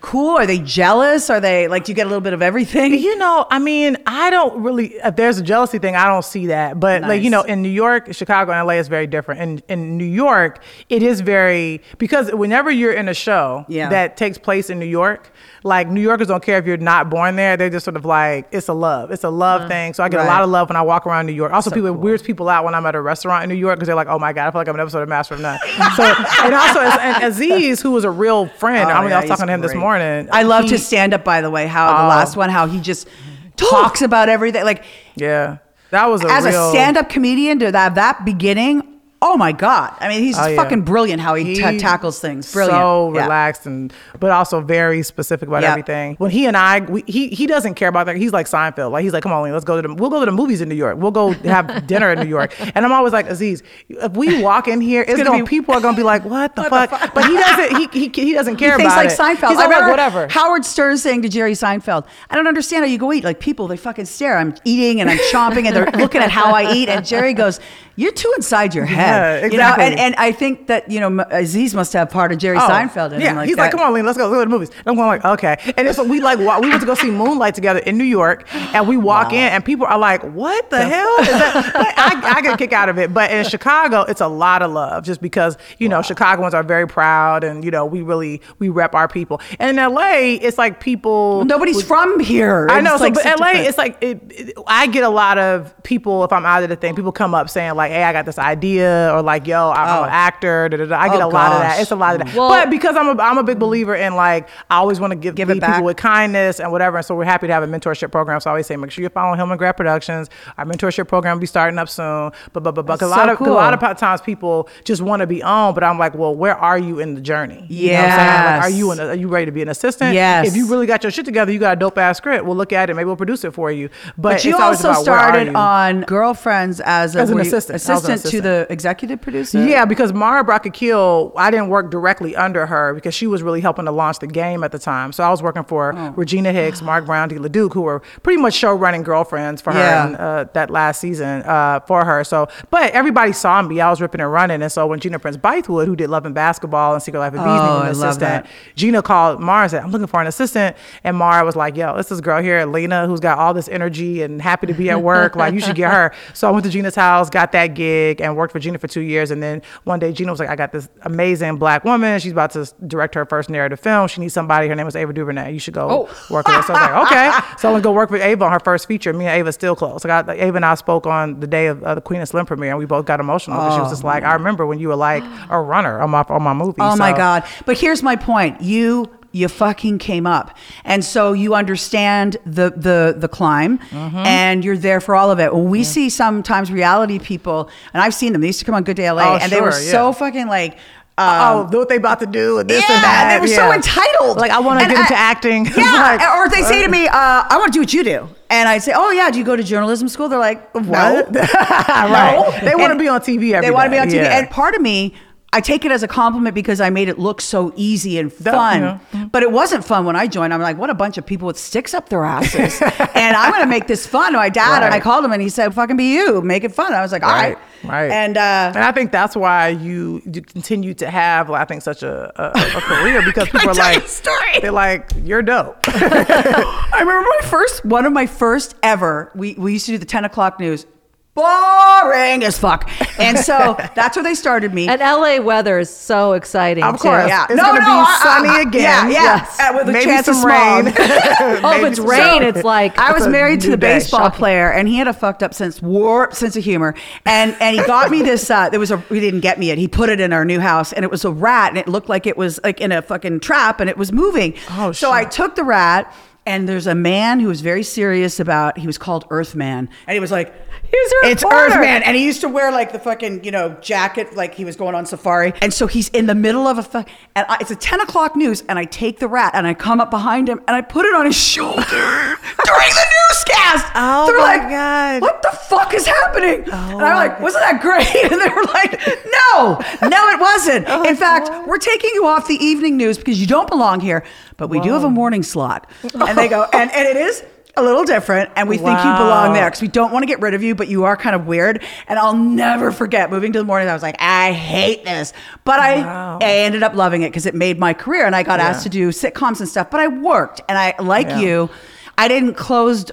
Cool? 0.00 0.36
Are 0.36 0.46
they 0.46 0.58
jealous? 0.58 1.30
Are 1.30 1.40
they 1.40 1.68
like? 1.68 1.84
Do 1.84 1.92
you 1.92 1.96
get 1.96 2.06
a 2.06 2.08
little 2.08 2.20
bit 2.20 2.32
of 2.32 2.42
everything? 2.42 2.94
You 2.94 3.16
know, 3.16 3.46
I 3.50 3.58
mean, 3.58 3.96
I 4.06 4.30
don't 4.30 4.62
really. 4.62 4.94
If 4.94 5.16
there's 5.16 5.38
a 5.38 5.42
jealousy 5.42 5.78
thing, 5.78 5.94
I 5.96 6.06
don't 6.06 6.24
see 6.24 6.46
that. 6.46 6.80
But 6.80 7.02
like 7.02 7.22
you 7.22 7.30
know, 7.30 7.42
in 7.42 7.62
New 7.62 7.68
York, 7.68 8.12
Chicago, 8.14 8.52
and 8.52 8.66
LA 8.66 8.74
is 8.74 8.88
very 8.88 9.06
different. 9.06 9.40
In 9.40 9.62
in 9.68 9.96
New 9.98 10.04
York, 10.04 10.62
it 10.88 11.02
is 11.02 11.20
very 11.20 11.80
because 11.98 12.32
whenever 12.32 12.70
you're 12.70 12.92
in 12.92 13.08
a 13.08 13.14
show 13.14 13.64
Yeah. 13.68 13.88
that 13.90 14.16
takes 14.16 14.38
place 14.38 14.70
in 14.70 14.78
New 14.78 14.86
York, 14.86 15.30
like 15.64 15.88
New 15.88 16.02
Yorkers 16.02 16.28
don't 16.28 16.42
care 16.44 16.58
if 16.58 16.66
you're 16.66 16.76
not 16.76 17.08
born 17.08 17.36
there. 17.36 17.56
They're 17.56 17.70
just 17.70 17.84
sort 17.84 17.96
of 17.96 18.04
like 18.04 18.46
it's 18.52 18.68
a 18.68 18.74
love. 18.74 19.10
It's 19.10 19.24
a 19.24 19.30
love 19.30 19.62
mm. 19.62 19.68
thing. 19.68 19.94
So 19.94 20.04
I 20.04 20.10
get 20.10 20.20
a 20.20 20.24
lot 20.24 20.42
of 20.42 20.50
love 20.50 20.68
when 20.68 20.76
I 20.76 20.82
walk 20.82 21.06
around 21.06 21.24
New 21.24 21.32
York. 21.32 21.52
Also, 21.52 21.70
So 21.70 21.74
people 21.74 21.90
cool. 21.92 22.02
weirds 22.02 22.22
people 22.22 22.50
out 22.50 22.64
when 22.66 22.74
I'm 22.74 22.84
at 22.84 22.94
a 22.94 23.00
restaurant 23.00 23.44
in 23.44 23.48
New 23.48 23.56
York 23.56 23.76
because 23.76 23.86
they're 23.86 23.96
like, 23.96 24.08
"Oh 24.08 24.18
my 24.18 24.34
god, 24.34 24.46
I 24.46 24.50
feel 24.50 24.60
like 24.60 24.68
I'm 24.68 24.74
an 24.74 24.80
episode 24.82 25.02
of 25.02 25.08
Master 25.08 25.34
of 25.34 25.40
None." 25.40 25.58
So 25.96 26.02
and 26.04 26.54
also 26.54 26.80
and 26.80 27.24
Aziz, 27.24 27.80
who 27.80 27.92
was 27.92 28.04
a 28.04 28.10
real 28.10 28.46
friend. 28.46 28.88
Oh, 28.90 28.92
I 28.92 28.98
Oh, 28.98 29.00
mean, 29.00 29.10
yeah, 29.10 29.16
I 29.16 29.20
was 29.22 29.30
talking 29.30 29.46
to 29.46 29.52
him 29.54 29.62
this 29.62 29.74
morning. 29.74 30.28
I 30.30 30.42
loved 30.42 30.66
He- 30.68 30.74
his 30.74 30.86
stand 30.86 31.14
up, 31.14 31.24
by 31.24 31.40
the 31.40 31.50
way. 31.50 31.66
How 31.66 31.88
the 31.96 32.04
Oh. 32.04 32.08
last 32.08 32.36
one, 32.36 32.50
how 32.50 32.66
he 32.66 32.78
just 32.80 33.08
talks 33.56 34.02
about 34.02 34.28
everything. 34.28 34.64
Like 34.64 34.84
Yeah, 35.16 35.58
that 35.90 36.10
was 36.10 36.22
a 36.24 36.30
as 36.30 36.44
real, 36.44 36.68
a 36.68 36.70
stand 36.72 36.98
up 36.98 37.08
comedian 37.08 37.58
to 37.60 37.72
have 37.72 37.94
that 37.94 38.24
beginning. 38.26 38.93
Oh 39.26 39.38
my 39.38 39.52
god! 39.52 39.94
I 40.00 40.08
mean, 40.08 40.22
he's 40.22 40.38
Oh, 40.38 40.46
yeah. 40.46 40.56
fucking 40.56 40.82
brilliant 40.82 41.18
how 41.22 41.34
he, 41.34 41.58
ta- 41.58 41.72
tackles 41.78 42.20
things. 42.20 42.52
Brilliant. 42.52 42.78
So 42.78 43.14
Yeah. 43.14 43.22
relaxed 43.22 43.64
and 43.64 43.90
but 44.20 44.30
also 44.30 44.60
very 44.60 45.02
specific 45.02 45.48
about 45.48 45.62
Yep. 45.62 45.70
everything. 45.70 46.14
When 46.18 46.30
he 46.30 46.44
and 46.44 46.56
I, 46.58 46.80
we, 46.80 47.02
he 47.06 47.28
he 47.28 47.46
doesn't 47.46 47.74
care 47.74 47.88
about 47.88 48.04
that. 48.04 48.16
He's 48.16 48.32
like 48.34 48.46
Seinfeld. 48.46 48.90
Like 48.92 49.02
he's 49.02 49.14
like, 49.14 49.22
come 49.22 49.32
on, 49.32 49.50
let's 49.50 49.64
go 49.64 49.80
to 49.80 49.88
the 49.88 49.94
we'll 49.94 50.10
go 50.10 50.20
to 50.20 50.26
the 50.26 50.32
movies 50.32 50.60
in 50.60 50.68
New 50.68 50.74
York. 50.74 50.98
We'll 50.98 51.10
go 51.10 51.32
have 51.32 51.86
dinner 51.86 52.12
in 52.12 52.20
New 52.20 52.28
York. 52.28 52.54
And 52.76 52.84
I'm 52.84 52.92
always 52.92 53.14
like, 53.14 53.26
Aziz, 53.26 53.62
if 53.88 54.12
we 54.12 54.42
walk 54.42 54.68
in 54.68 54.82
here, 54.82 55.00
it's, 55.02 55.12
gonna 55.16 55.24
gonna, 55.30 55.44
be- 55.44 55.48
people 55.48 55.74
are 55.74 55.80
gonna 55.80 55.96
be 55.96 56.02
like, 56.02 56.24
what 56.26 56.54
the, 56.54 56.62
What 56.68 56.90
the 56.90 56.96
fuck? 56.96 57.00
fuck? 57.00 57.14
But 57.14 57.24
he 57.24 57.34
doesn't. 57.34 57.76
He 57.94 57.98
he, 58.10 58.26
he 58.26 58.32
doesn't 58.34 58.56
care 58.56 58.76
thinks 58.76 58.92
about 58.92 59.04
like 59.06 59.12
it. 59.12 59.18
Seinfeld. 59.18 59.48
He's 59.48 59.58
I 59.58 59.62
like, 59.62 59.68
remember 59.70 59.90
whatever. 59.90 60.28
Howard 60.28 60.66
Stern 60.66 60.98
saying 60.98 61.22
to 61.22 61.30
Jerry 61.30 61.52
Seinfeld, 61.52 62.04
"I 62.28 62.34
don't 62.36 62.46
understand 62.46 62.84
how 62.84 62.90
you 62.90 62.98
go 62.98 63.10
eat. 63.10 63.24
Like 63.24 63.40
people, 63.40 63.68
they 63.68 63.78
fucking 63.78 64.04
stare. 64.04 64.36
I'm 64.36 64.54
eating 64.66 65.00
and 65.00 65.08
I'm 65.08 65.18
chomping 65.32 65.64
and 65.64 65.74
they're 65.74 65.90
looking 66.02 66.20
at 66.20 66.30
how 66.30 66.52
I 66.52 66.74
eat." 66.74 66.90
And 66.90 67.06
Jerry 67.06 67.32
goes, 67.32 67.58
"You're 67.96 68.12
too 68.12 68.32
inside 68.36 68.74
your 68.74 68.84
head." 68.84 69.42
Yeah, 69.44 69.48
You 69.50 69.58
know, 69.58 69.74
and, 69.84 69.98
and 69.98 70.14
I 70.16 70.32
think 70.32 70.66
that 70.68 70.90
you 70.90 71.00
know 71.00 71.24
Aziz 71.30 71.74
must 71.74 71.92
have 71.92 72.10
part 72.10 72.32
of 72.32 72.38
Jerry 72.38 72.58
Oh, 72.58 72.60
Seinfeld 72.68 73.12
in 73.12 73.20
yeah, 73.20 73.30
him. 73.30 73.36
Like 73.36 73.46
he's 73.48 73.56
that. 73.56 73.62
like, 73.62 73.70
come 73.70 73.80
on, 73.80 73.92
Lean, 73.94 74.04
let's 74.06 74.18
go, 74.18 74.24
let's 74.28 74.34
go 74.36 74.44
to 74.44 74.48
the 74.50 74.50
movies. 74.50 74.70
And 74.70 74.86
I'm 74.88 74.94
going 74.96 75.08
like, 75.08 75.24
okay. 75.24 75.56
And 75.76 75.86
it's 75.88 75.98
we 75.98 76.20
like 76.20 76.38
we 76.38 76.46
went 76.68 76.80
to 76.80 76.86
go 76.86 76.94
see 76.94 77.10
Moonlight 77.10 77.54
together 77.54 77.80
in 77.80 77.96
New 77.98 78.04
York, 78.04 78.46
and 78.74 78.88
we 78.88 78.96
walk 78.96 79.32
in, 79.32 79.38
and 79.52 79.64
people 79.64 79.86
are 79.86 79.98
like, 79.98 80.22
what 80.22 80.70
the 80.70 80.82
hell 80.84 81.16
is 81.20 81.28
that? 81.28 81.72
I, 82.24 82.36
I 82.36 82.40
get 82.42 82.54
a 82.54 82.56
kick 82.56 82.72
out 82.72 82.88
of 82.88 82.98
it. 82.98 83.12
But 83.14 83.30
in 83.30 83.44
Chicago, 83.44 84.02
it's 84.02 84.20
a 84.20 84.28
lot 84.28 84.62
of 84.62 84.70
love, 84.72 85.04
just 85.04 85.20
because 85.20 85.56
you 85.78 85.88
know 85.88 86.02
Chicagoans 86.02 86.54
are 86.54 86.62
very 86.62 86.86
proud, 86.88 87.44
and 87.44 87.64
you 87.64 87.70
know 87.70 87.86
we 87.86 88.02
really 88.02 88.40
we 88.58 88.68
rep 88.68 88.94
our 88.94 89.08
people. 89.08 89.40
And 89.58 89.78
in 89.78 89.92
LA, 89.92 90.10
it's 90.40 90.58
like 90.58 90.80
people. 90.80 91.44
Nobody's 91.44 91.82
from 91.82 92.20
here. 92.20 92.66
I 92.70 92.80
know, 92.80 92.96
so, 92.96 93.04
like 93.04 93.14
but 93.14 93.24
LA, 93.24 93.32
different- 93.52 93.68
it's 93.68 93.78
like 93.78 93.98
it, 94.02 94.20
it- 94.30 94.54
I 94.66 94.86
get 94.86 95.04
a 95.04 95.08
lot 95.08 95.38
of 95.38 95.74
people 95.82 96.24
if 96.24 96.32
I'm 96.32 96.44
out 96.46 96.62
of 96.62 96.68
the 96.68 96.76
thing. 96.76 96.94
People 96.94 97.12
come 97.12 97.34
up 97.34 97.48
saying 97.50 97.74
like, 97.74 97.83
"Hey, 97.90 98.02
I 98.04 98.12
got 98.12 98.24
this 98.26 98.38
idea," 98.38 99.10
or 99.14 99.22
like, 99.22 99.46
"Yo, 99.46 99.70
I'm 99.70 100.00
Oh. 100.00 100.04
an 100.04 100.10
actor." 100.10 100.68
Da, 100.68 100.76
da, 100.76 100.84
da. 100.86 100.98
I 101.00 101.08
get 101.08 101.20
Oh, 101.22 101.26
a 101.26 101.28
lot 101.28 101.52
of 101.52 101.58
that. 101.60 101.80
It's 101.80 101.90
a 101.90 101.96
lot 101.96 102.14
of 102.20 102.26
that. 102.26 102.34
Well- 102.34 102.48
but 102.48 102.70
because 102.70 102.96
I'm 102.96 103.18
a 103.18 103.22
I'm 103.22 103.38
a 103.38 103.42
big 103.42 103.58
believer 103.58 103.94
in 103.94 104.14
like 104.16 104.48
I 104.70 104.76
always 104.76 105.00
want 105.00 105.10
to 105.12 105.16
give, 105.16 105.34
Give 105.34 105.50
it 105.50 105.60
back. 105.60 105.70
people 105.74 105.84
with 105.86 105.96
kindness 105.96 106.60
and 106.60 106.70
whatever. 106.72 106.96
And 106.98 107.06
so 107.06 107.14
we're 107.14 107.24
happy 107.24 107.46
to 107.46 107.52
have 107.52 107.62
a 107.62 107.66
mentorship 107.66 108.10
program. 108.10 108.40
So 108.40 108.50
I 108.50 108.52
always 108.52 108.66
say, 108.66 108.76
make 108.76 108.90
sure 108.90 109.02
you're 109.02 109.10
following 109.10 109.36
Hillman 109.38 109.58
Grad 109.58 109.76
Productions. 109.76 110.30
Our 110.58 110.64
mentorship 110.64 111.08
program 111.08 111.36
will 111.36 111.40
be 111.40 111.46
starting 111.46 111.78
up 111.78 111.88
soon. 111.88 112.30
But 112.52 112.62
but 112.62 112.72
but 112.74 112.82
because 112.86 113.02
a 113.02 113.06
lot 113.06 113.26
so 113.26 113.32
of 113.32 113.38
'cause 113.38 113.48
a 113.48 113.52
lot 113.52 113.72
of 113.74 113.96
times 113.98 114.20
people 114.20 114.68
just 114.84 115.02
want 115.02 115.20
to 115.20 115.26
be 115.26 115.42
on, 115.42 115.74
but 115.74 115.84
I'm 115.84 115.98
like, 115.98 116.14
well, 116.14 116.34
where 116.34 116.56
are 116.56 116.78
you 116.78 116.98
in 117.00 117.14
the 117.14 117.20
journey? 117.20 117.64
You 117.68 117.92
know 117.92 117.98
what 118.02 118.04
I'm 118.10 118.18
saying? 118.18 118.44
Like, 118.44 118.62
are 118.62 118.70
you 118.70 118.92
in 118.92 119.00
a, 119.00 119.06
are 119.08 119.14
you 119.14 119.28
ready 119.28 119.46
to 119.46 119.52
be 119.52 119.62
an 119.62 119.68
assistant? 119.68 120.14
Yes. 120.14 120.48
If 120.48 120.56
you 120.56 120.68
really 120.68 120.86
got 120.86 121.02
your 121.02 121.10
shit 121.12 121.24
together, 121.24 121.52
you 121.52 121.58
got 121.58 121.72
a 121.74 121.76
dope 121.76 121.98
ass 121.98 122.16
script. 122.18 122.44
We'll 122.44 122.56
look 122.56 122.72
at 122.72 122.90
it. 122.90 122.94
Maybe 122.94 123.06
we'll 123.06 123.16
produce 123.16 123.44
it 123.44 123.52
for 123.52 123.70
you. 123.70 123.88
But, 124.16 124.34
But 124.34 124.44
you 124.44 124.56
also 124.56 124.90
about 124.90 125.06
where 125.06 125.14
are 125.16 125.18
started 125.28 125.46
you. 125.48 125.54
on 125.54 126.00
Girlfriends 126.02 126.80
as, 126.80 127.14
a, 127.16 127.20
As 127.20 127.30
an 127.30 127.36
were 127.36 127.42
you 127.44 127.50
assistant. 127.74 127.90
I 127.90 127.94
was 127.94 128.04
an 128.08 128.12
assistant 128.14 128.32
to 128.44 128.48
the 128.48 128.66
executive 128.70 129.20
producer. 129.20 129.64
Yeah, 129.66 129.84
because 129.84 130.12
Mara 130.12 130.44
Brock 130.44 130.66
Akil, 130.66 131.32
I 131.36 131.50
didn't 131.50 131.68
work 131.68 131.90
directly 131.90 132.34
under 132.36 132.66
her 132.66 132.94
because 132.94 133.14
she 133.14 133.26
was 133.26 133.42
really 133.42 133.60
helping 133.60 133.84
to 133.86 133.90
launch 133.90 134.18
the 134.18 134.26
game 134.26 134.62
at 134.64 134.72
the 134.72 134.78
time. 134.78 135.12
So 135.12 135.24
I 135.24 135.30
was 135.30 135.42
working 135.42 135.64
for 135.64 135.94
Oh. 135.96 136.12
Regina 136.16 136.52
Hicks, 136.52 136.82
Mark 136.82 137.06
Brown, 137.06 137.28
Dee 137.28 137.36
LaDuke, 137.36 137.72
who 137.74 137.82
were 137.82 138.00
pretty 138.22 138.40
much 138.40 138.54
show 138.54 138.72
running 138.74 139.02
girlfriends 139.02 139.60
for 139.62 139.72
Yeah. 139.72 140.02
her 140.02 140.08
in, 140.08 140.14
uh, 140.16 140.44
that 140.54 140.70
last 140.70 141.00
season 141.00 141.42
uh, 141.42 141.80
for 141.80 142.04
her. 142.04 142.24
So, 142.24 142.48
but 142.70 142.92
everybody 142.92 143.32
saw 143.32 143.60
me. 143.62 143.80
I 143.80 143.90
was 143.90 144.00
ripping 144.00 144.20
and 144.20 144.32
running. 144.32 144.62
And 144.62 144.70
so 144.72 144.86
when 144.86 145.00
Gina 145.00 145.18
Prince 145.18 145.36
Bythewood, 145.36 145.86
who 145.86 145.96
did 145.96 146.10
Love 146.10 146.26
and 146.26 146.34
Basketball 146.34 146.94
and 146.94 147.02
Secret 147.02 147.20
Life 147.20 147.34
of 147.34 147.40
Bees, 147.40 147.46
Oh, 147.48 147.78
needed 147.82 147.86
an 147.86 147.90
assistant. 148.04 148.46
Gina 148.76 149.02
called 149.02 149.40
Mara 149.40 149.62
and 149.62 149.70
said, 149.70 149.82
I'm 149.82 149.90
looking 149.90 150.06
for 150.06 150.20
an 150.20 150.26
assistant. 150.26 150.76
And 151.04 151.16
Mara 151.16 151.44
was 151.44 151.56
like, 151.56 151.76
yo, 151.76 151.94
it's 151.96 152.08
this 152.08 152.20
girl 152.20 152.42
here, 152.42 152.64
Lena, 152.66 153.06
who's 153.06 153.20
got 153.20 153.38
all 153.38 153.54
this 153.54 153.68
energy 153.68 154.22
and 154.22 154.40
happy 154.42 154.66
to 154.66 154.74
be 154.74 154.90
at 154.90 155.00
work. 155.02 155.36
like, 155.36 155.54
you 155.54 155.60
should 155.60 155.76
get 155.76 155.92
her. 155.92 156.12
So 156.34 156.48
I 156.48 156.50
went 156.50 156.64
to 156.64 156.70
Gina's 156.70 156.94
house, 156.94 157.30
got 157.30 157.52
that 157.52 157.63
gig, 157.68 158.20
and 158.20 158.36
worked 158.36 158.52
for 158.52 158.58
Gina 158.58 158.78
for 158.78 158.88
two 158.88 159.00
years. 159.00 159.30
And 159.30 159.42
then 159.42 159.62
one 159.84 159.98
day, 159.98 160.12
Gina 160.12 160.30
was 160.30 160.40
like, 160.40 160.48
I 160.48 160.56
got 160.56 160.72
this 160.72 160.88
amazing 161.02 161.56
black 161.56 161.84
woman. 161.84 162.20
She's 162.20 162.32
about 162.32 162.50
to 162.52 162.70
direct 162.86 163.14
her 163.14 163.24
first 163.24 163.48
narrative 163.48 163.80
film. 163.80 164.08
She 164.08 164.20
needs 164.20 164.34
somebody. 164.34 164.68
Her 164.68 164.74
name 164.74 164.86
is 164.86 164.96
Ava 164.96 165.12
DuVernay. 165.12 165.52
You 165.52 165.58
should 165.58 165.74
go 165.74 165.88
Oh. 165.90 166.02
work 166.34 166.46
with 166.46 166.56
her. 166.56 166.62
So 166.62 166.74
I 166.74 166.96
was 166.96 167.10
like, 167.10 167.12
okay. 167.40 167.48
So 167.58 167.68
I 167.68 167.72
went 167.72 167.82
to 167.82 167.88
go 167.88 167.92
work 167.92 168.10
with 168.10 168.20
Ava 168.22 168.44
on 168.44 168.52
her 168.52 168.60
first 168.60 168.86
feature. 168.88 169.12
Me 169.12 169.26
and 169.26 169.38
Ava 169.38 169.52
still 169.52 169.76
close. 169.76 170.02
So 170.02 170.08
I 170.08 170.22
got, 170.22 170.28
Ava 170.36 170.56
and 170.56 170.64
I 170.66 170.74
spoke 170.74 171.06
on 171.06 171.40
the 171.40 171.46
day 171.46 171.68
of 171.68 171.82
uh, 171.82 171.94
the 171.94 172.00
Queen 172.00 172.20
of 172.20 172.28
Slim 172.28 172.46
premiere, 172.46 172.70
and 172.70 172.78
we 172.78 172.84
both 172.86 173.06
got 173.06 173.20
emotional. 173.20 173.56
because 173.58 173.74
she 173.74 173.80
was 173.80 173.90
just 173.90 174.04
like, 174.04 174.22
I 174.24 174.34
remember 174.34 174.66
when 174.66 174.78
you 174.78 174.88
were 174.88 174.96
like 174.96 175.22
a 175.50 175.60
runner 175.60 176.00
on 176.00 176.10
my, 176.10 176.24
on 176.28 176.42
my 176.42 176.52
movie. 176.52 176.80
Oh 176.80 176.96
my 176.96 177.12
God. 177.16 177.44
But 177.66 177.78
here's 177.78 178.02
my 178.02 178.16
point. 178.16 178.60
You 178.60 179.10
you 179.34 179.48
fucking 179.48 179.98
came 179.98 180.26
up. 180.26 180.56
And 180.84 181.04
so 181.04 181.32
you 181.32 181.54
understand 181.54 182.36
the 182.46 182.72
the 182.76 183.14
the 183.18 183.28
climb 183.28 183.78
Mm-hmm. 183.78 184.16
and 184.18 184.64
you're 184.64 184.76
there 184.78 185.00
for 185.00 185.14
all 185.14 185.30
of 185.30 185.38
it. 185.40 185.52
When 185.54 185.68
we 185.68 185.82
see 185.84 186.08
sometimes 186.08 186.70
reality 186.70 187.18
people, 187.18 187.68
and 187.92 188.02
I've 188.02 188.14
seen 188.14 188.32
them, 188.32 188.40
they 188.40 188.46
used 188.48 188.60
to 188.60 188.64
come 188.64 188.74
on 188.74 188.84
Good 188.84 188.96
Day 188.96 189.10
LA 189.10 189.34
Oh, 189.34 189.38
and 189.40 189.50
they 189.50 189.60
were 189.60 189.72
sure, 189.72 189.80
so 189.90 190.12
fucking 190.12 190.46
like 190.46 190.78
oh, 191.18 191.62
um, 191.62 191.70
what 191.70 191.88
they 191.88 191.96
about 191.96 192.20
to 192.20 192.26
do 192.26 192.58
and 192.58 192.68
this 192.70 192.82
yeah, 192.88 192.94
and 192.94 193.04
that. 193.04 193.34
they 193.34 193.40
were 193.40 193.46
so 193.48 193.72
entitled. 193.72 194.36
Like 194.38 194.50
I 194.52 194.60
want 194.60 194.80
to 194.80 194.86
get 194.86 194.98
into 194.98 195.14
acting. 195.16 195.66
Yeah, 195.76 195.92
like, 195.92 196.20
or 196.20 196.46
if 196.46 196.52
they 196.52 196.62
say 196.62 196.82
to 196.84 196.88
me, 196.88 197.06
uh, 197.08 197.12
"I 197.12 197.56
want 197.58 197.72
to 197.72 197.76
do 197.76 197.80
what 197.80 197.92
you 197.92 198.04
do," 198.04 198.28
and 198.50 198.68
I 198.68 198.78
say, 198.78 198.92
"Oh 198.94 199.10
yeah, 199.10 199.30
do 199.30 199.38
you 199.38 199.44
go 199.44 199.56
to 199.56 199.62
journalism 199.62 200.08
school?" 200.08 200.28
They're 200.28 200.38
like, 200.38 200.72
"What?" 200.74 201.32
Right. 201.34 202.36
No. 202.62 202.68
They 202.68 202.74
want 202.74 202.92
to 202.92 202.98
be 202.98 203.08
on 203.08 203.20
TV 203.20 203.52
every 203.52 203.66
They 203.66 203.70
want 203.70 203.86
to 203.86 203.90
be 203.90 203.98
on 203.98 204.08
TV. 204.08 204.14
Yeah. 204.24 204.38
And 204.38 204.50
part 204.50 204.74
of 204.74 204.80
me, 204.82 205.14
I 205.54 205.60
take 205.60 205.84
it 205.84 205.92
as 205.92 206.02
a 206.02 206.08
compliment 206.08 206.54
because 206.54 206.80
I 206.80 206.90
made 206.90 207.08
it 207.08 207.18
look 207.18 207.40
so 207.40 207.72
easy 207.76 208.18
and 208.18 208.30
That- 208.32 208.54
fun. 208.54 208.80
yeah. 209.12 209.24
But 209.30 209.42
it 209.42 209.52
wasn't 209.52 209.84
fun 209.84 210.04
when 210.04 210.16
I 210.16 210.26
joined. 210.26 210.52
I'm 210.52 210.60
like, 210.60 210.76
what 210.78 210.90
a 210.90 210.94
bunch 210.94 211.16
of 211.16 211.24
people 211.24 211.46
with 211.46 211.58
sticks 211.58 211.94
up 211.94 212.08
their 212.08 212.24
asses. 212.24 212.80
and 213.14 213.36
I'm 213.36 213.50
going 213.52 213.62
to 213.62 213.68
make 213.68 213.86
this 213.86 214.06
fun. 214.06 214.32
My 214.34 214.48
dad, 214.48 214.82
and 214.82 214.92
I 214.92 215.00
called 215.00 215.24
him 215.24 215.32
and 215.32 215.40
he 215.40 215.48
said, 215.48 215.74
fucking 215.74 215.96
be 215.96 216.12
you, 216.12 216.42
make 216.42 216.64
it 216.64 216.72
fun. 216.72 216.92
I 216.92 217.00
was 217.02 217.12
like, 217.12 217.22
all 217.22 217.30
right. 217.32 217.56
Right. 217.84 218.10
And, 218.10 218.36
uh, 218.38 218.72
and 218.74 218.78
I 218.82 218.92
think 218.92 219.12
that's 219.12 219.36
why 219.36 219.68
you, 219.68 220.22
you 220.24 220.40
continue 220.42 220.94
to 220.94 221.10
have, 221.10 221.50
I 221.50 221.64
think, 221.66 221.82
such 221.82 222.02
a, 222.02 222.32
a, 222.36 222.50
a 222.78 222.80
career 222.80 223.22
because 223.22 223.48
people 223.48 223.70
are 223.70 223.74
like, 223.74 224.08
story? 224.08 224.60
they're 224.60 224.72
like, 224.72 225.10
you're 225.22 225.42
dope. 225.42 225.76
I 225.86 226.96
remember 227.00 227.28
my 227.40 227.46
first, 227.48 227.84
one 227.84 228.06
of 228.06 228.12
my 228.12 228.26
first 228.26 228.74
ever, 228.82 229.30
we, 229.34 229.54
we 229.54 229.74
used 229.74 229.86
to 229.86 229.92
do 229.92 229.98
the 229.98 230.06
10 230.06 230.24
o'clock 230.24 230.58
news. 230.58 230.86
Boring 231.34 232.44
as 232.44 232.58
fuck. 232.58 232.88
And 233.18 233.36
so 233.38 233.76
that's 233.96 234.16
where 234.16 234.22
they 234.22 234.34
started 234.34 234.72
me. 234.72 234.86
And 234.88 235.00
LA 235.00 235.38
weather 235.40 235.78
is 235.80 235.90
so 235.94 236.32
exciting. 236.34 236.84
Of 236.84 236.96
too. 236.96 237.02
course. 237.08 237.26
yeah. 237.28 237.44
It's 237.50 237.54
no, 237.56 237.62
gonna 237.64 237.80
no, 237.80 237.84
be 237.86 237.90
I- 237.90 238.20
sunny 238.22 238.48
I- 238.48 238.52
I- 238.58 238.60
again. 238.62 238.82
Yeah, 238.82 239.08
yeah. 239.08 239.22
Yes. 239.36 239.60
Uh, 239.60 239.72
with 239.74 239.88
a 239.88 239.92
Maybe 239.92 240.04
chance 240.04 240.28
of 240.28 240.36
some 240.36 240.42
smog. 240.44 240.84
rain. 240.86 240.94
Oh, 241.64 241.76
if 241.76 241.84
it's 241.84 241.96
some- 241.98 242.06
rain, 242.06 242.42
it's 242.42 242.62
like 242.64 242.98
I 242.98 243.12
was 243.12 243.26
married 243.26 243.60
to 243.62 243.70
the 243.70 243.76
day. 243.76 243.96
baseball 243.98 244.20
Shocking. 244.20 244.38
player, 244.38 244.70
and 244.72 244.86
he 244.88 244.96
had 244.96 245.08
a 245.08 245.12
fucked 245.12 245.42
up 245.42 245.54
sense, 245.54 245.82
warped 245.82 246.34
sense 246.36 246.56
of 246.56 246.62
humor, 246.64 246.94
and 247.24 247.56
and 247.60 247.76
he 247.78 247.84
got 247.84 248.10
me 248.10 248.22
this. 248.22 248.48
Uh, 248.50 248.68
there 248.70 248.80
was 248.80 248.90
a 248.90 248.98
he 248.98 249.20
didn't 249.20 249.40
get 249.40 249.58
me 249.58 249.70
it. 249.70 249.78
He 249.78 249.88
put 249.88 250.08
it 250.10 250.20
in 250.20 250.32
our 250.32 250.44
new 250.44 250.60
house, 250.60 250.92
and 250.92 251.04
it 251.04 251.10
was 251.10 251.24
a 251.24 251.30
rat, 251.30 251.70
and 251.70 251.78
it 251.78 251.88
looked 251.88 252.08
like 252.08 252.26
it 252.26 252.36
was 252.36 252.60
like 252.62 252.80
in 252.80 252.92
a 252.92 253.02
fucking 253.02 253.40
trap, 253.40 253.80
and 253.80 253.90
it 253.90 253.96
was 253.96 254.12
moving. 254.12 254.54
Oh, 254.70 254.92
so 254.92 255.08
shit. 255.08 255.14
I 255.14 255.24
took 255.24 255.56
the 255.56 255.64
rat. 255.64 256.12
And 256.46 256.68
there's 256.68 256.86
a 256.86 256.94
man 256.94 257.40
who 257.40 257.48
was 257.48 257.62
very 257.62 257.82
serious 257.82 258.38
about. 258.38 258.78
He 258.78 258.86
was 258.86 258.98
called 258.98 259.24
Earthman, 259.30 259.88
and 260.06 260.14
he 260.14 260.20
was 260.20 260.30
like, 260.30 260.54
He's 260.82 261.12
a 261.24 261.30
"It's 261.30 261.42
reporter." 261.42 261.72
Earthman," 261.72 262.02
and 262.02 262.16
he 262.16 262.24
used 262.24 262.42
to 262.42 262.48
wear 262.48 262.70
like 262.70 262.92
the 262.92 262.98
fucking 262.98 263.44
you 263.44 263.50
know 263.50 263.70
jacket, 263.80 264.36
like 264.36 264.54
he 264.54 264.64
was 264.64 264.76
going 264.76 264.94
on 264.94 265.06
safari. 265.06 265.54
And 265.62 265.72
so 265.72 265.86
he's 265.86 266.08
in 266.10 266.26
the 266.26 266.34
middle 266.34 266.66
of 266.66 266.78
a 266.78 266.82
fuck, 266.82 267.08
and 267.34 267.46
I, 267.48 267.58
it's 267.60 267.70
a 267.70 267.76
ten 267.76 268.00
o'clock 268.00 268.36
news, 268.36 268.62
and 268.68 268.78
I 268.78 268.84
take 268.84 269.18
the 269.18 269.28
rat 269.28 269.52
and 269.54 269.66
I 269.66 269.74
come 269.74 270.00
up 270.00 270.10
behind 270.10 270.48
him 270.48 270.60
and 270.68 270.76
I 270.76 270.82
put 270.82 271.06
it 271.06 271.14
on 271.14 271.26
his 271.26 271.36
shoulder 271.54 272.36
during 272.64 272.88
the 272.90 273.06
newscast. 273.30 273.86
Oh 273.94 274.26
They're 274.26 274.36
my 274.38 274.56
like, 274.56 274.68
God. 274.70 275.22
What 275.22 275.42
the 275.42 275.50
fuck 275.68 275.94
is 275.94 276.06
happening? 276.06 276.64
Oh 276.70 276.92
and 276.98 277.02
I'm 277.02 277.16
like, 277.28 277.40
wasn't 277.40 277.62
that 277.64 277.80
great? 277.80 278.04
And 278.32 278.40
they 278.40 278.48
were 278.48 278.64
like, 278.64 279.00
no, 279.26 279.80
no, 280.08 280.28
it 280.30 280.40
wasn't. 280.40 280.86
Oh, 280.94 281.02
In 281.04 281.16
fact, 281.16 281.66
we're 281.66 281.78
taking 281.78 282.10
you 282.14 282.26
off 282.26 282.46
the 282.48 282.54
evening 282.62 282.96
news 282.96 283.18
because 283.18 283.40
you 283.40 283.46
don't 283.46 283.68
belong 283.68 284.00
here, 284.00 284.24
but 284.56 284.68
we 284.68 284.80
do 284.80 284.92
have 284.92 285.04
a 285.04 285.10
morning 285.10 285.42
slot. 285.42 285.88
And 286.14 286.36
they 286.38 286.48
go, 286.48 286.66
and, 286.72 286.90
and 286.92 287.08
it 287.08 287.16
is. 287.16 287.42
a 287.76 287.82
little 287.82 288.04
different 288.04 288.50
and 288.54 288.68
we 288.68 288.76
think 288.76 288.98
you 288.98 289.12
belong 289.24 289.52
there 289.52 289.66
because 289.68 289.82
we 289.82 289.88
don't 289.88 290.12
want 290.12 290.22
to 290.22 290.28
get 290.28 290.40
rid 290.40 290.54
of 290.54 290.62
you 290.62 290.76
but 290.76 290.86
you 290.86 291.02
are 291.02 291.16
kind 291.16 291.34
of 291.34 291.44
weird 291.48 291.82
and 292.06 292.20
i'll 292.20 292.36
never 292.36 292.92
forget 292.92 293.32
moving 293.32 293.52
to 293.52 293.58
the 293.58 293.64
morning 293.64 293.88
i 293.88 293.92
was 293.92 294.00
like 294.00 294.14
i 294.20 294.52
hate 294.52 295.04
this 295.04 295.32
but 295.64 295.80
i, 295.80 295.94
I 296.40 296.50
ended 296.66 296.84
up 296.84 296.94
loving 296.94 297.22
it 297.22 297.30
because 297.30 297.46
it 297.46 297.54
made 297.56 297.80
my 297.80 297.92
career 297.92 298.26
and 298.26 298.36
i 298.36 298.44
got 298.44 298.60
Yeah. 298.60 298.68
asked 298.68 298.84
to 298.84 298.88
do 298.88 299.08
sitcoms 299.08 299.58
and 299.58 299.68
stuff 299.68 299.90
but 299.90 299.98
i 299.98 300.06
worked 300.06 300.60
and 300.68 300.78
i 300.78 300.94
like 301.00 301.26
Yeah. 301.26 301.40
you 301.40 301.70
i 302.18 302.28
didn't 302.28 302.54
close 302.54 303.06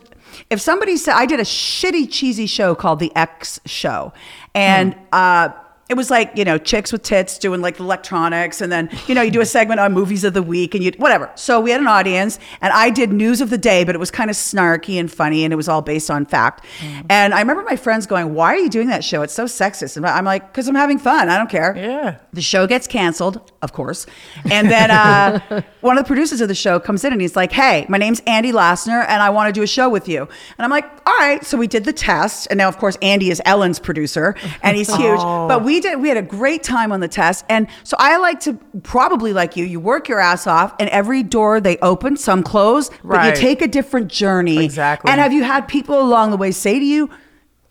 if 0.49 0.59
somebody 0.61 0.97
said 0.97 1.13
i 1.15 1.25
did 1.25 1.39
a 1.39 1.43
shitty 1.43 2.09
cheesy 2.11 2.45
show 2.47 2.73
called 2.75 2.99
the 2.99 3.11
x 3.15 3.59
show 3.65 4.11
and 4.55 4.93
Hmm. 4.93 4.99
uh 5.13 5.49
it 5.91 5.95
was 5.97 6.09
like 6.09 6.31
you 6.35 6.45
know 6.45 6.57
chicks 6.57 6.91
with 6.93 7.03
tits 7.03 7.37
doing 7.37 7.61
like 7.61 7.75
the 7.77 7.83
electronics 7.83 8.61
and 8.61 8.71
then 8.71 8.89
you 9.07 9.13
know 9.15 9.21
you 9.21 9.29
do 9.31 9.41
a 9.41 9.45
segment 9.45 9.79
on 9.79 9.91
movies 9.93 10.23
of 10.23 10.33
the 10.33 10.41
week 10.41 10.73
and 10.73 10.83
you 10.83 10.91
whatever 10.97 11.29
so 11.35 11.59
we 11.59 11.69
had 11.71 11.81
an 11.81 11.87
audience 11.87 12.39
and 12.61 12.71
i 12.73 12.89
did 12.89 13.11
news 13.11 13.41
of 13.41 13.49
the 13.49 13.57
day 13.57 13.83
but 13.83 13.93
it 13.93 13.97
was 13.99 14.09
kind 14.09 14.29
of 14.29 14.35
snarky 14.35 14.99
and 14.99 15.11
funny 15.11 15.43
and 15.43 15.51
it 15.53 15.57
was 15.57 15.67
all 15.67 15.81
based 15.81 16.09
on 16.09 16.25
fact 16.25 16.63
Mm-hmm. 16.79 17.07
and 17.09 17.33
i 17.33 17.39
remember 17.41 17.63
my 17.63 17.75
friends 17.75 18.07
going 18.07 18.33
why 18.33 18.53
are 18.55 18.57
you 18.59 18.69
doing 18.69 18.87
that 18.87 19.03
show 19.03 19.21
it's 19.21 19.33
so 19.33 19.45
sexist 19.45 19.97
and 19.97 20.05
i'm 20.05 20.25
like 20.25 20.47
because 20.51 20.67
i'm 20.69 20.75
having 20.75 20.97
fun 20.97 21.27
i 21.29 21.37
don't 21.37 21.49
care 21.49 21.75
Yeah. 21.75 22.17
the 22.33 22.41
show 22.41 22.65
gets 22.67 22.87
canceled, 22.87 23.51
of 23.61 23.73
course. 23.73 24.05
And 24.49 24.69
then 24.71 24.89
uh, 24.91 25.61
one 25.81 25.97
of 25.97 26.03
the 26.03 26.07
producers 26.07 26.39
of 26.41 26.47
the 26.47 26.55
show 26.55 26.79
comes 26.79 27.03
in 27.03 27.11
and 27.11 27.21
he's 27.21 27.35
like, 27.35 27.51
Hey, 27.51 27.85
my 27.89 27.97
name's 27.97 28.21
Andy 28.25 28.51
Lassner 28.51 29.05
and 29.07 29.21
I 29.21 29.29
want 29.29 29.53
to 29.53 29.59
do 29.59 29.63
a 29.63 29.67
show 29.67 29.89
with 29.89 30.07
you. 30.07 30.21
And 30.21 30.63
I'm 30.65 30.69
like, 30.71 30.85
All 31.05 31.17
right. 31.17 31.43
So 31.45 31.57
we 31.57 31.67
did 31.67 31.83
the 31.83 31.93
test. 31.93 32.47
And 32.49 32.57
now, 32.57 32.67
of 32.69 32.77
course, 32.77 32.97
Andy 33.01 33.29
is 33.29 33.41
Ellen's 33.45 33.79
producer 33.79 34.35
and 34.63 34.77
he's 34.77 34.87
huge. 34.95 35.19
Oh. 35.19 35.47
But 35.47 35.63
we 35.63 35.79
did, 35.82 36.01
we 36.01 36.07
had 36.07 36.17
a 36.17 36.21
great 36.21 36.63
time 36.63 36.91
on 36.91 37.01
the 37.01 37.07
test. 37.07 37.43
And 37.49 37.67
so 37.84 37.97
I 37.99 38.17
like 38.17 38.39
to 38.41 38.53
probably 38.84 39.34
like 39.34 39.57
you, 39.57 39.65
you 39.65 39.79
work 39.79 40.07
your 40.07 40.19
ass 40.19 40.47
off 40.47 40.73
and 40.79 40.89
every 40.89 41.23
door 41.23 41.59
they 41.59 41.77
open, 41.79 42.15
some 42.15 42.43
close, 42.43 42.89
but 43.03 43.25
you 43.25 43.41
take 43.41 43.61
a 43.61 43.67
different 43.67 44.07
journey. 44.07 44.63
Exactly. 44.63 45.11
And 45.11 45.19
have 45.19 45.34
you 45.34 45.43
had 45.43 45.67
people 45.67 45.99
along 45.99 46.32
the 46.32 46.38
way 46.38 46.51
say 46.51 46.79
to 46.79 46.86
you, 46.86 47.09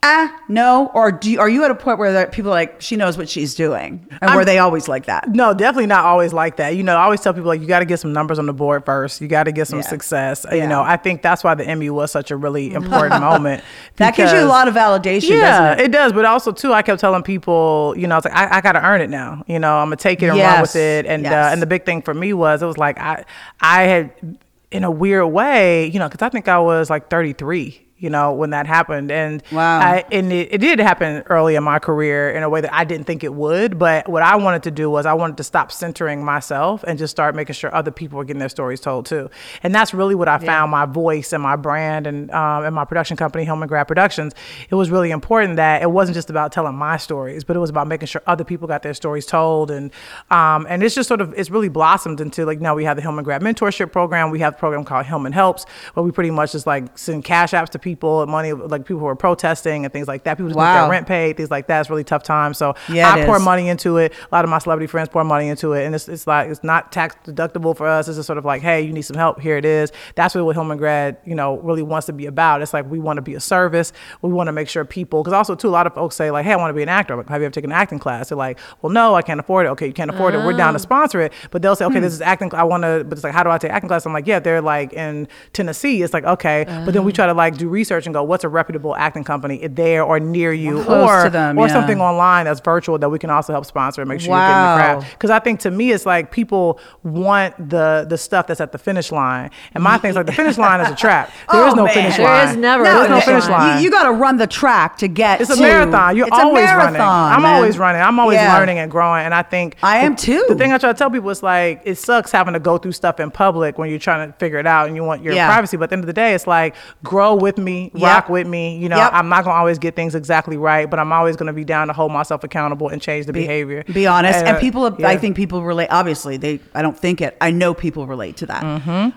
Ah, 0.03 0.35
no, 0.49 0.91
or 0.95 1.13
do 1.13 1.31
you, 1.31 1.39
are 1.41 1.49
you 1.51 1.63
at 1.63 1.71
a 1.71 1.75
point 1.75 1.99
where 1.99 2.11
that 2.15 2.33
people 2.33 2.51
are 2.51 2.55
like 2.55 2.81
she 2.81 2.97
knows 2.97 3.19
what 3.19 3.29
she's 3.29 3.55
doing, 3.55 4.07
and 4.23 4.31
were 4.31 4.39
I'm- 4.39 4.45
they 4.47 4.59
always 4.59 4.89
like 4.89 5.05
that? 5.07 5.29
No, 5.29 5.53
definitely 5.53 5.89
not 5.89 6.07
always 6.07 6.33
like 6.33 6.57
that. 6.57 6.75
You 6.75 6.83
know, 6.83 6.97
I 6.97 7.03
always 7.03 7.21
tell 7.21 7.35
people 7.35 7.49
like 7.49 7.61
you 7.61 7.67
got 7.67 7.81
to 7.81 7.85
get 7.85 8.01
some 8.01 8.15
numbers 8.15 8.39
on 8.39 8.47
the 8.47 8.55
board 8.55 8.87
first. 8.87 9.21
You 9.21 9.29
got 9.29 9.45
to 9.45 9.53
get 9.53 9.69
some 9.69 9.81
Yeah. 9.81 9.85
success. 9.85 10.47
Yeah. 10.49 10.55
You 10.63 10.69
know, 10.69 10.81
I 10.81 10.97
think 10.97 11.21
that's 11.21 11.45
why 11.45 11.55
the 11.55 11.67
Emmy 11.67 11.91
was 11.91 12.11
such 12.11 12.31
a 12.31 12.37
really 12.37 12.73
important 12.81 13.21
moment. 13.21 13.63
That 13.97 14.17
gives 14.17 14.33
you 14.33 14.39
a 14.41 14.47
lot 14.47 14.69
of 14.69 14.75
validation, 14.75 15.37
Yeah, 15.37 15.75
doesn't 15.75 15.85
it? 15.85 15.93
does. 15.93 16.15
But 16.15 16.25
also 16.25 16.51
too, 16.51 16.73
I 16.73 16.81
kept 16.81 16.99
telling 16.99 17.23
people, 17.23 17.93
you 17.99 18.07
know, 18.07 18.17
it's 18.17 18.25
like 18.25 18.35
I, 18.35 18.57
I 18.57 18.61
got 18.63 18.73
to 18.73 18.83
earn 18.83 19.03
it 19.03 19.11
now. 19.11 19.45
You 19.49 19.59
know, 19.59 19.77
I'm 19.77 19.87
gonna 19.89 19.97
take 19.97 20.23
it 20.23 20.29
and 20.29 20.39
run 20.39 20.63
with 20.63 20.77
it. 20.77 21.05
And 21.05 21.27
uh, 21.27 21.51
and 21.53 21.61
the 21.61 21.67
big 21.67 21.85
thing 21.85 22.01
for 22.01 22.15
me 22.15 22.33
was 22.33 22.63
it 22.63 22.67
was 22.67 22.79
like 22.79 22.99
I 22.99 23.23
I 23.61 23.83
had 23.83 24.39
in 24.71 24.83
a 24.85 24.91
weird 24.91 25.27
way, 25.31 25.89
you 25.89 25.99
know, 25.99 26.09
because 26.09 26.23
I 26.23 26.31
think 26.31 26.49
I 26.49 26.59
was 26.59 26.89
like 26.89 27.11
33. 27.11 27.87
You 28.01 28.11
know 28.11 28.33
when 28.33 28.51
that 28.51 28.67
happened, 28.67 29.11
and 29.13 29.43
Wow. 29.53 29.79
I, 29.81 30.05
and 30.11 30.33
it, 30.33 30.49
it 30.53 30.59
did 30.59 30.79
happen 30.79 31.23
early 31.27 31.55
in 31.55 31.63
my 31.63 31.79
career 31.79 32.31
in 32.31 32.43
a 32.43 32.49
way 32.49 32.61
that 32.61 32.73
I 32.75 32.85
didn't 32.85 33.07
think 33.07 33.23
it 33.23 33.35
would. 33.35 33.79
But 33.79 34.09
what 34.09 34.23
I 34.23 34.37
wanted 34.37 34.63
to 34.65 34.71
do 34.71 34.91
was 34.91 35.07
I 35.07 35.13
wanted 35.13 35.37
to 35.37 35.45
stop 35.45 35.71
centering 35.71 36.25
myself 36.25 36.83
and 36.87 36.99
just 36.99 37.11
start 37.11 37.35
making 37.35 37.55
sure 37.55 37.75
other 37.75 37.91
people 37.91 38.19
were 38.19 38.25
getting 38.25 38.41
their 38.41 38.49
stories 38.49 38.81
told 38.81 39.07
too. 39.07 39.31
And 39.63 39.75
that's 39.75 39.93
really 39.95 40.15
what 40.15 40.29
I 40.29 40.39
found 40.39 40.71
my 40.71 40.87
voice 40.87 41.33
and 41.33 41.43
my 41.43 41.57
brand 41.57 42.07
and 42.07 42.31
um, 42.31 42.65
and 42.65 42.75
my 42.75 42.85
production 42.85 43.17
company, 43.17 43.45
Hillman 43.45 43.69
Grad 43.69 43.87
Productions. 43.87 44.35
It 44.71 44.75
was 44.75 44.91
really 44.91 45.11
important 45.11 45.57
that 45.57 45.83
it 45.83 45.91
wasn't 45.91 46.15
just 46.15 46.31
about 46.31 46.53
telling 46.53 46.75
my 46.75 46.97
stories, 46.97 47.45
but 47.45 47.55
it 47.57 47.59
was 47.61 47.71
about 47.71 47.87
making 47.87 48.07
sure 48.07 48.23
other 48.27 48.45
people 48.45 48.67
got 48.67 48.83
their 48.83 48.95
stories 48.95 49.27
told. 49.27 49.71
And 49.71 49.91
um, 50.31 50.67
and 50.69 50.83
it's 50.83 50.95
just 50.95 51.09
sort 51.09 51.21
of 51.21 51.35
it's 51.37 51.51
really 51.51 51.69
blossomed 51.69 52.21
into 52.21 52.45
like 52.47 52.61
now 52.61 52.75
we 52.75 52.85
have 52.85 52.97
the 52.97 53.03
Hillman 53.03 53.25
Grad 53.25 53.43
Mentorship 53.43 53.93
Program. 53.93 54.31
We 54.31 54.41
have 54.41 54.55
a 54.55 54.59
program 54.59 54.85
called 54.85 55.07
Hillman 55.07 55.33
Helps, 55.33 55.67
where 55.95 56.03
we 56.05 56.13
pretty 56.13 56.31
much 56.31 56.53
just 56.53 56.67
like 56.67 56.97
send 56.97 57.25
cash 57.25 57.53
apps 57.53 57.69
to 57.71 57.79
people, 57.79 57.90
money 58.27 58.53
like 58.53 58.85
people 58.85 59.01
who 59.01 59.07
are 59.07 59.17
protesting 59.17 59.85
and 59.85 59.93
things 59.93 60.09
like 60.09 60.25
that. 60.25 60.37
People 60.37 60.49
just 60.49 60.59
Wow. 60.59 60.83
their 60.83 60.91
rent 60.91 61.07
paid, 61.07 61.37
things 61.37 61.51
like 61.51 61.67
that. 61.69 61.81
It's 61.81 61.91
really 61.91 62.05
tough 62.05 62.23
time. 62.23 62.55
So 62.55 62.75
Yeah, 62.89 63.13
I 63.13 63.25
pour 63.25 63.37
is. 63.37 63.43
money 63.43 63.69
into 63.69 63.97
it. 63.99 64.13
A 64.13 64.35
lot 64.35 64.45
of 64.45 64.51
my 64.51 64.59
celebrity 64.59 64.87
friends 64.87 65.09
pour 65.09 65.25
money 65.25 65.49
into 65.49 65.73
it, 65.73 65.85
and 65.85 65.95
it's, 65.95 66.09
it's 66.09 66.27
like 66.27 66.49
it's 66.49 66.65
not 66.65 66.93
tax 66.93 67.17
deductible 67.25 67.77
for 67.77 67.87
us. 67.87 68.09
It's 68.09 68.17
just 68.17 68.27
sort 68.27 68.39
of 68.39 68.45
like, 68.45 68.63
hey, 68.63 68.83
you 68.83 68.93
need 68.93 69.03
some 69.03 69.17
help. 69.17 69.41
Here 69.41 69.57
it 69.57 69.65
is. 69.65 69.93
That's 70.15 70.35
really 70.35 70.47
what 70.47 70.57
Hillman 70.57 70.79
Grad, 70.79 71.19
you 71.25 71.35
know, 71.35 71.59
really 71.59 71.83
wants 71.83 72.07
to 72.07 72.13
be 72.13 72.27
about. 72.27 72.63
It's 72.63 72.73
like 72.73 72.89
we 72.91 72.99
want 72.99 73.19
to 73.19 73.23
be 73.23 73.35
a 73.35 73.41
service. 73.41 73.93
We 74.23 74.31
want 74.31 74.49
to 74.49 74.53
make 74.53 74.69
sure 74.69 74.85
people, 74.85 75.23
because 75.23 75.33
also 75.33 75.55
too, 75.55 75.69
a 75.69 75.71
lot 75.71 75.87
of 75.87 75.95
folks 75.95 76.17
say 76.17 76.31
like, 76.31 76.45
hey, 76.45 76.53
I 76.53 76.57
want 76.57 76.71
to 76.71 76.75
be 76.75 76.83
an 76.83 76.89
actor. 76.89 77.17
Like, 77.17 77.29
have 77.29 77.41
you 77.41 77.47
ever 77.47 77.53
taken 77.53 77.71
an 77.71 77.77
acting 77.77 77.99
class? 77.99 78.29
They're 78.29 78.39
like, 78.39 78.59
well, 78.83 78.93
no, 78.93 79.15
I 79.15 79.23
can't 79.23 79.41
afford 79.41 79.67
it. 79.67 79.71
Okay, 79.71 79.87
you 79.87 79.93
can't 79.93 80.11
afford 80.11 80.35
it. 80.35 80.39
We're 80.39 80.53
down 80.53 80.75
to 80.75 80.79
oh. 80.79 80.83
sponsor 80.83 81.21
it, 81.21 81.33
but 81.51 81.63
they'll 81.63 81.77
say, 81.77 81.85
okay, 81.87 82.01
this 82.01 82.13
hmm. 82.13 82.17
is 82.17 82.21
acting. 82.21 82.55
I 82.55 82.65
want 82.65 82.83
to, 82.83 83.05
but 83.05 83.19
it's 83.19 83.25
like, 83.25 83.33
how 83.33 83.43
do 83.43 83.51
I 83.51 83.59
take 83.59 83.71
acting 83.71 83.89
class? 83.89 84.07
I'm 84.07 84.13
like, 84.13 84.27
yeah, 84.27 84.39
they're 84.39 84.61
like 84.61 84.93
in 84.93 85.29
Tennessee. 85.53 86.03
It's 86.03 86.15
like 86.15 86.25
okay, 86.25 86.65
but 86.85 86.93
then 86.93 87.05
we 87.05 87.13
oh. 87.13 87.15
try 87.15 87.27
to 87.27 87.35
like 87.35 87.57
do 87.57 87.69
research 87.69 87.80
and 87.89 88.13
go, 88.15 88.23
what's 88.23 88.45
a 88.45 88.49
reputable 88.49 88.95
acting 88.97 89.25
company 89.25 89.67
there 89.67 90.03
or 90.05 90.19
near 90.21 90.53
you, 90.53 90.83
Close 90.83 91.09
or 91.27 91.31
them, 91.31 91.59
or 91.59 91.67
yeah. 91.67 91.73
something 91.73 92.01
online 92.01 92.45
that's 92.45 92.61
virtual 92.61 92.99
that 92.99 93.09
we 93.09 93.19
can 93.19 93.31
also 93.31 93.53
help 93.53 93.65
sponsor 93.67 94.03
and 94.03 94.09
make 94.09 94.21
sure 94.21 94.31
you're 94.31 94.39
getting 94.39 94.55
Wow. 94.55 94.77
the 94.77 94.83
crap. 95.03 95.11
Because 95.13 95.31
I 95.31 95.39
think 95.39 95.61
to 95.61 95.71
me, 95.71 95.93
it's 95.93 96.07
like 96.07 96.31
people 96.31 96.79
want 97.03 97.71
the 97.71 98.07
the 98.09 98.19
stuff 98.19 98.47
that's 98.47 98.61
at 98.61 98.73
the 98.73 98.79
finish 98.79 99.11
line, 99.13 99.51
and 99.75 99.83
my 99.85 99.99
thing's 99.99 100.17
like 100.17 100.27
the 100.27 100.33
finish 100.33 100.59
line 100.59 100.81
is 100.81 100.89
a 100.91 100.95
trap. 100.97 101.31
There 101.53 101.67
is 101.67 101.73
Oh, 101.73 101.77
no 101.77 101.85
man. 101.85 101.95
finish 101.95 102.17
There 102.17 102.25
line. 102.27 102.45
There 102.47 102.51
is 102.51 102.57
never 102.57 102.85
There 102.85 102.97
a 102.97 103.03
is 103.05 103.09
no 103.11 103.21
finish 103.21 103.49
line. 103.49 103.79
You, 103.79 103.85
you 103.85 103.91
got 103.91 104.05
to 104.05 104.13
run 104.13 104.37
the 104.37 104.47
track 104.47 104.99
to 104.99 105.09
get. 105.09 105.41
It's 105.41 105.51
a 105.51 105.57
marathon. 105.61 106.17
You're 106.17 106.27
It's 106.29 106.37
a 106.37 106.41
always 106.41 106.65
running. 106.67 106.93
marathon, 106.95 107.33
I'm 107.33 107.43
man. 107.43 107.55
always 107.57 107.79
running. 107.79 108.01
I'm 108.03 108.19
always 108.19 108.37
Yeah. 108.37 108.57
learning 108.57 108.79
and 108.79 108.91
growing. 108.91 109.25
And 109.25 109.35
I 109.35 109.43
think 109.43 109.77
I 109.83 109.99
am 109.99 110.15
the- 110.15 110.23
too. 110.23 110.45
The 110.49 110.55
thing 110.55 110.73
I 110.73 110.79
try 110.79 110.93
to 110.93 110.99
tell 110.99 111.11
people 111.11 111.31
is 111.31 111.43
like 111.43 111.83
it 111.85 111.97
sucks 111.97 112.33
having 112.33 112.55
to 112.55 112.61
go 112.61 112.79
through 112.79 112.93
stuff 112.93 113.21
in 113.21 113.31
public 113.31 113.79
when 113.79 113.91
you're 113.91 113.99
trying 113.99 114.27
to 114.31 114.39
figure 114.39 114.59
it 114.59 114.67
out 114.67 114.87
and 114.87 114.97
you 114.97 115.05
want 115.05 115.23
your 115.23 115.35
Yeah. 115.35 115.47
privacy. 115.49 115.77
But 115.77 115.85
at 115.85 115.91
the 115.91 115.95
end 115.95 116.05
of 116.05 116.07
the 116.07 116.13
day, 116.13 116.35
it's 116.35 116.47
like 116.47 116.75
grow 117.03 117.35
with 117.35 117.59
me, 117.59 117.70
Yep. 117.95 118.03
rock 118.03 118.29
with 118.29 118.47
me. 118.47 118.77
You 118.79 118.89
know, 118.89 118.97
Yep. 118.97 119.11
I'm 119.13 119.29
not 119.29 119.45
gonna 119.45 119.57
always 119.57 119.79
get 119.79 119.95
things 119.97 120.15
exactly 120.15 120.57
right, 120.57 120.89
but 120.91 120.99
I'm 120.99 121.13
always 121.13 121.37
gonna 121.37 121.53
be 121.53 121.65
down 121.65 121.87
to 121.89 121.93
hold 121.93 122.13
myself 122.13 122.45
accountable 122.45 122.89
and 122.89 123.01
change 123.01 123.27
the 123.27 123.33
Be- 123.33 123.41
behavior. 123.41 123.85
Be 123.93 124.07
honest, 124.07 124.41
and, 124.45 124.57
uh, 124.57 124.61
people. 124.61 124.95
yeah. 124.99 125.09
I 125.09 125.17
think 125.17 125.37
people 125.37 125.63
relate. 125.63 125.89
Obviously, 125.91 126.37
they. 126.37 126.61
I 126.75 126.83
don't 126.83 126.99
think 126.99 127.21
it. 127.21 127.37
I 127.41 127.51
know 127.51 127.75
people 127.75 128.07
relate 128.07 128.37
to 128.39 128.47
that. 128.47 128.63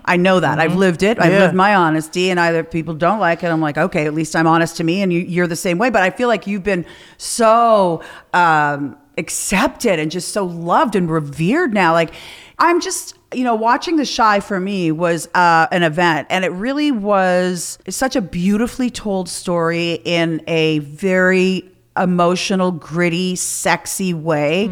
I 0.04 0.16
know 0.16 0.40
that. 0.40 0.58
I've 0.60 0.76
lived 0.76 1.02
it. 1.02 1.18
I've 1.18 1.24
Mm-hmm. 1.24 1.32
Yeah. 1.32 1.38
lived 1.40 1.54
my 1.54 1.74
honesty, 1.74 2.30
and 2.30 2.38
either 2.40 2.62
people 2.64 2.94
don't 2.94 3.18
like 3.20 3.42
it. 3.42 3.48
I'm 3.48 3.60
like, 3.60 3.76
okay, 3.78 4.06
at 4.06 4.14
least 4.14 4.34
I'm 4.36 4.46
honest 4.46 4.76
to 4.78 4.84
me, 4.84 5.02
and 5.02 5.12
you, 5.12 5.20
you're 5.20 5.46
the 5.46 5.56
same 5.56 5.78
way. 5.78 5.90
But 5.90 6.02
I 6.02 6.10
feel 6.10 6.28
like 6.28 6.46
you've 6.46 6.62
been 6.64 6.84
so 7.18 8.02
um, 8.32 8.96
accepted 9.18 9.98
and 9.98 10.10
just 10.10 10.32
so 10.32 10.44
loved 10.44 10.94
and 10.96 11.10
revered 11.10 11.72
now. 11.74 11.92
Like 11.92 12.12
I'm 12.58 12.80
just. 12.80 13.14
You 13.34 13.44
know, 13.44 13.54
watching 13.54 13.96
The 13.96 14.06
Chi 14.06 14.40
for 14.40 14.60
me 14.60 14.92
was 14.92 15.28
uh, 15.34 15.66
an 15.70 15.82
event, 15.82 16.28
and 16.30 16.44
it 16.44 16.52
really 16.52 16.90
was 16.90 17.78
such 17.88 18.16
a 18.16 18.20
beautifully 18.20 18.90
told 18.90 19.28
story 19.28 20.00
in 20.04 20.42
a 20.46 20.78
very 20.80 21.68
emotional, 21.96 22.72
gritty, 22.72 23.36
sexy 23.36 24.12
way. 24.12 24.66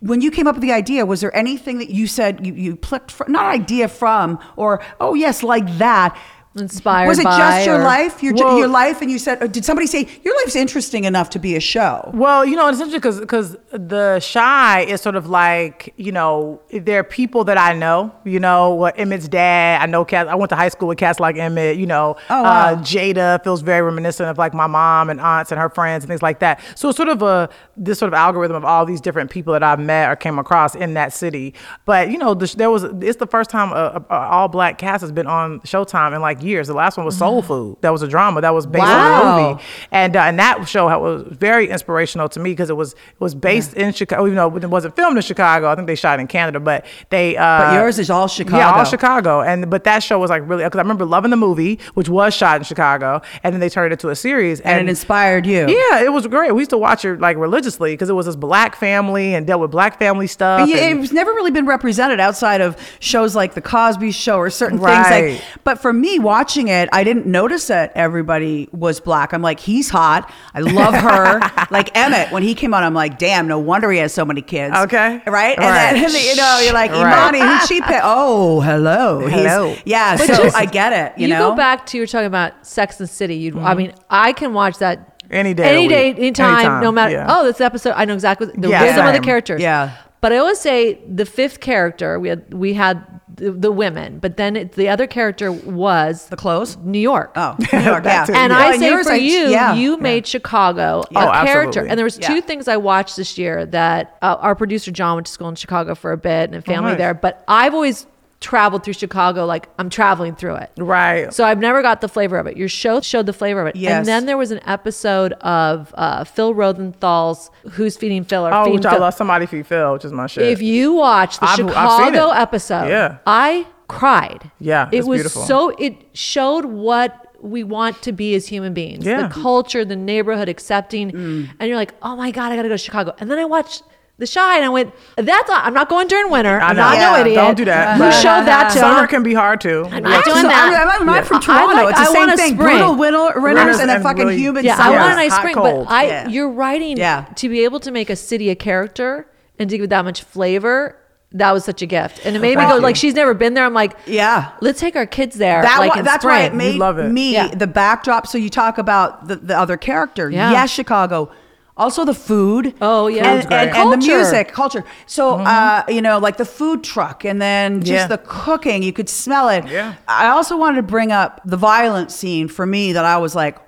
When 0.00 0.22
you 0.22 0.30
came 0.30 0.46
up 0.46 0.54
with 0.54 0.62
the 0.62 0.72
idea, 0.72 1.04
was 1.04 1.20
there 1.20 1.34
anything 1.36 1.78
that 1.78 1.90
you 1.90 2.06
said 2.06 2.46
you, 2.46 2.54
you 2.54 2.76
plucked 2.76 3.10
from, 3.10 3.30
not 3.30 3.44
idea 3.44 3.88
from, 3.88 4.38
or, 4.56 4.82
oh, 5.00 5.14
yes, 5.14 5.42
like 5.42 5.66
that? 5.78 6.18
Inspired 6.54 7.08
Was 7.08 7.18
it 7.18 7.24
by 7.24 7.38
just 7.38 7.66
your 7.66 7.80
or- 7.80 7.84
life? 7.84 8.22
Your, 8.22 8.34
Well- 8.34 8.58
your 8.58 8.68
life? 8.68 9.00
And 9.00 9.10
you 9.10 9.18
said, 9.18 9.52
did 9.52 9.64
somebody 9.64 9.86
say, 9.86 10.06
your 10.22 10.36
life's 10.42 10.54
interesting 10.54 11.04
enough 11.04 11.30
to 11.30 11.38
be 11.38 11.56
a 11.56 11.60
show? 11.60 12.10
Well, 12.12 12.44
you 12.44 12.56
know, 12.56 12.68
it's 12.68 12.78
interesting 12.78 12.98
because 13.00 13.20
because 13.20 13.56
the 13.72 14.22
Chi 14.32 14.80
is 14.82 15.00
sort 15.00 15.16
of 15.16 15.28
like 15.30 15.94
you 15.96 16.12
know 16.12 16.60
there 16.70 17.00
are 17.00 17.04
people 17.04 17.44
that 17.44 17.56
I 17.56 17.72
know. 17.72 18.12
You 18.24 18.38
know, 18.38 18.74
what 18.74 18.98
Emmett's 18.98 19.28
dad. 19.28 19.80
I 19.80 19.86
know 19.86 20.04
cats. 20.04 20.28
I 20.28 20.34
went 20.34 20.50
to 20.50 20.56
high 20.56 20.68
school 20.68 20.88
with 20.88 20.98
cats 20.98 21.18
like 21.20 21.36
Emmett. 21.36 21.78
You 21.78 21.86
know, 21.86 22.16
Oh, 22.28 22.42
wow. 22.42 22.72
uh, 22.72 22.76
Jada 22.82 23.42
feels 23.42 23.62
very 23.62 23.80
reminiscent 23.80 24.28
of 24.28 24.36
like 24.36 24.52
my 24.52 24.66
mom 24.66 25.08
and 25.08 25.20
aunts 25.20 25.52
and 25.52 25.60
her 25.60 25.70
friends 25.70 26.04
and 26.04 26.08
things 26.08 26.22
like 26.22 26.40
that. 26.40 26.60
So 26.74 26.88
it's 26.90 26.96
sort 26.96 27.08
of 27.08 27.22
a 27.22 27.48
this 27.78 27.98
sort 27.98 28.08
of 28.08 28.14
algorithm 28.14 28.56
of 28.56 28.64
all 28.64 28.84
these 28.84 29.00
different 29.00 29.30
people 29.30 29.54
that 29.54 29.62
I've 29.62 29.80
met 29.80 30.10
or 30.10 30.16
came 30.16 30.38
across 30.38 30.74
in 30.74 30.92
that 30.94 31.14
city. 31.14 31.54
But 31.86 32.10
you 32.10 32.18
know, 32.18 32.34
the, 32.34 32.52
there 32.58 32.70
was 32.70 32.84
it's 32.84 33.16
the 33.16 33.26
first 33.26 33.48
time 33.48 33.70
a, 33.72 34.04
a, 34.10 34.14
a 34.14 34.18
all 34.32 34.48
black 34.48 34.76
cast 34.76 35.00
has 35.00 35.12
been 35.12 35.26
on 35.26 35.60
Showtime 35.60 36.12
and 36.12 36.20
like 36.20 36.41
years. 36.42 36.66
The 36.68 36.74
last 36.74 36.96
one 36.96 37.06
was 37.06 37.16
Soul 37.16 37.42
Food. 37.42 37.78
That 37.80 37.90
was 37.90 38.02
a 38.02 38.08
drama 38.08 38.40
that 38.40 38.52
was 38.54 38.66
based 38.66 38.84
on 38.84 39.38
a 39.40 39.50
movie 39.52 39.62
and 39.90 40.16
uh, 40.16 40.20
and 40.20 40.38
that 40.38 40.68
show 40.68 40.86
was 40.98 41.22
very 41.30 41.68
inspirational 41.68 42.28
to 42.30 42.40
me 42.40 42.50
because 42.50 42.70
it 42.70 42.76
was 42.76 42.92
it 42.92 43.20
was 43.20 43.34
based 43.34 43.74
in 43.74 43.92
Chicago. 43.92 44.24
You 44.26 44.34
know, 44.34 44.54
it 44.56 44.64
wasn't 44.68 44.96
filmed 44.96 45.16
in 45.16 45.22
Chicago. 45.22 45.68
I 45.70 45.74
think 45.74 45.86
they 45.86 45.94
shot 45.94 46.20
in 46.20 46.26
Canada, 46.26 46.60
but 46.60 46.84
they. 47.10 47.36
Uh, 47.36 47.42
But 47.62 47.74
yours 47.74 47.98
is 47.98 48.10
all 48.10 48.28
Chicago. 48.28 48.56
Yeah, 48.58 48.72
all 48.72 48.84
Chicago. 48.84 49.42
And 49.42 49.70
but 49.70 49.84
that 49.84 50.02
show 50.02 50.18
was 50.18 50.30
like 50.30 50.42
really 50.48 50.64
because 50.64 50.78
I 50.78 50.82
remember 50.82 51.04
loving 51.04 51.30
the 51.30 51.36
movie, 51.36 51.78
which 51.94 52.08
was 52.08 52.34
shot 52.34 52.56
in 52.56 52.64
Chicago, 52.64 53.20
and 53.42 53.52
then 53.52 53.60
they 53.60 53.68
turned 53.68 53.92
it 53.92 53.92
into 53.94 54.08
a 54.10 54.16
series, 54.16 54.60
And 54.60 54.80
it 54.86 54.88
inspired 54.90 55.46
you. 55.46 55.68
Yeah, 55.68 56.02
it 56.02 56.12
was 56.12 56.26
great. 56.26 56.52
We 56.54 56.62
used 56.62 56.70
to 56.70 56.78
watch 56.78 57.04
it 57.04 57.20
like 57.20 57.36
religiously 57.36 57.92
because 57.92 58.08
it 58.08 58.14
was 58.14 58.26
this 58.26 58.36
black 58.36 58.76
family 58.76 59.34
and 59.34 59.46
dealt 59.46 59.60
with 59.60 59.70
black 59.70 59.98
family 59.98 60.26
stuff. 60.26 60.60
But 60.60 60.68
yeah, 60.68 60.84
and- 60.88 61.02
it's 61.02 61.12
never 61.12 61.32
really 61.32 61.50
been 61.50 61.66
represented 61.66 62.20
outside 62.20 62.60
of 62.60 62.76
shows 63.00 63.34
like 63.36 63.54
The 63.54 63.60
Cosby 63.62 64.12
Show 64.12 64.36
or 64.38 64.50
certain 64.50 64.78
things 64.78 64.88
Right. 64.88 65.32
like. 65.32 65.42
But 65.64 65.80
for 65.80 65.92
me, 65.92 66.18
watching 66.32 66.68
it, 66.68 66.88
I 66.92 67.04
didn't 67.04 67.26
notice 67.26 67.66
that 67.66 67.92
everybody 67.94 68.68
was 68.72 69.00
black. 69.00 69.32
I'm 69.34 69.42
like, 69.42 69.60
he's 69.60 69.90
hot. 69.90 70.32
I 70.54 70.60
love 70.60 70.94
her. 70.94 71.40
like 71.70 71.94
Emmett, 71.96 72.32
when 72.32 72.42
he 72.42 72.54
came 72.54 72.72
on, 72.72 72.82
I'm 72.82 72.94
like, 72.94 73.18
damn, 73.18 73.46
no 73.48 73.58
wonder 73.58 73.90
he 73.90 73.98
has 73.98 74.14
so 74.14 74.24
many 74.24 74.40
kids. 74.40 74.74
Okay. 74.84 75.20
Right? 75.26 75.56
And 75.58 75.66
Right. 75.66 75.92
then, 75.92 76.10
you 76.28 76.36
know, 76.36 76.60
you're 76.64 76.72
like, 76.72 76.90
Right. 76.90 77.00
Imani, 77.00 77.40
who'd 77.40 77.68
she 77.68 77.80
pick? 77.82 78.00
Oh, 78.14 78.60
hello. 78.60 79.26
He's- 79.28 79.40
Hello. 79.42 79.76
yeah, 79.84 80.16
But 80.16 80.26
so 80.26 80.42
just- 80.44 80.56
I 80.56 80.64
get 80.64 80.92
it. 80.92 81.18
You, 81.20 81.28
You, 81.28 81.34
know? 81.34 81.50
go 81.50 81.56
back 81.56 81.84
to 81.86 81.98
you're 81.98 82.06
talking 82.06 82.26
about 82.26 82.66
Sex 82.66 82.98
and 83.00 83.08
City. 83.10 83.36
You, 83.36 83.50
I 83.60 83.62
mm-hmm. 83.62 83.76
mean, 83.78 83.92
I 84.08 84.32
can 84.32 84.54
watch 84.54 84.78
that 84.78 85.22
Any 85.30 85.52
day 85.54 85.64
any 85.74 85.88
the 85.88 85.94
day, 85.94 86.08
week. 86.10 86.18
anytime, 86.18 86.54
Anytime, 86.54 86.82
no 86.82 86.92
matter. 86.92 87.12
yeah. 87.12 87.26
Oh, 87.28 87.44
this 87.44 87.60
episode, 87.60 87.92
I 87.96 88.04
know 88.06 88.14
exactly 88.14 88.46
the 88.56 88.68
Yeah, 88.70 88.82
rhythm 88.84 89.06
of 89.06 89.12
the 89.12 89.20
characters. 89.20 89.60
Yeah. 89.60 89.92
But 90.22 90.32
I 90.32 90.38
always 90.38 90.60
say 90.60 91.00
the 91.08 91.26
fifth 91.26 91.58
character 91.60 92.18
we 92.20 92.28
had 92.28 92.54
we 92.54 92.74
had 92.74 93.04
the, 93.42 93.50
the 93.52 93.72
women, 93.72 94.18
but 94.18 94.36
then 94.36 94.56
it, 94.56 94.72
the 94.72 94.88
other 94.88 95.06
character 95.06 95.50
was 95.50 96.28
The 96.28 96.36
clothes? 96.36 96.76
New 96.78 96.98
York. 96.98 97.32
Oh, 97.36 97.56
New 97.72 97.78
York, 97.80 98.04
yeah. 98.04 98.24
And 98.28 98.52
Yeah. 98.52 98.58
I 98.58 98.70
Well, 98.70 98.78
say 98.78 98.86
yours, 98.88 99.06
for 99.06 99.12
I- 99.12 99.16
you, 99.16 99.48
yeah. 99.48 99.74
you 99.74 99.96
made 99.96 100.26
Chicago 100.26 101.02
Oh, 101.14 101.28
a 101.28 101.32
character. 101.44 101.60
absolutely. 101.80 101.90
And 101.90 101.98
there 101.98 102.04
was 102.04 102.18
two 102.18 102.40
things 102.40 102.68
I 102.68 102.76
watched 102.76 103.16
this 103.16 103.36
year 103.36 103.66
that 103.66 104.16
uh, 104.22 104.36
our 104.40 104.54
producer 104.54 104.90
John 104.90 105.16
went 105.16 105.26
to 105.26 105.32
school 105.32 105.48
in 105.48 105.54
Chicago 105.56 105.94
for 105.94 106.12
a 106.12 106.16
bit 106.16 106.50
and 106.50 106.54
a 106.54 106.62
family 106.62 106.92
nice. 106.92 106.98
there. 106.98 107.14
But 107.14 107.42
I've 107.48 107.74
always 107.74 108.06
traveled 108.42 108.84
through 108.84 108.92
Chicago 108.92 109.46
like 109.46 109.68
I'm 109.78 109.88
traveling 109.88 110.34
through 110.34 110.56
it. 110.56 110.70
Right. 110.76 111.32
So 111.32 111.44
I've 111.44 111.58
never 111.60 111.80
got 111.80 112.02
the 112.02 112.08
flavor 112.08 112.36
of 112.36 112.46
it. 112.46 112.56
Your 112.58 112.68
show 112.68 113.00
showed 113.00 113.24
the 113.24 113.32
flavor 113.32 113.62
of 113.62 113.68
it. 113.68 113.76
Yes. 113.76 113.92
And 113.98 114.06
then 114.06 114.26
there 114.26 114.36
was 114.36 114.50
an 114.50 114.60
episode 114.66 115.32
of 115.40 115.94
uh, 115.96 116.24
Phil 116.24 116.52
Rosenthal's 116.52 117.50
Who's 117.72 117.96
Feeding 117.96 118.24
Phil 118.24 118.46
or 118.46 118.52
Oh, 118.52 118.70
which 118.72 118.84
I 118.84 118.90
Phil. 118.92 119.00
love 119.00 119.14
somebody 119.14 119.46
feed 119.46 119.66
Phil, 119.66 119.92
which 119.94 120.04
is 120.04 120.12
my 120.12 120.26
shit. 120.26 120.46
If 120.48 120.60
you 120.60 120.92
watch 120.92 121.38
the 121.38 121.46
I've- 121.46 121.62
I've 121.62 121.90
seen 121.98 122.12
Chicago 122.12 122.32
it. 122.32 122.36
episode, 122.38 122.88
Yeah. 122.88 123.16
I 123.26 123.66
cried. 123.88 124.50
Yeah, 124.58 124.88
it 124.92 124.98
it's 124.98 125.06
was 125.06 125.18
beautiful. 125.20 125.42
so. 125.42 125.70
It 125.78 125.94
showed 126.14 126.64
what 126.66 127.28
we 127.40 127.64
want 127.64 128.00
to 128.02 128.12
be 128.12 128.34
as 128.34 128.46
human 128.46 128.72
beings. 128.74 129.04
Yeah. 129.04 129.26
The 129.26 129.34
culture, 129.34 129.84
the 129.84 129.96
neighborhood, 129.96 130.48
accepting, 130.48 131.10
Mm. 131.10 131.50
and 131.58 131.68
you're 131.68 131.76
like, 131.76 131.92
oh 132.02 132.16
my 132.16 132.30
god, 132.30 132.52
I 132.52 132.56
got 132.56 132.62
to 132.62 132.68
go 132.68 132.74
to 132.74 132.78
Chicago. 132.78 133.14
And 133.20 133.30
then 133.30 133.38
I 133.38 133.44
watched. 133.44 133.82
The 134.22 134.28
Chi, 134.32 134.56
and 134.56 134.64
I 134.64 134.68
went. 134.68 134.94
That's 135.16 135.48
not, 135.48 135.64
I'm 135.66 135.74
not 135.74 135.88
going 135.88 136.06
during 136.06 136.30
winter. 136.30 136.60
I 136.60 136.68
I'm 136.68 136.76
know. 136.76 136.82
not 136.82 136.94
Yeah, 136.96 137.10
no 137.10 137.20
idiot. 137.20 137.34
Don't 137.36 137.56
do 137.56 137.64
that. 137.64 137.96
Who 137.96 138.04
showed 138.12 138.44
that 138.46 138.70
to? 138.72 138.78
Summer 138.78 139.08
can 139.08 139.24
be 139.24 139.34
hard 139.34 139.60
too. 139.60 139.84
I'm 139.90 140.04
not 140.04 140.24
doing 140.24 140.36
So, 140.36 140.42
that. 140.48 140.88
I'm, 140.94 141.00
I'm 141.00 141.06
not 141.06 141.26
from 141.26 141.38
I 141.38 141.40
Toronto. 141.40 141.74
like- 141.74 141.88
it's 141.90 141.98
the 141.98 142.02
I 142.02 142.06
same 142.06 142.16
want 142.28 142.32
a 142.32 142.36
thing. 142.36 142.54
spring. 142.54 142.76
Brutal 142.78 142.94
winter, 142.94 143.18
winters 143.18 143.42
Winters 143.42 143.78
and 143.80 143.88
then 143.88 143.96
and 143.96 144.04
fucking 144.04 144.26
really- 144.26 144.38
humid 144.38 144.64
Yeah, 144.64 144.76
I 144.78 144.90
want 144.90 145.12
a 145.12 145.16
nice 145.16 145.32
Hot, 145.32 145.40
spring, 145.40 145.54
cold. 145.56 145.86
but 145.88 145.92
I 145.92 146.04
Yeah. 146.06 146.28
you're 146.28 146.50
writing 146.50 146.96
Yeah. 146.98 147.24
to 147.34 147.48
be 147.48 147.64
able 147.64 147.80
to 147.80 147.90
make 147.90 148.10
a 148.10 148.14
city 148.16 148.48
a 148.48 148.54
character 148.54 149.26
and 149.58 149.68
to 149.68 149.76
give 149.76 149.84
it 149.84 149.90
that 149.90 150.04
much 150.04 150.22
flavor. 150.22 150.96
That 151.32 151.50
was 151.52 151.64
such 151.64 151.80
a 151.82 151.86
gift, 151.86 152.26
and 152.26 152.36
it 152.36 152.40
made 152.40 152.58
me 152.58 152.64
go 152.66 152.74
you. 152.76 152.80
like 152.82 152.94
she's 152.94 153.14
never 153.14 153.32
been 153.32 153.54
there. 153.54 153.64
I'm 153.64 153.72
like, 153.72 153.96
Yeah. 154.06 154.50
let's 154.60 154.78
take 154.78 154.94
our 154.96 155.06
kids 155.06 155.34
there. 155.36 155.62
That 155.62 155.78
like 155.80 155.94
wa- 155.94 155.98
in 156.00 156.04
that's 156.04 156.24
why 156.26 156.42
it 156.42 156.46
spring. 156.48 156.58
made 156.58 156.74
love 156.76 156.98
it. 156.98 157.10
me 157.10 157.32
Yeah. 157.32 157.48
the 157.48 157.66
backdrop. 157.66 158.26
So 158.26 158.36
you 158.38 158.50
talk 158.50 158.76
about 158.78 159.26
the, 159.28 159.36
the 159.36 159.58
other 159.58 159.78
character. 159.78 160.28
Yeah. 160.30 160.50
Yes, 160.52 160.70
Chicago. 160.70 161.30
Also 161.76 162.04
the 162.04 162.14
food. 162.14 162.74
Oh, 162.82 163.06
yeah. 163.08 163.26
and, 163.26 163.40
Food's 163.40 163.46
great. 163.46 163.68
and, 163.68 163.76
and 163.76 163.92
the 163.92 163.96
Culture. 163.96 164.12
Mm-hmm. 164.12 164.16
music, 164.18 164.52
culture. 164.52 164.84
So 165.06 165.36
uh, 165.36 165.82
you 165.88 166.02
know, 166.02 166.18
like 166.18 166.36
the 166.36 166.44
food 166.44 166.84
truck, 166.84 167.24
and 167.24 167.40
then 167.40 167.80
just 167.80 167.90
Yeah. 167.90 168.06
the 168.08 168.18
cooking. 168.18 168.82
You 168.82 168.92
could 168.92 169.08
smell 169.08 169.48
it. 169.48 169.66
Yeah. 169.66 169.94
I 170.06 170.28
also 170.28 170.56
wanted 170.56 170.76
to 170.76 170.82
bring 170.82 171.12
up 171.12 171.40
the 171.44 171.56
violence 171.56 172.14
scene 172.14 172.48
for 172.48 172.66
me 172.66 172.92
that 172.92 173.04
I 173.04 173.16
was 173.18 173.34
like, 173.34 173.58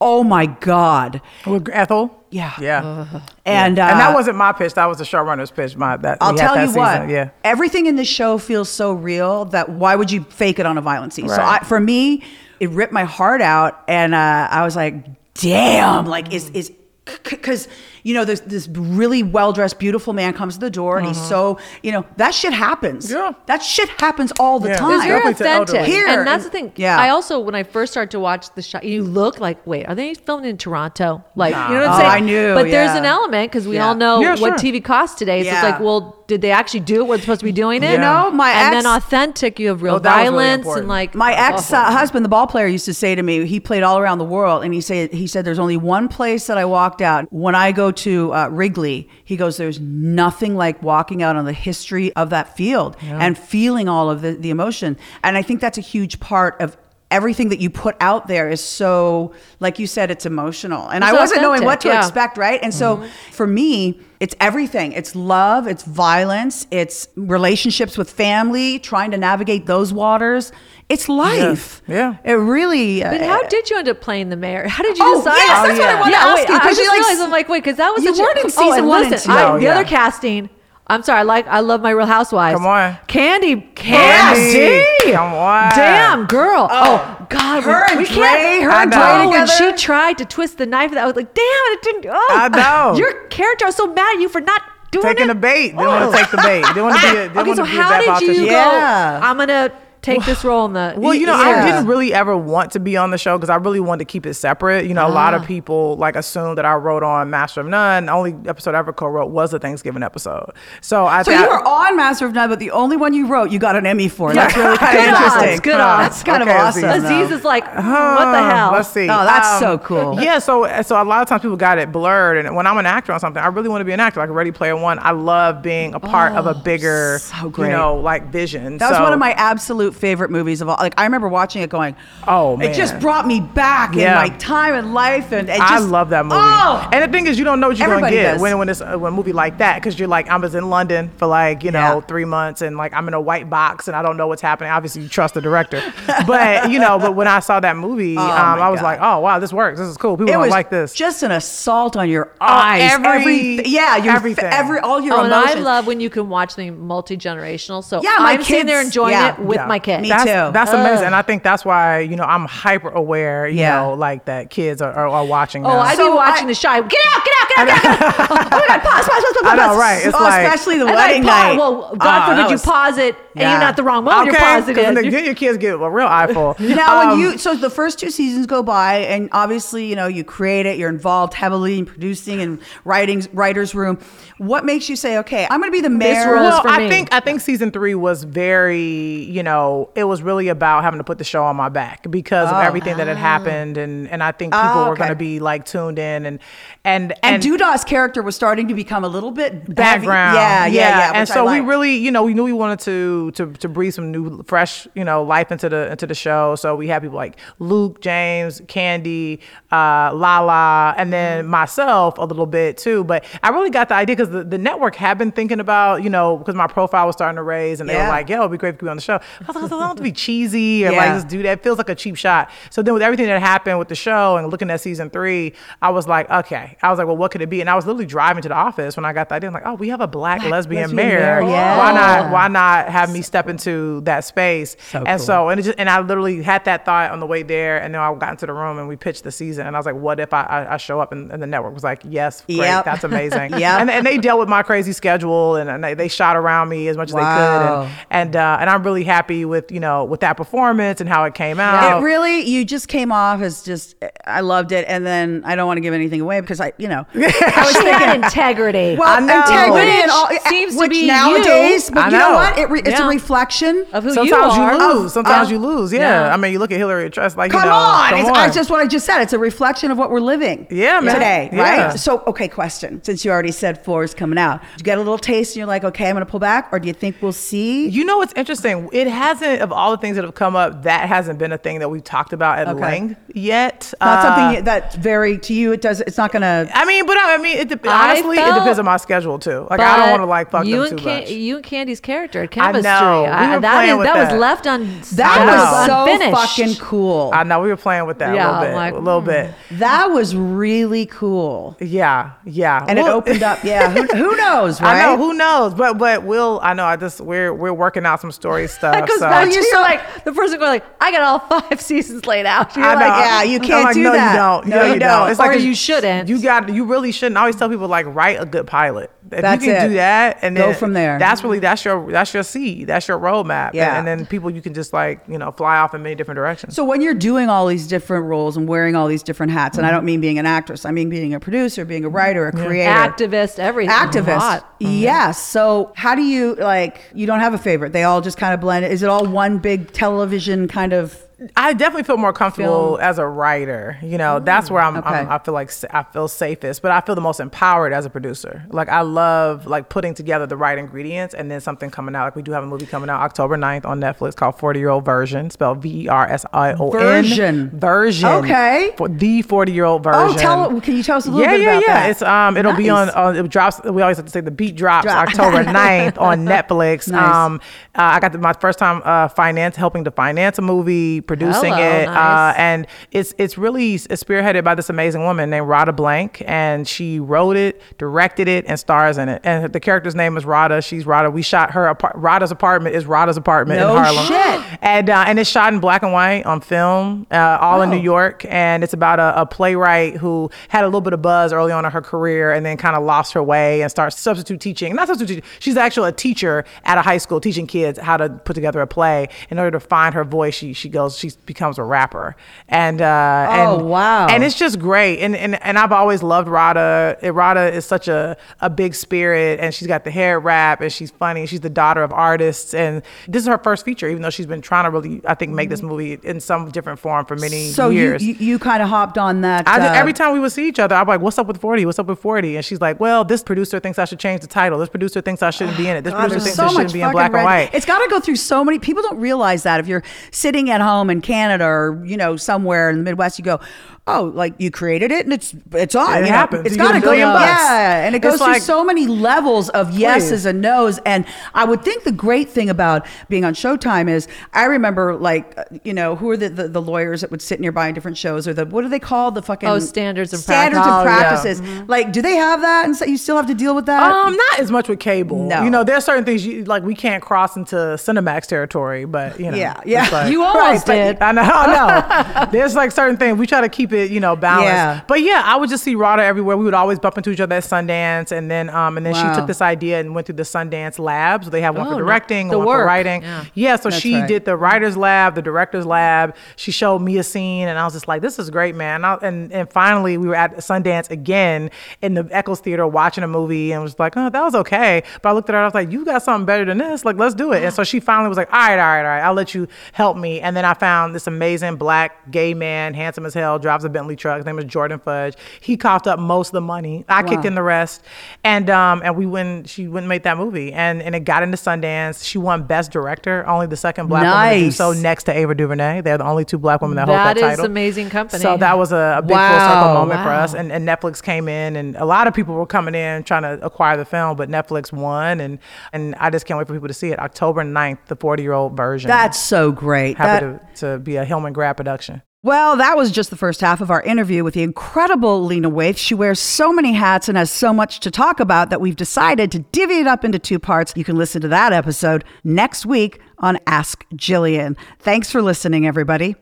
oh 0.00 0.24
my 0.24 0.46
god. 0.46 1.20
With 1.46 1.68
Ethel. 1.72 2.24
Yeah. 2.30 2.52
Yeah. 2.60 3.06
And 3.46 3.78
uh, 3.78 3.82
and 3.82 4.00
that 4.00 4.12
wasn't 4.12 4.36
my 4.36 4.52
pitch. 4.52 4.74
That 4.74 4.86
was 4.86 4.98
the 4.98 5.04
showrunner's 5.04 5.52
pitch. 5.52 5.76
My 5.76 5.96
that. 5.98 6.18
I'll 6.20 6.34
tell 6.34 6.54
that 6.56 6.68
you 6.68 6.74
what. 6.74 6.92
season. 6.94 7.08
Yeah. 7.10 7.30
Everything 7.44 7.86
in 7.86 7.94
this 7.94 8.08
show 8.08 8.36
feels 8.38 8.68
so 8.68 8.92
real 8.92 9.44
that 9.46 9.68
why 9.68 9.94
would 9.94 10.10
you 10.10 10.24
fake 10.24 10.58
it 10.58 10.66
on 10.66 10.76
a 10.76 10.82
violent 10.82 11.12
scene? 11.14 11.28
So 11.28 11.40
I, 11.40 11.60
for 11.60 11.78
me, 11.78 12.24
it 12.58 12.70
ripped 12.70 12.92
my 12.92 13.04
heart 13.04 13.40
out, 13.40 13.84
and 13.86 14.14
uh, 14.14 14.48
I 14.50 14.64
was 14.64 14.74
like, 14.74 15.06
"Damn!" 15.34 16.06
Like, 16.06 16.32
is 16.34 16.50
is 16.50 16.72
because 17.06 17.68
you 18.06 18.14
know 18.14 18.24
this 18.24 18.40
this 18.40 18.68
really 18.68 19.22
well 19.22 19.52
dressed, 19.52 19.78
beautiful 19.80 20.12
man 20.12 20.32
comes 20.32 20.54
to 20.54 20.60
the 20.60 20.70
door, 20.70 20.96
and 20.98 21.06
he's 21.06 21.20
so 21.34 21.58
you 21.82 21.90
know 21.92 22.04
that 22.18 22.32
shit 22.34 22.52
happens. 22.52 23.10
Yeah. 23.10 23.32
that 23.46 23.62
shit 23.62 23.88
happens 24.04 24.32
all 24.38 24.60
the 24.60 24.68
Yeah. 24.68 24.76
time. 24.76 24.88
Because 24.90 25.06
you're 25.06 25.28
authentic. 25.28 25.84
Here, 25.86 26.06
and 26.06 26.26
that's 26.26 26.44
the 26.44 26.50
thing. 26.50 26.72
yeah. 26.76 26.98
I 27.04 27.08
also, 27.08 27.40
when 27.40 27.54
I 27.56 27.64
first 27.64 27.92
started 27.92 28.12
to 28.12 28.20
watch 28.20 28.44
the 28.54 28.62
show, 28.62 28.78
you 28.82 29.02
look 29.02 29.40
like, 29.40 29.58
wait, 29.66 29.84
are 29.88 29.94
they 29.94 30.14
filming 30.14 30.48
in 30.50 30.56
Toronto? 30.56 31.24
Like, 31.34 31.54
you 31.54 31.74
know 31.74 31.80
what 31.80 31.88
I'm 31.88 31.92
Oh, 31.94 31.98
saying? 31.98 32.10
I 32.10 32.20
knew, 32.20 32.54
But 32.54 32.64
there's 32.70 32.92
an 32.96 33.04
element 33.04 33.50
because 33.50 33.66
we 33.66 33.76
Yeah. 33.76 33.86
all 33.88 33.94
know 33.94 34.20
Yeah, 34.20 34.30
what 34.42 34.60
sure. 34.60 34.72
TV 34.72 34.80
costs 34.80 35.16
today. 35.18 35.42
So 35.42 35.46
Yeah. 35.48 35.54
it's 35.56 35.64
like, 35.72 35.80
well, 35.80 36.14
did 36.28 36.40
they 36.42 36.50
actually 36.50 36.80
do 36.80 36.96
it? 37.02 37.06
What's 37.08 37.22
supposed 37.22 37.40
to 37.40 37.44
be 37.44 37.52
doing 37.52 37.82
it? 37.84 37.92
You 37.92 37.98
know, 37.98 38.30
my 38.32 38.50
and 38.50 38.74
ex- 38.74 38.84
then 38.84 38.92
authentic, 38.96 39.58
you 39.60 39.68
have 39.68 39.80
real 39.82 39.94
Oh, 39.96 39.98
that 40.00 40.10
was 40.16 40.22
really 40.24 40.30
violence 40.34 40.52
and 40.52 40.60
important. 40.60 40.88
like 40.88 41.14
My 41.14 41.32
ex 41.34 41.72
oh, 41.72 41.76
uh, 41.76 41.90
husband, 41.92 42.24
the 42.24 42.28
ball 42.28 42.46
player, 42.48 42.66
used 42.66 42.84
to 42.86 42.94
say 42.94 43.14
to 43.14 43.22
me, 43.22 43.46
he 43.46 43.60
played 43.60 43.82
all 43.84 43.98
around 43.98 44.18
the 44.18 44.24
world, 44.24 44.64
and 44.64 44.74
he 44.74 44.80
said 44.80 45.12
he 45.12 45.26
said 45.28 45.44
there's 45.44 45.58
only 45.60 45.76
one 45.76 46.08
place 46.08 46.46
that 46.48 46.58
I 46.58 46.64
walked 46.64 47.00
out 47.00 47.26
when 47.30 47.54
I 47.54 47.70
go 47.72 47.92
to 47.98 48.32
uh, 48.32 48.48
Wrigley. 48.48 49.08
He 49.24 49.36
goes, 49.36 49.56
there's 49.56 49.80
nothing 49.80 50.56
like 50.56 50.82
walking 50.82 51.22
out 51.22 51.36
on 51.36 51.44
the 51.44 51.52
history 51.52 52.14
of 52.14 52.30
that 52.30 52.56
field 52.56 52.96
and 53.02 53.36
feeling 53.36 53.88
all 53.88 54.10
of 54.10 54.22
the, 54.22 54.32
the 54.32 54.50
emotion, 54.50 54.96
and 55.22 55.36
I 55.36 55.42
think 55.42 55.60
that's 55.60 55.78
a 55.78 55.82
huge 55.82 56.20
part 56.20 56.60
of. 56.60 56.76
Everything 57.08 57.50
that 57.50 57.60
you 57.60 57.70
put 57.70 57.94
out 58.00 58.26
there 58.26 58.50
is 58.50 58.60
so, 58.60 59.32
like 59.60 59.78
you 59.78 59.86
said, 59.86 60.10
it's 60.10 60.26
emotional. 60.26 60.88
And 60.88 61.04
It's 61.04 61.12
I 61.12 61.16
wasn't 61.16 61.40
knowing 61.42 61.62
what 61.64 61.80
to 61.82 61.88
yeah. 61.88 61.98
expect, 62.00 62.36
right? 62.36 62.58
And 62.60 62.74
so 62.74 63.06
for 63.30 63.46
me, 63.46 64.00
it's 64.18 64.34
everything. 64.40 64.90
It's 64.90 65.14
love, 65.14 65.68
it's 65.68 65.84
violence, 65.84 66.66
it's 66.72 67.06
relationships 67.14 67.96
with 67.96 68.10
family, 68.10 68.80
trying 68.80 69.12
to 69.12 69.18
navigate 69.18 69.66
those 69.66 69.92
waters. 69.92 70.50
It's 70.88 71.08
life. 71.08 71.80
Yeah. 71.86 72.16
It 72.24 72.32
really. 72.32 73.00
But 73.02 73.20
uh, 73.20 73.26
how 73.28 73.42
did 73.48 73.70
you 73.70 73.78
end 73.78 73.88
up 73.88 74.00
playing 74.00 74.28
the 74.30 74.36
mayor? 74.36 74.66
How 74.66 74.82
did 74.82 74.98
you 74.98 75.04
Oh, 75.06 75.18
decide? 75.18 75.36
yes, 75.36 75.66
that's 75.68 75.78
what 75.78 75.88
I 75.88 76.00
wanted 76.00 76.10
to 76.12 76.16
ask 76.18 76.36
wait, 76.36 76.48
you, 76.48 76.54
I 76.54 76.58
'cause 76.58 76.68
just 76.76 76.80
you, 76.80 76.88
like, 76.88 76.98
realized 77.00 77.20
I'm 77.22 77.30
like, 77.30 77.48
wait, 77.48 77.62
because 77.64 77.76
that 77.76 77.90
was 77.94 78.02
you 78.04 78.14
such 78.16 78.20
weren't 78.24 78.38
a, 78.38 78.40
in 78.40 78.46
oh, 78.46 78.48
season 78.50 78.78
and 78.80 78.88
one 78.88 79.02
and 79.02 79.10
listen, 79.12 79.30
two. 79.32 79.36
I- 79.38 79.42
No, 79.48 79.58
the 79.58 79.64
yeah. 79.64 79.74
other 79.78 79.84
casting. 79.84 80.50
I'm 80.88 81.02
sorry, 81.02 81.18
I 81.20 81.22
like 81.24 81.48
I 81.48 81.60
love 81.60 81.82
my 81.82 81.90
Real 81.90 82.06
Housewives. 82.06 82.56
Come 82.56 82.66
on. 82.66 82.96
Candy, 83.08 83.56
Candy. 83.74 84.52
Candy. 84.52 85.12
Come 85.12 85.34
on. 85.34 85.70
Damn, 85.74 86.26
girl. 86.26 86.68
Oh, 86.70 87.16
oh 87.20 87.26
God. 87.28 87.62
her 87.64 87.84
we, 87.96 88.02
we 88.02 88.04
Dre, 88.04 88.14
can't. 88.14 88.62
her 88.64 88.70
I 88.70 88.82
and. 88.82 88.92
Dre 88.92 89.00
Oh, 89.02 89.30
when 89.30 89.46
together. 89.48 89.72
she 89.76 89.84
tried 89.84 90.18
to 90.18 90.24
twist 90.24 90.58
the 90.58 90.66
knife, 90.66 90.92
I 90.92 91.04
was 91.06 91.16
like, 91.16 91.34
damn 91.34 91.42
it, 91.44 91.72
it 91.78 91.82
didn't. 91.82 92.06
Oh, 92.14 92.26
I 92.30 92.48
know. 92.48 92.96
Your 92.98 93.26
character, 93.28 93.64
I 93.64 93.68
was 93.68 93.74
so 93.76 93.92
mad 93.92 94.14
at 94.16 94.20
you 94.20 94.28
for 94.28 94.40
not 94.40 94.62
doing 94.92 95.06
it. 95.06 95.08
Taking 95.08 95.24
it. 95.24 95.28
the 95.28 95.34
bait. 95.34 95.68
Didn't 95.70 95.86
want 95.86 96.12
to 96.12 96.16
take 96.18 96.30
the 96.30 96.36
bait. 96.36 96.64
Didn't 96.68 96.82
want 96.84 97.00
to 97.00 97.02
be. 97.02 97.08
A, 97.08 97.12
didn't 97.28 97.36
Okay, 97.38 97.48
want 97.48 97.56
so 97.56 97.64
how 97.64 98.18
did 98.20 98.28
you 98.36 98.44
go? 98.46 98.50
Yeah. 98.52 99.20
I'm 99.22 99.36
gonna 99.38 99.72
take 100.06 100.24
this 100.24 100.44
role 100.44 100.64
in 100.66 100.72
the. 100.72 100.94
Well, 100.98 101.14
you 101.14 101.26
know, 101.26 101.36
Yeah. 101.40 101.62
I 101.64 101.66
didn't 101.66 101.86
really 101.86 102.14
ever 102.14 102.36
want 102.36 102.70
to 102.72 102.80
be 102.80 102.96
on 102.96 103.10
the 103.10 103.18
show 103.18 103.36
because 103.36 103.50
I 103.50 103.56
really 103.56 103.80
wanted 103.80 104.00
to 104.06 104.12
keep 104.12 104.24
it 104.26 104.34
separate. 104.34 104.86
You 104.86 104.94
know, 104.94 105.06
a 105.06 105.10
lot 105.10 105.34
Ah. 105.34 105.38
of 105.38 105.44
people 105.46 105.96
like 105.96 106.16
assume 106.16 106.54
that 106.56 106.64
I 106.64 106.74
wrote 106.74 107.02
on 107.02 107.28
Master 107.30 107.60
of 107.60 107.66
None. 107.66 108.06
The 108.06 108.12
only 108.12 108.34
episode 108.46 108.74
I 108.74 108.78
ever 108.78 108.92
co-wrote 108.92 109.30
was 109.30 109.50
the 109.50 109.58
Thanksgiving 109.58 110.02
episode. 110.02 110.50
So 110.80 111.06
I 111.06 111.22
so 111.22 111.30
think 111.32 111.42
you 111.42 111.48
I- 111.48 111.58
were 111.58 111.66
on 111.66 111.96
Master 111.96 112.24
of 112.26 112.32
None, 112.32 112.48
but 112.48 112.58
the 112.58 112.70
only 112.70 112.96
one 112.96 113.12
you 113.14 113.26
wrote, 113.26 113.50
you 113.50 113.58
got 113.58 113.76
an 113.76 113.84
Emmy 113.86 114.08
for. 114.08 114.32
That's 114.32 114.56
really 114.56 114.76
kind 114.78 114.96
of 114.98 115.04
Good 115.04 115.14
odds, 115.14 115.34
interesting. 115.34 115.60
good 115.62 115.80
odds. 115.80 116.02
That's 116.08 116.22
kind 116.24 116.42
Okay, 116.42 116.52
of 116.54 116.60
awesome. 116.60 116.84
Aziz. 116.84 117.02
though. 117.02 117.20
Aziz 117.22 117.38
is 117.38 117.44
like, 117.44 117.64
what 117.66 118.32
the 118.32 118.42
hell? 118.50 118.72
Let's 118.72 118.88
see. 118.88 119.04
Oh, 119.04 119.24
that's 119.24 119.58
so 119.58 119.78
cool. 119.78 120.20
Yeah, 120.26 120.38
so 120.38 120.66
so 120.82 121.00
a 121.00 121.04
lot 121.04 121.22
of 121.22 121.28
times 121.28 121.42
people 121.42 121.56
got 121.56 121.78
it 121.78 121.90
blurred, 121.92 122.38
and 122.38 122.54
when 122.56 122.66
I'm 122.66 122.78
an 122.78 122.86
actor 122.86 123.12
on 123.12 123.20
something, 123.20 123.42
I 123.42 123.48
really 123.48 123.68
want 123.68 123.80
to 123.80 123.84
be 123.84 123.92
an 123.92 124.00
actor. 124.00 124.20
Like 124.20 124.30
Ready 124.30 124.52
Player 124.52 124.76
One, 124.76 124.98
I 125.00 125.10
love 125.10 125.62
being 125.62 125.94
a 125.94 126.00
part 126.00 126.32
of 126.32 126.46
a 126.46 126.54
bigger, 126.54 127.18
so 127.20 127.50
great. 127.50 127.68
you 127.68 127.72
know, 127.76 127.96
like 127.96 128.30
vision. 128.30 128.78
That 128.78 128.88
was 128.90 128.98
So- 128.98 129.02
one 129.04 129.12
of 129.12 129.18
my 129.18 129.32
absolute 129.32 129.94
favorite 129.96 130.30
movies 130.30 130.60
of 130.60 130.68
all. 130.68 130.76
Like 130.78 130.94
I 130.98 131.04
remember 131.04 131.28
watching 131.28 131.62
it, 131.62 131.70
going, 131.70 131.96
Oh, 132.28 132.60
it 132.60 132.74
just 132.74 132.98
brought 133.00 133.26
me 133.26 133.40
back 133.40 133.92
in 133.94 134.00
Yeah. 134.00 134.14
my 134.14 134.28
time 134.30 134.74
and 134.74 134.94
life." 134.94 135.32
And 135.32 135.48
it 135.48 135.60
I 135.60 135.78
love 135.78 136.10
that 136.10 136.24
movie. 136.26 136.36
Oh, 136.40 136.88
And 136.92 137.02
the 137.02 137.08
thing 137.16 137.26
is, 137.26 137.38
you 137.38 137.44
don't 137.44 137.60
know 137.60 137.68
what 137.68 137.78
you're 137.78 137.86
gonna 137.88 137.96
Everybody 138.06 138.16
get 138.16 138.32
does. 138.34 138.40
when 138.42 138.58
when 138.58 138.68
it's 138.68 138.80
uh, 138.80 138.96
when 138.96 139.12
a 139.12 139.16
movie 139.16 139.32
like 139.32 139.58
that 139.58 139.76
because 139.76 139.98
you're 139.98 140.08
like, 140.08 140.28
I 140.28 140.36
was 140.36 140.54
in 140.54 140.70
London 140.70 141.10
for 141.16 141.26
like 141.26 141.64
you 141.64 141.70
know 141.70 141.96
Yeah. 141.96 142.00
three 142.02 142.24
months 142.24 142.62
and 142.62 142.76
like 142.76 142.92
I'm 142.92 143.08
in 143.08 143.14
a 143.14 143.20
white 143.20 143.48
box 143.50 143.88
and 143.88 143.96
I 143.96 144.02
don't 144.02 144.16
know 144.16 144.26
what's 144.28 144.42
happening. 144.42 144.70
Obviously, 144.70 145.02
you 145.02 145.08
trust 145.08 145.34
the 145.34 145.40
director, 145.40 145.82
but 146.26 146.70
you 146.70 146.78
know, 146.78 146.98
but 146.98 147.14
when 147.14 147.26
I 147.28 147.40
saw 147.40 147.60
that 147.60 147.76
movie, 147.76 148.16
um, 148.16 148.24
I 148.28 148.68
was 148.68 148.80
God. 148.80 148.86
like, 148.86 148.98
oh 149.00 149.20
wow, 149.20 149.38
this 149.38 149.52
works. 149.52 149.78
This 149.78 149.88
is 149.88 149.96
cool. 149.96 150.16
People 150.16 150.28
it 150.28 150.32
don't 150.32 150.42
was 150.42 150.50
like 150.50 150.70
this. 150.70 150.92
just 150.92 151.22
an 151.22 151.30
assault 151.32 151.96
on 151.96 152.08
your 152.08 152.32
eyes. 152.40 152.82
every- 152.92 153.06
every, 153.06 153.66
yeah, 153.66 153.96
your, 153.96 154.14
everything. 154.14 154.44
every 154.52 154.78
all 154.80 155.00
your 155.00 155.14
Oh, 155.16 155.24
and 155.24 155.32
I 155.34 155.54
love 155.54 155.86
when 155.86 156.00
you 156.00 156.10
can 156.10 156.28
watch 156.28 156.54
the 156.56 156.70
multi 156.70 157.16
generational. 157.16 157.82
So 157.82 158.02
Yeah, 158.02 158.16
my 158.20 158.32
I'm 158.32 158.42
sitting 158.42 158.66
there 158.66 158.78
kids- 158.78 158.88
enjoying 158.88 159.12
yeah, 159.12 159.32
it 159.34 159.38
with 159.38 159.56
Yeah. 159.56 159.66
my 159.66 159.78
kid. 159.86 160.00
Me 160.02 160.08
that's, 160.08 160.24
too. 160.24 160.52
That's 160.52 160.72
amazing, 160.72 161.06
and 161.06 161.14
I 161.14 161.22
think 161.22 161.42
that's 161.42 161.64
why 161.64 162.00
you 162.00 162.16
know 162.16 162.24
I'm 162.24 162.44
hyper 162.44 162.90
aware. 162.90 163.46
You 163.48 163.60
Yeah. 163.60 163.80
know, 163.80 163.94
like 163.94 164.26
that 164.26 164.50
kids 164.50 164.82
are, 164.82 164.92
are, 164.92 165.08
are 165.08 165.24
watching. 165.24 165.64
Oh, 165.64 165.68
now. 165.70 165.78
I'd 165.80 165.96
So 165.96 166.10
be 166.10 166.14
watching 166.16 166.46
I- 166.48 166.52
the 166.52 166.58
Chi. 166.60 166.80
Get 166.82 167.06
out! 167.14 167.24
Get 167.24 167.34
out! 167.58 167.66
Get 167.82 167.82
oh 167.82 168.34
my 168.58 168.66
god, 168.68 168.80
pause, 168.82 169.08
pause, 169.08 169.08
pause, 169.08 169.34
pause, 169.34 169.42
I 169.44 169.56
know, 169.56 169.66
pause. 169.68 169.76
right. 169.78 170.06
It's 170.06 170.16
Oh, 170.16 170.22
like- 170.22 170.46
especially 170.46 170.78
the 170.78 170.86
wedding 170.86 171.22
I 171.24 171.26
night. 171.26 171.58
Well, 171.58 171.94
God 171.96 171.98
that 172.00 172.26
forbid 172.28 172.46
you 172.48 172.54
was- 172.54 172.62
pause 172.64 172.98
it 172.98 173.16
and 173.34 173.42
Yeah. 173.42 173.50
you're 173.52 173.60
not 173.60 173.76
the 173.76 173.82
wrong 173.82 174.04
one. 174.04 174.16
okay, 174.28 174.30
You're 174.30 174.40
pausing 174.40 174.74
'cause 174.74 174.84
it. 174.84 174.94
then 174.94 175.04
You're- 175.04 175.24
your 175.24 175.34
kids 175.34 175.58
get 175.58 175.74
a 175.74 175.90
real 175.90 176.06
eyeful. 176.06 176.56
Now, 176.76 177.00
Um, 177.00 177.08
when 177.10 177.18
you 177.20 177.38
so 177.38 177.54
the 177.54 177.70
first 177.70 177.98
two 177.98 178.10
seasons 178.10 178.46
go 178.46 178.62
by, 178.62 178.96
and 178.98 179.28
obviously, 179.32 179.86
you 179.86 179.96
know, 179.96 180.06
you 180.06 180.24
create 180.24 180.66
it, 180.66 180.78
you're 180.78 180.88
involved 180.90 181.34
heavily 181.34 181.78
in 181.78 181.86
producing 181.86 182.40
and 182.40 182.58
writing, 182.84 183.26
writers' 183.32 183.74
room. 183.74 183.98
What 184.38 184.64
makes 184.64 184.88
you 184.88 184.96
say, 184.96 185.18
okay, 185.18 185.46
I'm 185.50 185.60
going 185.60 185.70
to 185.72 185.76
be 185.76 185.80
the 185.80 185.88
mayor? 185.90 186.32
role 186.34 186.44
is 186.44 186.50
well, 186.50 186.62
for 186.62 186.68
I 186.68 186.78
me. 186.78 186.88
think 186.88 187.08
I 187.12 187.20
think 187.20 187.40
season 187.40 187.70
three 187.70 187.94
was 187.94 188.24
very, 188.24 188.80
you 189.24 189.42
know, 189.42 189.88
it 189.94 190.04
was 190.04 190.22
really 190.22 190.48
about 190.48 190.82
having 190.84 190.98
to 190.98 191.04
put 191.04 191.18
the 191.18 191.24
show 191.24 191.42
on 191.44 191.56
my 191.56 191.68
back 191.68 192.06
because 192.10 192.48
of 192.48 192.56
Oh. 192.56 192.60
everything 192.60 192.96
that 192.98 193.06
had 193.06 193.16
happened, 193.16 193.76
and 193.78 194.08
and 194.08 194.22
I 194.22 194.32
think 194.32 194.52
people 194.52 194.68
Oh, 194.68 194.88
were 194.90 194.96
going 194.96 195.08
to 195.10 195.14
be 195.16 195.40
like 195.40 195.64
tuned 195.64 195.98
in, 195.98 196.26
and 196.26 196.38
and 196.84 197.14
and 197.22 197.42
Dudah's 197.46 197.84
character 197.84 198.22
was 198.22 198.34
starting 198.34 198.66
to 198.68 198.74
become 198.74 199.04
a 199.04 199.08
little 199.08 199.30
bit 199.30 199.72
background. 199.74 200.34
Yeah, 200.36 200.66
yeah, 200.66 200.98
yeah. 200.98 201.12
And 201.14 201.28
so 201.28 201.48
we 201.50 201.60
really, 201.60 201.94
you 201.96 202.10
know, 202.10 202.22
we 202.24 202.34
knew 202.34 202.44
we 202.44 202.52
wanted 202.52 202.80
to 202.80 203.30
to 203.32 203.52
to 203.52 203.68
breathe 203.68 203.94
some 203.94 204.10
new, 204.10 204.42
fresh, 204.44 204.88
you 204.94 205.04
know, 205.04 205.22
life 205.22 205.52
into 205.52 205.68
the 205.68 205.90
into 205.90 206.06
the 206.06 206.14
show. 206.14 206.56
So 206.56 206.74
we 206.74 206.88
had 206.88 207.02
people 207.02 207.16
like 207.16 207.36
Luke, 207.58 208.00
James, 208.00 208.60
Candy, 208.68 209.40
uh, 209.70 210.10
Lala, 210.12 210.94
and 210.96 211.12
then 211.12 211.46
myself 211.46 212.18
a 212.18 212.24
little 212.24 212.46
bit 212.46 212.76
too. 212.78 213.04
But 213.04 213.24
I 213.42 213.50
really 213.50 213.70
got 213.70 213.88
the 213.88 213.94
idea 213.94 214.16
because 214.16 214.30
the, 214.30 214.42
the 214.44 214.58
network 214.58 214.96
had 214.96 215.18
been 215.18 215.30
thinking 215.32 215.60
about, 215.60 216.02
you 216.02 216.10
know, 216.10 216.36
because 216.38 216.54
my 216.54 216.66
profile 216.66 217.06
was 217.06 217.14
starting 217.16 217.36
to 217.36 217.42
raise, 217.42 217.80
and 217.80 217.88
they 217.88 217.94
Yeah. 217.94 218.04
were 218.08 218.12
like, 218.12 218.28
"Yo, 218.28 218.38
it'd 218.40 218.50
be 218.50 218.56
great 218.58 218.70
if 218.70 218.74
you 218.74 218.78
could 218.78 218.84
be 218.86 218.90
on 218.90 218.96
the 218.96 219.02
show." 219.02 219.14
I 219.14 219.44
was 219.46 219.54
like, 219.56 219.64
"I 219.64 219.68
don't 219.68 219.78
want 219.80 219.96
to 219.98 220.02
be 220.02 220.12
cheesy 220.12 220.86
or 220.86 220.90
Yeah. 220.90 220.98
like 220.98 221.08
just 221.14 221.28
do 221.28 221.42
that. 221.44 221.58
It 221.58 221.62
feels 221.62 221.78
like 221.78 221.88
a 221.88 221.94
cheap 221.94 222.16
shot." 222.16 222.50
So 222.70 222.82
then 222.82 222.94
with 222.94 223.02
everything 223.02 223.26
that 223.26 223.40
happened 223.40 223.78
with 223.78 223.88
the 223.88 223.94
show 223.94 224.36
and 224.36 224.50
looking 224.50 224.70
at 224.70 224.80
season 224.80 225.10
three, 225.10 225.52
I 225.82 225.90
was 225.90 226.08
like, 226.08 226.28
"Okay." 226.30 226.76
I 226.82 226.90
was 226.90 226.98
like, 226.98 227.06
"Well, 227.06 227.16
what 227.16 227.30
could 227.36 227.42
it 227.42 227.50
be?" 227.50 227.60
And 227.60 227.68
I 227.68 227.74
was 227.74 227.86
literally 227.86 228.06
driving 228.06 228.42
to 228.42 228.48
the 228.48 228.54
office 228.54 228.96
when 228.96 229.04
I 229.04 229.12
got 229.12 229.28
the 229.28 229.34
idea. 229.36 229.48
I'm 229.48 229.54
like, 229.54 229.66
"Oh, 229.66 229.74
we 229.74 229.88
have 229.90 230.00
a 230.00 230.06
black, 230.06 230.42
lesbian, 230.42 230.50
lesbian 230.82 230.94
mayor. 230.94 231.42
mayor, 231.42 231.50
yeah. 231.50 231.78
Why 231.78 231.92
not? 231.92 232.32
Why 232.32 232.48
not 232.48 232.88
have 232.88 233.12
me 233.12 233.22
step 233.22 233.48
into 233.48 234.00
that 234.02 234.24
space?" 234.24 234.76
So 234.90 234.98
and 234.98 235.18
cool. 235.18 235.26
so 235.26 235.48
and 235.50 235.60
it 235.60 235.64
just 235.64 235.78
and 235.78 235.88
I 235.90 236.00
literally 236.00 236.42
had 236.42 236.64
that 236.64 236.84
thought 236.84 237.10
on 237.10 237.20
the 237.20 237.26
way 237.26 237.42
there, 237.42 237.80
and 237.80 237.94
then 237.94 238.00
I 238.00 238.14
got 238.14 238.30
into 238.30 238.46
the 238.46 238.52
room 238.54 238.78
and 238.78 238.88
we 238.88 238.96
pitched 238.96 239.24
the 239.24 239.32
season, 239.32 239.66
and 239.66 239.76
I 239.76 239.78
was 239.78 239.86
like, 239.86 239.96
"What 239.96 240.18
if 240.20 240.32
I, 240.32 240.42
I, 240.42 240.74
I 240.74 240.76
show 240.78 241.00
up?" 241.00 241.12
And, 241.12 241.30
and 241.30 241.42
the 241.42 241.46
network 241.46 241.74
was 241.74 241.84
like, 241.84 242.02
"Yes, 242.04 242.42
great, 242.46 242.58
Yep. 242.58 242.84
that's 242.84 243.04
amazing." 243.10 243.50
Yep. 243.52 243.80
and, 243.80 243.90
and 243.90 244.06
they 244.06 244.18
dealt 244.18 244.38
with 244.40 244.48
my 244.48 244.62
crazy 244.62 244.92
schedule, 244.92 245.56
and, 245.56 245.68
and 245.68 245.84
they, 245.84 245.94
they 245.94 246.08
shot 246.08 246.36
around 246.36 246.68
me 246.68 246.88
as 246.88 246.96
much 246.96 247.10
as 247.10 247.14
they 247.14 247.20
could, 247.20 247.26
and 247.26 247.90
and 248.10 248.36
uh, 248.36 248.58
and 248.60 248.70
I'm 248.70 248.82
really 248.82 249.04
happy 249.04 249.44
with 249.44 249.70
you 249.70 249.80
know 249.80 250.04
with 250.04 250.20
that 250.20 250.36
performance 250.36 251.00
and 251.00 251.08
how 251.08 251.24
it 251.24 251.34
came 251.34 251.60
out. 251.60 252.00
It 252.00 252.04
really, 252.04 252.40
you 252.42 252.64
just 252.64 252.88
came 252.88 253.12
off 253.12 253.40
as 253.42 253.62
just, 253.62 253.96
I 254.24 254.40
loved 254.40 254.72
it. 254.72 254.84
And 254.88 255.04
then 255.06 255.42
I 255.44 255.56
don't 255.56 255.66
want 255.66 255.76
to 255.78 255.80
give 255.80 255.94
anything 255.94 256.20
away 256.20 256.40
because 256.40 256.60
I, 256.60 256.72
you 256.78 256.88
know, 256.88 257.06
I 257.26 257.62
was 257.66 257.76
She 257.76 257.86
had 257.88 257.98
thinking, 257.98 258.24
integrity. 258.24 258.96
well, 258.96 259.08
I 259.08 259.20
know. 259.20 259.40
integrity 259.40 259.90
and 260.02 260.10
all, 260.10 260.28
seems 260.48 260.76
to 260.76 260.88
be 260.88 261.06
nowadays, 261.06 261.88
you. 261.88 261.94
but 261.94 262.00
I 262.04 262.06
you 262.06 262.12
know 262.12 262.30
know. 262.30 262.34
what? 262.36 262.58
It 262.58 262.70
re, 262.70 262.80
it's 262.80 262.88
Yeah. 262.90 263.06
a 263.06 263.08
reflection 263.08 263.86
of 263.92 264.04
who 264.04 264.12
Sometimes 264.14 264.56
you 264.56 264.62
you, 264.62 264.68
are. 264.68 264.94
lose. 264.94 265.12
Sometimes 265.12 265.48
of- 265.48 265.52
you 265.52 265.58
lose. 265.58 265.92
Yeah. 265.92 266.00
Yeah. 266.26 266.34
I 266.34 266.36
mean, 266.36 266.52
you 266.52 266.58
look 266.58 266.70
at 266.70 266.78
Hillary 266.78 267.10
Trust. 267.10 267.36
Like, 267.36 267.50
Come 267.50 267.62
you 267.62 267.66
know, 267.68 267.74
on. 267.74 268.10
Come 268.10 268.18
it's, 268.20 268.28
on. 268.28 268.34
That's 268.34 268.54
just 268.56 268.70
what 268.70 268.80
I 268.80 268.86
just 268.86 269.04
said. 269.06 269.20
It's 269.22 269.32
a 269.32 269.38
reflection 269.38 269.90
of 269.90 269.98
what 269.98 270.10
we're 270.10 270.20
living 270.20 270.66
Yeah, 270.70 271.00
man. 271.00 271.14
today, 271.14 271.50
Yeah. 271.52 271.86
right? 271.88 271.98
So, 271.98 272.22
okay, 272.26 272.48
question. 272.48 273.02
Since 273.02 273.24
you 273.24 273.30
already 273.30 273.52
said 273.52 273.84
four 273.84 274.04
is 274.04 274.14
coming 274.14 274.38
out, 274.38 274.60
did 274.62 274.80
you 274.80 274.84
get 274.84 274.98
a 274.98 275.00
little 275.00 275.18
taste 275.18 275.52
and 275.52 275.58
you're 275.58 275.66
like, 275.66 275.84
okay, 275.84 276.08
I'm 276.08 276.14
going 276.14 276.24
to 276.24 276.30
pull 276.30 276.40
back? 276.40 276.68
Or 276.72 276.78
do 276.78 276.86
you 276.88 276.94
think 276.94 277.16
we'll 277.20 277.32
see? 277.32 277.88
You 277.88 278.04
know 278.04 278.18
what's 278.18 278.32
interesting? 278.34 278.88
It 278.92 279.08
hasn't 279.08 279.62
of 279.62 279.72
all 279.72 279.90
the 279.90 279.98
things 279.98 280.16
that 280.16 280.24
have 280.24 280.34
come 280.34 280.54
up. 280.56 280.82
That 280.84 281.08
hasn't 281.08 281.38
been 281.38 281.52
a 281.52 281.58
thing 281.58 281.80
that 281.80 281.88
we've 281.88 282.04
talked 282.04 282.32
about 282.32 282.58
at 282.58 282.68
Okay. 282.68 282.80
length 282.80 283.20
yet. 283.34 283.92
Not 284.00 284.18
Uh, 284.18 284.22
something 284.22 284.64
that's 284.64 284.94
very, 284.96 285.38
to 285.38 285.52
you, 285.54 285.72
it 285.72 285.80
does, 285.80 286.00
it's 286.00 286.16
not 286.18 286.32
going 286.32 286.42
to. 286.42 286.70
I 286.74 286.84
mean, 286.84 287.06
but 287.06 287.15
I, 287.18 287.34
I 287.34 287.38
mean, 287.38 287.58
it 287.58 287.68
dep 287.68 287.86
I 287.86 288.10
honestly, 288.12 288.36
it 288.38 288.54
depends 288.54 288.78
on 288.78 288.84
my 288.84 288.96
schedule 288.96 289.38
too. 289.38 289.66
Like, 289.70 289.80
I 289.80 289.96
don't 289.98 290.10
want 290.10 290.22
to 290.22 290.26
like 290.26 290.50
fuck 290.50 290.66
you 290.66 290.76
them 290.82 290.90
and 290.90 290.98
too 290.98 291.04
Can- 291.04 291.20
much. 291.20 291.30
You 291.30 291.56
and 291.56 291.64
Candy's 291.64 292.00
character, 292.00 292.42
I 292.42 292.46
chemistry. 292.46 292.82
know. 292.82 293.22
We 293.22 293.28
I- 293.28 293.54
were 293.54 293.60
that 293.60 293.72
playing 293.74 293.98
with 293.98 294.06
that 294.06 294.32
was 294.32 294.40
left 294.40 294.66
on. 294.66 295.00
That 295.12 295.46
was 295.46 295.86
so 295.86 296.30
fucking 296.32 296.76
cool. 296.76 297.30
I 297.32 297.42
know 297.44 297.60
we 297.60 297.68
were 297.68 297.76
playing 297.76 298.06
with 298.06 298.18
that 298.18 298.34
Yeah, 298.34 298.48
a 298.48 298.52
little 298.52 298.66
bit, 298.68 298.74
like, 298.76 298.94
a 298.94 298.98
little 298.98 299.20
bit. 299.20 299.50
Hmm. 299.68 299.78
That 299.78 300.06
was 300.10 300.34
really 300.36 301.06
cool. 301.06 301.76
Yeah, 301.80 302.32
yeah. 302.44 302.84
And 302.88 302.98
it 302.98 303.06
opened 303.06 303.42
up. 303.42 303.62
Yeah. 303.64 303.90
Who, 303.90 304.02
who 304.16 304.36
knows, 304.36 304.80
right? 304.80 304.96
I 304.96 305.02
know 305.02 305.16
who 305.16 305.34
knows, 305.34 305.74
but 305.74 305.98
but 305.98 306.22
we'll. 306.24 306.60
I 306.62 306.74
know. 306.74 306.84
I 306.84 306.96
just 306.96 307.20
we're 307.20 307.52
we're 307.54 307.72
working 307.72 308.04
out 308.06 308.20
some 308.20 308.32
story 308.32 308.66
stuff. 308.68 308.94
That 308.94 309.08
goes 309.08 309.18
so. 309.18 309.28
back 309.28 309.44
to 309.44 309.48
you 309.50 309.54
you're 309.56 309.64
saw- 309.72 309.80
like 309.80 310.24
the 310.24 310.32
person 310.32 310.58
going 310.58 310.70
like, 310.70 310.84
I 311.00 311.10
got 311.10 311.22
all 311.22 311.38
five 311.60 311.80
seasons 311.80 312.26
laid 312.26 312.46
out. 312.46 312.74
You're 312.76 312.84
I 312.84 312.94
know. 312.94 313.00
like, 313.00 313.24
yeah, 313.24 313.42
you 313.42 313.60
can't 313.60 313.84
like, 313.84 313.94
do 313.94 314.02
no, 314.02 314.12
that. 314.12 314.32
You 314.32 314.38
don't. 314.38 314.66
No, 314.68 314.76
No, 314.76 314.86
you 314.86 314.94
you 314.94 314.98
don't. 315.00 315.08
don't. 315.20 315.30
It's 315.30 315.40
Or 315.40 315.46
like 315.46 315.60
you 315.60 315.74
shouldn't. 315.74 316.28
You 316.28 316.40
got. 316.42 316.68
You 316.68 316.84
really 316.84 317.05
shouldn't. 317.12 317.36
I 317.36 317.40
always 317.40 317.56
tell 317.56 317.68
people 317.68 317.88
like 317.88 318.06
write 318.06 318.40
a 318.40 318.46
good 318.46 318.66
pilot. 318.66 319.10
If 319.30 319.42
That's 319.42 319.64
you 319.64 319.72
can 319.72 319.86
it. 319.86 319.88
do 319.88 319.94
that 319.94 320.38
and 320.42 320.56
Go 320.56 320.72
from 320.72 320.92
there. 320.92 321.18
That's 321.18 321.42
really 321.42 321.58
that's 321.58 321.84
your 321.84 322.10
that's 322.10 322.32
your 322.32 322.42
seed. 322.42 322.86
That's 322.86 323.08
your 323.08 323.18
roadmap. 323.18 323.74
Yeah. 323.74 323.98
And, 323.98 324.08
and 324.08 324.20
then 324.20 324.26
people 324.26 324.50
you 324.50 324.62
can 324.62 324.74
just 324.74 324.92
like 324.92 325.20
you 325.28 325.38
know 325.38 325.50
fly 325.52 325.78
off 325.78 325.94
in 325.94 326.02
many 326.02 326.14
different 326.14 326.36
directions. 326.36 326.74
So 326.74 326.84
when 326.84 327.00
you're 327.00 327.14
doing 327.14 327.48
all 327.48 327.66
these 327.66 327.86
different 327.86 328.26
roles 328.26 328.56
and 328.56 328.68
wearing 328.68 328.94
all 328.94 329.08
these 329.08 329.22
different 329.22 329.52
hats, 329.52 329.78
and 329.78 329.86
I 329.86 329.90
mm-hmm. 329.90 329.96
don't 329.96 330.04
mean 330.04 330.20
being 330.20 330.38
an 330.38 330.46
actress, 330.46 330.84
I 330.84 330.92
mean 330.92 331.10
being 331.10 331.34
a 331.34 331.40
producer, 331.40 331.84
being 331.84 332.04
a 332.04 332.08
writer, 332.08 332.46
a 332.46 332.52
creator, 332.52 332.90
activist, 332.90 333.58
everything. 333.58 333.94
activist. 333.94 334.38
Hot. 334.38 334.76
Yes. 334.78 335.38
Mm-hmm. 335.38 335.52
So 335.52 335.92
how 335.96 336.14
do 336.14 336.22
you 336.22 336.54
like? 336.54 337.00
You 337.14 337.26
don't 337.26 337.40
have 337.40 337.54
a 337.54 337.58
favorite. 337.58 337.92
They 337.92 338.04
all 338.04 338.20
just 338.20 338.38
kind 338.38 338.54
of 338.54 338.60
blend. 338.60 338.84
Is 338.86 339.02
it 339.02 339.08
all 339.08 339.26
one 339.26 339.58
big 339.58 339.92
television 339.92 340.68
kind 340.68 340.92
of? 340.92 341.25
I 341.54 341.74
definitely 341.74 342.04
feel 342.04 342.16
more 342.16 342.32
comfortable 342.32 342.96
Film. 342.96 343.00
as 343.00 343.18
a 343.18 343.26
writer. 343.26 343.98
You 344.02 344.16
know, 344.16 344.40
that's 344.40 344.70
where 344.70 344.82
I'm, 344.82 344.96
okay. 344.96 345.08
I'm. 345.08 345.28
I 345.28 345.38
feel 345.38 345.52
like 345.52 345.70
I 345.90 346.02
feel 346.02 346.28
safest, 346.28 346.80
but 346.80 346.92
I 346.92 347.02
feel 347.02 347.14
the 347.14 347.20
most 347.20 347.40
empowered 347.40 347.92
as 347.92 348.06
a 348.06 348.10
producer. 348.10 348.64
Like 348.70 348.88
I 348.88 349.02
love 349.02 349.66
like 349.66 349.90
putting 349.90 350.14
together 350.14 350.46
the 350.46 350.56
right 350.56 350.78
ingredients 350.78 351.34
and 351.34 351.50
then 351.50 351.60
something 351.60 351.90
coming 351.90 352.16
out. 352.16 352.24
Like 352.24 352.36
we 352.36 352.42
do 352.42 352.52
have 352.52 352.64
a 352.64 352.66
movie 352.66 352.86
coming 352.86 353.10
out 353.10 353.20
October 353.20 353.58
9th 353.58 353.84
on 353.84 354.00
Netflix 354.00 354.34
called 354.34 354.58
Forty 354.58 354.80
Year 354.80 354.88
Old 354.88 355.04
Version, 355.04 355.50
spelled 355.50 355.82
V 355.82 356.04
E 356.04 356.08
R 356.08 356.26
S 356.26 356.46
I 356.54 356.72
O 356.72 356.90
N. 356.92 357.00
Version. 357.00 357.70
Version. 357.78 358.28
Okay. 358.30 358.94
For 358.96 359.10
the 359.10 359.42
Forty 359.42 359.72
Year 359.72 359.84
Old 359.84 360.04
Version. 360.04 360.38
Oh, 360.38 360.40
tell. 360.40 360.80
Can 360.80 360.96
you 360.96 361.02
tell 361.02 361.18
us 361.18 361.26
a 361.26 361.30
little 361.30 361.44
yeah, 361.44 361.50
bit 361.52 361.60
yeah, 361.60 361.70
about 361.72 361.82
yeah. 361.82 361.94
that? 361.94 362.10
It's 362.12 362.22
um, 362.22 362.56
it'll 362.56 362.72
be 362.72 362.88
on. 362.88 363.10
Uh, 363.10 363.34
it 363.44 363.48
drops. 363.50 363.82
We 363.84 364.00
always 364.00 364.16
have 364.16 364.24
to 364.24 364.32
say 364.32 364.40
the 364.40 364.50
beat 364.50 364.74
drops 364.74 365.04
Drop. 365.04 365.28
October 365.28 365.64
9th 365.70 366.18
on 366.18 366.46
Netflix. 366.46 367.10
Nice. 367.10 367.34
Um, 367.34 367.60
uh, 367.94 368.02
I 368.02 368.20
got 368.20 368.32
the, 368.32 368.38
my 368.38 368.54
first 368.54 368.78
time 368.78 369.02
uh, 369.04 369.28
finance 369.28 369.76
helping 369.76 370.04
to 370.04 370.10
finance 370.10 370.58
a 370.58 370.62
movie, 370.62 371.20
producing 371.26 371.72
Hello, 371.72 371.82
it, 372.02 372.06
nice. 372.06 372.16
uh, 372.16 372.54
and 372.58 372.86
it's 373.12 373.34
it's 373.38 373.58
really 373.58 373.96
spearheaded 373.96 374.64
by 374.64 374.74
this 374.74 374.88
amazing 374.90 375.22
woman 375.22 375.50
named 375.50 375.66
Radha 375.68 375.92
Blank, 375.92 376.42
and 376.46 376.86
she 376.86 377.20
wrote 377.20 377.56
it, 377.56 377.80
directed 377.98 378.48
it, 378.48 378.64
and 378.68 378.78
stars 378.78 379.18
in 379.18 379.28
it. 379.28 379.40
And 379.44 379.72
the 379.72 379.80
character's 379.80 380.14
name 380.14 380.36
is 380.36 380.44
Radha. 380.44 380.82
She's 380.82 381.06
Radha. 381.06 381.30
We 381.30 381.42
shot 381.42 381.72
her. 381.72 381.86
Apart- 381.88 382.16
Radha's 382.16 382.50
apartment 382.50 382.94
is 382.94 383.06
Radha's 383.06 383.36
apartment 383.36 383.80
No 383.80 383.96
in 383.96 384.02
Harlem. 384.04 384.26
shit. 384.26 384.78
And 384.82 385.10
uh, 385.10 385.24
and 385.26 385.38
it's 385.38 385.50
shot 385.50 385.72
in 385.72 385.80
black 385.80 386.02
and 386.02 386.12
white 386.12 386.44
on 386.46 386.60
film, 386.60 387.26
uh, 387.30 387.58
all 387.60 387.82
in 387.82 387.90
Oh. 387.90 387.92
New 387.94 388.00
York. 388.02 388.44
And 388.48 388.82
it's 388.84 388.92
about 388.94 389.18
a, 389.20 389.40
a 389.42 389.46
playwright 389.46 390.16
who 390.16 390.50
had 390.68 390.84
a 390.84 390.86
little 390.86 391.00
bit 391.00 391.12
of 391.12 391.22
buzz 391.22 391.52
early 391.52 391.72
on 391.72 391.84
in 391.84 391.90
her 391.90 392.02
career, 392.02 392.52
and 392.52 392.64
then 392.64 392.76
kind 392.76 392.96
of 392.96 393.02
lost 393.04 393.32
her 393.32 393.42
way 393.42 393.82
and 393.82 393.90
starts 393.90 394.18
substitute 394.20 394.60
teaching. 394.60 394.94
Not 394.94 395.08
substitute 395.08 395.36
teaching. 395.42 395.50
She's 395.58 395.76
actually 395.76 396.08
a 396.10 396.12
teacher 396.12 396.64
at 396.84 396.98
a 396.98 397.02
high 397.02 397.18
school 397.18 397.40
teaching 397.40 397.66
kids 397.66 397.98
how 397.98 398.16
to 398.16 398.28
put 398.28 398.54
together 398.54 398.80
a 398.80 398.86
play. 398.86 399.28
In 399.50 399.58
order 399.58 399.72
to 399.72 399.80
find 399.80 400.14
her 400.14 400.24
voice, 400.24 400.54
she 400.54 400.72
she 400.72 400.88
goes 400.88 401.15
she 401.16 401.30
becomes 401.46 401.78
a 401.78 401.82
rapper. 401.82 402.36
And 402.68 403.00
uh, 403.00 403.46
Oh, 403.48 403.78
and, 403.78 403.88
wow. 403.88 404.26
And 404.28 404.44
it's 404.44 404.58
just 404.58 404.78
great. 404.78 405.20
And 405.20 405.36
and, 405.36 405.60
and 405.62 405.78
I've 405.78 405.92
always 405.92 406.22
loved 406.22 406.48
Radha. 406.48 407.16
Radha 407.22 407.72
is 407.72 407.84
such 407.84 408.08
a 408.08 408.36
a 408.60 408.70
big 408.70 408.94
spirit, 408.94 409.60
and 409.60 409.74
she's 409.74 409.88
got 409.88 410.04
the 410.04 410.10
hair 410.10 410.38
wrap, 410.40 410.80
and 410.80 410.92
she's 410.92 411.10
funny. 411.10 411.46
She's 411.46 411.60
the 411.60 411.70
daughter 411.70 412.02
of 412.02 412.12
artists, 412.12 412.74
and 412.74 413.02
this 413.28 413.42
is 413.42 413.48
her 413.48 413.58
first 413.58 413.84
feature, 413.84 414.08
even 414.08 414.22
though 414.22 414.30
she's 414.30 414.46
been 414.46 414.62
trying 414.62 414.84
to 414.84 414.90
really, 414.90 415.20
I 415.26 415.34
think, 415.34 415.52
make 415.52 415.68
this 415.68 415.82
movie 415.82 416.18
in 416.22 416.40
some 416.40 416.70
different 416.70 416.98
form 416.98 417.26
for 417.26 417.36
many 417.36 417.70
so 417.70 417.90
you, 417.90 418.00
years. 418.00 418.22
you 418.22 418.34
you 418.34 418.58
kind 418.58 418.82
of 418.82 418.88
hopped 418.88 419.18
on 419.18 419.40
that. 419.42 419.66
I 419.68 419.78
uh, 419.78 419.92
every 419.94 420.12
time 420.12 420.32
we 420.32 420.40
would 420.40 420.52
see 420.52 420.68
each 420.68 420.78
other, 420.78 420.94
I'm 420.94 421.06
like, 421.06 421.20
"What's 421.20 421.38
up 421.38 421.46
with 421.46 421.60
40? 421.60 421.86
What's 421.86 421.98
up 421.98 422.06
with 422.06 422.18
40?" 422.18 422.56
And 422.56 422.64
she's 422.64 422.80
like, 422.80 423.00
"Well, 423.00 423.24
this 423.24 423.42
producer 423.42 423.80
thinks 423.80 423.98
I 423.98 424.04
should 424.04 424.20
change 424.20 424.40
the 424.40 424.46
title. 424.46 424.78
This 424.78 424.88
producer 424.88 425.20
thinks 425.20 425.42
I 425.42 425.50
shouldn't 425.50 425.76
be 425.76 425.88
in 425.88 425.96
it. 425.96 426.02
This 426.04 426.12
God, 426.12 426.28
producer 426.28 426.40
thinks 426.40 426.56
so 426.56 426.64
much 426.64 426.72
shouldn't 426.72 426.92
be 426.92 427.02
in 427.02 427.10
black 427.12 427.32
red- 427.32 427.40
and 427.40 427.44
white." 427.44 427.70
It's 427.74 427.86
got 427.86 427.98
to 428.02 428.08
go 428.10 428.20
through 428.20 428.36
so 428.36 428.64
many. 428.64 428.78
People 428.78 429.02
don't 429.02 429.18
realize 429.18 429.62
that 429.64 429.80
if 429.80 429.86
you're 429.86 430.02
sitting 430.30 430.70
at 430.70 430.80
home 430.80 431.05
in 431.10 431.20
Canada 431.20 431.64
or 431.64 432.02
you 432.04 432.16
know 432.16 432.36
somewhere 432.36 432.90
in 432.90 432.98
the 432.98 433.02
Midwest, 433.02 433.38
you 433.38 433.44
go, 433.44 433.60
"Oh, 434.06 434.32
like 434.34 434.54
you 434.58 434.70
created 434.70 435.10
it 435.12 435.24
and 435.24 435.32
it's 435.32 435.54
it's 435.72 435.94
on." 435.94 436.12
It 436.12 436.16
you 436.16 436.22
know? 436.22 436.28
happens. 436.28 436.66
It's 436.66 436.76
You 436.76 436.82
got 436.82 436.96
a 436.96 437.00
billion 437.00 437.28
bucks. 437.28 437.44
Yeah, 437.46 438.04
and 438.06 438.14
it 438.14 438.20
goes 438.20 438.34
It's 438.34 438.42
through 438.44 438.52
like- 438.54 438.62
so 438.62 438.84
many 438.84 439.06
levels 439.06 439.68
of 439.70 439.92
yeses 439.98 440.42
Please. 440.42 440.46
and 440.46 440.60
nos. 440.60 440.98
And 441.06 441.24
I 441.54 441.64
would 441.64 441.82
think 441.82 442.04
the 442.04 442.12
great 442.12 442.48
thing 442.48 442.70
about 442.70 443.06
being 443.28 443.44
on 443.44 443.54
Showtime 443.54 444.08
is 444.08 444.28
I 444.52 444.64
remember 444.64 445.14
like 445.16 445.56
you 445.84 445.92
know 445.94 446.16
who 446.16 446.30
are 446.30 446.36
the, 446.36 446.48
the, 446.48 446.68
the 446.68 446.82
lawyers 446.82 447.20
that 447.22 447.30
would 447.30 447.42
sit 447.42 447.60
nearby 447.60 447.88
in 447.88 447.94
different 447.94 448.16
shows 448.16 448.46
or 448.48 448.54
the 448.54 448.64
what 448.66 448.82
do 448.82 448.88
they 448.88 448.98
call 449.00 449.30
the 449.30 449.42
fucking 449.42 449.68
Oh, 449.68 449.78
standards 449.78 450.32
and 450.32 450.40
standards 450.42 450.82
practice. 450.86 451.58
and 451.58 451.66
Oh, 451.66 451.68
yeah. 451.68 451.78
practices. 451.80 451.88
Like, 451.88 452.12
do 452.12 452.22
they 452.22 452.36
have 452.36 452.60
that? 452.60 452.84
And 452.86 452.96
so 452.96 453.04
you 453.04 453.16
still 453.16 453.36
have 453.36 453.46
to 453.46 453.54
deal 453.54 453.74
with 453.74 453.86
that. 453.86 454.02
Um, 454.12 454.36
not 454.36 454.60
as 454.60 454.70
much 454.70 454.88
with 454.88 455.00
cable. 455.00 455.46
No. 455.48 455.62
You 455.64 455.70
know, 455.70 455.84
there's 455.84 456.04
certain 456.04 456.24
things 456.24 456.46
you 456.46 456.64
like 456.64 456.82
we 456.82 456.94
can't 456.94 457.22
cross 457.22 457.56
into 457.56 457.76
Cinemax 457.76 458.46
territory, 458.46 459.04
but 459.04 459.38
you 459.40 459.50
know. 459.50 459.56
Yeah, 459.56 459.80
yeah. 459.84 460.08
like- 460.12 460.30
You 460.32 460.42
almost 460.44 460.86
Right, 460.88 461.14
did. 461.14 461.22
I 461.22 461.32
know, 461.32 461.42
I 461.42 462.44
know. 462.44 462.50
There's 462.52 462.74
like 462.74 462.92
certain 462.92 463.16
things 463.16 463.38
we 463.38 463.46
try 463.46 463.60
to 463.60 463.68
keep 463.68 463.92
it, 463.92 463.95
you 464.04 464.20
know, 464.20 464.36
balanced. 464.36 464.66
Yeah. 464.68 465.00
But 465.08 465.22
yeah, 465.22 465.42
I 465.44 465.56
would 465.56 465.68
just 465.70 465.82
see 465.84 465.94
Radha 465.94 466.22
everywhere. 466.24 466.56
We 466.56 466.64
would 466.64 466.74
always 466.74 466.98
bump 466.98 467.16
into 467.16 467.30
each 467.30 467.40
other 467.40 467.56
at 467.56 467.62
Sundance, 467.64 468.32
and 468.32 468.50
then 468.50 468.70
um, 468.70 468.96
and 468.96 469.04
then 469.06 469.12
Wow. 469.14 469.32
she 469.32 469.38
took 469.38 469.46
this 469.46 469.62
idea 469.62 470.00
and 470.00 470.14
went 470.14 470.26
through 470.26 470.36
the 470.36 470.42
Sundance 470.42 470.98
labs. 470.98 471.50
They 471.50 471.60
have 471.62 471.76
one 471.76 471.86
Oh, 471.86 471.90
for 471.92 471.98
directing, 471.98 472.48
the 472.48 472.58
one 472.58 472.66
for 472.66 472.78
work. 472.78 472.86
writing. 472.86 473.24
Yeah. 473.54 473.76
so 473.76 473.88
That's 473.90 474.00
she 474.02 474.14
right. 474.16 474.28
did 474.28 474.44
the 474.44 474.56
writers 474.56 474.96
lab, 474.96 475.34
the 475.34 475.42
directors 475.42 475.86
lab. 475.86 476.34
She 476.56 476.70
showed 476.72 477.00
me 477.00 477.18
a 477.18 477.22
scene, 477.22 477.68
and 477.68 477.78
I 477.78 477.84
was 477.84 477.94
just 477.94 478.08
like, 478.08 478.22
"This 478.22 478.38
is 478.38 478.50
great, 478.50 478.74
man." 478.74 478.96
And, 478.96 479.06
I, 479.06 479.14
and 479.22 479.52
and 479.52 479.70
finally, 479.72 480.16
we 480.18 480.28
were 480.28 480.34
at 480.36 480.56
Sundance 480.58 481.10
again 481.10 481.70
in 482.02 482.14
the 482.14 482.28
Eccles 482.30 482.60
Theater 482.60 482.86
watching 482.86 483.24
a 483.24 483.28
movie, 483.28 483.72
and 483.72 483.82
was 483.82 483.98
like, 483.98 484.14
"Oh, 484.16 484.28
that 484.30 484.42
was 484.42 484.54
okay." 484.54 485.02
But 485.22 485.30
I 485.30 485.32
looked 485.32 485.48
at 485.48 485.54
her, 485.54 485.60
I 485.60 485.64
was 485.64 485.74
like, 485.74 485.90
"You 485.90 486.04
got 486.04 486.22
something 486.22 486.46
better 486.46 486.64
than 486.64 486.78
this? 486.78 487.04
Like, 487.04 487.16
let's 487.16 487.34
do 487.34 487.52
it." 487.52 487.62
And 487.62 487.72
so 487.72 487.84
she 487.84 488.00
finally 488.00 488.28
was 488.28 488.36
like, 488.38 488.52
"All 488.52 488.58
right, 488.58 488.72
all 488.78 488.84
right, 488.86 488.98
all 488.98 489.04
right, 489.04 489.20
I'll 489.22 489.34
let 489.34 489.54
you 489.54 489.68
help 489.92 490.16
me." 490.16 490.40
And 490.40 490.56
then 490.56 490.64
I 490.64 490.74
found 490.74 491.14
this 491.14 491.26
amazing 491.26 491.76
black 491.76 492.30
gay 492.30 492.54
man, 492.54 492.94
handsome 492.94 493.24
as 493.26 493.34
hell, 493.34 493.58
drives 493.58 493.84
a 493.86 493.88
Bentley 493.90 494.16
truck. 494.16 494.36
His 494.36 494.46
name 494.46 494.58
is 494.58 494.64
Jordan 494.66 494.98
Fudge. 494.98 495.34
He 495.60 495.76
coughed 495.76 496.06
up 496.06 496.18
most 496.18 496.48
of 496.48 496.52
the 496.52 496.60
money. 496.60 497.04
I 497.08 497.22
kicked 497.22 497.44
in 497.44 497.54
the 497.54 497.62
rest, 497.62 498.02
and 498.44 498.68
um, 498.70 499.02
and 499.04 499.16
we 499.16 499.26
went. 499.26 499.68
She 499.68 499.88
went 499.88 500.04
and 500.04 500.08
made 500.08 500.22
that 500.24 500.36
movie, 500.36 500.72
and 500.72 501.02
and 501.02 501.14
it 501.14 501.20
got 501.20 501.42
into 501.42 501.56
Sundance. 501.56 502.24
She 502.24 502.38
won 502.38 502.64
Best 502.64 502.90
Director, 502.92 503.46
only 503.46 503.66
the 503.66 503.76
second 503.76 504.08
black 504.08 504.22
woman 504.24 504.58
to 504.60 504.64
do 504.66 504.70
so, 504.70 504.92
next 504.92 505.24
to 505.24 505.36
Ava 505.36 505.54
DuVernay. 505.54 506.02
They're 506.02 506.18
the 506.18 506.26
only 506.26 506.44
two 506.44 506.58
black 506.58 506.80
women 506.82 506.96
that, 506.96 507.06
hold 507.08 507.16
That 507.16 507.34
title. 507.34 507.48
that 507.48 507.52
is 507.54 507.58
amazing 507.60 508.10
company. 508.10 508.42
So 508.42 508.56
that 508.56 508.76
was 508.78 508.92
a, 508.92 509.16
a 509.18 509.22
big 509.22 509.36
full 509.36 509.58
circle 509.60 509.94
moment 509.94 510.20
for 510.22 510.30
us, 510.30 510.54
and, 510.54 510.70
and 510.72 510.86
Netflix 510.86 511.22
came 511.22 511.48
in, 511.48 511.76
and 511.76 511.96
a 511.96 512.04
lot 512.04 512.26
of 512.26 512.34
people 512.34 512.54
were 512.54 512.66
coming 512.66 512.94
in 512.94 513.22
trying 513.24 513.42
to 513.42 513.64
acquire 513.64 513.96
the 513.96 514.04
film, 514.04 514.36
but 514.36 514.48
Netflix 514.48 514.92
won, 514.92 515.40
and 515.40 515.58
and 515.92 516.14
I 516.16 516.30
just 516.30 516.46
can't 516.46 516.58
wait 516.58 516.66
for 516.66 516.74
people 516.74 516.88
to 516.88 516.94
see 516.94 517.10
it. 517.10 517.18
October 517.18 517.62
9th, 517.64 517.98
the 518.06 518.16
40 518.16 518.42
year 518.42 518.52
old 518.52 518.76
version. 518.76 519.08
That's 519.08 519.38
so 519.38 519.72
great. 519.72 520.18
That- 520.18 520.42
happy 520.42 520.58
to, 520.76 520.92
to 520.92 520.98
be 520.98 521.16
a 521.16 521.24
Hillman 521.24 521.52
grad 521.52 521.76
production. 521.76 522.22
Well, 522.42 522.76
that 522.76 522.96
was 522.96 523.10
just 523.10 523.30
the 523.30 523.36
first 523.36 523.60
half 523.60 523.80
of 523.80 523.90
our 523.90 524.02
interview 524.02 524.44
with 524.44 524.54
the 524.54 524.62
incredible 524.62 525.44
Lena 525.44 525.68
Waithe. 525.68 525.96
She 525.96 526.14
wears 526.14 526.38
so 526.38 526.72
many 526.72 526.92
hats 526.92 527.28
and 527.28 527.36
has 527.36 527.50
so 527.50 527.72
much 527.72 527.98
to 528.00 528.10
talk 528.10 528.38
about 528.38 528.70
that 528.70 528.80
we've 528.80 528.94
decided 528.94 529.50
to 529.52 529.58
divvy 529.58 529.98
it 529.98 530.06
up 530.06 530.24
into 530.24 530.38
two 530.38 530.60
parts. 530.60 530.92
You 530.94 531.02
can 531.02 531.16
listen 531.16 531.40
to 531.42 531.48
that 531.48 531.72
episode 531.72 532.24
next 532.44 532.86
week 532.86 533.20
on 533.38 533.58
Ask 533.66 534.04
Jillian. 534.14 534.76
Thanks 535.00 535.30
for 535.32 535.42
listening, 535.42 535.88
everybody. 535.88 536.36